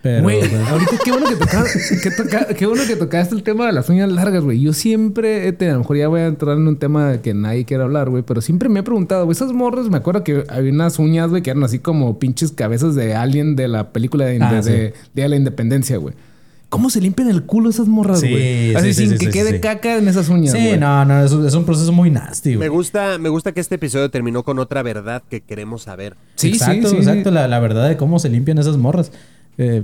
pero 0.01 0.23
Güey, 0.23 0.39
pues, 0.39 0.53
ahorita 0.69 0.91
qué 1.03 1.11
bueno 1.11 1.27
que 1.27 1.35
toca, 1.35 1.63
que 2.03 2.11
toca- 2.11 2.47
qué 2.55 2.65
bueno 2.65 2.83
que 2.87 2.95
tocaste 2.95 3.35
el 3.35 3.43
tema 3.43 3.65
de 3.65 3.73
las 3.73 3.89
uñas 3.89 4.09
largas, 4.11 4.43
güey. 4.43 4.61
Yo 4.61 4.71
siempre, 4.73 5.47
a 5.59 5.63
lo 5.73 5.79
mejor 5.79 5.97
ya 5.97 6.07
voy 6.07 6.21
a 6.21 6.27
entrar 6.27 6.55
en 6.57 6.67
un 6.67 6.77
tema 6.77 7.17
que 7.21 7.33
nadie 7.33 7.65
quiere 7.65 7.83
hablar, 7.83 8.09
güey, 8.09 8.23
pero 8.23 8.39
siempre 8.41 8.69
me 8.69 8.79
he 8.79 8.83
preguntado, 8.83 9.25
güey, 9.25 9.35
esas 9.35 9.51
morras, 9.51 9.89
me 9.89 9.97
acuerdo 9.97 10.23
que 10.23 10.45
había 10.47 10.71
unas 10.71 10.99
uñas, 10.99 11.29
güey, 11.29 11.41
que 11.41 11.49
eran 11.49 11.63
así 11.63 11.79
como 11.79 12.17
pinches 12.19 12.51
cabezas 12.53 12.95
de 12.95 13.13
alien 13.15 13.55
de 13.57 13.67
la 13.67 13.91
película 13.91 14.25
de, 14.25 14.39
Ah, 14.41 14.53
de- 14.53 14.63
sí. 14.63 14.69
de 14.71 14.93
Día 15.13 15.25
de 15.25 15.29
la 15.29 15.35
Independencia, 15.35 15.97
güey. 15.97 16.15
¿Cómo 16.69 16.91
se 16.91 17.01
limpian 17.01 17.29
el 17.29 17.43
culo 17.43 17.71
esas 17.71 17.87
morras, 17.87 18.19
Sí, 18.19 18.29
güey? 18.29 18.69
sí, 18.69 18.75
Así 18.75 18.93
sí, 18.93 19.07
sin 19.07 19.09
sí, 19.13 19.17
que 19.17 19.25
sí, 19.25 19.31
quede 19.39 19.53
sí. 19.53 19.59
caca 19.59 19.97
en 19.97 20.07
esas 20.07 20.29
uñas, 20.29 20.53
Sí, 20.53 20.67
güey. 20.67 20.77
no, 20.79 21.03
no, 21.03 21.23
es, 21.25 21.31
un- 21.31 21.45
es 21.47 21.53
un 21.55 21.65
proceso 21.65 21.91
muy 21.91 22.11
nasty, 22.11 22.51
Me 22.51 22.55
güey. 22.57 22.69
gusta, 22.69 23.17
me 23.17 23.27
gusta 23.29 23.53
que 23.53 23.59
este 23.59 23.75
episodio 23.75 24.11
terminó 24.11 24.43
con 24.43 24.59
otra 24.59 24.83
verdad 24.83 25.23
que 25.29 25.41
queremos 25.41 25.81
saber. 25.81 26.15
Sí, 26.35 26.49
exacto, 26.49 26.89
sí, 26.89 26.95
sí. 26.97 27.01
exacto, 27.01 27.31
La, 27.31 27.47
la 27.47 27.59
verdad 27.59 27.89
de 27.89 27.97
cómo 27.97 28.19
se 28.19 28.29
limpian 28.29 28.59
esas 28.59 28.77
morras. 28.77 29.11
Eh, 29.59 29.83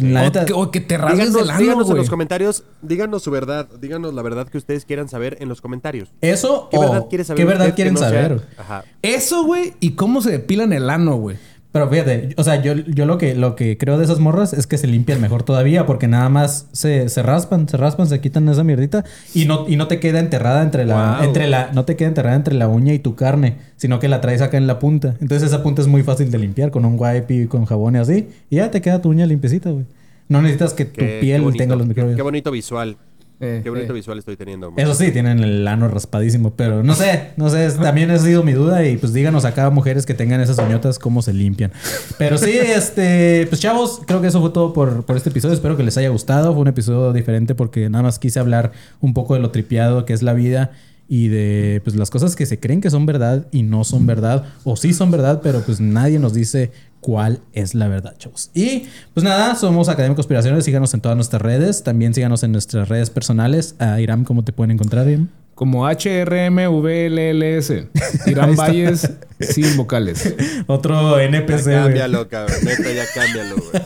la 0.00 0.20
O, 0.20 0.24
neta, 0.24 0.44
que, 0.44 0.52
o 0.52 0.70
que 0.70 0.80
te 0.80 0.96
rasgues 0.96 1.28
Díganos, 1.28 1.42
el 1.42 1.50
ano, 1.50 1.60
díganos 1.60 1.90
en 1.90 1.96
los 1.96 2.10
comentarios, 2.10 2.64
díganos 2.82 3.22
su 3.22 3.30
verdad, 3.30 3.68
díganos 3.80 4.14
la 4.14 4.22
verdad 4.22 4.48
que 4.48 4.58
ustedes 4.58 4.84
quieran 4.84 5.08
saber 5.08 5.36
en 5.40 5.48
los 5.48 5.60
comentarios. 5.60 6.12
eso 6.20 6.68
¿Qué 6.70 6.76
o 6.76 6.80
verdad 6.80 7.08
saber? 7.24 7.36
¿Qué 7.36 7.44
verdad 7.44 7.74
quieren 7.74 7.96
saber? 7.96 8.42
Ajá. 8.56 8.84
Eso, 9.02 9.44
güey, 9.44 9.74
y 9.80 9.92
cómo 9.92 10.22
se 10.22 10.30
depilan 10.30 10.72
el 10.72 10.88
ano, 10.90 11.16
güey. 11.16 11.38
Pero 11.72 11.88
fíjate, 11.88 12.34
o 12.36 12.42
sea, 12.42 12.60
yo, 12.60 12.74
yo 12.74 13.06
lo 13.06 13.16
que 13.16 13.36
lo 13.36 13.54
que 13.54 13.78
creo 13.78 13.96
de 13.96 14.04
esas 14.04 14.18
morras 14.18 14.52
es 14.52 14.66
que 14.66 14.76
se 14.76 14.88
limpian 14.88 15.20
mejor 15.20 15.44
todavía 15.44 15.86
porque 15.86 16.08
nada 16.08 16.28
más 16.28 16.66
se, 16.72 17.08
se 17.08 17.22
raspan, 17.22 17.68
se 17.68 17.76
raspan, 17.76 18.08
se 18.08 18.20
quitan 18.20 18.48
esa 18.48 18.64
mierdita 18.64 19.04
y 19.34 19.44
no, 19.44 19.68
y 19.68 19.76
no 19.76 19.86
te 19.86 20.00
queda 20.00 20.18
enterrada 20.18 20.62
entre 20.62 20.84
la, 20.84 21.18
Wow. 21.18 21.24
entre 21.28 21.46
la, 21.46 21.70
no 21.72 21.84
te 21.84 21.94
queda 21.94 22.08
enterrada 22.08 22.34
entre 22.34 22.54
la 22.54 22.66
uña 22.66 22.92
y 22.92 22.98
tu 22.98 23.14
carne, 23.14 23.56
sino 23.76 24.00
que 24.00 24.08
la 24.08 24.20
traes 24.20 24.42
acá 24.42 24.56
en 24.56 24.66
la 24.66 24.80
punta. 24.80 25.14
Entonces 25.20 25.44
esa 25.48 25.62
punta 25.62 25.80
es 25.80 25.86
muy 25.86 26.02
fácil 26.02 26.30
de 26.32 26.38
limpiar 26.38 26.72
con 26.72 26.84
un 26.84 26.96
wipe 26.98 27.34
y 27.34 27.46
con 27.46 27.64
jabón 27.66 27.94
y 27.94 27.98
así. 27.98 28.28
Y 28.50 28.56
ya 28.56 28.72
te 28.72 28.80
queda 28.80 29.00
tu 29.00 29.10
uña 29.10 29.24
limpiecita, 29.26 29.70
güey. 29.70 29.84
No 30.28 30.42
necesitas 30.42 30.74
que 30.74 30.84
tu 30.86 30.94
Qué- 31.00 31.06
qué 31.06 31.18
piel 31.20 31.42
bonito, 31.42 31.58
tenga 31.62 31.76
los 31.76 31.84
qué- 31.84 31.88
microbios. 31.88 32.16
Qué 32.16 32.22
bonito 32.22 32.50
visual. 32.50 32.96
Eh, 33.42 33.60
Qué 33.62 33.70
bonito 33.70 33.92
eh. 33.92 33.96
visual 33.96 34.18
estoy 34.18 34.36
teniendo. 34.36 34.70
Eso 34.76 34.94
sí, 34.94 35.10
tienen 35.12 35.38
el 35.38 35.66
ano 35.66 35.88
raspadísimo, 35.88 36.50
pero 36.50 36.82
no 36.82 36.94
sé, 36.94 37.30
no 37.36 37.48
sé, 37.48 37.70
también 37.72 38.10
ha 38.10 38.18
sido 38.18 38.42
mi 38.42 38.52
duda 38.52 38.86
y 38.86 38.98
pues 38.98 39.14
díganos 39.14 39.46
acá 39.46 39.70
mujeres 39.70 40.04
que 40.04 40.12
tengan 40.12 40.42
esas 40.42 40.58
uñotas 40.58 40.98
cómo 40.98 41.22
se 41.22 41.32
limpian. 41.32 41.72
Pero 42.18 42.36
sí, 42.36 42.52
este, 42.52 43.46
pues 43.48 43.60
chavos, 43.60 44.02
creo 44.06 44.20
que 44.20 44.26
eso 44.26 44.42
fue 44.42 44.50
todo 44.50 44.74
por, 44.74 45.06
por 45.06 45.16
este 45.16 45.30
episodio, 45.30 45.54
espero 45.54 45.78
que 45.78 45.82
les 45.82 45.96
haya 45.96 46.10
gustado, 46.10 46.52
fue 46.52 46.60
un 46.60 46.68
episodio 46.68 47.14
diferente 47.14 47.54
porque 47.54 47.88
nada 47.88 48.02
más 48.02 48.18
quise 48.18 48.38
hablar 48.40 48.72
un 49.00 49.14
poco 49.14 49.34
de 49.34 49.40
lo 49.40 49.50
tripiado 49.50 50.04
que 50.04 50.12
es 50.12 50.22
la 50.22 50.34
vida 50.34 50.72
y 51.10 51.26
de 51.26 51.80
pues 51.82 51.96
las 51.96 52.08
cosas 52.08 52.36
que 52.36 52.46
se 52.46 52.60
creen 52.60 52.80
que 52.80 52.88
son 52.88 53.04
verdad 53.04 53.48
y 53.50 53.64
no 53.64 53.82
son 53.82 54.06
verdad 54.06 54.44
o 54.62 54.76
sí 54.76 54.92
son 54.92 55.10
verdad, 55.10 55.40
pero 55.42 55.60
pues 55.60 55.80
nadie 55.80 56.20
nos 56.20 56.32
dice 56.34 56.70
cuál 57.00 57.40
es 57.52 57.74
la 57.74 57.88
verdad, 57.88 58.14
chavos. 58.16 58.50
Y 58.54 58.84
pues 59.12 59.24
nada, 59.24 59.56
somos 59.56 59.88
Academia 59.88 60.10
de 60.10 60.14
Conspiraciones, 60.14 60.64
síganos 60.64 60.94
en 60.94 61.00
todas 61.00 61.16
nuestras 61.16 61.42
redes, 61.42 61.82
también 61.82 62.14
síganos 62.14 62.44
en 62.44 62.52
nuestras 62.52 62.88
redes 62.88 63.10
personales. 63.10 63.74
A 63.80 64.00
Iram, 64.00 64.22
¿cómo 64.22 64.44
te 64.44 64.52
pueden 64.52 64.70
encontrar, 64.70 65.08
Iram? 65.08 65.26
Como 65.56 65.84
HRMVLLS. 65.88 67.72
Irán 68.28 68.54
Valles 68.54 69.10
sin 69.40 69.76
vocales. 69.76 70.32
Otro 70.68 71.18
NPC, 71.18 71.64
güey. 71.64 71.74
cámbialo, 71.74 72.28
cabrón. 72.28 72.56
Neta, 72.62 72.92
ya 72.92 73.04
cámbialo, 73.12 73.56
güey. 73.56 73.82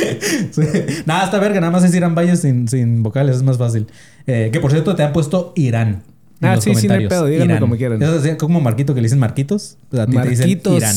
Sí. 0.50 0.62
Nada, 1.06 1.24
está 1.24 1.38
verga, 1.38 1.60
nada 1.60 1.70
más 1.72 1.84
es 1.84 1.94
Irán 1.94 2.14
Valles 2.14 2.40
sin, 2.40 2.68
sin 2.68 3.02
vocales, 3.02 3.36
es 3.36 3.42
más 3.42 3.56
fácil. 3.56 3.86
Eh, 4.26 4.50
que 4.52 4.60
por 4.60 4.70
cierto, 4.70 4.94
te 4.94 5.02
han 5.02 5.12
puesto 5.12 5.52
Irán. 5.56 6.02
En 6.40 6.48
Ah, 6.48 6.54
los 6.56 6.64
sí, 6.64 6.74
sí, 6.74 6.88
no 6.88 6.94
hay 6.94 7.06
pedo, 7.08 7.26
díganme 7.26 7.52
Irán. 7.54 7.60
como 7.60 7.76
quieran. 7.76 8.02
Eso 8.02 8.16
es 8.24 8.36
como 8.36 8.60
Marquito 8.60 8.94
que 8.94 9.00
le 9.00 9.06
dicen 9.06 9.18
Marquitos. 9.18 9.76
Pues 9.88 10.00
a 10.02 10.06
ti 10.06 10.16
te 10.16 10.28
dicen 10.28 10.46
Marquitos. 10.48 10.76
Irán. 10.76 10.96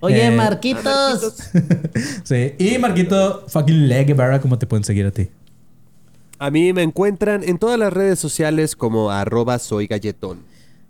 Oye, 0.00 0.26
Eh, 0.26 0.30
Marquitos. 0.30 1.34
Sí. 2.24 2.52
Y 2.58 2.78
Marquito 2.78 3.44
fucking 3.48 3.88
Leg 3.88 4.06
Guevara, 4.06 4.40
¿cómo 4.40 4.58
te 4.58 4.66
pueden 4.66 4.84
seguir 4.84 5.06
a 5.06 5.10
ti? 5.10 5.28
A 6.38 6.50
mí 6.50 6.72
me 6.72 6.82
encuentran 6.82 7.42
en 7.44 7.58
todas 7.58 7.78
las 7.78 7.92
redes 7.92 8.18
sociales 8.18 8.74
como 8.76 9.10
arroba 9.10 9.58
soy 9.58 9.86
galletón. 9.86 10.38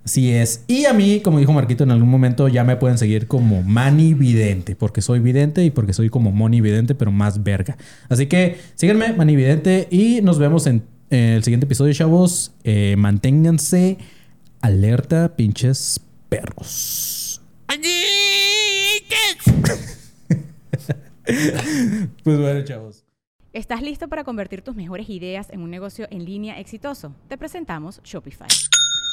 Así 0.05 0.31
es. 0.33 0.63
Y 0.67 0.87
a 0.87 0.95
mí, 0.95 1.21
como 1.21 1.41
dijo 1.41 1.53
Marquito 1.53 1.85
en 1.85 1.91
algún 1.91 2.09
momento, 2.09 2.49
ya 2.49 2.65
me 2.65 2.77
pueden 2.77 2.97
seguir 2.99 3.27
como 3.27 3.63
Mani 3.63 4.15
Vidente, 4.15 4.75
porque 4.75 5.03
soy 5.03 5.19
vidente 5.19 5.63
y 5.65 5.71
porque 5.71 5.93
soy 5.93 6.09
como 6.09 6.31
Moni 6.33 6.61
Vidente, 6.63 6.95
pero 6.95 7.11
más 7.13 7.43
verga. 7.43 7.77
Así 8.09 8.27
que 8.27 8.57
síganme, 8.77 9.13
Mani 9.13 9.37
Vidente, 9.37 9.89
y 9.91 10.21
nos 10.23 10.39
vemos 10.39 10.67
en 10.67 10.83
eh, 11.11 11.35
el 11.37 11.45
siguiente 11.45 11.67
episodio, 11.67 11.93
chavos. 11.93 12.53
Eh, 12.65 12.95
manténganse 12.97 13.99
alerta, 14.61 15.37
pinches 15.37 16.01
perros. 16.29 17.43
Pues 22.25 22.39
bueno, 22.39 22.65
chavos. 22.65 23.05
¿Estás 23.53 23.83
listo 23.83 24.09
para 24.09 24.25
convertir 24.25 24.63
tus 24.63 24.75
mejores 24.75 25.09
ideas 25.09 25.49
en 25.51 25.61
un 25.61 25.71
negocio 25.71 26.09
en 26.11 26.25
línea 26.25 26.59
exitoso? 26.59 27.15
Te 27.29 27.39
presentamos 27.39 28.01
Shopify. 28.03 28.49